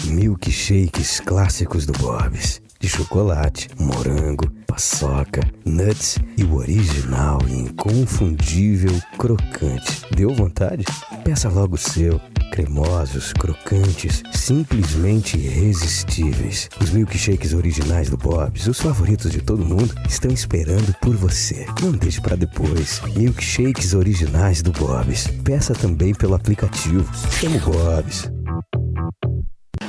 Milkshakes 0.06 1.20
clássicos 1.20 1.84
do 1.86 1.92
Bob's. 1.92 2.62
De 2.80 2.88
chocolate, 2.88 3.68
morango, 3.78 4.50
paçoca, 4.74 5.40
nuts 5.64 6.18
e 6.36 6.42
o 6.42 6.56
original 6.56 7.38
e 7.48 7.60
inconfundível 7.60 9.00
crocante. 9.16 10.02
Deu 10.16 10.34
vontade? 10.34 10.84
Peça 11.22 11.48
logo 11.48 11.76
o 11.76 11.78
seu. 11.78 12.20
Cremosos, 12.50 13.32
crocantes, 13.32 14.22
simplesmente 14.32 15.36
irresistíveis. 15.36 16.68
Os 16.80 16.90
milkshakes 16.90 17.52
originais 17.52 18.10
do 18.10 18.16
Bob's, 18.16 18.66
os 18.66 18.80
favoritos 18.80 19.30
de 19.30 19.40
todo 19.40 19.64
mundo, 19.64 19.94
estão 20.08 20.30
esperando 20.32 20.92
por 21.00 21.14
você. 21.14 21.66
Não 21.80 21.92
deixe 21.92 22.20
para 22.20 22.36
depois. 22.36 23.00
Milkshakes 23.16 23.94
originais 23.94 24.60
do 24.60 24.72
Bob's. 24.72 25.28
Peça 25.44 25.72
também 25.72 26.12
pelo 26.12 26.34
aplicativo. 26.34 27.08
Chama 27.30 27.56
o 27.56 27.60
Bob's. 27.60 28.28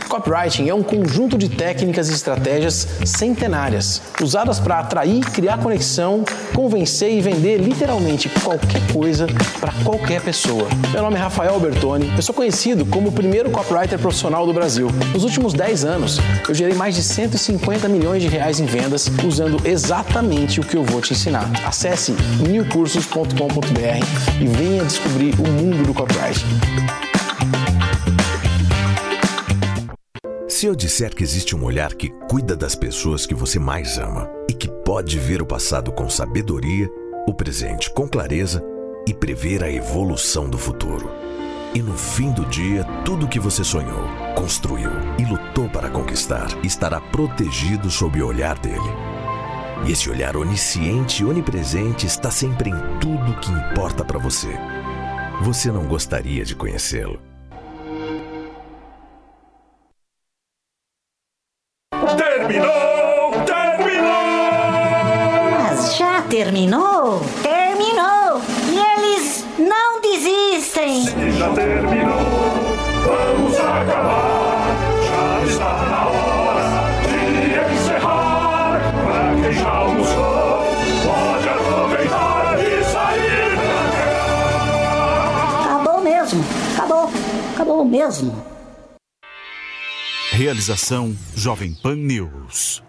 Copywriting 0.10 0.70
é 0.70 0.74
um 0.74 0.84
conjunto 0.84 1.38
de 1.38 1.50
técnicas 1.50 2.10
e 2.10 2.14
estratégias 2.14 2.88
centenárias, 3.06 4.02
usadas 4.22 4.60
para 4.60 4.80
atrair, 4.80 5.24
criar 5.32 5.58
conexão, 5.58 6.24
convencer 6.54 7.12
e 7.12 7.22
vender 7.22 7.58
literalmente 7.58 8.30
qualquer 8.44 8.82
coisa 8.94 9.28
para 9.60 9.74
qualquer 9.84 10.22
pessoa. 10.22 10.68
Meu 10.92 11.02
nome 11.02 11.16
é 11.16 11.20
Rafael 11.20 11.60
Bertoni, 11.60 12.12
eu 12.16 12.22
sou 12.22 12.34
conhecido 12.34 12.86
como 12.86 13.10
o 13.10 13.12
primeiro 13.12 13.50
copywriter 13.50 14.00
profissional 14.00 14.46
do 14.46 14.54
Brasil. 14.54 14.90
Nos 15.14 15.24
últimos 15.24 15.54
10 15.54 15.86
anos, 15.86 16.20
eu 16.48 16.54
gerei 16.54 16.76
mais 16.76 16.96
de 16.96 17.04
150 17.04 17.88
milhões 17.88 18.22
de 18.22 18.28
reais 18.28 18.60
em 18.60 18.66
vendas 18.66 19.10
usando 19.24 19.66
exatamente 19.66 20.60
o 20.60 20.64
que 20.64 20.78
eu 20.78 20.84
vou 20.84 21.02
te 21.02 21.14
ensinar. 21.14 21.50
Acesse 21.66 22.14
newcursos.com.br 22.48 24.42
e 24.42 24.48
venha 24.48 24.84
descobrir 24.84 25.34
o 25.40 25.48
mundo 25.48 25.84
do 25.84 25.94
copywriting. 25.94 27.05
Se 30.56 30.68
eu 30.68 30.74
disser 30.74 31.14
que 31.14 31.22
existe 31.22 31.54
um 31.54 31.66
olhar 31.66 31.94
que 31.94 32.08
cuida 32.30 32.56
das 32.56 32.76
pessoas 32.76 33.26
que 33.26 33.36
você 33.36 33.60
mais 33.60 33.98
ama 33.98 34.32
e 34.50 34.54
que 34.54 34.70
pode 34.70 35.20
ver 35.20 35.42
o 35.42 35.46
passado 35.46 35.92
com 35.92 36.08
sabedoria, 36.08 36.90
o 37.28 37.34
presente 37.34 37.92
com 37.92 38.08
clareza 38.08 38.64
e 39.06 39.14
prever 39.14 39.62
a 39.62 39.70
evolução 39.70 40.50
do 40.50 40.58
futuro. 40.58 41.12
E 41.74 41.82
no 41.82 41.98
fim 41.98 42.32
do 42.32 42.46
dia, 42.46 42.86
tudo 43.04 43.26
o 43.26 43.28
que 43.28 43.38
você 43.38 43.66
sonhou, 43.66 44.08
construiu 44.34 44.92
e 45.20 45.26
lutou 45.26 45.68
para 45.68 45.90
conquistar 45.90 46.48
estará 46.64 47.02
protegido 47.02 47.92
sob 47.92 48.22
o 48.22 48.28
olhar 48.28 48.58
dele. 48.58 48.80
E 49.86 49.92
esse 49.92 50.10
olhar 50.10 50.38
onisciente 50.38 51.22
e 51.22 51.26
onipresente 51.26 52.06
está 52.06 52.32
sempre 52.32 52.70
em 52.70 53.00
tudo 53.02 53.42
que 53.42 53.52
importa 53.52 54.06
para 54.06 54.20
você. 54.20 54.58
Você 55.42 55.70
não 55.70 55.86
gostaria 55.86 56.46
de 56.46 56.56
conhecê-lo? 56.56 57.35
Terminou! 62.48 63.32
Terminou! 63.44 64.12
Mas 65.58 65.98
já 65.98 66.22
terminou? 66.30 67.22
Terminou! 67.42 68.40
E 68.70 68.78
eles 68.78 69.44
não 69.58 70.00
desistem! 70.00 71.06
Se 71.06 71.32
já 71.32 71.50
terminou, 71.50 72.14
vamos 73.04 73.60
acabar. 73.60 74.62
Já 75.08 75.44
está 75.44 75.74
na 75.90 76.06
hora 76.08 76.70
de 77.08 77.74
encerrar. 77.74 78.80
Pra 78.94 79.42
quem 79.42 79.52
já 79.52 79.72
almoçou, 79.72 80.66
pode 81.04 81.50
aproveitar 81.50 82.60
e 82.60 82.84
sair 82.84 83.58
pra 85.66 85.78
Acabou 85.78 86.00
mesmo! 86.04 86.46
Acabou! 86.78 87.10
Acabou 87.56 87.84
mesmo! 87.84 88.55
Realização 90.36 91.16
Jovem 91.34 91.74
Pan 91.82 91.96
News. 91.96 92.84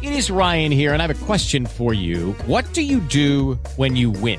It 0.00 0.12
is 0.12 0.30
Ryan 0.30 0.70
here, 0.70 0.92
and 0.92 1.02
I 1.02 1.06
have 1.08 1.10
a 1.10 1.26
question 1.26 1.66
for 1.66 1.92
you. 1.92 2.36
What 2.46 2.64
do 2.72 2.82
you 2.82 3.00
do 3.00 3.58
when 3.74 3.96
you 3.96 4.12
win? 4.12 4.38